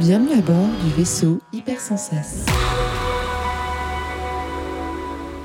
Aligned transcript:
Bienvenue 0.00 0.38
à 0.38 0.42
bord 0.42 0.68
du 0.84 0.90
vaisseau 0.96 1.40
Hypersensas. 1.52 2.46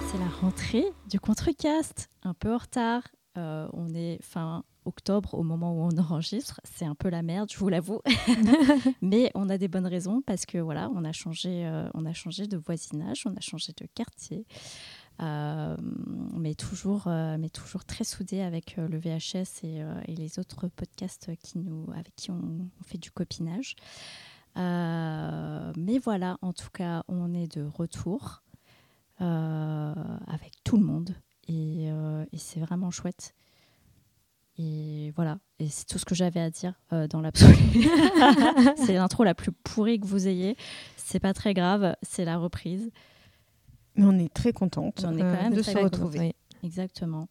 C'est 0.07 0.19
la 0.19 0.29
rentrée 0.41 0.85
du 1.09 1.19
Contrecast, 1.19 2.11
un 2.21 2.35
peu 2.35 2.53
en 2.53 2.57
retard. 2.57 3.01
Euh, 3.35 3.67
on 3.73 3.95
est 3.95 4.19
fin 4.21 4.63
octobre 4.85 5.33
au 5.33 5.41
moment 5.41 5.73
où 5.73 5.81
on 5.81 5.97
enregistre. 5.97 6.61
C'est 6.65 6.85
un 6.85 6.93
peu 6.93 7.09
la 7.09 7.23
merde, 7.23 7.49
je 7.51 7.57
vous 7.57 7.67
l'avoue. 7.67 8.01
Mais 9.01 9.31
on 9.33 9.49
a 9.49 9.57
des 9.57 9.67
bonnes 9.67 9.87
raisons 9.87 10.21
parce 10.21 10.45
que 10.45 10.59
voilà, 10.59 10.89
on 10.93 11.03
a 11.03 11.13
changé, 11.13 11.65
euh, 11.65 11.89
on 11.95 12.05
a 12.05 12.13
changé 12.13 12.45
de 12.45 12.57
voisinage, 12.57 13.23
on 13.25 13.35
a 13.35 13.41
changé 13.41 13.73
de 13.75 13.87
quartier. 13.95 14.45
Euh, 15.21 15.75
mais, 16.33 16.55
toujours, 16.55 17.03
euh, 17.07 17.37
mais 17.39 17.49
toujours 17.49 17.85
très 17.85 18.03
soudés 18.03 18.41
avec 18.41 18.77
euh, 18.77 18.87
le 18.87 18.97
VHS 18.97 19.63
et, 19.63 19.83
et, 20.07 20.15
les 20.15 20.39
autres 20.39 20.67
podcasts 20.67 21.35
qui 21.37 21.59
nous, 21.59 21.85
avec 21.95 22.15
qui 22.15 22.31
on, 22.31 22.41
on 22.79 22.83
fait 22.83 22.97
du 22.97 23.11
copinage. 23.11 23.75
Euh, 24.57 25.73
mais 25.77 25.97
voilà, 25.99 26.37
en 26.41 26.53
tout 26.53 26.69
cas, 26.71 27.03
on 27.07 27.33
est 27.33 27.55
de 27.55 27.63
retour 27.63 28.41
avec 29.19 30.51
tout 30.65 30.75
le 30.75 30.83
monde 30.83 31.15
et, 31.47 31.85
et 31.85 32.37
c'est 32.37 32.59
vraiment 32.59 32.91
chouette. 32.91 33.33
Et 34.59 35.11
voilà, 35.15 35.39
et 35.57 35.67
c'est 35.67 35.85
tout 35.85 35.97
ce 35.97 36.05
que 36.05 36.13
j'avais 36.13 36.39
à 36.39 36.51
dire 36.51 36.75
euh, 36.93 37.07
dans 37.07 37.21
l'absolu. 37.21 37.55
c'est 38.77 38.93
l'intro 38.93 39.23
la 39.23 39.33
plus 39.33 39.51
pourrie 39.51 39.99
que 39.99 40.05
vous 40.05 40.27
ayez. 40.27 40.55
C'est 40.95 41.19
pas 41.19 41.33
très 41.33 41.55
grave, 41.55 41.95
c'est 42.03 42.23
la 42.23 42.37
reprise. 42.37 42.91
Mais 43.95 44.05
on 44.05 44.17
est 44.19 44.31
très 44.31 44.53
contente 44.53 45.05
on 45.07 45.15
est 45.17 45.21
quand 45.21 45.41
même 45.43 45.53
de 45.53 45.61
se 45.61 45.77
retrouver. 45.77 46.19
oui, 46.19 46.35
exactement. 46.63 47.29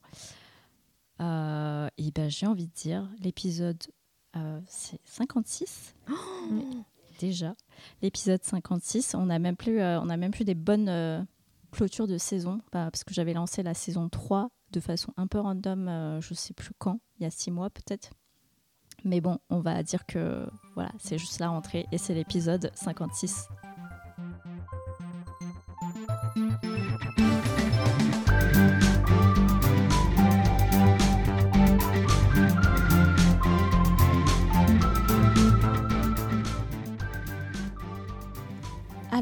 Euh, 1.21 1.89
et 1.97 2.11
ben 2.11 2.29
j'ai 2.29 2.47
envie 2.47 2.67
de 2.67 2.73
dire, 2.73 3.09
l'épisode 3.21 3.81
euh, 4.35 4.61
c'est 4.67 4.99
56 5.05 5.95
déjà. 7.23 7.55
L'épisode 8.03 8.43
56, 8.43 9.15
on 9.15 9.31
a 9.31 9.39
même 9.39 9.57
plus, 9.57 9.81
euh, 9.81 10.01
on 10.01 10.11
a 10.11 10.17
même 10.17 10.33
plus 10.33 10.45
des 10.45 10.55
bonnes 10.55 10.89
euh, 10.89 11.23
clôtures 11.71 12.09
de 12.09 12.19
saison, 12.19 12.61
bah, 12.73 12.91
parce 12.91 13.05
que 13.05 13.15
j'avais 13.15 13.33
lancé 13.33 13.63
la 13.63 13.75
saison 13.75 14.09
3 14.09 14.51
de 14.73 14.81
façon 14.81 15.13
un 15.17 15.27
peu 15.27 15.39
random, 15.39 15.89
euh, 15.89 16.21
je 16.21 16.35
sais 16.35 16.53
plus 16.53 16.73
quand, 16.79 17.01
il 17.19 17.23
y 17.23 17.27
a 17.27 17.31
six 17.31 17.51
mois 17.51 17.71
peut-être. 17.71 18.11
Mais 19.05 19.21
bon, 19.21 19.39
on 19.51 19.61
va 19.61 19.83
dire 19.83 20.05
que 20.07 20.47
voilà, 20.75 20.91
c'est 20.99 21.19
juste 21.19 21.39
la 21.39 21.49
rentrée 21.49 21.87
et 21.93 21.99
c'est 21.99 22.15
l'épisode 22.15 22.71
56. 22.75 23.49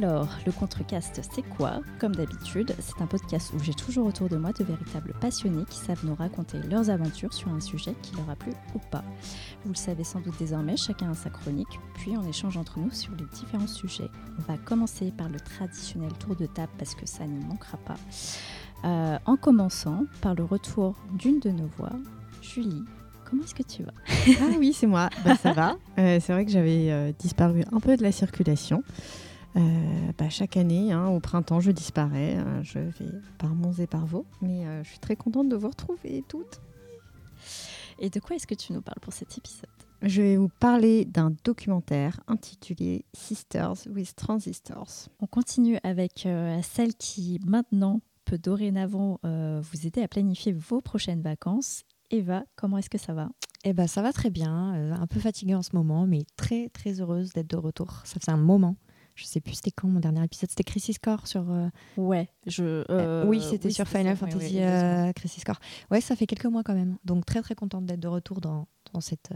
Alors, 0.03 0.29
le 0.47 0.53
Contrecast, 0.53 1.21
c'est 1.31 1.43
quoi? 1.43 1.83
Comme 1.99 2.15
d'habitude, 2.15 2.75
c'est 2.79 3.03
un 3.03 3.07
podcast 3.07 3.53
où 3.55 3.63
j'ai 3.63 3.75
toujours 3.75 4.07
autour 4.07 4.31
de 4.31 4.39
moi 4.39 4.51
de 4.53 4.65
véritables 4.65 5.13
passionnés 5.21 5.67
qui 5.69 5.77
savent 5.77 6.07
nous 6.07 6.15
raconter 6.15 6.57
leurs 6.71 6.89
aventures 6.89 7.35
sur 7.35 7.51
un 7.51 7.61
sujet 7.61 7.95
qui 8.01 8.17
leur 8.17 8.31
a 8.31 8.35
plu 8.35 8.53
ou 8.75 8.79
pas. 8.91 9.05
Vous 9.63 9.73
le 9.73 9.77
savez 9.77 10.03
sans 10.03 10.21
doute 10.21 10.39
désormais, 10.39 10.79
chacun 10.79 11.11
a 11.11 11.15
sa 11.15 11.29
chronique, 11.29 11.79
puis 11.97 12.17
on 12.17 12.27
échange 12.27 12.57
entre 12.57 12.79
nous 12.79 12.91
sur 12.93 13.13
les 13.15 13.27
différents 13.27 13.67
sujets. 13.67 14.09
On 14.39 14.51
va 14.51 14.57
commencer 14.57 15.11
par 15.11 15.29
le 15.29 15.39
traditionnel 15.39 16.13
tour 16.15 16.35
de 16.35 16.47
table 16.47 16.73
parce 16.79 16.95
que 16.95 17.05
ça 17.05 17.27
ne 17.27 17.39
manquera 17.45 17.77
pas. 17.77 17.97
Euh, 18.87 19.19
en 19.27 19.37
commençant 19.37 20.07
par 20.23 20.35
le 20.35 20.45
retour 20.45 20.95
d'une 21.13 21.41
de 21.41 21.51
nos 21.51 21.69
voix, 21.77 21.93
Julie. 22.41 22.85
Comment 23.27 23.43
est-ce 23.43 23.55
que 23.55 23.63
tu 23.63 23.83
vas? 23.83 23.93
Ah 24.41 24.55
oui, 24.59 24.73
c'est 24.73 24.87
moi. 24.87 25.11
Bah, 25.27 25.37
ça 25.37 25.53
va. 25.53 25.77
Euh, 25.99 26.19
c'est 26.23 26.33
vrai 26.33 26.47
que 26.47 26.51
j'avais 26.51 26.91
euh, 26.91 27.13
disparu 27.19 27.65
un 27.71 27.81
peu 27.81 27.99
de 27.99 28.03
la 28.03 28.13
circulation. 28.13 28.83
Euh, 29.57 30.13
bah, 30.19 30.29
chaque 30.29 30.57
année, 30.57 30.93
hein, 30.93 31.09
au 31.09 31.21
printemps, 31.21 31.61
je 31.61 31.71
disparais. 31.71 32.37
Euh, 32.37 32.63
je 32.63 32.79
vais 32.79 33.11
par 33.39 33.55
Mons 33.55 33.79
et 33.79 33.87
par 33.87 34.07
Vaux. 34.07 34.27
Mais 34.41 34.67
euh, 34.67 34.83
je 34.85 34.91
suis 34.91 34.99
très 34.99 35.17
contente 35.17 35.49
de 35.49 35.57
vous 35.57 35.69
retrouver 35.69 36.25
toutes. 36.29 36.61
Et 37.99 38.11
de 38.11 38.21
quoi 38.21 38.37
est-ce 38.37 38.47
que 38.47 38.55
tu 38.55 38.73
nous 38.73 38.81
parles 38.81 39.01
pour 39.01 39.13
cet 39.13 39.37
épisode? 39.37 39.69
Je 40.03 40.23
vais 40.23 40.37
vous 40.39 40.49
parler 40.49 41.05
d'un 41.05 41.35
documentaire 41.45 42.21
intitulé 42.27 43.05
Sisters 43.13 43.87
with 43.87 44.17
Transistors. 44.17 45.09
On 45.21 45.27
continue 45.27 45.79
avec 45.83 46.25
euh, 46.25 46.59
celle 46.63 46.95
qui 46.95 47.39
maintenant 47.45 48.01
peut 48.25 48.39
dorénavant 48.39 49.21
euh, 49.27 49.61
vous 49.63 49.87
aider 49.87 50.03
à 50.03 50.09
planifier 50.09 50.53
vos 50.53 50.81
prochaines 50.81 51.21
vacances. 51.21 51.83
Eva, 52.11 52.45
comment 52.57 52.79
est-ce 52.79 52.89
que 52.89 52.97
ça 52.97 53.13
va? 53.13 53.29
Eh 53.65 53.75
ben, 53.75 53.87
ça 53.87 54.01
va 54.01 54.15
très 54.15 54.31
bien, 54.31 54.75
euh, 54.75 54.93
un 54.95 55.07
peu 55.07 55.21
fatiguée 55.21 55.55
en 55.55 55.63
ce 55.63 55.77
moment, 55.77 56.07
mais 56.07 56.25
très 56.37 56.71
très 56.71 57.03
heureuse 57.03 57.35
d'être 57.35 57.51
de 57.51 57.57
retour. 57.57 58.01
Ça 58.05 58.19
faisait 58.19 58.33
un 58.33 58.39
moment. 58.39 58.77
Je 59.21 59.27
sais 59.27 59.41
plus 59.41 59.55
c'était 59.55 59.71
quand 59.71 59.87
mon 59.89 60.01
dernier 60.01 60.25
épisode, 60.25 60.49
c'était 60.51 60.65
Crisis 60.65 60.99
Core 60.99 61.27
sur. 61.27 61.51
euh, 61.51 61.69
Ouais, 61.99 62.29
je. 62.47 62.85
euh, 62.91 63.27
oui, 63.27 63.43
c'était 63.43 63.71
sur 63.71 63.87
Final 63.87 64.17
ça, 64.17 64.25
oui, 64.25 64.33
Fantasy 64.33 64.55
oui, 64.57 64.63
euh, 64.63 65.13
Crisis 65.13 65.45
Core. 65.45 65.61
Ouais, 65.91 66.01
ça 66.01 66.17
fait 66.17 66.27
quelques 66.27 66.47
mois 66.47 66.63
quand 66.63 66.75
même. 66.75 66.97
Donc 67.05 67.27
très 67.27 67.43
très 67.43 67.55
contente 67.55 67.85
d'être 67.87 68.01
de 68.01 68.09
retour 68.09 68.41
dans, 68.41 68.67
dans 68.95 69.01
cette, 69.01 69.31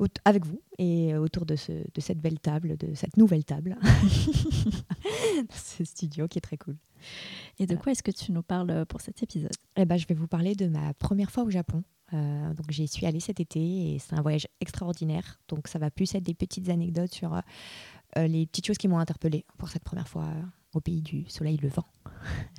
euh, 0.00 0.06
avec 0.24 0.46
vous 0.46 0.60
et 0.78 1.12
euh, 1.12 1.20
autour 1.20 1.46
de, 1.46 1.56
ce, 1.56 1.72
de 1.72 2.00
cette 2.00 2.20
belle 2.20 2.38
table, 2.38 2.76
de 2.76 2.94
cette 2.94 3.16
nouvelle 3.16 3.44
table, 3.44 3.76
ce 5.52 5.84
studio 5.84 6.28
qui 6.28 6.38
est 6.38 6.42
très 6.42 6.56
cool. 6.56 6.76
Et 7.58 7.66
de 7.66 7.76
quoi 7.76 7.92
est-ce 7.92 8.02
que 8.02 8.10
tu 8.10 8.32
nous 8.32 8.42
parles 8.42 8.70
euh, 8.70 8.84
pour 8.84 9.00
cet 9.00 9.22
épisode? 9.22 9.52
Eh 9.76 9.84
ben, 9.84 9.96
je 9.96 10.06
vais 10.06 10.14
vous 10.14 10.26
parler 10.28 10.54
de 10.54 10.66
ma 10.66 10.94
première 10.94 11.30
fois 11.30 11.44
au 11.44 11.50
Japon. 11.50 11.82
Euh, 12.14 12.54
donc 12.54 12.70
j'y 12.70 12.88
suis 12.88 13.04
allée 13.04 13.20
cet 13.20 13.38
été 13.38 13.60
et 13.60 13.98
c'est 13.98 14.14
un 14.14 14.22
voyage 14.22 14.48
extraordinaire. 14.60 15.38
Donc 15.48 15.68
ça 15.68 15.78
va 15.78 15.90
plus 15.90 16.14
être 16.14 16.22
des 16.22 16.34
petites 16.34 16.70
anecdotes 16.70 17.12
sur 17.12 17.34
euh, 17.34 17.38
euh, 17.38 17.42
les 18.16 18.46
petites 18.46 18.66
choses 18.66 18.78
qui 18.78 18.88
m'ont 18.88 18.98
interpellée 18.98 19.44
pour 19.58 19.68
cette 19.68 19.84
première 19.84 20.08
fois 20.08 20.24
euh, 20.24 20.42
au 20.74 20.80
pays 20.80 21.02
du 21.02 21.28
soleil 21.28 21.56
levant. 21.58 21.86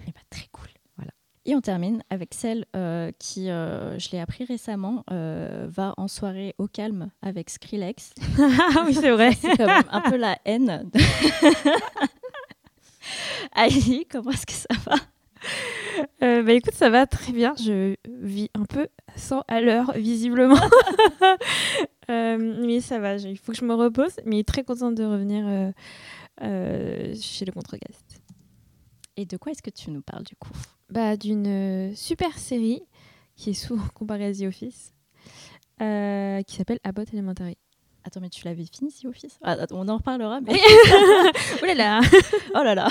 Ben, 0.06 0.14
très 0.30 0.48
cool. 0.52 0.68
Voilà. 0.98 1.12
Et 1.46 1.56
on 1.56 1.62
termine 1.62 2.04
avec 2.10 2.34
celle 2.34 2.66
euh, 2.76 3.12
qui, 3.20 3.50
euh, 3.50 3.98
je 4.00 4.10
l'ai 4.12 4.20
appris 4.20 4.46
récemment, 4.46 5.04
euh, 5.12 5.68
va 5.70 5.94
en 5.98 6.08
soirée 6.08 6.56
au 6.58 6.68
calme 6.68 7.10
avec 7.22 7.50
Skrillex. 7.50 8.14
ah 8.40 8.84
oui, 8.88 8.94
c'est 8.94 9.12
vrai. 9.12 9.34
C'est 9.34 9.56
quand 9.58 9.66
même 9.68 9.84
un 9.92 10.02
peu 10.02 10.18
la 10.18 10.38
haine. 10.46 10.90
de- 10.94 11.00
Aïe, 13.54 14.06
comment 14.10 14.32
est-ce 14.32 14.46
que 14.46 14.54
ça 14.54 14.68
va? 14.86 14.96
Euh, 16.22 16.44
bah 16.44 16.52
écoute, 16.54 16.74
ça 16.74 16.90
va 16.90 17.08
très 17.08 17.32
bien. 17.34 17.54
Je 17.58 17.96
vis 18.22 18.50
un 18.54 18.66
peu 18.66 18.88
sans 19.20 19.44
à 19.48 19.62
l'heure, 19.62 19.92
visiblement. 19.96 20.60
Euh, 22.10 22.66
mais 22.66 22.82
ça 22.82 22.98
va, 22.98 23.18
il 23.18 23.38
faut 23.38 23.52
que 23.52 23.58
je 23.60 23.64
me 23.66 23.76
repose. 23.76 24.14
Mais 24.26 24.44
très 24.44 24.64
contente 24.64 24.96
de 24.96 25.04
revenir 25.04 25.46
euh, 25.48 25.72
euh, 26.42 27.14
chez 27.22 27.46
le 27.46 27.52
Contrecast. 27.52 28.24
Et 29.16 29.28
de 29.28 29.38
quoi 29.38 29.52
est-ce 29.52 29.62
que 29.62 29.70
tu 29.70 29.92
nous 29.92 30.02
parles 30.02 30.24
du 30.24 30.36
coup? 30.36 30.50
Bah, 30.90 31.18
D'une 31.18 31.96
super 31.96 32.36
série 32.40 32.82
qui 33.36 33.52
est 33.52 33.54
souvent 33.54 33.84
comparée 33.94 34.26
à 34.26 34.34
The 34.34 34.42
Office, 34.48 34.92
euh, 35.84 36.42
qui 36.42 36.56
s'appelle 36.56 36.80
Abbott 36.84 37.14
Elementary. 37.14 37.60
Attends, 38.04 38.22
mais 38.22 38.30
tu 38.30 38.44
l'avais 38.46 38.66
fini, 38.66 38.92
The 38.92 39.06
Office? 39.06 39.38
Ah, 39.44 39.58
On 39.70 39.88
en 39.88 39.98
reparlera, 39.98 40.42
mais... 40.42 40.60
Oh 41.62 41.66
là 41.68 41.76
là 41.76 42.02
oh 42.56 42.64
là 42.64 42.74
là 42.74 42.88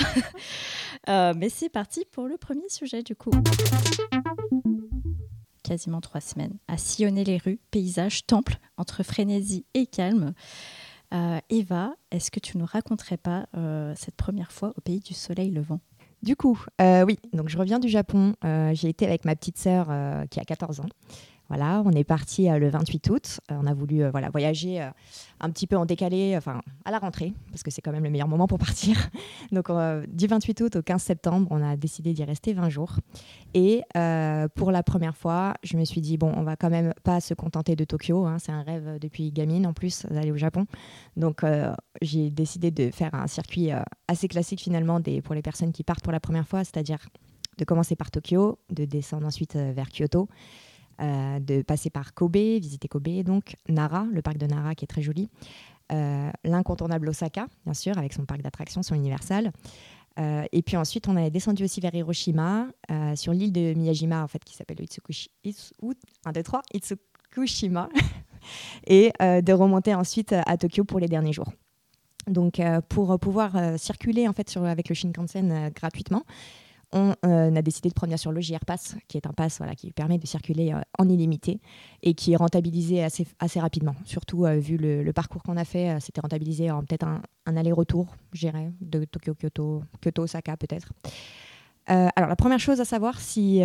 Euh, 1.09 1.33
Mais 1.35 1.49
c'est 1.49 1.69
parti 1.69 2.05
pour 2.11 2.27
le 2.27 2.37
premier 2.37 2.69
sujet, 2.69 3.03
du 3.03 3.15
coup. 3.17 3.31
Quasiment 5.69 6.01
trois 6.01 6.19
semaines 6.19 6.57
à 6.67 6.77
sillonner 6.77 7.23
les 7.23 7.37
rues, 7.37 7.59
paysages, 7.69 8.25
temples, 8.25 8.57
entre 8.77 9.03
frénésie 9.03 9.67
et 9.75 9.85
calme. 9.85 10.33
Euh, 11.13 11.37
Eva, 11.51 11.93
est-ce 12.09 12.31
que 12.31 12.39
tu 12.39 12.57
nous 12.57 12.65
raconterais 12.65 13.17
pas 13.17 13.45
euh, 13.55 13.93
cette 13.95 14.15
première 14.15 14.51
fois 14.51 14.73
au 14.77 14.81
pays 14.81 14.99
du 14.99 15.13
soleil 15.13 15.51
levant? 15.51 15.79
Du 16.23 16.35
coup, 16.35 16.59
euh, 16.81 17.05
oui, 17.05 17.19
donc 17.33 17.49
je 17.49 17.57
reviens 17.59 17.77
du 17.77 17.87
Japon. 17.87 18.33
J'ai 18.41 18.89
été 18.89 19.05
avec 19.05 19.25
ma 19.25 19.35
petite 19.35 19.59
sœur 19.59 19.89
qui 20.31 20.39
a 20.39 20.43
14 20.43 20.79
ans. 20.79 20.89
Voilà, 21.49 21.81
on 21.83 21.91
est 21.91 22.03
parti 22.03 22.47
euh, 22.47 22.59
le 22.59 22.69
28 22.69 23.09
août. 23.09 23.39
Euh, 23.51 23.55
on 23.59 23.65
a 23.65 23.73
voulu 23.73 24.03
euh, 24.03 24.11
voilà, 24.11 24.29
voyager 24.29 24.87
un 25.39 25.49
petit 25.49 25.65
peu 25.65 25.75
en 25.75 25.85
décalé, 25.85 26.35
enfin 26.37 26.61
à 26.85 26.91
la 26.91 26.99
rentrée, 26.99 27.33
parce 27.49 27.63
que 27.63 27.71
c'est 27.71 27.81
quand 27.81 27.91
même 27.91 28.03
le 28.03 28.11
meilleur 28.11 28.27
moment 28.27 28.45
pour 28.45 28.59
partir. 28.59 29.09
Donc 29.51 29.71
du 30.07 30.27
28 30.27 30.61
août 30.61 30.75
au 30.75 30.81
15 30.81 31.01
septembre, 31.01 31.47
on 31.49 31.63
a 31.63 31.75
décidé 31.75 32.13
d'y 32.13 32.23
rester 32.23 32.53
20 32.53 32.69
jours. 32.69 32.97
Et 33.53 33.81
pour 34.55 34.71
la 34.71 34.83
première 34.83 35.15
fois, 35.15 35.55
je 35.63 35.77
me 35.77 35.85
suis 35.85 36.01
dit, 36.01 36.17
bon, 36.17 36.31
on 36.35 36.43
va 36.43 36.55
quand 36.55 36.69
même 36.69 36.93
pas 37.03 37.19
se 37.19 37.33
contenter 37.33 37.75
de 37.75 37.83
Tokyo. 37.83 38.25
hein, 38.25 38.37
c'est 38.39 38.51
un 38.51 38.61
rêve 38.61 38.99
depuis 38.99 39.31
gamine 39.31 39.65
en 39.65 39.73
plus 39.73 40.05
d'aller 40.05 40.31
au 40.31 40.37
Japon. 40.37 40.65
Donc 41.17 41.43
j'ai 42.01 42.29
décidé 42.29 42.69
de 42.69 42.91
faire 42.91 43.15
un 43.15 43.27
circuit 43.27 43.69
assez 44.07 44.27
classique 44.27 44.61
finalement 44.61 45.01
pour 45.23 45.35
les 45.35 45.41
personnes 45.41 45.71
qui 45.71 45.83
partent 45.83 46.03
pour 46.03 46.13
la 46.13 46.19
première 46.19 46.47
fois, 46.47 46.63
c'est-à-dire 46.63 46.99
de 47.57 47.65
commencer 47.65 47.95
par 47.95 48.11
Tokyo, 48.11 48.59
de 48.69 48.85
descendre 48.85 49.25
ensuite 49.25 49.55
vers 49.55 49.89
Kyoto, 49.89 50.29
de 50.99 51.61
passer 51.61 51.89
par 51.89 52.13
Kobe, 52.13 52.35
visiter 52.35 52.87
Kobe, 52.87 53.23
donc 53.23 53.55
Nara, 53.67 54.05
le 54.11 54.21
parc 54.21 54.37
de 54.37 54.45
Nara 54.45 54.75
qui 54.75 54.85
est 54.85 54.87
très 54.87 55.01
joli, 55.01 55.29
euh, 55.91 56.29
l'incontournable 56.43 57.09
Osaka, 57.09 57.47
bien 57.65 57.73
sûr, 57.73 57.97
avec 57.97 58.13
son 58.13 58.25
parc 58.25 58.41
d'attractions, 58.41 58.83
son 58.83 58.95
Universal. 58.95 59.51
Euh, 60.19 60.43
et 60.51 60.61
puis 60.61 60.77
ensuite, 60.77 61.07
on 61.07 61.17
est 61.17 61.29
descendu 61.31 61.63
aussi 61.63 61.79
vers 61.79 61.95
Hiroshima, 61.95 62.67
euh, 62.91 63.15
sur 63.15 63.33
l'île 63.33 63.51
de 63.53 63.73
Miyajima, 63.73 64.23
en 64.23 64.27
fait, 64.27 64.43
qui 64.43 64.53
s'appelle 64.55 64.81
Itsukushi, 64.81 65.29
Itsu- 65.45 65.71
1, 66.25 66.31
2, 66.31 66.43
3, 66.43 66.61
Itsukushima, 66.73 67.89
et 68.87 69.11
euh, 69.21 69.41
de 69.41 69.53
remonter 69.53 69.95
ensuite 69.95 70.33
à 70.33 70.57
Tokyo 70.57 70.83
pour 70.83 70.99
les 70.99 71.07
derniers 71.07 71.33
jours. 71.33 71.51
Donc, 72.27 72.61
pour 72.89 73.17
pouvoir 73.17 73.79
circuler 73.79 74.27
en 74.27 74.33
fait 74.33 74.55
avec 74.57 74.89
le 74.89 74.93
Shinkansen 74.93 75.71
gratuitement, 75.73 76.25
on 76.91 77.13
euh, 77.25 77.55
a 77.55 77.61
décidé 77.61 77.89
de 77.89 77.93
prendre 77.93 78.09
bien 78.09 78.17
sûr 78.17 78.31
le 78.31 78.41
JR 78.41 78.65
Pass, 78.65 78.95
qui 79.07 79.17
est 79.17 79.27
un 79.27 79.33
pass 79.33 79.57
voilà, 79.57 79.75
qui 79.75 79.91
permet 79.91 80.17
de 80.17 80.25
circuler 80.25 80.73
euh, 80.73 80.81
en 80.97 81.07
illimité 81.07 81.59
et 82.01 82.13
qui 82.13 82.33
est 82.33 82.35
rentabilisé 82.35 83.03
assez, 83.03 83.27
assez 83.39 83.59
rapidement. 83.59 83.95
Surtout 84.05 84.45
euh, 84.45 84.57
vu 84.57 84.77
le, 84.77 85.11
parcours 85.13 85.43
qu'on 85.43 85.57
a 85.57 85.65
fait, 85.65 85.99
c'était 85.99 86.21
rentabilisé 86.21 86.71
en 86.71 86.83
peut-être 86.83 87.05
un, 87.05 87.21
un 87.45 87.57
aller-retour, 87.57 88.07
je 88.33 88.39
dirais, 88.39 88.71
de 88.81 89.05
Tokyo, 89.05 89.33
Kyoto, 89.33 89.83
Kyoto, 90.01 90.23
Osaka 90.23 90.55
peut-être. 90.55 90.91
alors 91.87 92.29
la 92.29 92.35
première 92.35 92.59
chose 92.59 92.79
à 92.79 92.85
savoir, 92.85 93.19
si 93.19 93.61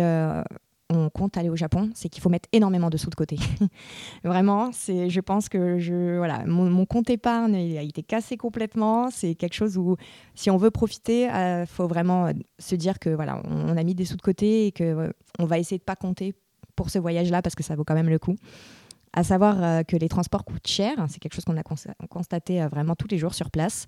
on 0.95 1.09
compte 1.09 1.37
aller 1.37 1.49
au 1.49 1.55
Japon, 1.55 1.89
c'est 1.93 2.09
qu'il 2.09 2.21
faut 2.21 2.29
mettre 2.29 2.49
énormément 2.51 2.89
de 2.89 2.97
sous 2.97 3.09
de 3.09 3.15
côté. 3.15 3.37
Vraiment, 4.23 4.71
c'est, 4.71 5.09
je 5.09 5.19
pense 5.19 5.49
que 5.49 5.79
je, 5.79 6.17
voilà, 6.17 6.45
mon, 6.45 6.85
compte 6.85 7.09
épargne 7.09 7.55
a 7.55 7.81
été 7.81 8.03
cassé 8.03 8.37
complètement. 8.37 9.09
C'est 9.11 9.35
quelque 9.35 9.53
chose 9.53 9.77
où, 9.77 9.95
si 10.33 10.49
on 10.49 10.57
veut 10.57 10.71
profiter, 10.71 11.23
il 11.23 11.29
euh, 11.29 11.65
faut 11.65 11.87
vraiment 11.87 12.31
se 12.59 12.75
dire 12.75 12.99
que 12.99 13.09
voilà, 13.09 13.41
on, 13.45 13.75
a 13.75 13.83
mis 13.83 13.95
des 13.95 14.05
sous 14.05 14.17
de 14.17 14.21
côté 14.21 14.67
et 14.67 14.71
que 14.71 14.83
euh, 14.83 15.11
on 15.39 15.45
va 15.45 15.59
essayer 15.59 15.77
de 15.77 15.83
pas 15.83 15.95
compter 15.95 16.33
pour 16.75 16.89
ce 16.89 16.99
voyage-là 16.99 17.41
parce 17.41 17.55
que 17.55 17.63
ça 17.63 17.75
vaut 17.75 17.83
quand 17.83 17.95
même 17.95 18.09
le 18.09 18.19
coup. 18.19 18.35
À 19.13 19.23
savoir 19.23 19.63
euh, 19.63 19.83
que 19.83 19.95
les 19.95 20.09
transports 20.09 20.43
coûtent 20.43 20.67
cher, 20.67 20.93
c'est 21.07 21.19
quelque 21.19 21.33
chose 21.33 21.45
qu'on 21.45 21.57
a 21.57 21.63
constaté 22.09 22.65
vraiment 22.67 22.95
tous 22.95 23.07
les 23.07 23.17
jours 23.17 23.33
sur 23.33 23.49
place. 23.49 23.85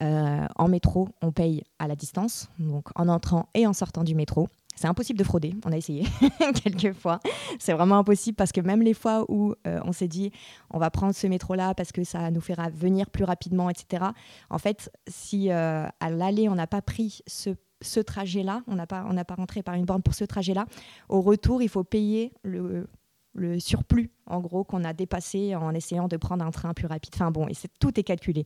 en 0.00 0.68
métro, 0.68 1.08
on 1.22 1.32
paye 1.32 1.64
à 1.78 1.88
la 1.88 1.96
distance, 1.96 2.50
donc 2.58 2.88
en 2.94 3.08
entrant 3.08 3.48
et 3.54 3.66
en 3.66 3.72
sortant 3.72 4.04
du 4.04 4.14
métro. 4.14 4.48
C'est 4.78 4.86
impossible 4.86 5.18
de 5.18 5.24
frauder. 5.24 5.54
On 5.64 5.72
a 5.72 5.76
essayé 5.76 6.04
quelques 6.62 6.96
fois. 6.96 7.18
C'est 7.58 7.72
vraiment 7.72 7.98
impossible 7.98 8.36
parce 8.36 8.52
que 8.52 8.60
même 8.60 8.80
les 8.80 8.94
fois 8.94 9.24
où 9.28 9.54
euh, 9.66 9.80
on 9.84 9.90
s'est 9.90 10.06
dit 10.06 10.30
on 10.70 10.78
va 10.78 10.88
prendre 10.88 11.16
ce 11.16 11.26
métro-là 11.26 11.74
parce 11.74 11.90
que 11.90 12.04
ça 12.04 12.30
nous 12.30 12.40
fera 12.40 12.70
venir 12.70 13.10
plus 13.10 13.24
rapidement, 13.24 13.70
etc. 13.70 14.04
En 14.50 14.58
fait, 14.58 14.92
si 15.08 15.50
euh, 15.50 15.84
à 15.98 16.10
l'aller 16.10 16.48
on 16.48 16.54
n'a 16.54 16.68
pas 16.68 16.80
pris 16.80 17.22
ce, 17.26 17.50
ce 17.82 17.98
trajet-là, 17.98 18.62
on 18.68 18.76
n'a 18.76 18.86
pas, 18.86 19.02
pas 19.24 19.34
rentré 19.34 19.64
par 19.64 19.74
une 19.74 19.84
borne 19.84 20.02
pour 20.02 20.14
ce 20.14 20.24
trajet-là, 20.24 20.66
au 21.08 21.22
retour, 21.22 21.60
il 21.60 21.68
faut 21.68 21.82
payer 21.82 22.32
le, 22.44 22.86
le 23.34 23.58
surplus, 23.58 24.12
en 24.26 24.38
gros, 24.38 24.62
qu'on 24.62 24.84
a 24.84 24.92
dépassé 24.92 25.56
en 25.56 25.74
essayant 25.74 26.06
de 26.06 26.16
prendre 26.16 26.44
un 26.44 26.52
train 26.52 26.72
plus 26.72 26.86
rapide. 26.86 27.14
Enfin 27.16 27.32
bon, 27.32 27.48
et 27.48 27.54
tout 27.80 27.98
est 27.98 28.04
calculé. 28.04 28.44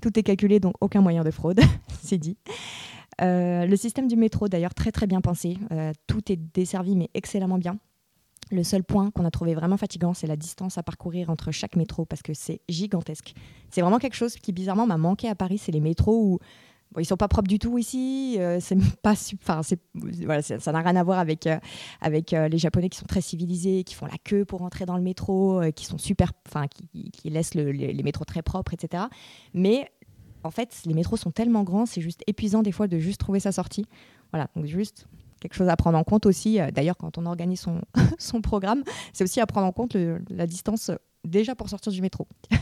Tout 0.00 0.16
est 0.16 0.22
calculé, 0.22 0.60
donc 0.60 0.74
aucun 0.80 1.00
moyen 1.00 1.24
de 1.24 1.30
fraude, 1.32 1.60
c'est 2.02 2.18
dit. 2.18 2.36
Euh, 3.22 3.66
le 3.66 3.76
système 3.76 4.08
du 4.08 4.16
métro, 4.16 4.48
d'ailleurs, 4.48 4.74
très 4.74 4.92
très 4.92 5.06
bien 5.06 5.20
pensé. 5.20 5.58
Euh, 5.70 5.92
tout 6.06 6.32
est 6.32 6.36
desservi, 6.36 6.96
mais 6.96 7.10
excellemment 7.14 7.58
bien. 7.58 7.78
Le 8.50 8.64
seul 8.64 8.84
point 8.84 9.10
qu'on 9.10 9.24
a 9.24 9.30
trouvé 9.30 9.54
vraiment 9.54 9.76
fatigant, 9.76 10.12
c'est 10.12 10.26
la 10.26 10.36
distance 10.36 10.76
à 10.76 10.82
parcourir 10.82 11.30
entre 11.30 11.52
chaque 11.52 11.76
métro 11.76 12.04
parce 12.04 12.22
que 12.22 12.34
c'est 12.34 12.60
gigantesque. 12.68 13.32
C'est 13.70 13.80
vraiment 13.80 13.98
quelque 13.98 14.16
chose 14.16 14.34
qui 14.34 14.52
bizarrement 14.52 14.86
m'a 14.86 14.98
manqué 14.98 15.28
à 15.28 15.34
Paris, 15.34 15.56
c'est 15.56 15.72
les 15.72 15.80
métros 15.80 16.20
où 16.20 16.38
bon, 16.90 17.00
ils 17.00 17.06
sont 17.06 17.16
pas 17.16 17.28
propres 17.28 17.48
du 17.48 17.58
tout 17.58 17.78
ici. 17.78 18.36
Euh, 18.38 18.58
c'est 18.60 18.76
pas, 19.02 19.14
enfin, 19.42 19.62
ça 19.62 20.72
n'a 20.72 20.80
rien 20.80 20.96
à 20.96 21.02
voir 21.02 21.18
avec 21.18 21.48
avec 22.02 22.32
les 22.32 22.58
Japonais 22.58 22.90
qui 22.90 22.98
sont 22.98 23.06
très 23.06 23.22
civilisés, 23.22 23.84
qui 23.84 23.94
font 23.94 24.06
la 24.06 24.18
queue 24.22 24.44
pour 24.44 24.60
entrer 24.62 24.84
dans 24.84 24.96
le 24.96 25.02
métro, 25.02 25.62
qui 25.74 25.86
sont 25.86 25.98
super, 25.98 26.32
enfin, 26.46 26.66
qui, 26.68 27.30
laissent 27.30 27.54
les, 27.54 27.72
les, 27.72 28.02
métros 28.02 28.24
très 28.24 28.42
propres, 28.42 28.74
etc. 28.74 29.04
Mais 29.54 29.88
en 30.44 30.50
fait, 30.50 30.82
les 30.86 30.94
métros 30.94 31.16
sont 31.16 31.30
tellement 31.30 31.62
grands, 31.62 31.86
c'est 31.86 32.00
juste 32.00 32.22
épuisant 32.26 32.62
des 32.62 32.72
fois 32.72 32.88
de 32.88 32.98
juste 32.98 33.20
trouver 33.20 33.40
sa 33.40 33.52
sortie. 33.52 33.86
Voilà, 34.32 34.48
donc 34.56 34.66
juste 34.66 35.06
quelque 35.42 35.54
chose 35.54 35.68
à 35.68 35.76
prendre 35.76 35.98
en 35.98 36.04
compte 36.04 36.24
aussi. 36.24 36.60
Euh, 36.60 36.70
d'ailleurs, 36.70 36.96
quand 36.96 37.18
on 37.18 37.26
organise 37.26 37.60
son, 37.60 37.82
son 38.18 38.40
programme, 38.40 38.82
c'est 39.12 39.24
aussi 39.24 39.40
à 39.40 39.46
prendre 39.46 39.66
en 39.66 39.72
compte 39.72 39.96
la 40.30 40.46
distance 40.46 40.90
euh, 40.90 40.96
déjà 41.24 41.54
pour 41.54 41.68
sortir 41.68 41.92
du 41.92 42.00
métro. 42.00 42.26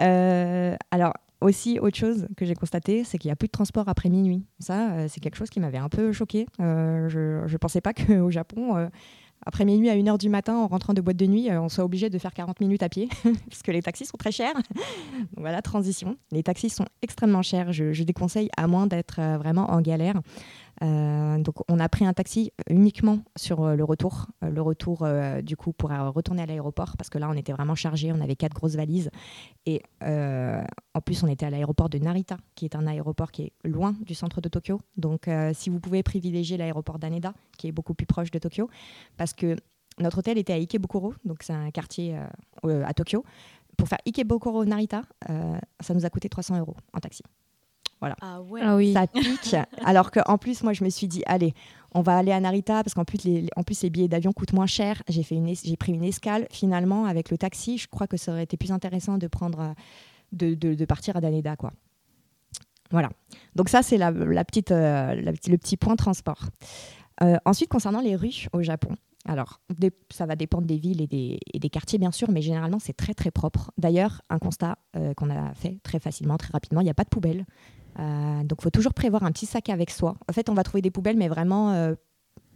Euh, 0.00 0.76
alors, 0.90 1.14
aussi, 1.40 1.78
autre 1.78 1.96
chose 1.96 2.26
que 2.36 2.44
j'ai 2.44 2.54
constaté, 2.54 3.02
c'est 3.02 3.16
qu'il 3.16 3.28
n'y 3.28 3.32
a 3.32 3.36
plus 3.36 3.46
de 3.46 3.52
transport 3.52 3.88
après 3.88 4.10
minuit. 4.10 4.44
Ça, 4.58 5.08
c'est 5.08 5.20
quelque 5.20 5.36
chose 5.36 5.48
qui 5.48 5.58
m'avait 5.58 5.78
un 5.78 5.88
peu 5.88 6.12
choqué. 6.12 6.46
je 6.58 7.50
ne 7.50 7.56
pensais 7.56 7.80
pas 7.80 7.94
qu'au 7.94 8.30
Japon, 8.30 8.90
après 9.44 9.64
minuit 9.64 9.90
à 9.90 9.96
1h 9.96 10.18
du 10.18 10.28
matin 10.28 10.56
en 10.56 10.66
rentrant 10.66 10.94
de 10.94 11.00
boîte 11.00 11.16
de 11.16 11.26
nuit, 11.26 11.50
euh, 11.50 11.60
on 11.60 11.68
soit 11.68 11.84
obligé 11.84 12.10
de 12.10 12.18
faire 12.18 12.32
40 12.32 12.60
minutes 12.60 12.82
à 12.82 12.88
pied 12.88 13.08
parce 13.48 13.62
que 13.62 13.70
les 13.70 13.82
taxis 13.82 14.06
sont 14.06 14.16
très 14.16 14.32
chers. 14.32 14.54
voilà, 15.36 15.62
transition. 15.62 16.16
Les 16.32 16.42
taxis 16.42 16.70
sont 16.70 16.86
extrêmement 17.02 17.42
chers. 17.42 17.72
Je, 17.72 17.92
je 17.92 18.02
déconseille 18.02 18.48
à 18.56 18.66
moins 18.66 18.86
d'être 18.86 19.20
euh, 19.20 19.38
vraiment 19.38 19.70
en 19.70 19.80
galère. 19.80 20.20
Euh, 20.82 21.38
donc 21.38 21.56
on 21.70 21.78
a 21.78 21.88
pris 21.88 22.04
un 22.04 22.12
taxi 22.12 22.52
uniquement 22.68 23.20
sur 23.36 23.62
euh, 23.62 23.76
le 23.76 23.84
retour, 23.84 24.26
euh, 24.44 24.50
le 24.50 24.60
retour 24.60 25.06
du 25.42 25.56
coup 25.56 25.72
pour 25.72 25.90
retourner 25.90 26.42
à 26.42 26.46
l'aéroport 26.46 26.96
parce 26.96 27.08
que 27.08 27.18
là 27.18 27.28
on 27.30 27.34
était 27.34 27.52
vraiment 27.52 27.74
chargé, 27.74 28.12
on 28.12 28.20
avait 28.20 28.36
quatre 28.36 28.54
grosses 28.54 28.76
valises 28.76 29.10
et 29.64 29.82
en 30.02 31.00
plus 31.04 31.22
on 31.22 31.28
était 31.28 31.46
à 31.46 31.50
l'aéroport 31.50 31.88
de 31.88 31.98
Narita 31.98 32.36
qui 32.54 32.64
est 32.64 32.76
un 32.76 32.86
aéroport 32.86 33.32
qui 33.32 33.42
est 33.42 33.52
loin 33.64 33.94
du 34.00 34.14
centre 34.14 34.40
de 34.40 34.48
Tokyo. 34.48 34.80
Donc 34.96 35.28
si 35.54 35.70
vous 35.70 35.80
pouvez 35.80 36.02
privilégier 36.02 36.56
l'aéroport 36.56 36.98
d'Aneda 36.98 37.32
qui 37.58 37.68
est 37.68 37.72
beaucoup 37.72 37.94
plus 37.94 38.06
proche 38.06 38.30
de 38.30 38.38
Tokyo 38.38 38.68
parce 39.16 39.32
que 39.32 39.56
notre 39.98 40.18
hôtel 40.18 40.38
était 40.38 40.52
à 40.52 40.56
Ikebukuro, 40.56 41.14
donc 41.24 41.42
c'est 41.42 41.54
un 41.54 41.70
quartier 41.70 42.18
à 42.64 42.94
Tokyo. 42.94 43.24
Pour 43.76 43.88
faire 43.88 43.98
Ikebukuro 44.06 44.64
Narita, 44.64 45.02
ça 45.80 45.94
nous 45.94 46.04
a 46.04 46.10
coûté 46.10 46.28
300 46.28 46.58
euros 46.58 46.76
en 46.92 47.00
taxi. 47.00 47.22
Voilà. 48.00 48.16
Ah, 48.20 48.42
ouais. 48.42 48.60
ah 48.62 48.76
oui. 48.76 48.92
Ça 48.92 49.06
pique. 49.06 49.56
Alors 49.84 50.10
qu'en 50.10 50.38
plus, 50.38 50.62
moi, 50.62 50.72
je 50.72 50.84
me 50.84 50.90
suis 50.90 51.08
dit, 51.08 51.22
allez, 51.26 51.54
on 51.92 52.02
va 52.02 52.16
aller 52.16 52.32
à 52.32 52.40
Narita 52.40 52.82
parce 52.82 52.94
qu'en 52.94 53.04
plus, 53.04 53.24
les, 53.24 53.48
en 53.56 53.62
plus, 53.62 53.82
les 53.82 53.90
billets 53.90 54.08
d'avion 54.08 54.32
coûtent 54.32 54.52
moins 54.52 54.66
cher. 54.66 55.02
J'ai 55.08 55.22
fait 55.22 55.36
une, 55.36 55.54
j'ai 55.54 55.76
pris 55.76 55.92
une 55.92 56.04
escale. 56.04 56.46
Finalement, 56.50 57.06
avec 57.06 57.30
le 57.30 57.38
taxi, 57.38 57.78
je 57.78 57.88
crois 57.88 58.06
que 58.06 58.16
ça 58.16 58.32
aurait 58.32 58.42
été 58.42 58.56
plus 58.56 58.72
intéressant 58.72 59.18
de 59.18 59.26
prendre, 59.26 59.74
de, 60.32 60.54
de, 60.54 60.84
partir 60.84 61.16
à 61.16 61.20
Daneda, 61.20 61.56
quoi. 61.56 61.72
Voilà. 62.90 63.10
Donc 63.56 63.68
ça, 63.68 63.82
c'est 63.82 63.96
la, 63.96 64.10
la 64.10 64.44
petite, 64.44 64.70
euh, 64.70 65.14
le 65.14 65.56
petit 65.56 65.76
point 65.76 65.96
transport. 65.96 66.50
Euh, 67.22 67.36
ensuite, 67.44 67.70
concernant 67.70 68.00
les 68.00 68.14
rues 68.14 68.46
au 68.52 68.62
Japon. 68.62 68.94
Alors, 69.24 69.60
ça 70.10 70.24
va 70.24 70.36
dépendre 70.36 70.66
des 70.66 70.76
villes 70.76 71.00
et 71.00 71.08
des, 71.08 71.40
et 71.52 71.58
des 71.58 71.68
quartiers, 71.68 71.98
bien 71.98 72.12
sûr, 72.12 72.30
mais 72.30 72.42
généralement, 72.42 72.78
c'est 72.78 72.92
très, 72.92 73.12
très 73.12 73.32
propre. 73.32 73.72
D'ailleurs, 73.76 74.22
un 74.30 74.38
constat 74.38 74.78
euh, 74.94 75.14
qu'on 75.14 75.30
a 75.30 75.52
fait 75.54 75.80
très 75.82 75.98
facilement, 75.98 76.36
très 76.36 76.52
rapidement, 76.52 76.80
il 76.80 76.84
n'y 76.84 76.90
a 76.90 76.94
pas 76.94 77.04
de 77.04 77.08
poubelle. 77.08 77.44
Euh, 77.98 78.44
donc, 78.44 78.58
il 78.60 78.62
faut 78.62 78.70
toujours 78.70 78.94
prévoir 78.94 79.22
un 79.22 79.32
petit 79.32 79.46
sac 79.46 79.68
avec 79.68 79.90
soi. 79.90 80.16
En 80.28 80.32
fait, 80.32 80.48
on 80.48 80.54
va 80.54 80.62
trouver 80.62 80.82
des 80.82 80.90
poubelles, 80.90 81.16
mais 81.16 81.28
vraiment 81.28 81.72
euh, 81.72 81.94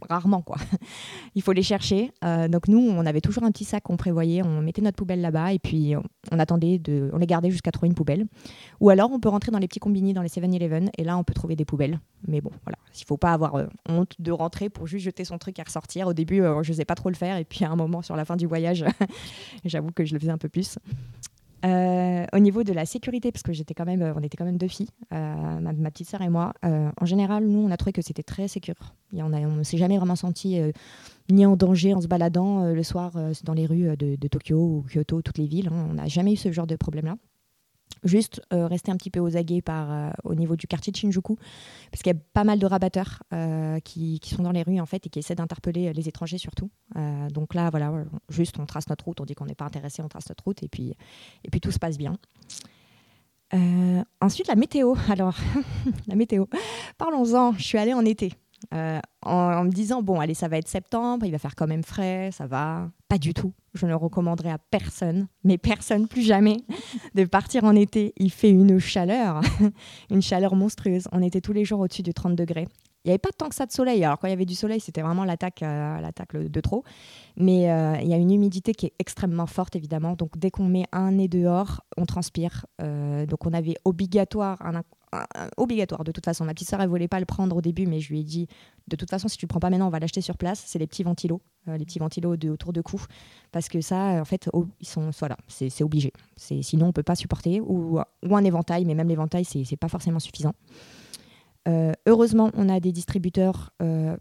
rarement 0.09 0.41
quoi. 0.41 0.57
Il 1.35 1.41
faut 1.41 1.51
les 1.51 1.63
chercher. 1.63 2.11
Euh, 2.23 2.47
donc 2.47 2.67
nous, 2.67 2.79
on 2.79 3.05
avait 3.05 3.21
toujours 3.21 3.43
un 3.43 3.51
petit 3.51 3.65
sac 3.65 3.83
qu'on 3.83 3.97
prévoyait, 3.97 4.43
on 4.43 4.61
mettait 4.61 4.81
notre 4.81 4.97
poubelle 4.97 5.21
là-bas 5.21 5.53
et 5.53 5.59
puis 5.59 5.95
on, 6.31 6.39
attendait 6.39 6.79
de, 6.79 7.09
on 7.13 7.17
les 7.17 7.27
gardait 7.27 7.51
jusqu'à 7.51 7.71
trouver 7.71 7.87
une 7.87 7.95
poubelle. 7.95 8.25
Ou 8.79 8.89
alors 8.89 9.11
on 9.11 9.19
peut 9.19 9.29
rentrer 9.29 9.51
dans 9.51 9.59
les 9.59 9.67
petits 9.67 9.79
combini 9.79 10.13
dans 10.13 10.21
les 10.21 10.29
7-Eleven 10.29 10.89
et 10.97 11.03
là 11.03 11.17
on 11.17 11.23
peut 11.23 11.33
trouver 11.33 11.55
des 11.55 11.65
poubelles. 11.65 11.99
Mais 12.27 12.41
bon, 12.41 12.51
voilà, 12.63 12.77
il 12.99 13.05
faut 13.05 13.17
pas 13.17 13.31
avoir 13.31 13.55
honte 13.89 14.15
de 14.19 14.31
rentrer 14.31 14.69
pour 14.69 14.87
juste 14.87 15.05
jeter 15.05 15.23
son 15.23 15.37
truc 15.37 15.57
et 15.59 15.63
ressortir. 15.63 16.07
Au 16.07 16.13
début, 16.13 16.41
je 16.61 16.73
sais 16.73 16.85
pas 16.85 16.95
trop 16.95 17.09
le 17.09 17.15
faire 17.15 17.37
et 17.37 17.45
puis 17.45 17.65
à 17.65 17.69
un 17.69 17.75
moment 17.75 18.01
sur 18.01 18.15
la 18.15 18.25
fin 18.25 18.35
du 18.35 18.45
voyage, 18.45 18.85
j'avoue 19.65 19.91
que 19.91 20.05
je 20.05 20.13
le 20.13 20.19
faisais 20.19 20.31
un 20.31 20.37
peu 20.37 20.49
plus. 20.49 20.77
Euh, 21.63 22.25
au 22.33 22.39
niveau 22.39 22.63
de 22.63 22.73
la 22.73 22.85
sécurité, 22.85 23.31
parce 23.31 23.43
que 23.43 23.53
j'étais 23.53 23.73
quand 23.73 23.85
même, 23.85 24.13
on 24.15 24.21
était 24.21 24.35
quand 24.35 24.45
même 24.45 24.57
deux 24.57 24.67
filles, 24.67 24.89
euh, 25.13 25.59
ma, 25.59 25.91
petite 25.91 26.09
sœur 26.09 26.21
et 26.21 26.29
moi. 26.29 26.53
Euh, 26.65 26.89
en 26.99 27.05
général, 27.05 27.45
nous, 27.45 27.59
on 27.59 27.71
a 27.71 27.77
trouvé 27.77 27.93
que 27.93 28.01
c'était 28.01 28.23
très 28.23 28.47
sécur. 28.47 28.75
on 29.13 29.29
ne 29.29 29.63
s'est 29.63 29.77
jamais 29.77 29.97
vraiment 29.97 30.15
senti 30.15 30.59
ni 31.29 31.45
en 31.45 31.55
danger 31.55 31.93
en 31.93 32.01
se 32.01 32.07
baladant 32.07 32.65
le 32.65 32.83
soir 32.83 33.13
dans 33.43 33.53
les 33.53 33.65
rues 33.65 33.95
de, 33.95 34.27
Tokyo 34.27 34.57
ou 34.57 34.85
Kyoto, 34.91 35.21
toutes 35.21 35.37
les 35.37 35.47
villes. 35.47 35.69
Hein. 35.71 35.87
On 35.91 35.93
n'a 35.93 36.07
jamais 36.07 36.33
eu 36.33 36.37
ce 36.37 36.51
genre 36.51 36.67
de 36.67 36.75
problème-là 36.75 37.15
juste 38.03 38.41
euh, 38.53 38.67
rester 38.67 38.91
un 38.91 38.97
petit 38.97 39.09
peu 39.09 39.19
aux 39.19 39.37
aguets 39.37 39.61
par, 39.61 39.91
euh, 39.91 40.09
au 40.23 40.35
niveau 40.35 40.55
du 40.55 40.67
quartier 40.67 40.91
de 40.91 40.97
Shinjuku, 40.97 41.35
parce 41.91 42.01
qu'il 42.03 42.13
y 42.13 42.15
a 42.15 42.19
pas 42.33 42.43
mal 42.43 42.59
de 42.59 42.65
rabatteurs 42.65 43.23
euh, 43.33 43.79
qui, 43.79 44.19
qui, 44.19 44.33
sont 44.35 44.43
dans 44.43 44.51
les 44.51 44.63
rues 44.63 44.79
en 44.79 44.85
fait 44.85 45.05
et 45.05 45.09
qui 45.09 45.19
essaient 45.19 45.35
d'interpeller 45.35 45.93
les 45.93 46.07
étrangers 46.07 46.37
surtout. 46.37 46.69
donc 47.31 47.53
là, 47.53 47.69
voilà, 47.69 47.91
juste 48.29 48.59
on 48.59 48.65
trace 48.65 48.87
notre 48.89 49.05
route, 49.05 49.21
on 49.21 49.25
dit 49.25 49.35
qu'on 49.35 49.45
n'est 49.45 49.55
pas 49.55 49.65
intéressé, 49.65 50.01
on 50.01 50.07
trace 50.07 50.29
notre 50.29 50.43
route 50.43 50.63
et 50.63 50.67
puis, 50.67 50.95
et 51.43 51.49
puis 51.49 51.61
tout 51.61 51.71
se 51.71 51.79
passe 51.79 51.97
bien. 51.97 52.17
ensuite, 54.21 54.47
la 54.47 54.55
météo. 54.55 54.95
Alors, 55.09 55.37
la 56.07 56.15
météo. 56.15 56.45
Parlons-en. 56.97 57.53
Je 57.53 57.63
suis 57.63 57.77
allée 57.77 57.93
en 57.93 58.05
été. 58.05 58.33
Euh, 58.73 58.99
en, 59.23 59.63
me 59.63 59.69
disant 59.69 60.01
bon 60.01 60.19
allez 60.19 60.33
ça 60.33 60.47
va 60.47 60.57
être 60.57 60.67
septembre, 60.67 61.25
il 61.25 61.31
va 61.31 61.37
faire 61.37 61.55
quand 61.55 61.67
même 61.67 61.83
frais, 61.83 62.29
ça 62.31 62.47
va. 62.47 62.89
Pas 63.07 63.17
du 63.17 63.33
tout. 63.33 63.53
Je 63.73 63.85
ne 63.85 63.93
recommanderais 63.93 64.51
à 64.51 64.57
personne, 64.57 65.27
mais 65.43 65.57
personne 65.57 66.07
plus 66.07 66.21
jamais, 66.21 66.57
de 67.15 67.25
partir 67.25 67.63
en 67.65 67.75
été. 67.75 68.13
Il 68.17 68.31
fait 68.31 68.49
une 68.49 68.79
chaleur, 68.79 69.41
une 70.09 70.21
chaleur 70.21 70.55
monstrueuse. 70.55 71.07
On 71.11 71.21
était 71.21 71.41
tous 71.41 71.53
les 71.53 71.65
jours 71.65 71.81
au-dessus 71.81 72.03
de 72.03 72.11
30 72.11 72.35
degrés. 72.35 72.67
il 73.03 73.07
n'y 73.07 73.11
avait 73.11 73.19
pas 73.19 73.31
tant 73.37 73.49
que 73.49 73.55
ça 73.55 73.65
de 73.65 73.71
soleil. 73.71 74.03
Alors 74.05 74.17
quand 74.17 74.27
il 74.27 74.31
y 74.31 74.33
avait 74.33 74.45
du 74.45 74.55
soleil, 74.55 74.79
c'était 74.79 75.01
vraiment 75.01 75.25
l'attaque 75.25 75.63
euh, 75.63 75.99
l'attaque 75.99 76.35
de 76.35 76.61
trop. 76.61 76.83
Mais 77.35 77.69
euh, 77.69 77.97
il 78.01 78.07
y 78.07 78.13
a 78.13 78.17
une 78.17 78.31
humidité 78.31 78.73
qui 78.73 78.85
est 78.87 78.93
extrêmement 78.99 79.47
forte, 79.47 79.75
évidemment. 79.75 80.13
Donc 80.13 80.37
dès 80.37 80.51
qu'on 80.51 80.67
met 80.67 80.85
un 80.91 81.11
nez 81.11 81.27
dehors, 81.27 81.81
on 81.97 82.05
transpire. 82.05 82.65
Donc 82.79 83.45
on 83.45 83.53
avait 83.53 83.75
obligatoire 83.83 84.61
un, 84.61 84.81
obligatoire 85.57 86.03
de 86.03 86.11
toute 86.11 86.25
façon. 86.25 86.45
Ma 86.45 86.53
petite 86.53 86.69
soeur, 86.69 86.81
elle 86.81 86.89
voulait 86.89 87.07
pas 87.07 87.19
le 87.19 87.25
prendre 87.25 87.55
au 87.55 87.61
début, 87.61 87.85
mais 87.85 87.99
je 87.99 88.09
lui 88.09 88.21
ai 88.21 88.23
dit 88.23 88.47
de 88.87 88.95
toute 88.95 89.09
façon, 89.09 89.27
si 89.27 89.37
tu 89.37 89.45
le 89.45 89.47
prends 89.47 89.59
pas 89.59 89.69
maintenant, 89.69 89.87
on 89.87 89.91
va 89.91 89.99
l'acheter 89.99 90.21
sur 90.21 90.37
place. 90.37 90.63
C'est 90.65 90.79
les 90.79 90.87
petits 90.87 91.03
ventilos, 91.03 91.41
les 91.67 91.85
petits 91.85 91.99
ventilos 91.99 92.35
de, 92.35 92.49
autour 92.49 92.73
de 92.73 92.81
cou, 92.81 93.01
parce 93.51 93.69
que 93.69 93.81
ça, 93.81 94.19
en 94.21 94.25
fait, 94.25 94.49
ils 94.79 94.87
sont 94.87 95.09
voilà, 95.19 95.37
c'est 95.47 95.83
obligé. 95.83 96.11
Sinon, 96.37 96.87
on 96.87 96.93
peut 96.93 97.03
pas 97.03 97.15
supporter 97.15 97.61
ou, 97.61 97.99
ou 97.99 98.35
un 98.35 98.43
éventail, 98.43 98.85
mais 98.85 98.95
même 98.95 99.07
l'éventail, 99.07 99.45
c'est 99.45 99.77
pas 99.77 99.89
forcément 99.89 100.19
suffisant. 100.19 100.53
Euh, 101.67 101.93
heureusement, 102.07 102.49
on 102.55 102.69
a 102.69 102.79
des 102.79 102.91
distributeurs 102.91 103.71
euh, 103.81 104.15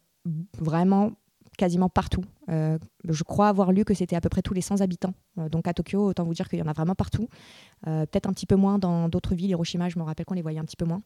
vraiment 0.58 1.12
quasiment 1.56 1.88
partout. 1.88 2.24
Euh, 2.50 2.78
je 3.08 3.22
crois 3.22 3.48
avoir 3.48 3.72
lu 3.72 3.84
que 3.84 3.94
c'était 3.94 4.16
à 4.16 4.20
peu 4.20 4.28
près 4.28 4.42
tous 4.42 4.54
les 4.54 4.60
100 4.60 4.80
habitants. 4.80 5.14
donc 5.50 5.68
à 5.68 5.74
Tokyo, 5.74 6.08
autant 6.08 6.24
vous 6.24 6.34
dire 6.34 6.48
qu'il 6.48 6.58
y 6.58 6.62
en 6.62 6.66
a 6.66 6.72
vraiment 6.72 6.94
partout. 6.94 7.28
Peut-être 7.84 8.28
un 8.28 8.32
petit 8.32 8.46
peu 8.46 8.56
moins 8.56 8.78
dans 8.78 9.08
d'autres 9.08 9.34
villes. 9.34 9.50
Hiroshima, 9.50 9.88
je 9.88 9.98
me 9.98 10.04
rappelle 10.04 10.26
qu'on 10.26 10.34
les 10.34 10.42
voyait 10.42 10.58
un 10.58 10.64
petit 10.64 10.76
peu 10.76 10.84
moins. 10.84 11.02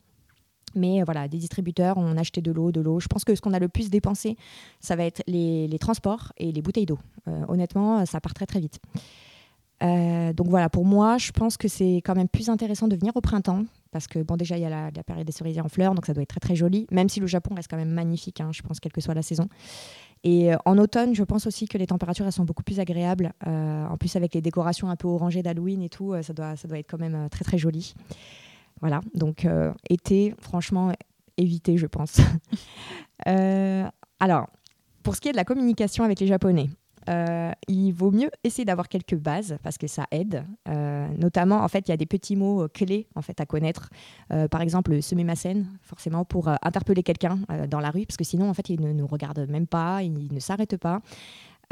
Mais 0.75 1.03
voilà, 1.05 1.29
des 1.29 1.39
distributeurs, 1.39 1.99
on 1.99 2.17
achetait 2.17 2.41
de 2.41 2.51
l'eau, 2.51 2.73
de 2.73 2.81
l'eau. 2.81 2.99
Je 2.99 3.07
pense 3.07 3.25
que 3.25 3.35
ce 3.35 3.41
qu'on 3.41 3.53
a 3.53 3.61
le 3.61 3.69
plus 3.69 3.91
dépensé, 3.91 4.37
ça 4.81 4.97
va 4.97 5.05
être 5.05 5.23
les, 5.29 5.69
les 5.69 5.79
transports 5.79 6.33
et 6.37 6.51
les 6.51 6.63
bouteilles 6.63 6.87
d'eau. 6.87 6.99
honnêtement, 7.49 8.05
ça 8.07 8.21
part 8.21 8.35
très 8.35 8.47
très 8.47 8.61
vite. 8.61 8.81
donc 9.81 10.49
voilà, 10.49 10.69
pour 10.69 10.85
moi, 10.85 11.19
je 11.19 11.31
pense 11.31 11.57
que 11.57 11.69
c'est 11.69 11.97
quand 11.99 12.15
même 12.15 12.29
plus 12.29 12.49
intéressant 12.49 12.89
de 12.89 12.97
venir 12.97 13.15
au 13.17 13.21
printemps 13.21 13.65
parce 13.95 14.09
que 14.09 14.19
bon 14.19 14.37
déjà 14.37 14.59
il 14.59 14.63
y 14.63 14.67
a 14.67 14.91
la, 14.91 15.05
période 15.05 15.25
des 15.25 15.33
cerisiers 15.33 15.63
en 15.63 15.69
fleurs, 15.69 15.95
donc 15.95 16.05
ça 16.05 16.13
doit 16.13 16.25
être 16.25 16.29
très 16.29 16.41
très 16.41 16.57
joli, 16.57 16.85
même 16.91 17.09
si 17.09 17.21
le 17.21 17.29
Japon 17.29 17.55
reste 17.55 17.71
quand 17.71 17.77
même 17.77 17.93
magnifique, 17.93 18.41
hein, 18.41 18.51
je 18.53 18.61
pense, 18.61 18.81
quelle 18.81 18.91
que 18.91 19.01
soit 19.01 19.15
la 19.15 19.23
saison. 19.23 19.47
Et 20.25 20.53
euh, 20.53 20.57
en 20.65 20.79
automne, 20.79 21.15
je 21.15 21.23
pense 21.23 21.47
aussi 21.47 21.69
que 21.69 21.77
les 21.77 21.87
températures 21.87 22.31
sont 22.33 22.45
beaucoup 22.45 22.63
plus 22.63 22.81
agréables. 22.81 23.33
Euh, 23.47 23.87
en 23.87 23.97
plus 23.99 24.17
avec 24.17 24.35
les 24.35 24.41
décorations 24.41 24.89
un 24.89 24.97
peu 24.97 25.07
orangées 25.07 25.43
d'Halloween 25.43 25.83
et 25.83 25.91
tout, 25.91 26.15
euh, 26.15 26.23
ça, 26.23 26.33
doit, 26.33 26.57
ça 26.57 26.67
doit 26.67 26.79
être 26.79 26.91
quand 26.91 26.99
même 26.99 27.29
très 27.31 27.45
très 27.45 27.59
joli. 27.59 27.95
Voilà, 28.81 29.01
donc 29.15 29.47
été, 29.89 30.35
franchement, 30.41 30.93
éviter, 31.39 31.79
je 31.79 31.87
pense. 31.87 32.21
alors, 34.21 34.49
pour 35.03 35.15
ce 35.15 35.21
qui 35.21 35.29
est 35.29 35.33
de 35.33 35.37
la 35.37 35.45
communication 35.45 36.05
avec 36.05 36.21
les 36.21 36.27
Japonais, 36.27 36.69
euh, 37.09 37.53
il 37.69 37.93
vaut 37.93 38.11
mieux 38.11 38.31
essayer 38.43 38.65
d'avoir 38.65 38.89
quelques 38.89 39.17
bases 39.17 39.57
parce 39.63 39.79
que 39.79 39.87
ça 39.87 40.07
aide. 40.11 40.45
Euh, 40.69 41.09
notamment, 41.19 41.63
en 41.63 41.69
fait, 41.69 41.89
il 41.89 41.91
y 41.91 41.95
a 41.95 41.97
des 41.97 42.07
petits 42.07 42.37
mots 42.37 42.63
euh, 42.63 42.69
clés 42.69 43.07
en 43.15 43.23
fait 43.23 43.41
à 43.41 43.47
connaître. 43.47 43.91
par 44.51 44.61
exemple, 44.61 45.01
semer 45.03 45.25
ma 45.25 45.37
scène, 45.37 45.67
forcément 45.83 46.25
pour 46.25 46.49
interpeller 46.63 47.03
quelqu'un 47.03 47.39
dans 47.69 47.81
la 47.81 47.91
rue, 47.91 48.07
parce 48.07 48.17
que 48.17 48.25
sinon, 48.25 48.49
en 48.49 48.55
fait, 48.55 48.69
il 48.69 48.81
ne 48.81 48.93
nous 48.93 49.07
regarde 49.07 49.47
même 49.49 49.67
pas, 49.67 50.03
il 50.03 50.33
ne 50.33 50.41
s'arrête 50.41 50.77
pas. 50.77 51.01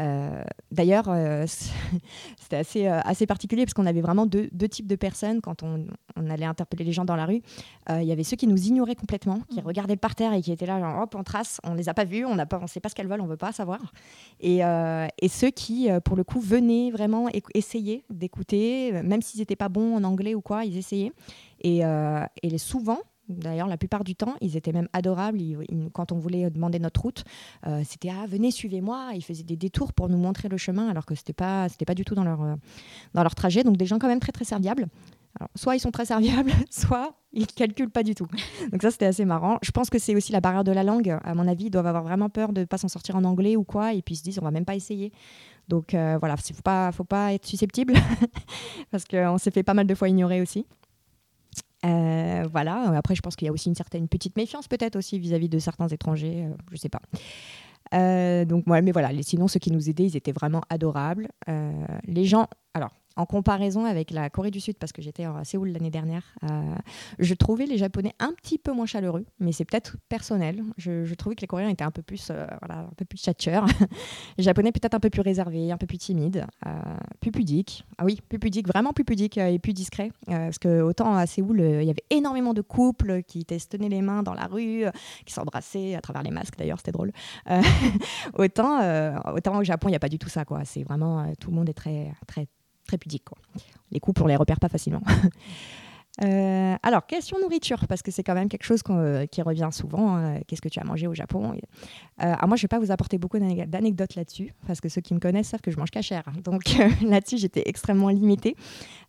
Euh, 0.03 0.43
d'ailleurs, 0.71 1.05
euh, 1.09 1.45
c'était 2.39 2.57
assez, 2.57 2.87
euh, 2.87 3.01
assez 3.05 3.27
particulier 3.27 3.65
parce 3.65 3.75
qu'on 3.75 3.87
avait 3.87 4.01
vraiment 4.01 4.27
deux, 4.27 4.49
types 4.69 4.87
de 4.87 4.97
personnes 4.97 5.41
quand 5.41 5.63
on, 5.63 5.87
allait 6.29 6.45
interpeller 6.45 6.85
les 6.85 6.93
gens 6.93 7.05
dans 7.05 7.17
la 7.17 7.27
rue. 7.27 7.43
Il 7.89 8.05
y 8.05 8.13
avait 8.13 8.25
ceux 8.25 8.37
qui 8.37 8.47
nous 8.47 8.67
ignoraient 8.67 8.95
complètement, 8.95 9.41
qui 9.51 9.61
mmh. 9.61 9.67
regardaient 9.67 9.97
par 9.97 10.15
terre 10.15 10.33
et 10.33 10.41
qui 10.41 10.53
étaient 10.53 10.67
là, 10.67 10.81
genre, 10.81 11.03
hop, 11.03 11.15
on 11.19 11.23
trace, 11.23 11.61
on 11.65 11.75
les 11.75 11.89
a 11.89 11.95
pas 11.95 12.05
vus, 12.05 12.25
on 12.25 12.35
ne 12.35 12.67
sait 12.67 12.81
pas 12.81 12.89
ce 12.89 12.95
qu'elles 12.95 13.09
veulent, 13.09 13.21
on 13.21 13.27
veut 13.27 13.37
pas 13.37 13.53
savoir. 13.53 13.81
Et, 14.41 14.61
et 14.61 15.29
ceux 15.29 15.51
qui, 15.51 15.89
pour 16.05 16.17
le 16.17 16.25
coup, 16.25 16.41
venaient 16.41 16.91
vraiment 16.91 17.29
essayer 17.55 18.05
d'écouter, 18.11 18.93
même 19.03 19.23
s'ils 19.23 19.41
n'étaient 19.41 19.57
pas 19.57 19.69
bons 19.69 19.97
en 19.97 20.05
anglais 20.05 20.35
ou 20.35 20.41
quoi, 20.41 20.65
ils 20.65 20.77
essayaient. 20.77 21.13
Et, 21.63 21.83
et 22.43 22.59
souvent, 22.59 22.99
D'ailleurs, 23.39 23.69
la 23.69 23.77
plupart 23.77 24.05
du 24.05 24.15
temps, 24.15 24.35
ils 24.41 24.57
étaient 24.57 24.73
même 24.73 24.89
adorables. 24.93 25.39
quand 25.93 26.13
on 26.13 26.19
voulait 26.19 26.51
demander 26.51 26.79
notre 26.79 27.03
route, 27.03 27.25
euh, 27.67 27.83
c'était 27.85 28.11
ah 28.11 28.27
venez 28.27 28.51
suivez-moi. 28.51 29.11
Ils 29.15 29.23
faisaient 29.23 29.43
des 29.43 29.57
détours 29.57 29.93
pour 29.93 30.09
nous 30.09 30.19
montrer 30.19 30.49
le 30.49 30.57
chemin, 30.57 30.89
alors 30.89 31.07
que 31.07 31.15
c'était 31.15 31.33
pas 31.33 31.69
c'était 31.69 31.85
pas 31.85 31.95
du 31.95 32.05
tout 32.05 32.15
dans 32.15 32.25
leur 32.25 32.43
euh, 32.43 32.55
dans 33.15 33.23
leur 33.23 33.35
trajet. 33.35 33.65
Donc 33.65 33.77
des 33.77 33.87
gens 33.87 33.99
quand 33.99 34.09
même 34.09 34.21
très 34.21 34.33
très 34.33 34.45
serviables. 34.45 34.87
soit 35.55 35.77
ils 35.77 35.81
sont 35.81 35.91
très 35.91 36.07
serviables, 36.07 36.53
soit 36.71 37.15
ils 37.33 37.47
calculent 37.47 37.91
pas 37.91 38.03
du 38.03 38.15
tout. 38.15 38.27
Donc 38.71 38.83
ça 38.83 38.91
c'était 38.91 39.07
assez 39.07 39.25
marrant. 39.25 39.59
Je 39.63 39.71
pense 39.71 39.91
que 39.91 39.99
c'est 39.99 40.15
aussi 40.15 40.33
la 40.33 40.41
barrière 40.41 40.65
de 40.65 40.73
la 40.73 40.85
langue. 40.85 41.19
À 41.23 41.35
mon 41.35 41.49
avis, 41.49 41.65
ils 41.67 41.71
doivent 41.71 41.87
avoir 41.87 42.03
vraiment 42.03 42.29
peur 42.29 42.53
de 42.53 42.61
ne 42.61 42.67
pas 42.67 42.79
s'en 42.79 42.89
sortir 42.89 43.17
en 43.17 43.25
anglais 43.25 43.57
ou 43.57 43.65
quoi, 43.65 43.93
et 43.93 44.03
puis 44.03 44.15
ils 44.15 44.19
se 44.19 44.23
disent 44.23 44.39
on 44.41 44.45
va 44.45 44.51
même 44.51 44.65
pas 44.65 44.77
essayer. 44.77 45.13
Donc 45.69 45.95
euh, 45.95 46.19
voilà, 46.19 46.37
il 46.49 46.55
faut 46.55 46.63
pas 46.63 46.93
faut 46.93 47.05
pas 47.05 47.33
être 47.33 47.47
susceptible 47.47 47.95
parce 48.91 49.05
qu'on 49.05 49.39
s'est 49.39 49.51
fait 49.51 49.63
pas 49.63 49.75
mal 49.75 49.87
de 49.87 49.95
fois 49.95 50.09
ignorer 50.09 50.41
aussi. 50.43 50.67
Euh, 51.85 52.47
voilà. 52.51 52.93
Après, 52.97 53.15
je 53.15 53.23
pense 53.23 53.37
qu'il 53.37 53.47
y 53.47 53.49
a 53.49 53.53
aussi 53.53 53.69
une 53.69 53.75
certaine 53.75 54.09
petite 54.09 54.37
méfiance 54.37 54.69
peut-être 54.69 54.97
aussi 54.97 55.19
vis-à-vis 55.19 55.49
de 55.49 55.59
certains 55.59 55.89
étrangers. 55.89 56.47
Euh, 56.47 56.55
je 56.71 56.77
sais 56.77 56.89
pas. 56.89 57.01
Euh, 57.95 58.45
donc, 58.45 58.67
ouais, 58.67 58.83
mais 58.83 58.93
voilà. 58.93 59.11
Sinon, 59.23 59.49
ceux 59.49 59.61
qui 59.61 59.73
nous 59.73 59.91
aidaient, 59.91 60.05
ils 60.05 60.17
étaient 60.17 60.33
vraiment 60.33 60.63
adorables. 60.71 61.29
les 62.07 62.25
gens. 62.25 62.47
Alors, 62.75 62.91
en 63.17 63.27
comparaison 63.27 63.85
avec 63.85 64.11
la 64.11 64.31
Corée 64.31 64.51
du 64.51 64.61
Sud, 64.61 64.79
parce 64.79 64.93
que 64.93 65.03
j'étais 65.03 65.25
à 65.25 65.45
Séoul 65.45 65.71
l'année 65.71 65.91
dernière, 65.91 66.23
euh, 66.45 66.75
je 67.19 67.35
trouvais 67.35 67.67
les 67.67 67.79
Japonais 67.79 68.15
un 68.19 68.33
petit 68.33 68.59
peu 68.59 68.73
moins 68.73 68.87
chaleureux, 68.87 69.25
mais 69.39 69.53
c'est 69.53 69.65
peut-être 69.65 69.97
personnel. 70.09 70.63
Je, 70.77 71.13
trouvais 71.15 71.35
que 71.35 71.41
les 71.41 71.47
Coréens 71.47 71.69
étaient 71.69 71.85
un 71.85 71.91
peu 71.91 72.03
plus, 72.03 72.29
euh, 72.31 72.47
voilà, 72.61 72.83
un 72.83 72.93
peu 72.97 73.05
plus 73.05 73.23
les 74.39 74.45
Japonais 74.45 74.73
peut-être 74.73 74.95
un 74.95 75.01
peu 75.01 75.11
plus 75.11 75.21
réservés, 75.21 75.73
un 75.73 75.77
peu 75.77 75.87
plus 75.87 75.99
timides, 75.99 76.47
euh, 76.67 76.71
plus 77.21 77.33
pudiques. 77.33 77.85
Ah 77.99 78.05
oui, 78.05 78.21
plus 78.29 78.39
pudiques, 78.39 78.67
vraiment 78.67 78.93
plus 78.93 79.05
pudiques 79.05 79.39
et 79.39 79.59
plus 79.59 79.73
discrets. 79.73 80.11
parce 80.27 80.59
que 80.59 80.81
autant 80.83 81.15
à 81.15 81.27
Séoul, 81.27 81.61
il 81.61 81.85
y 81.85 81.91
avait 81.91 82.05
énormément 82.11 82.55
de 82.55 82.63
couples 82.63 83.23
qui 83.23 83.47
se 83.49 83.67
tenaient 83.67 83.89
les 83.89 84.03
mains 84.03 84.23
dans 84.23 84.35
la 84.35 84.47
rue, 84.47 84.85
qui 85.25 85.33
s'embrassaient 85.33 85.95
à 85.95 86.01
travers 86.01 86.23
les 86.23 86.31
masques. 86.31 86.57
D'ailleurs, 86.59 86.79
c'était 86.79 86.93
drôle. 86.93 87.13
autant, 88.35 88.81
autant 89.35 89.59
au 89.59 89.65
Japon, 89.65 89.89
il 89.89 89.93
n'y 89.93 89.97
a 89.97 90.01
pas 90.01 90.09
du 90.09 90.19
tout 90.19 90.29
ça. 90.29 90.45
C'est 90.65 90.83
vraiment 90.83 91.33
tout 91.39 91.51
le 91.51 91.57
monde 91.57 91.69
est 91.69 91.75
très, 91.75 92.13
très 92.27 92.49
Les 93.91 94.01
couples, 94.01 94.23
on 94.23 94.27
les 94.27 94.37
repère 94.37 94.61
pas 94.61 94.69
facilement. 94.69 95.03
Euh, 96.23 96.77
alors, 96.83 97.07
question 97.07 97.39
nourriture, 97.41 97.87
parce 97.89 98.03
que 98.03 98.11
c'est 98.11 98.23
quand 98.23 98.35
même 98.35 98.49
quelque 98.49 98.65
chose 98.65 98.83
euh, 98.91 99.27
qui 99.27 99.41
revient 99.41 99.71
souvent. 99.73 100.17
Hein. 100.17 100.41
Qu'est-ce 100.47 100.61
que 100.61 100.69
tu 100.69 100.79
as 100.79 100.85
mangé 100.85 101.07
au 101.07 101.15
Japon 101.15 101.55
euh, 102.23 102.35
moi, 102.47 102.57
je 102.57 102.63
vais 102.63 102.69
pas 102.69 102.79
vous 102.79 102.93
apporter 102.93 103.19
beaucoup 103.19 103.39
d'anecdotes 103.39 104.15
là-dessus, 104.15 104.53
parce 104.67 104.81
que 104.81 104.89
ceux 104.89 105.01
qui 105.01 105.15
me 105.15 105.19
connaissent 105.19 105.49
savent 105.49 105.61
que 105.61 105.71
je 105.71 105.79
mange 105.79 105.91
cachère. 105.91 106.25
Donc 106.45 106.63
là-dessus, 107.03 107.39
j'étais 107.39 107.63
extrêmement 107.67 108.11
limitée, 108.11 108.55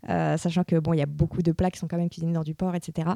sachant 0.08 0.64
que 0.64 0.80
bon, 0.80 0.94
il 0.94 1.00
y 1.00 1.02
a 1.02 1.06
beaucoup 1.06 1.42
de 1.42 1.52
plats 1.52 1.70
qui 1.70 1.80
sont 1.80 1.88
quand 1.88 1.98
même 1.98 2.10
cuisinés 2.10 2.34
dans 2.34 2.44
du 2.44 2.56
porc, 2.56 2.74
etc. 2.76 3.10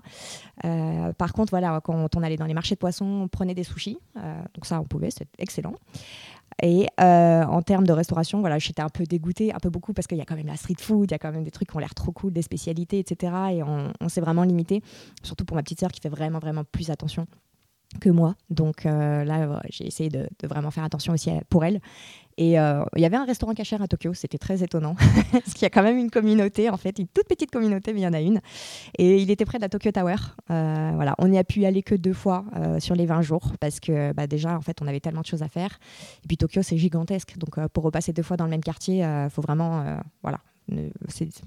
par 0.62 1.34
contre, 1.34 1.52
voilà, 1.52 1.80
quand 1.84 2.16
on 2.16 2.22
allait 2.22 2.36
dans 2.36 2.46
les 2.46 2.54
marchés 2.54 2.76
de 2.76 2.80
poissons, 2.80 3.06
on 3.06 3.28
prenait 3.28 3.56
des 3.56 3.64
sushis, 3.64 3.98
donc 4.16 4.66
ça, 4.66 4.80
on 4.82 4.84
pouvait, 4.86 5.10
c'était 5.10 5.30
excellent. 5.40 5.74
Et 6.64 6.88
euh, 7.00 7.44
en 7.44 7.62
termes 7.62 7.86
de 7.86 7.94
restauration, 7.94 8.40
voilà, 8.40 8.58
j'étais 8.58 8.82
un 8.82 8.90
peu 8.90 9.04
dégoûtée, 9.04 9.54
un 9.54 9.60
peu 9.60 9.70
beaucoup, 9.70 9.94
parce 9.94 10.08
qu'il 10.08 10.18
y 10.18 10.22
a 10.22 10.26
quand 10.26 10.36
même 10.36 10.48
la 10.48 10.56
street 10.56 10.78
food, 10.80 11.12
il 11.12 11.14
y 11.14 11.16
a 11.16 11.20
quand 11.20 11.32
même 11.32 11.44
des 11.44 11.52
trucs 11.52 11.70
qui 11.70 11.76
ont 11.76 11.80
l'air 11.80 11.94
trop 11.94 12.12
cool, 12.12 12.34
des 12.34 12.42
spécialités, 12.42 12.98
etc. 13.00 13.34
Et 13.54 13.64
on, 13.64 14.10
s'est 14.10 14.22
vraiment 14.22 14.44
limité, 14.44 14.82
surtout 15.22 15.46
pour 15.46 15.56
ma 15.56 15.64
petite 15.64 15.80
sœur 15.80 15.92
qui 15.92 16.02
fait 16.02 16.10
vraiment, 16.10 16.40
vraiment 16.40 16.64
plus 16.64 16.90
attention 16.90 17.28
que 18.02 18.10
moi. 18.10 18.36
Donc 18.50 18.86
euh, 18.86 19.24
là, 19.24 19.62
j'ai 19.70 19.86
essayé 19.86 20.10
de, 20.10 20.28
vraiment 20.44 20.72
faire 20.72 20.84
attention 20.84 21.14
aussi 21.14 21.30
pour 21.50 21.64
elle. 21.64 21.80
Et 22.38 22.60
euh, 22.60 22.84
il 22.96 23.02
y 23.02 23.06
avait 23.06 23.18
un 23.18 23.26
restaurant 23.26 23.54
cachère 23.54 23.82
à 23.82 23.88
Tokyo, 23.88 24.14
c'était 24.14 24.38
très 24.38 24.62
étonnant, 24.64 24.96
parce 25.32 25.54
qu'il 25.54 25.64
y 25.64 25.66
a 25.66 25.72
quand 25.72 25.82
même 25.82 25.98
une 25.98 26.12
communauté, 26.12 26.70
en 26.70 26.78
fait, 26.78 27.00
une 27.00 27.08
toute 27.08 27.28
petite 27.28 27.50
communauté, 27.50 27.94
mais 27.94 28.02
il 28.02 28.04
y 28.04 28.08
en 28.08 28.14
a 28.14 28.22
une. 28.22 28.42
Et 29.00 29.18
il 29.18 29.32
était 29.32 29.46
près 29.46 29.58
de 29.58 29.64
la 29.64 29.70
Tokyo 29.70 29.92
Tower. 29.92 30.16
Euh, 30.52 30.92
voilà, 30.94 31.16
on 31.18 31.28
n'y 31.28 31.40
a 31.40 31.44
pu 31.44 31.62
y 31.62 31.66
aller 31.66 31.82
que 31.82 31.96
deux 31.96 32.14
fois 32.14 32.46
sur 32.80 32.96
les 32.96 33.06
20 33.06 33.22
jours, 33.24 33.54
parce 33.60 33.80
que 33.80 34.14
bah, 34.14 34.28
déjà, 34.28 34.56
en 34.56 34.62
fait, 34.62 34.82
on 34.82 34.88
avait 34.88 35.00
tellement 35.00 35.22
de 35.22 35.26
choses 35.26 35.42
à 35.42 35.48
faire. 35.48 35.80
Et 36.24 36.28
puis 36.28 36.38
Tokyo, 36.38 36.62
c'est 36.62 36.78
gigantesque, 36.78 37.38
donc 37.38 37.60
pour 37.70 37.84
repasser 37.84 38.14
deux 38.14 38.24
fois 38.24 38.38
dans 38.38 38.46
le 38.46 38.52
même 38.52 38.64
quartier, 38.64 39.00
il 39.00 39.30
faut 39.32 39.42
vraiment, 39.42 39.84
voilà. 40.22 40.40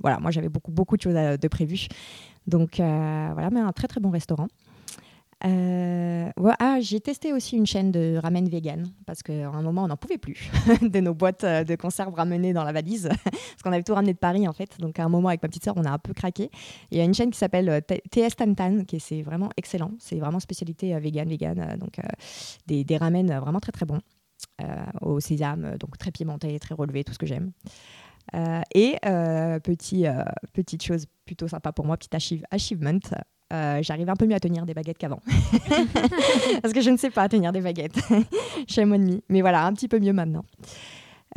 voilà, 0.01 0.19
moi 0.19 0.31
j'avais 0.31 0.49
beaucoup 0.49 0.73
beaucoup 0.73 0.97
de 0.97 1.03
choses 1.03 1.15
de 1.15 1.49
prévues, 1.49 1.87
donc 2.47 2.77
voilà, 2.77 3.51
mais 3.53 3.61
un 3.61 3.73
très 3.73 3.87
très 3.87 4.01
bon 4.01 4.11
restaurant. 4.11 4.49
Euh, 5.45 6.31
ah, 6.59 6.79
j'ai 6.81 7.01
testé 7.01 7.33
aussi 7.33 7.57
une 7.57 7.65
chaîne 7.65 7.91
de 7.91 8.19
ramen 8.23 8.47
vegan 8.47 8.93
parce 9.07 9.23
qu'à 9.23 9.49
un 9.49 9.63
moment 9.63 9.85
on 9.85 9.89
n'en 9.89 9.97
pouvait 9.97 10.19
plus 10.19 10.51
de 10.83 11.01
nos 11.01 11.15
boîtes 11.15 11.45
euh, 11.45 11.65
de 11.65 11.77
conserve 11.77 12.13
ramenées 12.13 12.53
dans 12.53 12.65
la 12.65 12.73
valise 12.73 13.09
parce 13.25 13.63
qu'on 13.65 13.73
avait 13.73 13.83
tout 13.83 13.95
ramené 13.95 14.13
de 14.13 14.19
Paris 14.19 14.47
en 14.47 14.53
fait. 14.53 14.79
Donc 14.81 14.99
à 14.99 15.05
un 15.05 15.09
moment 15.09 15.29
avec 15.29 15.43
ma 15.43 15.49
petite 15.49 15.65
sœur 15.65 15.75
on 15.79 15.85
a 15.85 15.91
un 15.91 15.99
peu 15.99 16.13
craqué. 16.13 16.51
Il 16.91 16.99
y 16.99 17.01
a 17.01 17.05
une 17.05 17.15
chaîne 17.15 17.31
qui 17.31 17.39
s'appelle 17.39 17.71
euh, 17.71 17.81
TS 17.81 18.37
Tantan 18.37 18.85
qui 18.85 19.01
c'est 19.01 19.23
vraiment 19.23 19.49
excellent. 19.57 19.93
C'est 19.99 20.19
vraiment 20.19 20.41
spécialité 20.41 20.99
vegan 20.99 21.29
vegan 21.29 21.77
donc 21.79 21.99
des, 22.67 22.85
des, 22.85 22.97
ramen 22.99 23.27
vraiment 23.39 23.61
très 23.61 23.73
très 23.73 23.87
bons 23.87 24.01
au 25.01 25.21
sésame 25.21 25.77
donc 25.79 25.97
très 25.97 26.11
pimenté, 26.11 26.59
très 26.59 26.75
relevé, 26.75 27.03
tout 27.03 27.13
ce 27.13 27.19
que 27.19 27.27
j'aime. 27.27 27.53
et 28.75 28.97
petit, 29.63 30.05
petite 30.53 30.83
chose 30.83 31.07
plutôt 31.25 31.49
sympa 31.49 31.73
pour 31.73 31.87
moi, 31.87 31.97
petit 31.97 32.11
achievement, 32.51 32.99
euh, 33.53 33.83
j'arrive 33.83 34.09
un 34.09 34.15
peu 34.15 34.27
mieux 34.27 34.35
à 34.35 34.41
tenir 34.41 34.65
des 34.67 34.75
baguettes 34.75 34.99
qu'avant. 34.99 35.21
Parce 36.63 36.73
que 36.73 36.81
je 36.81 36.91
ne 36.91 36.97
sais 36.97 37.11
pas 37.11 37.29
tenir 37.29 37.53
des 37.53 37.61
baguettes. 37.61 37.99
Chez 38.69 38.85
moi 38.85 38.99
demi. 38.99 39.23
Mais 39.29 39.41
voilà, 39.41 39.65
un 39.65 39.73
petit 39.73 39.89
peu 39.89 39.99
mieux 39.99 40.13
maintenant. 40.13 40.45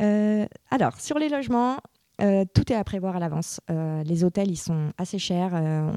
Euh, 0.01 0.45
alors, 0.69 0.99
sur 0.99 1.17
les 1.17 1.29
logements, 1.29 1.77
euh, 2.21 2.45
tout 2.53 2.71
est 2.71 2.75
à 2.75 2.83
prévoir 2.83 3.15
à 3.15 3.19
l'avance. 3.19 3.59
les 3.69 4.23
hôtels, 4.23 4.51
ils 4.51 4.57
sont 4.57 4.91
assez 4.97 5.19
chers. 5.19 5.53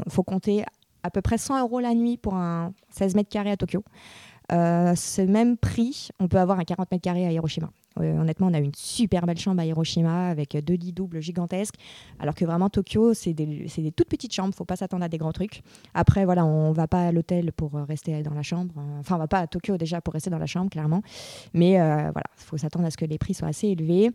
Il 0.07 0.13
faut 0.13 0.23
compter 0.23 0.65
à 1.03 1.11
peu 1.11 1.21
près 1.21 1.39
100 1.39 1.61
euros 1.61 1.81
la 1.81 1.95
nuit 1.95 2.17
pour 2.17 2.35
un 2.35 2.73
16 2.91 3.15
mètres 3.15 3.31
carrés 3.31 3.53
à 3.53 3.57
Tokyo. 3.57 3.85
Ce 4.51 5.23
même 5.23 5.57
prix, 5.57 6.09
on 6.19 6.29
peut 6.29 6.39
avoir 6.39 6.59
un 6.59 6.65
40 6.65 6.91
mètres 6.91 7.03
carrés 7.03 7.27
à 7.27 7.33
Hiroshima. 7.33 7.71
Euh, 8.01 8.21
honnêtement, 8.21 8.49
on 8.49 8.55
a 8.55 8.59
une 8.59 8.75
super 8.75 9.27
belle 9.27 9.39
chambre 9.39 9.61
à 9.61 9.67
Hiroshima 9.67 10.29
avec 10.29 10.57
deux 10.65 10.75
lits 10.75 10.93
doubles 10.93 11.21
gigantesques. 11.21 11.77
Alors 12.19 12.35
que 12.35 12.45
vraiment, 12.45 12.69
Tokyo, 12.69 13.15
c'est 13.15 13.33
des, 13.33 13.67
toutes 13.95 14.09
petites 14.09 14.33
chambres. 14.33 14.55
faut 14.55 14.65
pas 14.65 14.77
s'attendre 14.77 15.05
à 15.05 15.09
des 15.09 15.19
grands 15.19 15.33
trucs. 15.33 15.63
Après, 15.95 16.25
voilà, 16.25 16.45
on 16.45 16.73
va 16.73 16.87
pas 16.87 17.09
à 17.09 17.13
l'hôtel 17.13 17.53
pour 17.53 17.73
rester 17.73 18.23
dans 18.23 18.35
la 18.35 18.43
chambre. 18.43 18.75
Enfin, 19.01 19.17
on 19.17 19.19
va 19.19 19.29
pas 19.29 19.41
à 19.41 19.47
Tokyo 19.47 19.77
déjà 19.77 20.01
pour 20.01 20.15
rester 20.15 20.31
dans 20.31 20.39
la 20.39 20.47
chambre, 20.47 20.71
clairement. 20.71 21.03
Mais 21.55 21.81
euh, 21.81 22.11
voilà, 22.13 22.27
il 22.39 22.45
faut 22.45 22.57
s'attendre 22.57 22.87
à 22.87 22.91
ce 22.91 22.97
que 22.97 23.05
les 23.05 23.19
prix 23.19 23.35
soient 23.35 23.49
assez 23.49 23.69
élevés. 23.69 24.11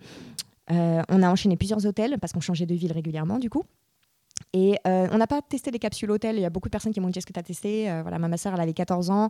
Euh, 0.71 1.01
on 1.09 1.23
a 1.23 1.29
enchaîné 1.29 1.57
plusieurs 1.57 1.85
hôtels 1.85 2.17
parce 2.19 2.33
qu'on 2.33 2.39
changeait 2.39 2.65
de 2.65 2.75
ville 2.75 2.91
régulièrement, 2.91 3.39
du 3.39 3.49
coup. 3.49 3.63
Et 4.53 4.77
euh, 4.87 5.07
on 5.11 5.17
n'a 5.17 5.27
pas 5.27 5.41
testé 5.41 5.71
les 5.71 5.79
capsules 5.79 6.11
hôtels. 6.11 6.35
Il 6.35 6.41
y 6.41 6.45
a 6.45 6.49
beaucoup 6.49 6.67
de 6.67 6.71
personnes 6.71 6.93
qui 6.93 6.99
m'ont 6.99 7.09
dit 7.09 7.19
Est-ce 7.19 7.25
que 7.25 7.33
tu 7.33 7.39
as 7.39 7.43
testé? 7.43 7.89
Euh, 7.89 8.01
Voilà, 8.01 8.19
ma 8.19 8.37
soeur, 8.37 8.53
elle 8.53 8.61
avait 8.61 8.73
14 8.73 9.09
ans. 9.09 9.29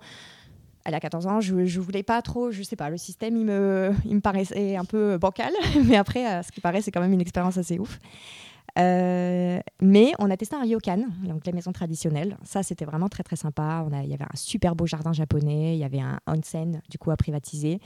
Elle 0.86 0.96
a 0.96 1.00
14 1.00 1.28
ans, 1.28 1.42
je, 1.42 1.66
je 1.66 1.80
voulais 1.80 2.04
pas 2.04 2.22
trop, 2.22 2.52
je 2.52 2.64
sais 2.64 2.76
pas, 2.76 2.90
le 2.90 2.98
système, 2.98 3.38
il 3.38 3.46
me, 3.46 3.94
il 4.06 4.16
me 4.16 4.22
paraissait 4.22 4.76
un 4.76 4.86
peu 4.86 5.18
bancal. 5.18 5.52
Mais 5.86 5.96
après, 5.96 6.44
ce 6.44 6.52
qui 6.52 6.62
paraît, 6.62 6.82
c'est 6.82 6.92
quand 6.92 7.02
même 7.02 7.14
une 7.14 7.22
expérience 7.22 7.58
assez 7.58 7.80
ouf. 7.80 8.00
Euh, 8.80 9.60
mais 9.82 10.14
on 10.20 10.30
a 10.30 10.38
testé 10.38 10.56
un 10.56 10.62
ryokan, 10.62 11.06
donc 11.24 11.46
les 11.46 11.52
maisons 11.52 11.72
traditionnelles. 11.72 12.38
Ça, 12.44 12.64
c'était 12.64 12.86
vraiment 12.86 13.10
très 13.10 13.24
très 13.24 13.36
sympa. 13.36 13.86
Il 14.04 14.10
y 14.10 14.14
avait 14.14 14.24
un 14.24 14.36
super 14.36 14.76
beau 14.76 14.86
jardin 14.86 15.14
japonais, 15.14 15.76
il 15.76 15.80
y 15.80 15.84
avait 15.84 16.00
un 16.00 16.20
onsen 16.28 16.82
du 16.90 16.98
coup 16.98 17.12
à 17.12 17.18
privatiser. 17.18 17.80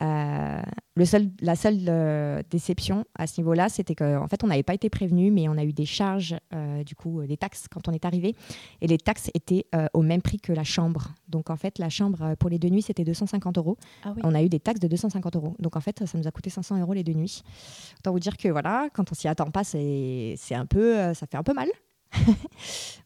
Euh, 0.00 0.62
le 0.94 1.06
seul, 1.06 1.30
la 1.40 1.56
seule 1.56 1.86
euh, 1.88 2.42
déception 2.50 3.04
à 3.14 3.26
ce 3.26 3.40
niveau-là, 3.40 3.70
c'était 3.70 3.94
qu'en 3.94 4.28
fait, 4.28 4.44
on 4.44 4.48
n'avait 4.48 4.62
pas 4.62 4.74
été 4.74 4.90
prévenu, 4.90 5.30
mais 5.30 5.48
on 5.48 5.56
a 5.56 5.64
eu 5.64 5.72
des 5.72 5.86
charges, 5.86 6.36
euh, 6.54 6.84
du 6.84 6.94
coup, 6.94 7.20
euh, 7.20 7.26
des 7.26 7.38
taxes 7.38 7.66
quand 7.70 7.88
on 7.88 7.92
est 7.92 8.04
arrivé. 8.04 8.34
Et 8.82 8.86
les 8.86 8.98
taxes 8.98 9.30
étaient 9.34 9.66
au 9.94 10.02
même 10.02 10.20
prix 10.20 10.38
que 10.38 10.52
la 10.52 10.64
chambre. 10.64 11.08
Donc 11.28 11.50
en 11.50 11.56
fait, 11.56 11.78
la 11.78 11.88
chambre 11.88 12.34
pour 12.38 12.50
les 12.50 12.58
deux 12.58 12.68
nuits, 12.68 12.82
c'était 12.82 13.04
250 13.04 13.56
euros. 13.58 13.76
Ah 14.04 14.12
oui. 14.14 14.22
On 14.24 14.34
a 14.34 14.42
eu 14.42 14.48
des 14.48 14.60
taxes 14.60 14.80
de 14.80 14.88
250 14.88 15.36
euros. 15.36 15.56
Donc 15.58 15.76
en 15.76 15.80
fait, 15.80 16.04
ça 16.04 16.18
nous 16.18 16.26
a 16.26 16.30
coûté 16.30 16.50
500 16.50 16.80
euros 16.80 16.92
les 16.92 17.04
deux 17.04 17.14
nuits. 17.14 17.42
Autant 17.98 18.12
vous 18.12 18.20
dire 18.20 18.36
que 18.36 18.48
voilà, 18.48 18.88
quand 18.92 19.10
on 19.10 19.14
s'y 19.14 19.28
attend 19.28 19.50
pas, 19.50 19.64
c'est 19.64 20.36
un 20.50 20.66
peu, 20.66 21.14
ça 21.14 21.26
fait 21.26 21.36
un 21.36 21.42
peu 21.42 21.54
mal. 21.54 21.68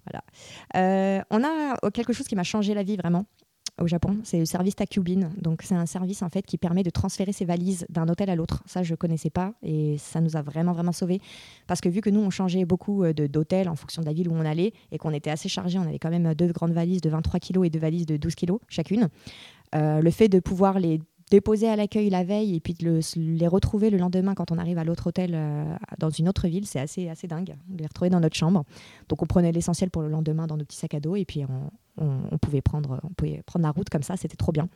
voilà. 0.07 1.25
On 1.31 1.45
a 1.45 1.90
quelque 1.90 2.12
chose 2.12 2.26
qui 2.26 2.35
m'a 2.35 2.43
changé 2.43 2.75
la 2.75 2.83
vie 2.83 2.97
vraiment 2.97 3.26
au 3.80 3.87
Japon, 3.87 4.18
c'est 4.25 4.38
le 4.38 4.47
service 4.47 4.75
Takubin. 4.75 5.30
Donc 5.40 5.62
c'est 5.62 5.75
un 5.75 5.87
service 5.87 6.23
en 6.23 6.28
fait 6.28 6.42
qui 6.42 6.56
permet 6.56 6.83
de 6.83 6.90
transférer 6.90 7.33
ses 7.33 7.45
valises 7.45 7.87
d'un 7.90 8.09
hôtel 8.09 8.30
à 8.30 8.37
l'autre. 8.37 8.62
Ça 8.66 8.83
je 8.83 8.95
connaissais 8.95 9.30
pas 9.30 9.52
et 9.62 9.99
ça 9.99 10.21
nous 10.21 10.37
a 10.37 10.42
vraiment 10.42 10.73
vraiment 10.73 10.92
sauvés 10.92 11.21
parce 11.66 11.80
que 11.80 11.88
vu 11.88 12.00
que 12.00 12.11
nous 12.11 12.21
on 12.21 12.30
changeait 12.30 12.64
beaucoup 12.64 13.04
euh, 13.04 13.12
d'hôtels 13.12 13.68
en 13.68 13.76
fonction 13.76 14.00
de 14.00 14.06
la 14.06 14.12
ville 14.12 14.28
où 14.28 14.35
on 14.35 14.45
allait 14.45 14.73
et 14.92 14.99
qu'on 14.99 15.12
était 15.12 15.30
assez 15.30 15.49
chargé, 15.49 15.78
on 15.78 15.83
avait 15.83 15.99
quand 15.99 16.11
même 16.11 16.35
deux 16.35 16.52
grandes 16.52 16.73
valises 16.73 17.00
de 17.00 17.11
23 17.11 17.38
kilos 17.40 17.66
et 17.66 17.71
deux 17.71 17.78
valises 17.78 18.06
de 18.06 18.16
12 18.16 18.35
kilos 18.35 18.61
chacune. 18.68 19.09
Euh, 19.75 20.00
le 20.00 20.11
fait 20.11 20.28
de 20.28 20.40
pouvoir 20.40 20.78
les 20.78 21.00
déposer 21.30 21.68
à 21.68 21.75
l'accueil 21.76 22.09
la 22.11 22.23
veille 22.25 22.54
et 22.54 22.61
puis 22.61 22.75
de 22.75 22.85
le- 22.85 23.00
les 23.16 23.49
retrouver 23.49 23.90
le 23.90 23.99
lendemain 23.99 24.35
quand 24.35 24.52
on 24.52 24.59
arrive 24.59 24.78
à 24.78 24.85
l'autre 24.85 25.09
hôtel 25.09 25.33
euh, 25.35 25.76
dans 25.99 26.11
une 26.11 26.28
autre 26.28 26.47
ville, 26.47 26.66
c'est 26.66 26.78
assez, 26.78 27.09
assez 27.09 27.26
dingue 27.26 27.56
de 27.68 27.78
les 27.78 27.87
retrouver 27.87 28.11
dans 28.11 28.21
notre 28.21 28.37
chambre. 28.37 28.64
Donc 29.09 29.23
on 29.23 29.26
prenait 29.26 29.50
l'essentiel 29.52 29.90
pour 29.90 30.02
le 30.02 30.09
lendemain 30.09 30.47
dans 30.47 30.56
nos 30.56 30.64
petits 30.64 30.76
sacs 30.78 30.95
à 30.95 31.00
dos 31.00 31.16
et 31.16 31.25
puis 31.25 31.45
on, 31.45 31.71
on- 32.04 32.21
on 32.30 32.38
pouvait, 32.38 32.61
prendre, 32.62 33.00
on 33.02 33.09
pouvait 33.09 33.42
prendre 33.45 33.64
la 33.64 33.73
route 33.73 33.88
comme 33.90 34.02
ça, 34.04 34.16
c'était 34.16 34.37
trop 34.37 34.52
bien. 34.52 34.68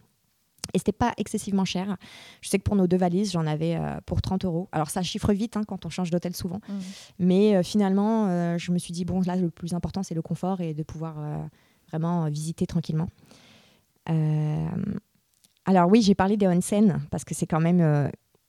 Et 0.74 0.78
c'était 0.78 0.92
pas 0.92 1.14
excessivement 1.16 1.64
cher. 1.64 1.96
Je 2.42 2.48
sais 2.48 2.58
que 2.58 2.62
pour 2.64 2.76
nos 2.76 2.86
deux 2.86 2.96
valises, 2.98 3.32
j'en 3.32 3.46
avais 3.46 3.76
euh, 3.76 3.98
pour 4.06 4.20
30 4.22 4.44
euros. 4.44 4.68
Alors 4.72 4.90
ça 4.90 5.02
chiffre 5.02 5.32
vite 5.32 5.56
hein, 5.56 5.62
quand 5.66 5.84
on 5.86 5.88
change 5.88 6.10
d'hôtel 6.10 6.34
souvent. 6.36 6.60
Mm. 6.68 6.72
Mais 7.20 7.56
euh, 7.56 7.62
finalement, 7.64 8.26
euh, 8.28 8.58
je 8.58 8.70
me 8.70 8.78
suis 8.78 8.92
dit, 8.92 9.04
bon, 9.04 9.20
là, 9.22 9.34
le 9.36 9.50
plus 9.50 9.74
important, 9.74 10.02
c'est 10.04 10.14
le 10.14 10.22
confort 10.22 10.60
et 10.60 10.74
de 10.74 10.82
pouvoir 10.84 11.16
vraiment 11.90 12.28
visiter 12.28 12.66
tranquillement. 12.66 13.08
Alors 15.70 15.88
oui, 15.88 16.02
j'ai 16.02 16.16
parlé 16.16 16.36
des 16.36 16.48
onsen 16.48 17.00
parce 17.12 17.24
que 17.24 17.32
c'est 17.32 17.46
quand 17.46 17.60
même, 17.60 17.80
euh, 17.80 18.08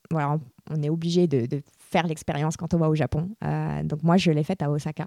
voilà, 0.10 0.40
on, 0.72 0.82
est 0.82 0.90
obligé 0.90 1.28
de, 1.28 1.62
faire 1.78 2.08
l'expérience 2.08 2.58
quand 2.58 2.74
on 2.74 2.80
va 2.80 2.90
au 2.90 2.96
Japon. 2.96 3.30
Euh, 3.44 3.84
donc 3.84 4.02
moi, 4.02 4.18
je 4.18 4.32
l'ai 4.32 4.44
faite 4.44 4.64
à 4.64 4.72
Osaka. 4.72 5.06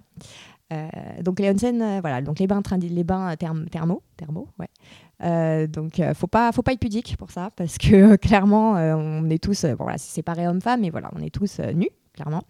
Euh, 0.72 0.86
donc 1.22 1.40
les 1.40 1.50
onsen, 1.50 2.00
voilà, 2.00 2.22
donc 2.22 2.38
les 2.38 2.46
bains, 2.46 2.62
les 2.80 3.02
bains 3.02 3.34
therm- 3.34 3.68
thermaux, 3.68 4.02
thermaux, 4.16 4.46
ouais. 4.60 5.66
Donc 5.66 6.00
faut 6.14 6.28
pas, 6.28 6.52
faut 6.52 6.62
pas 6.62 6.72
être 6.72 6.78
pudique 6.78 7.16
pour 7.16 7.32
ça 7.32 7.50
parce 7.56 7.78
que 7.78 8.14
clairement, 8.16 8.74
on 8.74 9.28
est 9.28 9.42
tous, 9.42 9.64
bon, 9.64 9.74
voilà, 9.84 9.98
c'est 9.98 10.14
séparé 10.14 10.46
homme-femme, 10.46 10.82
mais 10.82 10.90
voilà, 10.90 11.10
on 11.16 11.20
est 11.20 11.34
tous 11.34 11.58
nus, 11.74 11.90
clairement. 12.12 12.44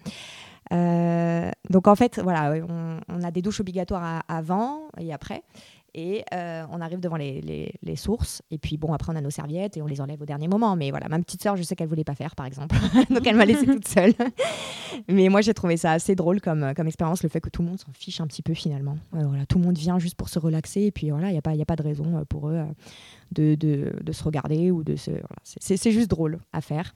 Donc 1.71 1.89
en 1.89 1.95
fait, 1.95 2.21
voilà, 2.23 2.53
on, 2.69 3.23
a 3.23 3.31
des 3.31 3.41
douches 3.41 3.61
obligatoires 3.61 4.25
avant 4.29 4.89
et 4.99 5.11
après. 5.15 5.43
Et 5.95 6.25
euh, 6.35 6.65
on 6.73 6.81
arrive 6.81 6.99
devant 7.01 7.17
les, 7.17 7.41
les- 7.41 7.97
sources. 7.97 8.43
Et 8.51 8.59
puis 8.59 8.77
bon, 8.77 8.93
après 8.93 9.13
on 9.13 9.17
a 9.17 9.21
nos 9.21 9.31
serviettes 9.31 9.77
et 9.77 9.83
on 9.83 9.87
les 9.87 10.01
enlève 10.01 10.21
au 10.21 10.27
dernier 10.27 10.49
moment. 10.49 10.75
Mais 10.75 10.91
voilà, 10.91 11.09
ma 11.09 11.19
petite 11.21 11.43
sœur, 11.43 11.57
je 11.57 11.63
sais 11.63 11.77
qu'elle 11.77 11.87
voulait 11.89 12.03
pas 12.05 12.17
faire, 12.17 12.35
par 12.35 12.47
exemple. 12.47 12.75
donc 13.11 13.25
elle 13.27 13.37
m'a 13.37 13.45
laissée 13.45 13.67
toute 13.67 13.87
seule. 13.87 14.13
Mais 15.09 15.29
moi, 15.29 15.41
j'ai 15.41 15.55
trouvé 15.55 15.77
ça 15.77 15.93
assez 15.93 16.15
drôle 16.15 16.41
comme, 16.41 16.73
comme 16.75 16.87
expérience, 16.89 17.23
le 17.23 17.29
fait 17.29 17.41
que 17.41 17.49
tout 17.51 17.63
le 17.63 17.69
monde 17.69 17.79
s'en 17.79 17.93
fiche 17.93 18.21
un 18.21 18.27
petit 18.27 18.43
peu 18.43 18.55
finalement. 18.55 18.97
Euh, 19.15 19.25
voilà, 19.27 19.47
tout 19.47 19.59
le 19.59 19.65
monde 19.65 19.77
vient 19.79 19.99
juste 19.99 20.17
pour 20.17 20.29
se 20.29 20.39
relaxer. 20.39 20.83
Et 20.83 20.91
puis 20.93 21.11
voilà, 21.11 21.29
il 21.29 21.33
n'y 21.33 21.39
a, 21.39 21.43
pas- 21.43 21.53
a 21.53 21.65
pas 21.65 21.77
de 21.77 21.83
raison 21.83 22.19
euh, 22.19 22.25
pour 22.29 22.49
eux 22.49 22.55
euh, 22.57 22.65
de, 23.33 23.55
de- 23.55 23.93
de 24.03 24.13
se 24.13 24.23
regarder 24.25 24.71
ou 24.71 24.83
de 24.85 24.97
se. 24.97 25.11
voilà, 25.11 25.27
c'est- 25.45 25.91
juste 25.91 26.11
drôle 26.11 26.39
à 26.53 26.61
faire. 26.61 26.93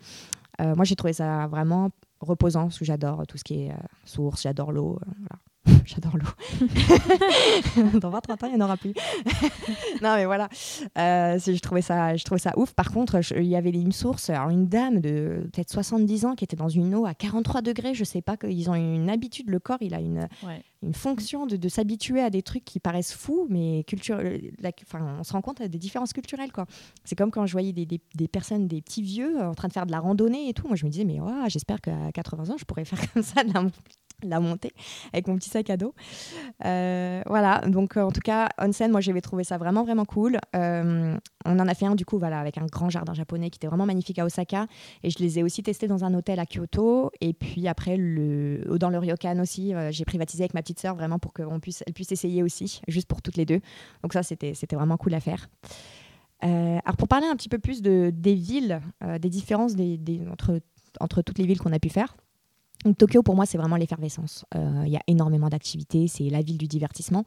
Euh, 0.60 0.74
moi, 0.74 0.84
j'ai 0.84 0.96
trouvé 0.96 1.12
ça 1.12 1.46
vraiment 1.46 1.90
reposant 2.20 2.62
parce 2.64 2.78
que 2.80 2.84
j'adore 2.84 3.24
tout 3.28 3.38
ce 3.38 3.44
qui 3.44 3.62
est 3.66 3.70
euh, 3.70 3.74
source, 4.04 4.42
j'adore 4.42 4.72
l'eau. 4.72 4.96
euh, 5.00 5.10
voilà. 5.18 5.40
J'adore 5.84 6.16
l'eau. 6.16 6.68
Dans 8.00 8.10
20-30 8.10 8.32
ans, 8.32 8.36
il 8.44 8.54
n'y 8.54 8.62
en 8.62 8.64
aura 8.64 8.76
plus. 8.76 8.92
non, 10.02 10.14
mais 10.16 10.24
voilà. 10.24 10.48
Euh, 10.98 11.38
je, 11.38 11.58
trouvais 11.60 11.82
ça, 11.82 12.16
je 12.16 12.24
trouvais 12.24 12.40
ça 12.40 12.52
ouf. 12.56 12.72
Par 12.74 12.90
contre, 12.90 13.20
il 13.36 13.46
y 13.46 13.56
avait 13.56 13.70
une 13.70 13.92
source, 13.92 14.30
alors 14.30 14.50
une 14.50 14.68
dame 14.68 15.00
de 15.00 15.48
peut-être 15.52 15.70
70 15.70 16.24
ans 16.24 16.34
qui 16.34 16.44
était 16.44 16.56
dans 16.56 16.68
une 16.68 16.94
eau 16.94 17.06
à 17.06 17.14
43 17.14 17.62
degrés. 17.62 17.94
Je 17.94 18.04
sais 18.04 18.22
pas, 18.22 18.36
qu'ils 18.36 18.70
ont 18.70 18.74
une 18.74 19.10
habitude, 19.10 19.50
le 19.50 19.58
corps, 19.58 19.78
il 19.80 19.94
a 19.94 20.00
une, 20.00 20.28
Ouais. 20.44 20.62
Une 20.82 20.94
fonction 20.94 21.46
de, 21.46 21.68
s'habituer 21.68 22.20
à 22.20 22.30
des 22.30 22.42
trucs 22.42 22.64
qui 22.64 22.78
paraissent 22.80 23.12
fous, 23.12 23.46
mais 23.50 23.84
culture, 23.86 24.20
la- 24.60 24.70
enfin, 24.82 25.16
on 25.18 25.24
se 25.24 25.32
rend 25.32 25.40
compte 25.40 25.60
des 25.62 25.78
différences 25.78 26.12
culturelles. 26.12 26.52
quoi. 26.52 26.66
C'est 27.04 27.16
comme 27.16 27.30
quand 27.30 27.46
je 27.46 27.52
voyais 27.52 27.72
des, 27.72 27.86
des- 27.86 28.28
personnes, 28.28 28.68
des 28.68 28.80
petits 28.82 29.02
vieux, 29.02 29.40
euh, 29.40 29.48
en 29.48 29.54
train 29.54 29.68
de 29.68 29.72
faire 29.72 29.86
de 29.86 29.90
la 29.92 30.00
randonnée 30.00 30.48
et 30.48 30.54
tout. 30.54 30.66
Moi, 30.68 30.76
je 30.76 30.84
me 30.84 30.90
disais, 30.90 31.04
mais 31.04 31.20
ouah, 31.20 31.48
j'espère 31.48 31.80
qu'à 31.80 32.12
80 32.12 32.50
ans, 32.50 32.56
je 32.58 32.64
pourrais 32.64 32.84
faire 32.84 33.00
comme 33.12 33.22
ça 33.22 33.42
de 33.42 33.52
la, 34.22 34.40
montée 34.40 34.72
avec 35.12 35.26
mon 35.28 35.36
petit 35.36 35.50
sac 35.50 35.70
à 35.70 35.76
dos. 35.76 35.94
Euh, 36.64 37.22
voilà, 37.26 37.60
donc 37.66 37.96
euh, 37.96 38.02
en 38.02 38.10
tout 38.10 38.20
cas, 38.20 38.48
onsen, 38.58 38.90
moi, 38.90 39.00
j'avais 39.00 39.20
trouvé 39.20 39.44
ça 39.44 39.58
vraiment, 39.58 39.84
vraiment 39.84 40.04
cool. 40.04 40.38
Euh, 40.54 41.16
on 41.48 41.58
en 41.58 41.68
a 41.68 41.74
fait 41.74 41.86
un, 41.86 41.94
du 41.94 42.04
coup, 42.04 42.18
voilà, 42.18 42.40
avec 42.40 42.58
un 42.58 42.66
grand 42.66 42.90
jardin 42.90 43.14
japonais 43.14 43.50
qui 43.50 43.56
était 43.56 43.66
vraiment 43.66 43.86
magnifique 43.86 44.18
à 44.18 44.24
Osaka. 44.24 44.66
Et 45.02 45.10
je 45.10 45.18
les 45.18 45.38
ai 45.38 45.42
aussi 45.42 45.62
testés 45.62 45.88
dans 45.88 46.04
un 46.04 46.12
hôtel 46.14 46.38
à 46.38 46.46
Kyoto. 46.46 47.10
Et 47.20 47.32
puis 47.32 47.66
après, 47.68 47.96
dans 47.96 48.90
le 48.90 48.98
ryokan 48.98 49.40
aussi, 49.40 49.74
euh, 49.74 49.90
j'ai 49.90 50.04
privatisé 50.04 50.42
avec 50.42 50.54
ma 50.54 50.62
petite 50.62 50.78
sœur 50.78 50.94
vraiment 50.94 51.18
pour 51.18 51.32
qu'elle 51.32 51.48
puisse, 51.60 51.82
puisse 51.94 52.12
essayer 52.12 52.42
aussi, 52.42 52.80
juste 52.86 53.08
pour 53.08 53.22
toutes 53.22 53.36
les 53.36 53.46
deux. 53.46 53.60
Donc 54.02 54.12
ça, 54.12 54.22
c'était 54.22 54.54
vraiment 54.72 54.96
cool 54.96 55.14
à 55.14 55.20
faire. 55.20 55.48
Euh, 56.44 56.78
alors 56.84 56.96
pour 56.96 57.08
parler 57.08 57.26
un 57.26 57.34
petit 57.34 57.48
peu 57.48 57.58
plus 57.58 57.82
de, 57.82 58.12
des 58.14 58.34
villes, 58.34 58.80
euh, 59.02 59.18
des 59.18 59.28
différences 59.28 59.74
des, 59.74 59.98
entre, 60.30 60.60
entre 61.00 61.22
toutes 61.22 61.38
les 61.38 61.46
villes 61.46 61.58
qu'on 61.58 61.72
a 61.72 61.80
pu 61.80 61.88
faire. 61.88 62.16
Donc, 62.84 62.96
Tokyo, 62.96 63.24
pour 63.24 63.34
moi, 63.34 63.44
c'est 63.44 63.58
vraiment 63.58 63.74
l'effervescence. 63.74 64.44
Il 64.54 64.88
y 64.88 64.96
a 64.96 65.02
énormément 65.08 65.48
d'activités, 65.48 66.06
c'est 66.06 66.30
la 66.30 66.42
ville 66.42 66.58
du 66.58 66.68
divertissement. 66.68 67.24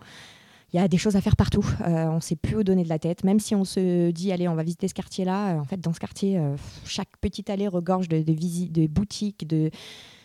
Il 0.74 0.78
y 0.78 0.80
a 0.80 0.88
des 0.88 0.98
choses 0.98 1.16
à 1.16 1.22
faire 1.22 1.36
partout. 1.36 1.66
Euh, 1.82 2.06
on 2.08 2.16
ne 2.16 2.20
sait 2.22 2.36
plus 2.36 2.56
où 2.56 2.64
donner 2.64 2.84
de 2.84 2.90
la 2.90 3.00
tête. 3.00 3.24
Même 3.24 3.40
si 3.40 3.56
on 3.56 3.66
se 3.66 4.12
dit, 4.12 4.32
allez, 4.32 4.48
on 4.48 4.56
va 4.56 4.64
visiter 4.64 4.88
ce 4.88 4.94
quartier-là, 4.94 5.56
euh, 5.56 5.60
en 5.60 5.66
fait, 5.66 5.80
dans 5.80 5.94
ce 5.94 6.00
quartier, 6.00 6.38
euh, 6.38 6.56
chaque 6.86 7.10
petite 7.20 7.50
allée 7.50 7.68
regorge 7.68 8.08
de, 8.08 8.22
de, 8.22 8.88
boutiques, 8.88 9.48
de, 9.48 9.70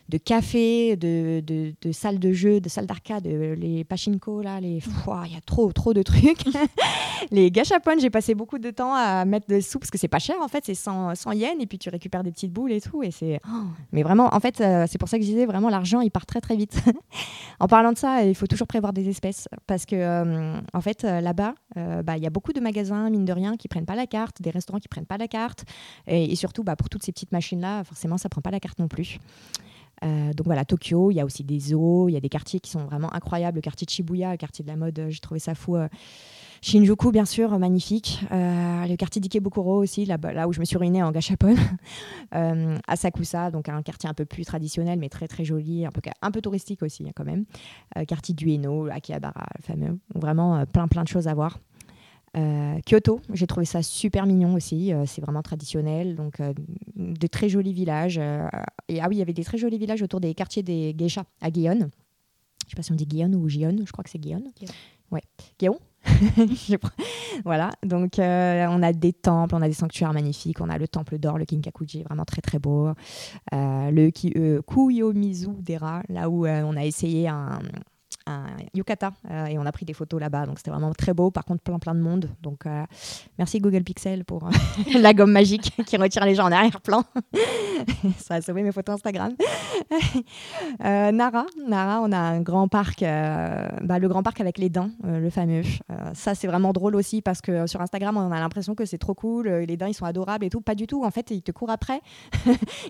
de 0.08 0.18
cafés, 0.18 0.96
de, 0.96 1.40
de, 1.40 1.74
de 1.80 1.92
salles 1.92 2.18
de 2.18 2.32
jeux, 2.32 2.60
de 2.60 2.68
salles 2.68 2.86
d'arcade, 2.86 3.26
euh, 3.26 3.54
les 3.56 3.84
pachinko, 3.84 4.40
là, 4.40 4.60
les... 4.60 4.80
Ouah, 5.06 5.24
il 5.26 5.34
y 5.34 5.36
a 5.36 5.40
trop, 5.40 5.72
trop 5.72 5.92
de 5.94 6.02
trucs. 6.02 6.44
les 7.30 7.50
gachapon, 7.50 7.98
j'ai 7.98 8.10
passé 8.10 8.34
beaucoup 8.34 8.58
de 8.58 8.70
temps 8.70 8.94
à 8.94 9.24
mettre 9.24 9.46
des 9.48 9.60
sous 9.60 9.78
parce 9.78 9.90
que 9.90 9.98
c'est 9.98 10.08
pas 10.08 10.18
cher, 10.18 10.36
en 10.40 10.48
fait, 10.48 10.64
c'est 10.64 10.74
100, 10.74 11.16
100 11.16 11.32
yens 11.32 11.56
et 11.60 11.66
puis 11.66 11.78
tu 11.78 11.88
récupères 11.88 12.22
des 12.22 12.30
petites 12.30 12.52
boules 12.52 12.72
et 12.72 12.80
tout. 12.80 13.02
Et 13.02 13.10
c'est... 13.10 13.40
oh. 13.46 13.64
Mais 13.92 14.02
vraiment, 14.02 14.32
en 14.32 14.40
fait, 14.40 14.60
euh, 14.60 14.86
c'est 14.88 14.98
pour 14.98 15.08
ça 15.08 15.18
que 15.18 15.24
je 15.24 15.28
disais, 15.28 15.46
vraiment, 15.46 15.68
l'argent, 15.68 16.00
il 16.00 16.10
part 16.10 16.26
très, 16.26 16.40
très 16.40 16.56
vite. 16.56 16.80
en 17.60 17.66
parlant 17.66 17.92
de 17.92 17.98
ça, 17.98 18.22
il 18.24 18.34
faut 18.34 18.46
toujours 18.46 18.68
prévoir 18.68 18.92
des 18.92 19.08
espèces 19.08 19.48
parce 19.66 19.86
que, 19.86 19.96
euh, 19.96 20.60
en 20.72 20.80
fait, 20.80 21.02
là-bas, 21.02 21.54
euh, 21.76 22.02
bah, 22.02 22.16
il 22.16 22.22
y 22.22 22.26
a 22.26 22.30
beaucoup 22.30 22.52
de 22.52 22.60
magasins, 22.60 23.10
mine 23.10 23.24
de 23.24 23.32
rien, 23.32 23.56
qui 23.56 23.66
prennent 23.66 23.86
pas 23.86 23.96
la 23.96 24.06
carte, 24.06 24.40
des 24.40 24.50
restaurants 24.50 24.78
qui 24.78 24.88
prennent 24.88 25.06
pas 25.06 25.18
la 25.18 25.28
carte. 25.28 25.64
Et, 26.06 26.32
et 26.32 26.36
surtout, 26.36 26.62
bah, 26.62 26.76
pour 26.76 26.88
toutes 26.88 27.02
ces 27.02 27.12
petites 27.12 27.32
machines-là, 27.32 27.82
forcément, 27.84 28.18
ça 28.18 28.28
prend 28.28 28.40
pas 28.40 28.50
la 28.52 28.60
carte 28.60 28.78
non 28.78 28.88
plus. 28.88 29.18
Euh, 30.04 30.32
donc 30.32 30.46
voilà, 30.46 30.64
Tokyo, 30.64 31.10
il 31.10 31.14
y 31.14 31.20
a 31.20 31.24
aussi 31.24 31.44
des 31.44 31.58
zoos, 31.58 32.08
il 32.08 32.12
y 32.12 32.16
a 32.16 32.20
des 32.20 32.28
quartiers 32.28 32.60
qui 32.60 32.70
sont 32.70 32.84
vraiment 32.84 33.12
incroyables. 33.14 33.56
Le 33.56 33.62
quartier 33.62 33.84
de 33.86 33.90
Shibuya, 33.90 34.32
le 34.32 34.36
quartier 34.36 34.62
de 34.64 34.68
la 34.68 34.76
mode, 34.76 34.98
euh, 34.98 35.10
j'ai 35.10 35.20
trouvé 35.20 35.40
ça 35.40 35.54
fou. 35.54 35.76
euh, 35.76 35.88
Shinjuku, 36.62 37.12
bien 37.12 37.26
sûr, 37.26 37.58
magnifique. 37.58 38.20
Le 38.30 38.96
quartier 38.96 39.20
d'Ikebukuro 39.20 39.76
aussi, 39.76 40.06
là, 40.06 40.16
là 40.32 40.48
où 40.48 40.52
je 40.52 40.60
me 40.60 40.64
suis 40.64 40.78
ruinée 40.78 41.02
en 41.02 41.12
gachapon. 41.12 41.54
Asakusa, 42.88 43.50
donc 43.50 43.68
un 43.68 43.82
quartier 43.82 44.08
un 44.08 44.14
peu 44.14 44.24
plus 44.24 44.44
traditionnel, 44.44 44.98
mais 44.98 45.08
très 45.08 45.28
très 45.28 45.44
joli, 45.44 45.84
un 45.86 45.90
peu, 45.90 46.00
un 46.22 46.30
peu 46.30 46.40
touristique 46.40 46.82
aussi 46.82 47.04
hein, 47.06 47.12
quand 47.14 47.24
même. 47.26 47.44
Euh, 47.96 48.04
quartier 48.04 48.34
d'Ueno, 48.34 48.88
Akihabara, 48.88 49.46
le 49.58 49.62
fameux. 49.62 49.98
Vraiment 50.14 50.64
plein 50.66 50.88
plein 50.88 51.04
de 51.04 51.08
choses 51.08 51.28
à 51.28 51.34
voir. 51.34 51.60
Euh, 52.36 52.78
Kyoto, 52.84 53.20
j'ai 53.32 53.46
trouvé 53.46 53.64
ça 53.64 53.82
super 53.82 54.26
mignon 54.26 54.54
aussi. 54.54 54.92
euh, 54.92 55.04
c'est 55.06 55.20
vraiment 55.20 55.42
traditionnel, 55.42 56.16
donc 56.16 56.40
euh, 56.40 56.52
de 56.96 57.26
très 57.26 57.48
jolis 57.48 57.72
villages. 57.72 58.18
et 58.18 59.00
ah 59.00 59.08
oui, 59.08 59.16
il 59.16 59.18
y 59.18 59.22
avait 59.22 59.32
des 59.32 59.44
très 59.44 59.58
jolis 59.58 59.78
villages 59.78 60.02
autour 60.02 60.20
des 60.20 60.34
quartiers 60.34 60.62
des 60.62 60.94
geishas 60.96 61.24
à 61.40 61.50
Guyonne. 61.50 61.90
Je 62.66 62.70
sais 62.70 62.76
pas 62.76 62.82
si 62.82 62.92
on 62.92 62.96
dit 62.96 63.06
Guyonne 63.06 63.34
ou 63.34 63.46
Guyonne, 63.46 63.82
je 63.86 63.92
crois 63.92 64.02
que 64.04 64.10
c'est 64.10 64.18
Guyonne. 64.18 64.50
Guyonne. 64.58 64.74
Ouais, 65.10 65.22
voilà, 67.44 67.70
donc 67.84 68.18
euh, 68.18 68.66
on 68.70 68.82
a 68.82 68.92
des 68.92 69.12
temples, 69.12 69.54
on 69.54 69.62
a 69.62 69.68
des 69.68 69.74
sanctuaires 69.74 70.12
magnifiques, 70.12 70.60
on 70.60 70.68
a 70.68 70.78
le 70.78 70.88
temple 70.88 71.18
d'or, 71.18 71.38
le 71.38 71.44
Kinkakuji, 71.44 72.02
vraiment 72.02 72.24
très 72.24 72.42
très 72.42 72.58
beau. 72.58 72.88
Euh, 72.88 73.90
le 73.90 74.10
euh, 74.36 74.62
Kuyomizu 74.62 75.48
Dera, 75.60 76.02
là 76.08 76.28
où 76.28 76.46
on 76.46 76.76
a 76.76 76.84
essayé 76.84 77.28
un, 77.28 77.60
un 78.26 78.46
yukata 78.74 79.12
euh, 79.30 79.46
et 79.46 79.58
on 79.58 79.66
a 79.66 79.72
pris 79.72 79.84
des 79.84 79.92
photos 79.92 80.20
là-bas, 80.20 80.46
donc 80.46 80.58
c'était 80.58 80.70
vraiment 80.70 80.92
très 80.92 81.14
beau. 81.14 81.30
Par 81.30 81.44
contre, 81.44 81.62
plein 81.62 81.78
plein 81.78 81.94
de 81.94 82.00
monde. 82.00 82.30
Donc 82.42 82.66
euh, 82.66 82.84
merci 83.38 83.60
Google 83.60 83.82
Pixel 83.82 84.24
pour 84.24 84.46
euh, 84.46 84.50
la 85.00 85.14
gomme 85.14 85.32
magique 85.32 85.72
qui 85.86 85.96
retire 85.96 86.24
les 86.24 86.34
gens 86.34 86.44
en 86.44 86.52
arrière-plan. 86.52 87.04
Ça 88.18 88.34
a 88.34 88.40
sauvé 88.40 88.62
mes 88.62 88.72
photos 88.72 88.96
Instagram. 88.96 89.34
Euh, 90.84 91.12
Nara, 91.12 91.46
Nara, 91.66 92.00
on 92.02 92.12
a 92.12 92.18
un 92.18 92.40
grand 92.40 92.68
parc, 92.68 93.00
bah, 93.00 93.98
le 93.98 94.08
grand 94.08 94.22
parc 94.22 94.40
avec 94.40 94.58
les 94.58 94.68
dents, 94.68 94.90
le 95.04 95.28
fameux. 95.30 95.62
Ça, 96.14 96.34
c'est 96.34 96.46
vraiment 96.46 96.72
drôle 96.72 96.96
aussi 96.96 97.22
parce 97.22 97.40
que 97.40 97.66
sur 97.66 97.80
Instagram, 97.80 98.16
on 98.16 98.32
a 98.32 98.40
l'impression 98.40 98.74
que 98.74 98.84
c'est 98.84 98.98
trop 98.98 99.14
cool, 99.14 99.48
les 99.48 99.76
dents, 99.76 99.86
ils 99.86 99.94
sont 99.94 100.04
adorables 100.04 100.44
et 100.44 100.50
tout. 100.50 100.60
Pas 100.60 100.74
du 100.74 100.86
tout. 100.86 101.04
En 101.04 101.10
fait, 101.10 101.30
ils 101.30 101.42
te 101.42 101.52
courent 101.52 101.70
après. 101.70 102.00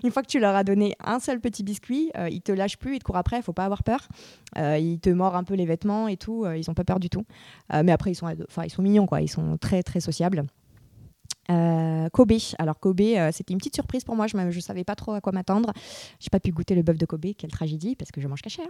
Une 0.03 0.11
fois 0.11 0.21
que 0.21 0.27
tu 0.27 0.39
leur 0.39 0.55
as 0.55 0.63
donné 0.63 0.95
un 1.03 1.19
seul 1.19 1.39
petit 1.39 1.63
biscuit, 1.63 2.11
ils 2.29 2.41
te 2.41 2.51
lâchent 2.51 2.77
plus, 2.77 2.95
ils 2.95 2.99
te 2.99 3.03
courent 3.03 3.17
après. 3.17 3.41
Faut 3.41 3.53
pas 3.53 3.65
avoir 3.65 3.83
peur. 3.83 4.07
Ils 4.55 4.99
te 4.99 5.09
mordent 5.09 5.26
un 5.35 5.43
peu 5.43 5.53
les 5.55 5.65
vêtements 5.65 6.07
et 6.07 6.17
tout. 6.17 6.45
euh, 6.45 6.57
ils 6.57 6.69
ont 6.69 6.73
pas 6.73 6.83
peur 6.83 6.99
du 6.99 7.09
tout. 7.09 7.25
Euh, 7.73 7.83
mais 7.83 7.91
après, 7.91 8.11
ils 8.11 8.15
sont, 8.15 8.27
ils 8.63 8.69
sont 8.69 8.81
mignons, 8.81 9.05
quoi. 9.05 9.21
Ils 9.21 9.27
sont 9.27 9.57
très, 9.57 9.83
très 9.83 9.99
sociables. 9.99 10.43
Euh, 11.49 12.09
Kobe. 12.09 12.33
Alors 12.59 12.77
Kobe, 12.77 12.99
c'était 13.31 13.53
une 13.53 13.57
petite 13.57 13.75
surprise 13.75 14.03
pour 14.03 14.17
moi. 14.17 14.27
Je 14.27 14.35
ne 14.35 14.51
savais 14.59 14.83
pas 14.83 14.95
trop 14.95 15.13
à 15.13 15.21
quoi 15.21 15.31
m'attendre. 15.31 15.71
J'ai 16.19 16.29
pas 16.29 16.41
pu 16.41 16.51
goûter 16.51 16.75
le 16.75 16.81
bœuf 16.81 16.97
de 16.97 17.05
Kobe. 17.05 17.27
Quelle 17.37 17.51
tragédie 17.51 17.95
parce 17.95 18.11
que 18.11 18.19
je 18.19 18.27
mange 18.27 18.41
cachère. 18.41 18.67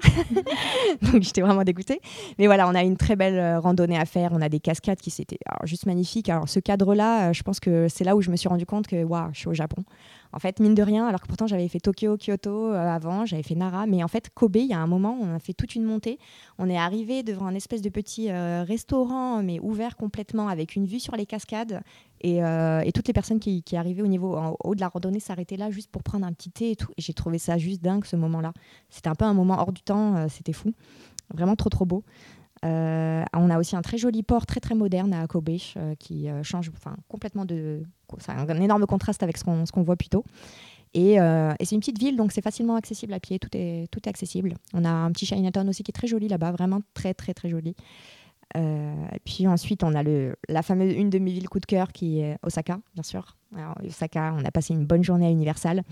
Donc 1.02 1.24
j'étais 1.24 1.42
vraiment 1.42 1.64
dégoûtée. 1.64 2.00
Mais 2.38 2.46
voilà, 2.46 2.68
on 2.68 2.76
a 2.76 2.84
une 2.84 2.96
très 2.96 3.16
belle 3.16 3.58
randonnée 3.58 3.98
à 3.98 4.06
faire. 4.06 4.30
On 4.32 4.42
a 4.42 4.50
des 4.50 4.60
cascades 4.60 5.00
qui 5.00 5.10
c'était 5.10 5.40
juste 5.64 5.88
magnifiques. 5.88 6.30
Alors 6.30 6.48
ce 6.48 6.60
cadre-là, 6.60 7.34
je 7.34 7.42
pense 7.42 7.60
que 7.60 7.88
c'est 7.88 8.04
là 8.04 8.16
où 8.16 8.22
je 8.22 8.30
me 8.30 8.36
suis 8.36 8.48
rendu 8.48 8.68
compte 8.68 8.86
que 8.86 9.04
waouh, 9.04 9.30
je 9.34 9.40
suis 9.40 9.48
au 9.48 9.56
Japon. 9.56 9.84
En 10.34 10.40
fait, 10.40 10.60
mine 10.60 10.76
de 10.76 10.84
rien, 10.84 11.08
alors 11.08 11.22
que 11.22 11.28
pourtant 11.28 11.48
j'avais 11.48 11.68
fait 11.68 11.80
Tokyo, 11.80 12.18
Kyoto 12.18 12.74
euh, 12.74 12.76
avant, 12.76 13.26
j'avais 13.26 13.44
fait 13.44 13.56
Nara, 13.56 13.86
mais 13.86 14.04
en 14.04 14.08
fait 14.08 14.30
Kobe, 14.34 14.58
il 14.58 14.68
y 14.68 14.74
a 14.74 14.80
un 14.80 14.88
moment, 14.88 15.18
on 15.20 15.34
a 15.34 15.40
fait 15.40 15.54
toute 15.54 15.76
une 15.76 15.84
montée. 15.84 16.20
On 16.58 16.70
est 16.70 16.78
arrivé 16.78 17.24
devant 17.24 17.46
un 17.46 17.56
espèce 17.56 17.82
de 17.82 17.90
petit 17.90 18.30
euh, 18.30 18.64
restaurant, 18.64 19.42
mais 19.42 19.60
ouvert 19.60 19.96
complètement, 19.96 20.48
avec 20.48 20.76
une 20.76 20.86
vue 20.86 21.00
sur 21.00 21.16
les 21.16 21.26
cascades. 21.26 21.82
Et, 22.22 22.44
euh, 22.44 22.84
toutes 22.94 23.08
les 23.08 23.14
personnes 23.14 23.40
qui, 23.40 23.64
arrivaient 23.74 24.02
au 24.02 24.08
niveau 24.08 24.36
en 24.36 24.56
haut 24.64 24.74
de 24.74 24.82
la 24.82 24.88
randonnée 24.88 25.20
s'arrêtaient 25.20 25.58
là 25.58 25.70
juste 25.70 25.92
pour 25.92 26.02
prendre 26.02 26.26
un 26.26 26.34
petit 26.34 26.50
thé 26.50 26.72
et 26.72 26.76
tout. 26.76 26.92
Et 26.98 27.02
j'ai 27.02 27.14
trouvé 27.14 27.38
ça 27.38 27.58
juste 27.58 27.82
dingue 27.82 28.06
ce 28.06 28.16
moment-là. 28.16 28.54
C'était 28.90 29.10
un 29.10 29.16
peu 29.16 29.26
un 29.26 29.34
moment 29.34 29.60
hors 29.60 29.72
du 29.72 29.82
temps, 29.82 30.28
c'était 30.28 30.54
fou. 30.54 30.74
Vraiment 31.34 31.56
trop 31.56 31.70
trop 31.70 31.86
beau. 31.86 32.04
Euh, 32.66 33.24
on 33.34 33.50
a 33.50 33.60
aussi 33.60 33.76
un 33.76 33.82
très 33.82 33.98
joli 33.98 34.24
port 34.24 34.46
très 34.46 34.60
très 34.60 34.76
moderne 34.76 35.14
à 35.14 35.28
Kobe 35.28 35.50
euh, 35.50 35.96
qui 35.96 36.30
euh, 36.30 36.44
change 36.44 36.72
complètement 37.08 37.46
de. 37.46 37.84
C'est 38.20 38.32
un, 38.32 38.50
un 38.50 38.62
énorme 38.62 38.86
contraste 38.86 39.24
avec 39.24 39.38
ce 39.38 39.44
qu'on 39.44 39.84
voit 39.84 39.96
plus 39.96 40.10
tôt. 40.10 40.24
Et, 40.94 41.18
c'est 41.60 41.76
une 41.76 41.80
petite 41.80 42.00
ville, 42.00 42.16
donc 42.16 42.32
c'est 42.32 42.42
facilement 42.42 42.76
accessible 42.76 43.14
à 43.14 43.20
pied, 43.20 43.38
tout 43.38 43.50
est, 43.54 43.88
tout 43.92 44.00
est 44.06 44.10
accessible. 44.10 44.56
On 44.74 44.84
a 44.84 44.90
un 44.90 45.12
petit 45.12 45.28
Chinatown 45.28 45.68
aussi 45.70 45.84
qui 45.84 45.92
est 45.92 45.94
très 45.94 46.08
joli 46.08 46.28
là-bas, 46.28 46.52
vraiment 46.52 46.80
très 46.96 47.14
très 47.14 47.36
très 47.36 47.50
joli. 47.50 47.76
Et 48.56 49.20
puis 49.24 49.46
ensuite, 49.46 49.84
on 49.84 49.94
a 49.94 50.02
le, 50.02 50.36
la 50.50 50.64
fameuse, 50.64 50.94
une 50.96 51.12
de 51.12 51.20
mes 51.20 51.32
villes 51.32 51.50
coup 51.50 51.60
de 51.60 51.68
cœur 51.68 51.92
qui 51.92 52.22
est 52.22 52.38
Osaka, 52.42 52.80
bien 52.96 53.04
sûr. 53.04 53.36
Osaka, 53.86 54.34
on 54.36 54.44
a 54.44 54.50
passé 54.50 54.74
une 54.74 54.86
bonne 54.86 55.04
journée 55.04 55.28
à 55.28 55.30
Universal. 55.30 55.84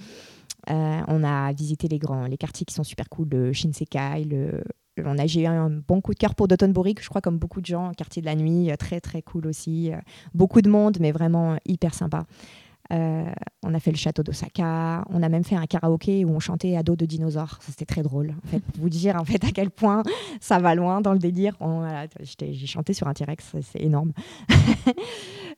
On 0.68 1.24
a 1.24 1.52
visité 1.52 1.88
les 1.88 2.00
grands, 2.00 2.26
les 2.26 2.38
quartiers 2.38 2.66
qui 2.66 2.74
sont 2.74 2.86
super 2.86 3.08
cool, 3.10 3.28
le 3.30 3.54
Shinsekai, 3.54 4.24
le, 4.24 4.64
on 5.04 5.18
a, 5.18 5.26
j'ai 5.28 5.42
eu 5.42 5.46
un 5.48 5.70
bon 5.70 6.02
coup 6.02 6.14
de 6.14 6.20
cœur 6.20 6.36
pour 6.36 6.48
Dotonbori, 6.48 6.96
que 6.96 7.04
je 7.04 7.10
crois 7.10 7.22
comme 7.22 7.38
beaucoup 7.38 7.62
de 7.62 7.66
gens, 7.66 7.92
quartier 7.94 8.22
de 8.22 8.26
la 8.28 8.36
nuit, 8.36 8.72
euh, 8.72 8.76
très 8.76 9.02
très 9.02 9.22
cool 9.22 9.48
aussi. 9.48 9.92
Euh, 9.92 9.98
beaucoup 10.34 10.62
de 10.62 10.70
monde, 10.70 10.98
mais 11.00 11.12
vraiment 11.12 11.58
hyper 11.66 11.94
sympa. 11.94 12.26
Euh, 12.94 13.26
on 13.64 13.74
a 13.74 13.80
fait 13.80 13.90
le 13.90 13.98
château 13.98 14.22
d'Osaka. 14.22 15.04
On 15.10 15.24
a 15.24 15.28
même 15.28 15.44
fait 15.44 15.56
un 15.56 15.66
karaoké 15.66 16.24
où 16.24 16.30
on 16.30 16.40
chantait 16.40 16.78
à 16.78 16.84
dos 16.84 16.96
de 16.96 17.08
dinosaures. 17.08 17.58
C'était 17.62 17.84
très 17.86 18.04
drôle. 18.04 18.36
Pour 18.52 18.60
vous 18.76 18.90
dire 18.90 19.16
en 19.16 19.26
fait 19.26 19.44
à 19.44 19.50
quel 19.52 19.72
point 19.72 20.04
ça 20.40 20.60
va 20.60 20.76
loin 20.76 21.02
dans 21.02 21.14
le 21.14 21.18
délire. 21.18 21.56
On- 21.60 21.84
J'ai 22.40 22.68
chanté 22.68 22.94
sur 22.94 23.08
un 23.08 23.14
T-Rex, 23.16 23.54
c'est- 23.64 23.82
énorme. 23.82 24.12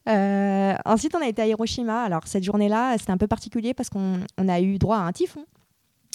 Euh, 0.10 0.74
ensuite, 0.86 1.14
on 1.16 1.22
a 1.22 1.28
été 1.28 1.42
à 1.42 1.48
Hiroshima. 1.48 2.02
Alors 2.04 2.28
cette 2.28 2.44
journée-là, 2.44 2.98
c'était 2.98 3.12
un 3.12 3.18
peu 3.18 3.28
particulier 3.28 3.74
parce 3.74 3.90
qu'on 3.90 4.20
on 4.38 4.48
a 4.48 4.62
eu 4.62 4.78
droit 4.78 4.96
à 4.98 5.02
un 5.02 5.12
typhon. 5.12 5.42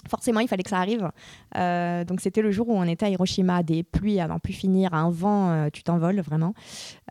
Forcément, 0.08 0.40
il 0.40 0.48
fallait 0.48 0.64
que 0.64 0.70
ça 0.70 0.78
arrive. 0.78 1.10
Euh, 1.56 2.04
donc 2.04 2.20
c'était 2.20 2.42
le 2.42 2.50
jour 2.50 2.68
où 2.68 2.74
on 2.74 2.84
était 2.84 3.06
à 3.06 3.08
Hiroshima, 3.08 3.62
des 3.62 3.82
pluies 3.82 4.20
n'en 4.26 4.38
plus 4.38 4.52
finir, 4.52 4.94
un 4.94 5.10
vent, 5.10 5.50
euh, 5.50 5.68
tu 5.72 5.82
t'envoles 5.82 6.20
vraiment. 6.20 6.54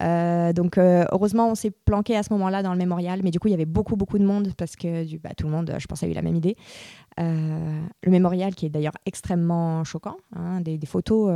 Euh, 0.02 0.54
donc 0.54 0.78
euh, 0.78 1.06
heureusement, 1.12 1.50
on 1.50 1.56
s'est 1.56 1.72
planqué 1.72 2.16
à 2.16 2.24
ce 2.24 2.34
moment-là 2.34 2.64
dans 2.64 2.72
le 2.74 2.78
mémorial, 2.78 3.22
mais 3.24 3.32
du 3.32 3.40
coup 3.40 3.48
il 3.48 3.52
y 3.52 3.54
avait 3.54 3.66
beaucoup 3.66 3.96
beaucoup 3.96 4.20
de 4.20 4.26
monde 4.26 4.54
parce 4.58 4.76
que 4.76 5.06
du, 5.06 5.20
bah, 5.20 5.32
tout 5.36 5.46
le 5.46 5.52
monde, 5.52 5.74
je 5.78 5.86
pense, 5.88 6.04
a 6.04 6.08
eu 6.08 6.14
la 6.14 6.22
même 6.22 6.36
idée. 6.36 6.56
Le 7.18 8.10
mémorial 8.10 8.56
qui 8.56 8.66
est 8.66 8.70
d'ailleurs 8.70 8.98
extrêmement 9.06 9.84
choquant, 9.84 10.18
hein, 10.36 10.62
des, 10.62 10.80
photos, 10.86 11.32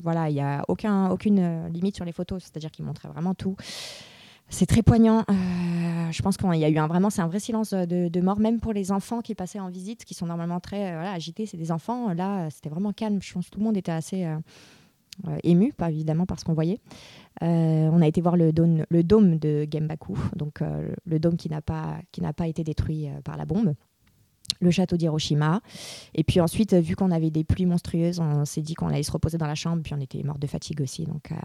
voilà, 0.00 0.28
il 0.28 0.34
n'y 0.34 0.40
a 0.40 0.62
aucun, 0.68 1.10
aucune 1.10 1.68
limite 1.68 1.96
sur 1.96 2.04
les 2.04 2.12
photos, 2.12 2.44
c'est-à-dire 2.44 2.70
qu'ils 2.70 2.84
montraient 2.84 3.08
vraiment 3.08 3.34
tout. 3.34 3.56
C'est 4.48 4.66
très 4.66 4.82
poignant. 4.82 5.24
Euh, 5.30 6.12
je 6.12 6.22
pense 6.22 6.36
qu'il 6.36 6.54
y 6.54 6.64
a 6.64 6.68
eu 6.68 6.78
un 6.78 6.86
vraiment, 6.86 7.10
c'est 7.10 7.22
un 7.22 7.26
vrai 7.26 7.40
silence 7.40 7.72
de, 7.72 8.08
de 8.08 8.20
mort, 8.20 8.38
même 8.38 8.60
pour 8.60 8.72
les 8.72 8.92
enfants 8.92 9.20
qui 9.20 9.34
passaient 9.34 9.60
en 9.60 9.68
visite, 9.68 10.04
qui 10.04 10.14
sont 10.14 10.26
normalement 10.26 10.60
très 10.60 10.92
euh, 10.92 11.02
agités. 11.02 11.46
C'est 11.46 11.56
des 11.56 11.72
enfants. 11.72 12.12
Là, 12.14 12.46
euh, 12.46 12.48
c'était 12.50 12.68
vraiment 12.68 12.92
calme. 12.92 13.20
Je 13.20 13.32
pense 13.32 13.46
que 13.46 13.50
tout 13.50 13.58
le 13.58 13.64
monde 13.64 13.76
était 13.76 13.92
assez 13.92 14.24
euh, 14.24 14.36
euh, 15.28 15.38
ému, 15.42 15.72
pas 15.72 15.90
évidemment 15.90 16.26
par 16.26 16.38
ce 16.38 16.44
qu'on 16.44 16.54
voyait. 16.54 16.80
Euh, 17.42 17.88
on 17.92 18.02
a 18.02 18.06
été 18.06 18.20
voir 18.20 18.36
le 18.36 18.52
dôme, 18.52 18.84
de 19.38 19.66
Gembaku, 19.70 20.16
donc 20.36 20.60
euh, 20.60 20.88
le 21.04 21.18
dôme 21.18 21.36
qui 21.36 21.48
n'a 21.48 21.62
pas, 21.62 21.98
été 22.46 22.64
détruit 22.64 23.08
euh, 23.08 23.20
par 23.22 23.36
la 23.36 23.44
bombe. 23.44 23.74
Le 24.60 24.70
château 24.70 24.96
d'Hiroshima. 24.96 25.60
Et 26.14 26.24
puis 26.24 26.40
ensuite, 26.40 26.72
euh, 26.72 26.80
vu 26.80 26.96
qu'on 26.96 27.10
avait 27.10 27.30
des 27.30 27.44
pluies 27.44 27.66
monstrueuses, 27.66 28.20
on 28.20 28.44
s'est 28.44 28.62
dit 28.62 28.74
qu'on 28.74 28.88
allait 28.88 29.02
se 29.02 29.12
reposer 29.12 29.38
dans 29.38 29.46
la 29.46 29.54
chambre. 29.54 29.82
Puis 29.82 29.94
on 29.94 30.00
était 30.00 30.22
mort 30.22 30.38
de 30.38 30.46
fatigue 30.46 30.80
aussi. 30.80 31.04
Donc 31.04 31.32
euh, 31.32 31.36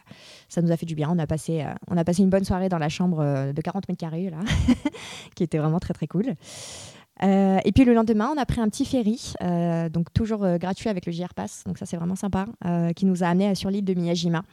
ça 0.47 0.61
nous 0.61 0.71
a 0.71 0.77
fait 0.77 0.85
du 0.85 0.95
bien. 0.95 1.09
On 1.11 1.19
a 1.19 1.27
passé, 1.27 1.61
euh, 1.61 1.73
on 1.87 1.97
a 1.97 2.03
passé 2.03 2.21
une 2.21 2.29
bonne 2.29 2.45
soirée 2.45 2.69
dans 2.69 2.77
la 2.77 2.89
chambre 2.89 3.51
de 3.53 3.61
40 3.61 3.87
mètres 3.89 3.99
carrés, 3.99 4.29
là, 4.29 4.39
qui 5.35 5.43
était 5.43 5.57
vraiment 5.57 5.79
très 5.79 5.93
très 5.93 6.07
cool. 6.07 6.35
Et 7.21 7.71
puis 7.75 7.83
le 7.83 7.93
lendemain, 7.93 8.31
on 8.33 8.39
a 8.39 8.45
pris 8.45 8.61
un 8.61 8.69
petit 8.69 8.85
ferry, 8.85 9.33
donc 9.91 10.13
toujours 10.13 10.47
gratuit 10.57 10.87
avec 10.87 11.05
le 11.05 11.11
JR 11.11 11.33
Pass, 11.33 11.65
donc 11.65 11.77
ça 11.77 11.85
c'est 11.85 11.97
vraiment 11.97 12.15
sympa, 12.15 12.45
qui 12.95 13.05
nous 13.05 13.25
a 13.25 13.27
amené 13.27 13.55
sur 13.55 13.69
l'île 13.69 13.83
de 13.83 13.93
Miyajima, 13.93 14.43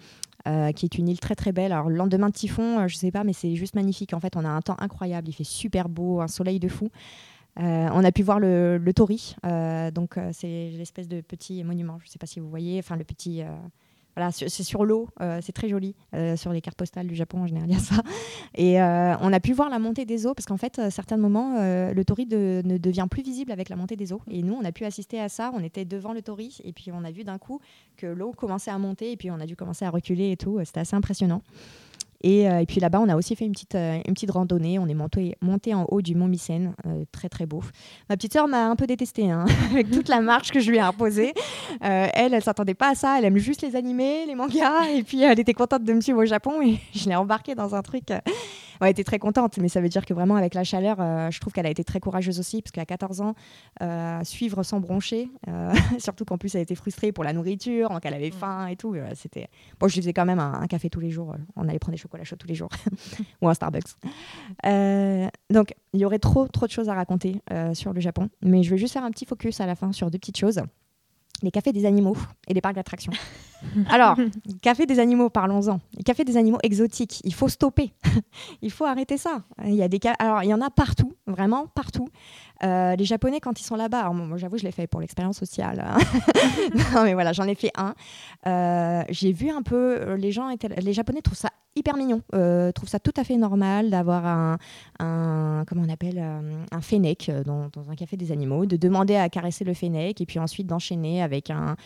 qui 0.74 0.86
est 0.86 0.98
une 0.98 1.08
île 1.08 1.20
très 1.20 1.36
très 1.36 1.52
belle. 1.52 1.70
Alors 1.70 1.88
le 1.88 1.94
lendemain 1.94 2.28
de 2.28 2.34
typhon, 2.34 2.88
je 2.88 2.96
sais 2.96 3.12
pas, 3.12 3.22
mais 3.22 3.32
c'est 3.32 3.54
juste 3.54 3.76
magnifique. 3.76 4.14
En 4.14 4.20
fait, 4.20 4.36
on 4.36 4.44
a 4.44 4.48
un 4.48 4.62
temps 4.62 4.74
incroyable, 4.80 5.28
il 5.28 5.32
fait 5.32 5.44
super 5.44 5.88
beau, 5.88 6.20
un 6.20 6.26
soleil 6.26 6.58
de 6.58 6.66
fou. 6.66 6.90
Euh, 7.58 7.88
on 7.92 8.04
a 8.04 8.12
pu 8.12 8.22
voir 8.22 8.38
le, 8.38 8.76
le 8.76 8.92
tori, 8.92 9.34
euh, 9.46 9.90
donc 9.90 10.18
euh, 10.18 10.30
c'est 10.32 10.70
l'espèce 10.76 11.08
de 11.08 11.20
petit 11.22 11.64
monument. 11.64 11.98
Je 12.00 12.06
ne 12.06 12.10
sais 12.10 12.18
pas 12.18 12.26
si 12.26 12.38
vous 12.38 12.50
voyez, 12.50 12.78
enfin 12.78 12.96
le 12.96 13.04
petit. 13.04 13.42
voilà, 14.14 14.30
c'est 14.30 14.48
sur 14.62 14.84
l'eau, 14.84 15.08
c'est 15.40 15.52
très 15.52 15.68
joli. 15.68 15.94
Sur 16.36 16.52
les 16.52 16.60
cartes 16.60 16.76
postales 16.76 17.06
du 17.06 17.14
Japon, 17.14 17.40
en 17.40 17.46
général, 17.46 17.68
il 17.70 17.74
y 17.74 17.76
a 17.76 17.80
ça. 17.80 18.02
Et 18.54 18.80
on 18.80 19.32
a 19.32 19.40
pu 19.40 19.52
voir 19.52 19.70
la 19.70 19.78
montée 19.78 20.04
des 20.04 20.26
eaux, 20.26 20.34
parce 20.34 20.46
qu'en 20.46 20.56
fait, 20.56 20.78
à 20.78 20.90
certains 20.90 21.16
moments, 21.16 21.56
le 21.60 22.02
tori 22.04 22.26
ne 22.26 22.78
devient 22.78 23.06
plus 23.10 23.22
visible 23.22 23.52
avec 23.52 23.68
la 23.68 23.76
montée 23.76 23.96
des 23.96 24.12
eaux. 24.12 24.22
Et 24.30 24.42
nous, 24.42 24.54
on 24.54 24.64
a 24.64 24.72
pu 24.72 24.84
assister 24.84 25.20
à 25.20 25.28
ça. 25.28 25.50
On 25.54 25.62
était 25.62 25.84
devant 25.84 26.12
le 26.12 26.22
tori, 26.22 26.58
et 26.64 26.72
puis 26.72 26.90
on 26.92 27.04
a 27.04 27.10
vu 27.10 27.24
d'un 27.24 27.38
coup 27.38 27.60
que 27.96 28.06
l'eau 28.06 28.32
commençait 28.32 28.70
à 28.70 28.78
monter, 28.78 29.12
et 29.12 29.16
puis 29.16 29.30
on 29.30 29.40
a 29.40 29.46
dû 29.46 29.56
commencer 29.56 29.84
à 29.84 29.90
reculer 29.90 30.32
et 30.32 30.36
tout. 30.36 30.60
C'était 30.64 30.80
assez 30.80 30.96
impressionnant. 30.96 31.42
Et, 32.22 32.48
euh, 32.48 32.60
et 32.60 32.66
puis 32.66 32.80
là-bas, 32.80 33.00
on 33.00 33.08
a 33.08 33.16
aussi 33.16 33.36
fait 33.36 33.44
une 33.44 33.52
petite, 33.52 33.74
euh, 33.74 33.98
une 34.06 34.14
petite 34.14 34.30
randonnée. 34.30 34.78
On 34.78 34.86
est 34.86 34.94
monté, 34.94 35.36
monté 35.40 35.74
en 35.74 35.84
haut 35.84 36.02
du 36.02 36.14
mont 36.14 36.28
Mycène, 36.28 36.74
euh, 36.86 37.04
très 37.12 37.28
très 37.28 37.46
beau. 37.46 37.62
Ma 38.08 38.16
petite 38.16 38.32
sœur 38.32 38.48
m'a 38.48 38.66
un 38.68 38.76
peu 38.76 38.86
détestée 38.86 39.30
hein, 39.30 39.46
avec 39.70 39.90
toute 39.90 40.08
la 40.08 40.20
marche 40.20 40.50
que 40.50 40.60
je 40.60 40.70
lui 40.70 40.78
ai 40.78 40.80
imposée. 40.80 41.32
Elle, 41.80 42.34
elle 42.34 42.42
s'attendait 42.42 42.74
pas 42.74 42.90
à 42.90 42.94
ça. 42.94 43.18
Elle 43.18 43.24
aime 43.26 43.36
juste 43.38 43.62
les 43.62 43.76
animés, 43.76 44.24
les 44.26 44.34
mangas. 44.34 44.88
Et 44.94 45.02
puis, 45.02 45.22
elle 45.22 45.38
était 45.38 45.54
contente 45.54 45.84
de 45.84 45.92
me 45.92 46.00
suivre 46.00 46.22
au 46.22 46.26
Japon. 46.26 46.62
Et 46.62 46.78
je 46.94 47.08
l'ai 47.08 47.16
embarquée 47.16 47.54
dans 47.54 47.74
un 47.74 47.82
truc. 47.82 48.04
ouais, 48.10 48.22
elle 48.80 48.88
était 48.88 49.04
très 49.04 49.18
contente. 49.18 49.58
Mais 49.58 49.68
ça 49.68 49.80
veut 49.80 49.88
dire 49.88 50.04
que 50.04 50.14
vraiment, 50.14 50.36
avec 50.36 50.54
la 50.54 50.64
chaleur, 50.64 50.96
euh, 51.00 51.30
je 51.30 51.40
trouve 51.40 51.52
qu'elle 51.52 51.66
a 51.66 51.70
été 51.70 51.84
très 51.84 52.00
courageuse 52.00 52.38
aussi. 52.38 52.62
Parce 52.62 52.72
qu'à 52.72 52.84
14 52.84 53.20
ans, 53.20 53.34
euh, 53.82 54.20
suivre 54.24 54.62
sans 54.62 54.80
broncher, 54.80 55.30
euh, 55.48 55.72
surtout 55.98 56.24
qu'en 56.24 56.38
plus, 56.38 56.54
elle 56.54 56.62
était 56.62 56.74
frustrée 56.74 57.12
pour 57.12 57.24
la 57.24 57.32
nourriture, 57.32 57.90
donc 57.90 58.04
elle 58.04 58.14
avait 58.14 58.30
faim 58.30 58.66
et 58.66 58.76
tout. 58.76 58.96
C'était... 59.14 59.48
Bon, 59.78 59.88
je 59.88 59.94
lui 59.94 60.02
faisais 60.02 60.12
quand 60.12 60.26
même 60.26 60.38
un, 60.38 60.60
un 60.60 60.66
café 60.66 60.88
tous 60.90 61.00
les 61.00 61.10
jours. 61.10 61.34
On 61.56 61.68
allait 61.68 61.78
prendre 61.78 61.94
des 61.94 62.00
chocolats 62.06 62.24
chauds 62.24 62.36
tous 62.36 62.48
les 62.48 62.54
jours. 62.54 62.70
Ou 63.42 63.48
un 63.48 63.54
Starbucks. 63.54 63.96
Euh, 64.64 65.28
donc, 65.50 65.74
il 65.92 66.00
y 66.00 66.04
aurait 66.04 66.18
trop, 66.18 66.48
trop 66.48 66.66
de 66.66 66.72
choses 66.72 66.88
à 66.88 66.94
raconter 66.94 67.40
euh, 67.52 67.74
sur 67.74 67.92
le 67.92 68.00
Japon. 68.00 68.28
Mais 68.42 68.62
je 68.62 68.70
vais 68.70 68.78
juste 68.78 68.92
faire 68.92 69.04
un 69.04 69.10
petit 69.10 69.26
focus 69.26 69.60
à 69.60 69.66
la 69.66 69.74
fin 69.74 69.92
sur 69.92 70.10
deux 70.10 70.18
petites 70.18 70.38
choses 70.38 70.62
les 71.42 71.50
cafés 71.50 71.72
des 71.72 71.84
animaux 71.84 72.16
et 72.48 72.54
les 72.54 72.60
parcs 72.60 72.74
d'attractions. 72.74 73.12
Alors, 73.90 74.16
café 74.62 74.86
des 74.86 74.98
animaux, 74.98 75.30
parlons-en. 75.30 75.80
Café 76.04 76.24
des 76.24 76.36
animaux 76.36 76.58
exotiques, 76.62 77.20
il 77.24 77.34
faut 77.34 77.48
stopper. 77.48 77.92
il 78.62 78.70
faut 78.70 78.84
arrêter 78.84 79.16
ça. 79.16 79.42
Il 79.64 79.74
y 79.74 79.82
a 79.82 79.88
des 79.88 80.00
alors 80.18 80.42
il 80.42 80.48
y 80.48 80.54
en 80.54 80.60
a 80.60 80.70
partout, 80.70 81.12
vraiment 81.26 81.66
partout. 81.66 82.08
Euh, 82.62 82.96
les 82.96 83.04
Japonais, 83.04 83.40
quand 83.40 83.60
ils 83.60 83.64
sont 83.64 83.76
là-bas, 83.76 84.10
moi 84.10 84.38
j'avoue, 84.38 84.56
je 84.56 84.64
l'ai 84.64 84.72
fait 84.72 84.86
pour 84.86 85.00
l'expérience 85.00 85.38
sociale. 85.38 85.84
Hein. 85.86 85.98
non, 86.94 87.04
mais 87.04 87.14
voilà, 87.14 87.32
j'en 87.32 87.44
ai 87.44 87.54
fait 87.54 87.72
un. 87.76 87.94
Euh, 88.46 89.02
j'ai 89.10 89.32
vu 89.32 89.50
un 89.50 89.62
peu, 89.62 89.98
euh, 90.00 90.16
les 90.16 90.32
gens 90.32 90.48
les 90.78 90.92
Japonais 90.92 91.20
trouvent 91.20 91.36
ça 91.36 91.50
hyper 91.74 91.98
mignon, 91.98 92.22
trouvent 92.74 92.88
ça 92.88 92.98
tout 92.98 93.12
à 93.18 93.24
fait 93.24 93.36
normal 93.36 93.90
d'avoir 93.90 94.24
un, 94.24 94.56
un, 94.98 95.64
comment 95.66 95.82
on 95.86 95.92
appelle, 95.92 96.18
un 96.18 96.80
fennec 96.80 97.30
dans, 97.44 97.68
dans, 97.68 97.90
un 97.90 97.94
café 97.94 98.16
des 98.16 98.32
animaux, 98.32 98.64
de 98.64 98.78
demander 98.78 99.16
à 99.16 99.28
caresser 99.28 99.62
le 99.62 99.74
fennec 99.74 100.18
et 100.18 100.24
puis 100.24 100.38
ensuite 100.38 100.66
d'enchaîner 100.66 101.22
avec 101.22 101.50
un, 101.50 101.76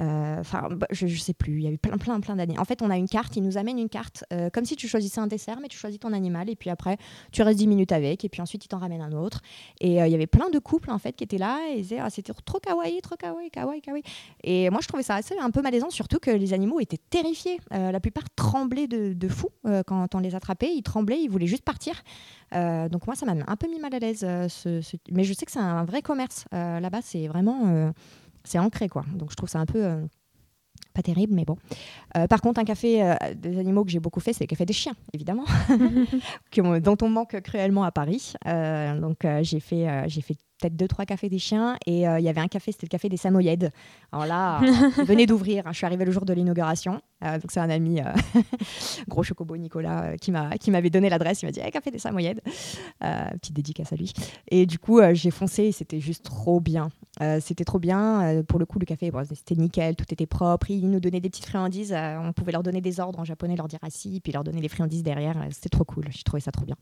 enfin, 0.00 0.70
bah, 0.70 0.86
je, 0.90 1.06
je, 1.14 1.20
sais 1.20 1.34
plus, 1.34 1.58
il 1.58 1.62
y 1.62 1.66
a 1.66 1.70
eu 1.70 1.78
plein, 1.78 1.96
plein, 1.96 2.20
plein 2.20 2.36
d'années. 2.36 2.58
En 2.58 2.64
fait, 2.64 2.82
on 2.82 2.90
a 2.90 2.96
une 2.96 3.08
carte, 3.08 3.36
ils 3.36 3.42
nous 3.42 3.56
amènent 3.58 3.78
une 3.78 3.88
carte, 3.88 4.24
comme 4.52 4.64
si 4.64 4.76
tu 4.76 4.88
choisissais 4.88 5.20
un 5.20 5.26
dessert, 5.26 5.58
mais 5.60 5.68
tu 5.68 5.78
choisis 5.78 5.98
ton 5.98 6.12
animal 6.12 6.50
et 6.50 6.56
puis 6.56 6.70
après, 6.70 6.96
tu 7.32 7.42
restes 7.42 7.58
10 7.58 7.66
minutes 7.66 7.92
avec 7.92 8.24
et 8.24 8.28
puis 8.28 8.42
ensuite, 8.42 8.64
ils 8.64 8.68
t'en 8.68 8.78
ramènent 8.78 9.02
un 9.02 9.12
autre. 9.12 9.40
Et 9.80 9.96
il 9.96 10.08
y 10.08 10.14
avait 10.14 10.26
plein 10.26 10.50
de 10.50 10.58
couples 10.58 10.90
en 10.90 10.98
fait 10.98 11.12
qui 11.12 11.24
étaient 11.24 11.38
là 11.38 11.60
et 11.70 11.82
disaient 11.82 11.98
ah, 11.98 12.10
c'était 12.10 12.32
trop 12.44 12.58
kawaii, 12.58 13.00
trop 13.00 13.16
kawaii, 13.16 13.50
kawaii, 13.50 13.80
kawaii. 13.80 14.02
Et 14.42 14.70
moi 14.70 14.80
je 14.82 14.88
trouvais 14.88 15.02
ça 15.02 15.14
assez 15.14 15.36
un 15.38 15.50
peu 15.50 15.62
malaisant, 15.62 15.90
surtout 15.90 16.18
que 16.18 16.30
les 16.30 16.52
animaux 16.52 16.80
étaient 16.80 17.00
terrifiés. 17.10 17.58
Euh, 17.72 17.90
la 17.90 18.00
plupart 18.00 18.24
tremblaient 18.36 18.86
de, 18.86 19.28
fou 19.28 19.48
euh, 19.66 19.82
quand 19.86 20.14
on 20.14 20.18
les 20.18 20.34
attrapait, 20.34 20.72
ils 20.74 20.82
tremblaient, 20.82 21.20
ils 21.20 21.28
voulaient 21.28 21.46
juste 21.46 21.64
partir. 21.64 22.02
Euh, 22.54 22.88
donc 22.88 23.06
moi 23.06 23.16
ça 23.16 23.26
m'a 23.26 23.34
un 23.46 23.56
peu 23.56 23.68
mis 23.68 23.78
mal 23.78 23.94
à 23.94 23.98
l'aise. 23.98 24.24
Mais 25.10 25.24
je 25.24 25.32
sais 25.32 25.46
que 25.46 25.52
c'est 25.52 25.58
un 25.58 25.84
vrai 25.84 26.02
commerce 26.02 26.44
là-bas, 26.52 27.00
c'est 27.02 27.26
vraiment 27.28 27.92
c'est 28.44 28.58
ancré 28.58 28.88
quoi. 28.88 29.04
Donc 29.14 29.30
je 29.30 29.36
trouve 29.36 29.48
ça 29.48 29.58
un 29.58 29.66
peu 29.66 30.06
pas 30.94 31.02
terrible, 31.02 31.34
mais 31.34 31.44
bon. 31.44 31.56
Euh, 32.16 32.26
par 32.28 32.40
contre, 32.40 32.60
un 32.60 32.64
café 32.64 33.02
euh, 33.02 33.14
des 33.34 33.58
animaux 33.58 33.84
que 33.84 33.90
j'ai 33.90 33.98
beaucoup 33.98 34.20
fait, 34.20 34.32
c'est 34.32 34.44
le 34.44 34.48
café 34.48 34.64
des 34.64 34.72
chiens, 34.72 34.94
évidemment, 35.12 35.44
dont 36.56 36.96
on 37.02 37.08
manque 37.08 37.40
cruellement 37.42 37.82
à 37.82 37.90
Paris. 37.90 38.34
Euh, 38.46 38.98
donc, 39.00 39.26
j'ai 39.42 39.60
fait, 39.60 40.08
j'ai 40.08 40.20
fait 40.20 40.36
peut-être 40.64 40.76
deux, 40.76 40.88
trois 40.88 41.04
cafés 41.04 41.28
des 41.28 41.38
chiens. 41.38 41.76
Et 41.86 42.02
il 42.02 42.20
y 42.20 42.28
avait 42.28 42.40
un 42.40 42.48
café, 42.48 42.72
c'était 42.72 42.86
le 42.86 42.90
café 42.90 43.08
des 43.08 43.16
Samoyèdes. 43.16 43.70
Alors 44.12 44.26
là, 44.26 44.60
venez 45.04 45.26
d'ouvrir. 45.26 45.66
Hein, 45.66 45.72
je 45.72 45.78
suis 45.78 45.86
arrivée 45.86 46.04
le 46.04 46.12
jour 46.12 46.24
de 46.24 46.32
l'inauguration. 46.32 47.00
donc, 47.22 47.50
c'est 47.50 47.60
un 47.60 47.70
ami, 47.70 48.00
gros 49.08 49.22
chocobo 49.22 49.56
Nicolas, 49.56 50.16
qui 50.18 50.30
m'avait 50.70 50.90
donné 50.90 51.08
l'adresse. 51.08 51.42
Il 51.42 51.46
m'a 51.46 51.52
dit 51.52 51.60
hey, 51.60 51.70
café 51.70 51.90
des 51.90 51.98
Samoyèdes. 51.98 52.40
petite 53.00 53.54
dédicace 53.54 53.92
à 53.92 53.96
lui. 53.96 54.12
Et 54.48 54.66
du 54.66 54.78
coup, 54.78 55.00
j'ai 55.12 55.30
foncé 55.30 55.64
et 55.64 55.72
c'était 55.72 56.00
juste 56.00 56.24
trop 56.24 56.60
bien. 56.60 56.88
c'était 57.40 57.64
trop 57.64 57.78
bien. 57.78 58.42
pour 58.48 58.58
le 58.58 58.66
coup, 58.66 58.78
le 58.78 58.86
café, 58.86 59.10
c'était 59.34 59.56
nickel, 59.56 59.96
tout 59.96 60.06
était 60.10 60.26
propre 60.26 60.70
ils 60.70 60.90
nous 60.90 61.00
donnaient 61.00 61.20
des 61.20 61.30
petites 61.30 61.46
friandises. 61.46 61.92
Euh, 61.92 62.18
on 62.18 62.32
pouvait 62.32 62.52
leur 62.52 62.62
donner 62.62 62.80
des 62.80 63.00
ordres 63.00 63.18
en 63.18 63.24
japonais, 63.24 63.56
leur 63.56 63.68
dire 63.68 63.78
assis, 63.82 64.20
puis 64.20 64.32
leur 64.32 64.44
donner 64.44 64.60
des 64.60 64.68
friandises 64.68 65.02
derrière. 65.02 65.36
Euh, 65.38 65.48
c'était 65.50 65.68
trop 65.68 65.84
cool. 65.84 66.04
J'ai 66.10 66.22
trouvé 66.22 66.40
ça 66.40 66.52
trop 66.52 66.64
bien. 66.64 66.76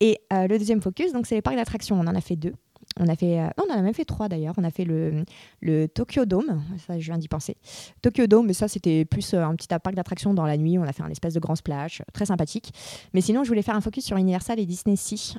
Et 0.00 0.18
euh, 0.32 0.46
le 0.46 0.58
deuxième 0.58 0.80
focus, 0.80 1.12
donc 1.12 1.26
c'est 1.26 1.34
les 1.34 1.42
parcs 1.42 1.56
d'attractions. 1.56 1.96
On 1.98 2.06
en 2.06 2.14
a 2.14 2.20
fait 2.20 2.36
deux. 2.36 2.54
On 2.98 3.08
a 3.08 3.14
fait, 3.14 3.40
on 3.56 3.72
en 3.72 3.78
a 3.78 3.82
même 3.82 3.94
fait 3.94 4.04
trois 4.04 4.28
d'ailleurs. 4.28 4.54
On 4.58 4.64
a 4.64 4.70
fait 4.70 4.84
le, 4.84 5.86
Tokyo 5.88 6.24
Dome, 6.24 6.62
ça 6.86 6.98
je 6.98 7.04
viens 7.06 7.18
d'y 7.18 7.28
penser. 7.28 7.56
Tokyo 8.02 8.26
Dome, 8.26 8.46
mais 8.46 8.52
ça 8.52 8.68
c'était 8.68 9.04
plus 9.04 9.32
un 9.34 9.54
petit 9.54 9.68
parc 9.68 9.94
d'attractions 9.94 10.34
dans 10.34 10.44
la 10.44 10.56
nuit. 10.56 10.78
On 10.78 10.82
a 10.82 10.92
fait 10.92 11.02
un 11.02 11.08
espèce 11.08 11.34
de 11.34 11.40
grand 11.40 11.54
splash, 11.54 12.02
très 12.12 12.26
sympathique. 12.26 12.72
Mais 13.14 13.20
sinon, 13.20 13.44
je 13.44 13.48
voulais 13.48 13.62
faire 13.62 13.76
un 13.76 13.80
focus 13.80 14.04
sur 14.04 14.16
Universal 14.16 14.58
et 14.58 14.66
Disney 14.66 14.96
Sea. 14.96 15.38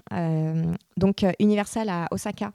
donc 0.97 1.25
Universal 1.39 1.89
à 1.89 2.07
Osaka, 2.11 2.51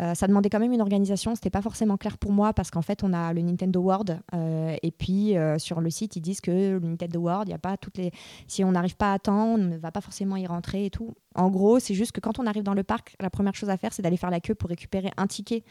euh, 0.00 0.14
ça 0.14 0.26
demandait 0.26 0.48
quand 0.48 0.60
même 0.60 0.72
une 0.72 0.80
organisation, 0.80 1.34
c'était 1.34 1.50
pas 1.50 1.62
forcément 1.62 1.96
clair 1.96 2.16
pour 2.16 2.32
moi 2.32 2.52
parce 2.52 2.70
qu'en 2.70 2.82
fait 2.82 3.02
on 3.02 3.12
a 3.12 3.32
le 3.32 3.42
Nintendo 3.42 3.80
World 3.80 4.20
euh, 4.34 4.76
et 4.82 4.90
puis 4.92 5.36
euh, 5.36 5.58
sur 5.58 5.80
le 5.80 5.90
site 5.90 6.14
ils 6.16 6.20
disent 6.20 6.40
que 6.40 6.50
le 6.50 6.80
Nintendo 6.80 7.18
World, 7.18 7.48
il 7.48 7.50
y 7.50 7.54
a 7.54 7.58
pas 7.58 7.76
toutes 7.76 7.98
les, 7.98 8.12
si 8.46 8.62
on 8.62 8.72
n'arrive 8.72 8.96
pas 8.96 9.12
à 9.12 9.18
temps, 9.18 9.54
on 9.54 9.58
ne 9.58 9.76
va 9.76 9.90
pas 9.90 10.00
forcément 10.00 10.36
y 10.36 10.46
rentrer 10.46 10.86
et 10.86 10.90
tout. 10.90 11.14
En 11.34 11.48
gros, 11.50 11.78
c'est 11.78 11.94
juste 11.94 12.12
que 12.12 12.20
quand 12.20 12.38
on 12.38 12.46
arrive 12.46 12.62
dans 12.62 12.74
le 12.74 12.82
parc, 12.82 13.14
la 13.20 13.30
première 13.30 13.54
chose 13.54 13.70
à 13.70 13.76
faire 13.76 13.92
c'est 13.92 14.02
d'aller 14.02 14.16
faire 14.16 14.30
la 14.30 14.40
queue 14.40 14.54
pour 14.54 14.68
récupérer 14.68 15.10
un 15.16 15.26
ticket 15.26 15.64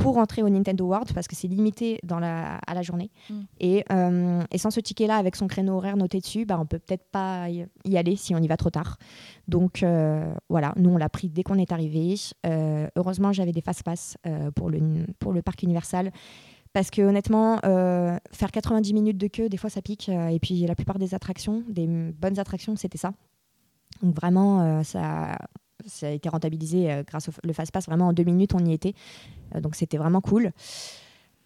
pour 0.00 0.16
entrer 0.18 0.42
au 0.42 0.48
Nintendo 0.48 0.86
World 0.86 1.12
parce 1.12 1.28
que 1.28 1.36
c'est 1.36 1.48
limité 1.48 2.00
dans 2.02 2.18
la, 2.18 2.56
à 2.66 2.74
la 2.74 2.82
journée. 2.82 3.10
Mm. 3.28 3.40
Et, 3.60 3.84
euh, 3.92 4.42
et, 4.50 4.58
sans 4.58 4.70
ce 4.70 4.80
ticket-là, 4.80 5.16
avec 5.16 5.36
son 5.36 5.46
créneau 5.46 5.76
horaire 5.76 5.96
noté 5.96 6.20
dessus, 6.20 6.44
bah, 6.44 6.58
on 6.58 6.66
peut 6.66 6.78
peut-être 6.78 7.04
pas 7.10 7.48
y 7.48 7.96
aller 7.96 8.16
si 8.16 8.34
on 8.34 8.38
y 8.38 8.48
va 8.48 8.56
trop 8.56 8.70
tard. 8.70 8.96
Donc 9.48 9.82
euh, 9.82 10.32
voilà, 10.48 10.72
nous 10.76 10.90
on 10.90 10.96
l'a 10.96 11.08
pris 11.08 11.28
dès 11.28 11.42
qu'on 11.42 11.58
est 11.58 11.72
arrivé. 11.72 12.14
Euh, 12.46 12.88
heureusement, 12.96 13.32
j'avais 13.32 13.52
des 13.52 13.60
fast-pass 13.60 14.16
pour, 14.54 14.70
le, 14.70 15.06
pour 15.18 15.32
le 15.32 15.42
parc 15.42 15.62
Universal. 15.62 16.10
Parce 16.72 16.90
que 16.90 17.02
honnêtement, 17.02 17.58
faire 17.60 18.52
90 18.52 18.94
minutes 18.94 19.18
de 19.18 19.26
queue, 19.26 19.48
des 19.48 19.56
fois 19.56 19.70
ça 19.70 19.82
pique. 19.82 20.08
et 20.08 20.38
puis 20.40 20.60
la 20.66 20.76
plupart 20.76 20.98
des 20.98 21.14
attractions, 21.14 21.64
des 21.68 21.86
bonnes 21.88 22.38
attractions, 22.38 22.76
c'était 22.76 22.98
ça. 22.98 23.12
Donc 24.02 24.14
vraiment, 24.14 24.82
ça, 24.82 25.36
ça 25.86 26.08
a 26.08 26.10
été 26.10 26.28
rentabilisé 26.28 26.90
euh, 26.90 27.02
grâce 27.06 27.28
au 27.28 27.32
le 27.42 27.52
fast-pass. 27.52 27.86
Vraiment, 27.86 28.08
en 28.08 28.12
deux 28.12 28.24
minutes, 28.24 28.54
on 28.54 28.64
y 28.64 28.72
était. 28.72 28.94
Euh, 29.54 29.60
donc, 29.60 29.74
c'était 29.74 29.96
vraiment 29.96 30.20
cool. 30.20 30.52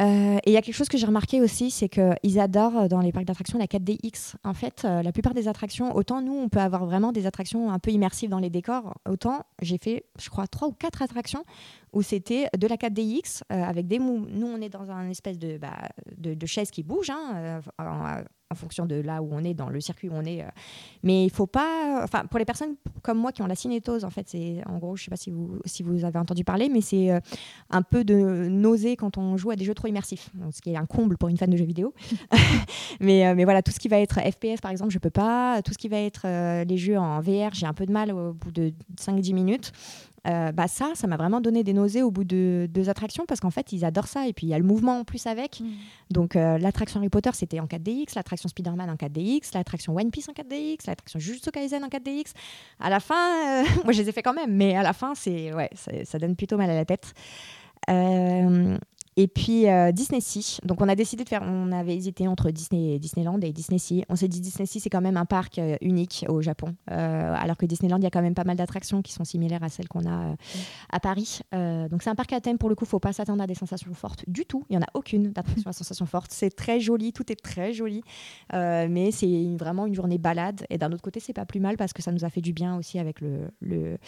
Euh, 0.03 0.39
et 0.45 0.51
il 0.51 0.53
y 0.53 0.57
a 0.57 0.63
quelque 0.63 0.75
chose 0.75 0.89
que 0.89 0.99
j'ai 0.99 1.07
remarqué 1.07 1.41
aussi, 1.41 1.71
c'est 1.71 1.89
qu'ils 1.89 2.41
adorent 2.41 2.89
dans 2.89 3.01
les 3.01 3.13
parcs 3.13 3.27
d'attractions 3.27 3.59
la 3.61 3.67
4DX. 3.67 4.35
En 4.43 4.53
fait, 4.53 4.83
la 4.83 5.13
plupart 5.13 5.35
des 5.35 5.47
attractions, 5.47 5.95
autant 5.95 6.21
nous, 6.21 6.35
on 6.35 6.49
peut 6.49 6.59
avoir 6.59 6.85
vraiment 6.85 7.13
des 7.13 7.27
attractions 7.27 7.71
un 7.71 7.79
peu 7.79 7.93
immersives 7.93 8.29
dans 8.29 8.41
les 8.41 8.51
décors, 8.51 8.95
autant 9.09 9.45
j'ai 9.63 9.79
fait, 9.79 10.05
je 10.19 10.29
crois, 10.31 10.49
trois 10.49 10.67
ou 10.67 10.73
quatre 10.73 11.01
attractions 11.01 11.45
où 11.93 12.03
c'était 12.03 12.49
de 12.59 12.67
la 12.67 12.75
4DX 12.75 13.43
avec 13.51 13.87
des 13.87 14.01
mous. 14.01 14.27
Nous, 14.29 14.49
on 14.49 14.61
est 14.61 14.69
dans 14.69 14.91
un 14.91 15.09
espèce 15.11 15.39
de, 15.39 15.59
bah, 15.59 15.79
de 16.19 16.47
chaise 16.47 16.73
qui 16.73 16.83
bouge, 16.83 17.11
hein, 17.11 17.63
en 18.55 18.57
fonction 18.57 18.87
de 18.87 18.95
là 18.95 19.21
où 19.21 19.29
on 19.33 19.45
est, 19.45 19.53
dans 19.53 19.69
le 19.69 19.81
circuit 19.81 20.09
où 20.09 20.13
on 20.15 20.25
est. 20.25 20.43
Euh. 20.43 20.49
Mais 21.03 21.25
il 21.25 21.31
faut 21.31 21.47
pas. 21.47 22.01
Enfin, 22.03 22.25
pour 22.27 22.39
les 22.39 22.45
personnes 22.45 22.77
comme 23.03 23.19
moi 23.19 23.33
qui 23.33 23.43
ont 23.43 23.47
la 23.47 23.57
cinétose, 23.57 24.05
en 24.05 24.11
fait, 24.11 24.29
c'est 24.29 24.63
en 24.67 24.79
gros, 24.79 24.97
je 24.97 25.05
sais 25.05 25.11
pas 25.11 25.17
si 25.17 25.31
vous, 25.31 25.59
si 25.65 25.83
vous 25.83 26.05
avez 26.05 26.19
entendu 26.19 26.45
parler, 26.45 26.69
mais 26.69 26.81
c'est 26.81 27.11
euh, 27.11 27.21
un 27.71 27.83
peu 27.83 28.05
de 28.05 28.49
nausée 28.49 28.97
quand 28.97 29.19
on 29.19 29.37
joue 29.37 29.51
à 29.51 29.57
des 29.57 29.65
jeux 29.65 29.75
trop 29.75 29.89
immersifs, 29.89 30.31
ce 30.53 30.61
qui 30.63 30.71
est 30.71 30.77
un 30.77 30.87
comble 30.87 31.19
pour 31.19 31.29
une 31.29 31.37
fan 31.37 31.51
de 31.51 31.57
jeux 31.57 31.65
vidéo. 31.65 31.93
mais, 33.01 33.27
euh, 33.27 33.35
mais 33.35 33.45
voilà, 33.45 33.63
tout 33.63 33.73
ce 33.73 33.81
qui 33.81 33.89
va 33.89 33.99
être 33.99 34.21
FPS, 34.21 34.61
par 34.63 34.71
exemple, 34.71 34.93
je 34.93 34.99
peux 34.99 35.11
pas. 35.11 35.61
Tout 35.63 35.73
ce 35.73 35.79
qui 35.79 35.89
va 35.89 35.99
être 35.99 36.65
les 36.65 36.77
jeux 36.77 36.97
en 36.97 37.21
VR, 37.21 37.53
j'ai 37.53 37.67
un 37.67 37.75
peu 37.75 37.87
de 37.87 37.93
mal 37.93 38.13
au 38.13 38.33
bout 38.33 38.53
de 38.53 38.73
5-10 38.99 39.35
minutes. 39.35 39.73
Euh, 40.27 40.53
bah 40.53 40.69
ça, 40.69 40.93
ça 40.95 41.07
m'a 41.07 41.17
vraiment 41.17 41.41
donné 41.41 41.63
des 41.65 41.73
nausées 41.73 42.03
au 42.03 42.11
bout 42.11 42.25
de 42.25 42.67
deux 42.71 42.89
attractions 42.89 43.27
parce 43.27 43.41
qu'en 43.41 43.51
fait, 43.51 43.73
ils 43.73 43.85
adorent 43.85 44.07
ça. 44.07 44.27
Et 44.27 44.33
puis, 44.33 44.47
il 44.47 44.51
y 44.51 44.55
a 44.55 44.59
le 44.59 44.65
mouvement 44.65 44.99
en 44.99 45.05
plus 45.05 45.27
avec. 45.27 45.61
Mm. 45.61 45.65
Donc, 46.11 46.37
euh, 46.37 46.59
l'attraction 46.59 47.01
Harry 47.01 47.11
Potter, 47.11 47.31
c'était 47.35 47.61
en 47.61 47.67
4DX, 47.67 48.15
l'attraction 48.17 48.49
Spider-Man 48.49 48.89
en 48.91 48.95
4DX, 48.95 49.51
l'attraction 49.55 49.95
One 49.95 50.11
Piece 50.11 50.29
en 50.29 50.33
4DX, 50.33 50.87
l'attraction 50.87 51.19
Jujutsu 51.19 51.51
Kaisen 51.51 51.85
en 51.85 51.89
4DX. 51.89 52.33
À 52.81 52.91
la 52.91 53.01
fin, 53.01 53.15
euh, 53.15 53.65
moi, 53.85 53.93
je 53.93 54.03
les 54.03 54.09
ai 54.09 54.13
fait 54.13 54.23
quand 54.23 54.35
même, 54.35 54.55
mais 54.55 54.77
à 54.77 54.83
la 54.83 54.93
fin, 54.93 55.15
c'est 55.15 55.53
ouais, 55.53 55.71
ça 56.05 56.19
donne 56.19 56.37
plutôt 56.37 56.57
mal 56.57 56.71
à 56.71 56.75
la 56.75 56.85
tête. 56.85 57.13
Et 59.17 59.29
puis 59.29 59.69
euh, 59.69 59.93
Disney 59.93 60.21
Sea. 60.21 60.59
Donc 60.65 60.81
on 60.81 60.89
a 60.89 60.95
décidé 60.95 61.25
de 61.25 61.29
faire, 61.29 61.43
on 61.43 61.71
avait 61.73 61.95
hésité 61.95 62.27
entre 62.27 62.51
Disney, 62.51 62.99
Disneyland 62.99 63.41
et 63.41 63.53
Disney 63.53 63.79
Sea. 63.79 64.05
On 64.09 64.17
s'est 64.17 64.29
dit 64.29 64.41
Disney 64.41 64.67
Sea 64.67 64.81
c'est 64.81 64.91
quand 64.91 65.01
même 65.01 65.17
un 65.17 65.25
parc 65.25 65.59
euh, 65.59 65.77
unique 65.81 66.25
au 66.29 66.43
Japon, 66.43 66.75
euh, 66.91 67.35
alors 67.37 67.57
que 67.57 67.67
Disneyland 67.67 67.99
il 67.99 68.05
y 68.05 68.07
a 68.07 68.11
quand 68.11 68.23
même 68.23 68.35
pas 68.35 68.45
mal 68.45 68.57
d'attractions 68.57 69.03
qui 69.03 69.13
sont 69.13 69.25
similaires 69.25 69.63
à 69.63 69.69
celles 69.69 69.89
qu'on 69.89 70.09
a 70.11 70.35
à 70.91 71.01
Paris. 71.01 71.41
donc 71.53 72.03
c'est 72.03 72.11
un 72.11 72.15
parc 72.15 72.33
à 72.33 72.41
thème 72.41 72.59
pour 72.59 72.69
le 72.69 72.75
coup, 72.75 72.85
faut 72.85 72.99
pas 72.99 73.13
s'attendre 73.13 73.43
à 73.43 73.47
des 73.47 73.55
sensations 73.55 73.93
fortes 73.95 74.25
du 74.27 74.47
tout. 74.47 74.65
Il 74.69 74.75
y 74.75 74.79
en 74.79 74.83
a 74.83 74.89
aucune 74.95 75.33
d'attraction 75.33 75.71
à 75.71 75.73
sensations 75.73 76.07
fortes. 76.07 76.31
C'est 76.33 76.51
très 76.51 76.81
joli, 76.81 77.13
tout 77.13 77.31
est 77.31 77.41
très 77.41 77.73
joli, 77.73 78.03
mais 78.53 79.11
c'est 79.11 79.57
vraiment 79.59 79.87
une 79.87 79.95
journée 79.95 80.19
balade. 80.19 80.67
Et 80.71 80.79
d'un 80.79 80.91
autre 80.93 81.03
côté 81.03 81.21
c'est 81.21 81.33
pas 81.33 81.47
plus 81.47 81.61
mal 81.61 81.77
parce 81.77 81.93
que 81.93 82.03
ça 82.03 82.11
nous 82.11 82.25
a 82.25 82.31
fait 82.31 82.41
du 82.41 82.53
bien 82.53 82.77
aussi 82.77 82.99
avec 82.99 83.21
le 83.21 83.99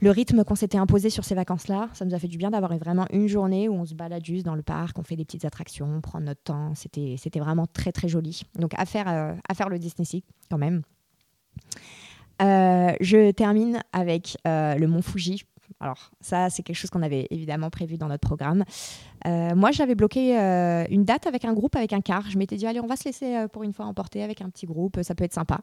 le 0.00 0.10
rythme 0.10 0.44
qu'on 0.44 0.54
s'était 0.54 0.78
imposé 0.78 1.10
sur 1.10 1.24
ces 1.24 1.34
vacances-là, 1.34 1.88
ça 1.92 2.04
nous 2.04 2.14
a 2.14 2.18
fait 2.18 2.28
du 2.28 2.38
bien 2.38 2.50
d'avoir 2.50 2.76
vraiment 2.78 3.06
une 3.12 3.28
journée 3.28 3.68
où 3.68 3.74
on 3.74 3.84
se 3.84 3.94
balade 3.94 4.24
juste 4.24 4.44
dans 4.44 4.54
le 4.54 4.62
parc, 4.62 4.98
on 4.98 5.02
fait 5.02 5.16
des 5.16 5.24
petites 5.24 5.44
attractions, 5.44 5.88
on 5.96 6.00
prend 6.00 6.20
notre 6.20 6.42
temps. 6.42 6.72
C'était, 6.74 7.16
vraiment 7.38 7.66
très 7.66 7.92
très 7.92 8.08
joli. 8.08 8.42
Donc 8.58 8.72
à 8.76 8.86
faire, 8.86 9.08
euh, 9.08 9.34
à 9.48 9.54
faire 9.54 9.68
le 9.68 9.78
Disney 9.78 10.04
Sea 10.04 10.24
quand 10.50 10.58
même. 10.58 10.82
Euh, 12.42 12.92
je 13.00 13.30
termine 13.30 13.80
avec 13.92 14.36
euh, 14.46 14.74
le 14.74 14.86
Mont 14.88 15.02
Fuji 15.02 15.44
alors 15.80 16.10
ça, 16.20 16.50
c'est 16.50 16.62
quelque 16.62 16.76
chose 16.76 16.90
qu'on 16.90 17.02
avait 17.02 17.26
évidemment 17.30 17.70
prévu 17.70 17.96
dans 17.96 18.08
notre 18.08 18.26
programme. 18.26 18.64
Euh, 19.26 19.54
moi, 19.54 19.70
j'avais 19.70 19.94
bloqué 19.94 20.38
euh, 20.38 20.84
une 20.90 21.04
date 21.04 21.26
avec 21.26 21.44
un 21.44 21.52
groupe, 21.52 21.76
avec 21.76 21.92
un 21.92 22.00
car. 22.00 22.28
Je 22.30 22.38
m'étais 22.38 22.56
dit, 22.56 22.66
allez, 22.66 22.80
on 22.80 22.86
va 22.86 22.96
se 22.96 23.04
laisser 23.04 23.36
euh, 23.36 23.48
pour 23.48 23.62
une 23.62 23.72
fois 23.72 23.86
emporter 23.86 24.22
avec 24.22 24.40
un 24.42 24.48
petit 24.50 24.66
groupe, 24.66 24.98
ça 25.02 25.14
peut 25.14 25.24
être 25.24 25.34
sympa. 25.34 25.60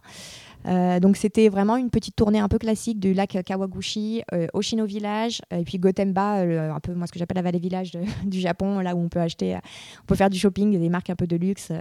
donc 1.00 1.17
c'était 1.17 1.50
vraiment 1.50 1.78
une 1.78 1.89
petite 1.89 2.15
tournée 2.15 2.39
un 2.39 2.47
peu 2.47 2.58
classique 2.58 3.00
du 3.00 3.13
lac 3.13 3.38
Kawaguchi, 3.43 4.24
Oshino 4.54 4.86
Village, 4.86 5.41
et 5.52 5.63
puis 5.63 5.80
Gotemba, 5.80 6.41
un 6.41 6.80
peu 6.80 6.93
moi 6.93 7.08
ce 7.08 7.12
que 7.12 7.19
j'appelle 7.19 7.36
la 7.36 7.41
vallée 7.41 7.60
village 7.60 7.91
du 8.26 8.39
Japon, 8.39 8.80
là 8.80 8.95
où 8.95 9.00
on 9.00 9.10
peut 9.10 9.19
acheter, 9.19 9.58
on 10.04 10.06
peut 10.06 10.15
faire 10.15 10.30
du 10.30 10.38
shopping, 10.38 10.80
des 10.80 10.89
marques 10.89 11.10
un 11.10 11.15
peu 11.15 11.28
de 11.28 11.36
luxe. 11.36 11.71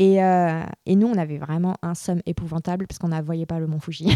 Euh, 0.00 0.62
et, 0.86 0.96
nous, 0.96 1.06
on 1.06 1.18
avait 1.18 1.36
vraiment 1.36 1.74
un 1.82 1.94
somme 1.94 2.20
épouvantable 2.24 2.86
parce 2.86 2.98
qu'on 2.98 3.08
ne 3.08 3.20
voyait 3.20 3.46
pas 3.46 3.58
le 3.58 3.66
mont 3.66 3.80
Fuji. 3.80 4.08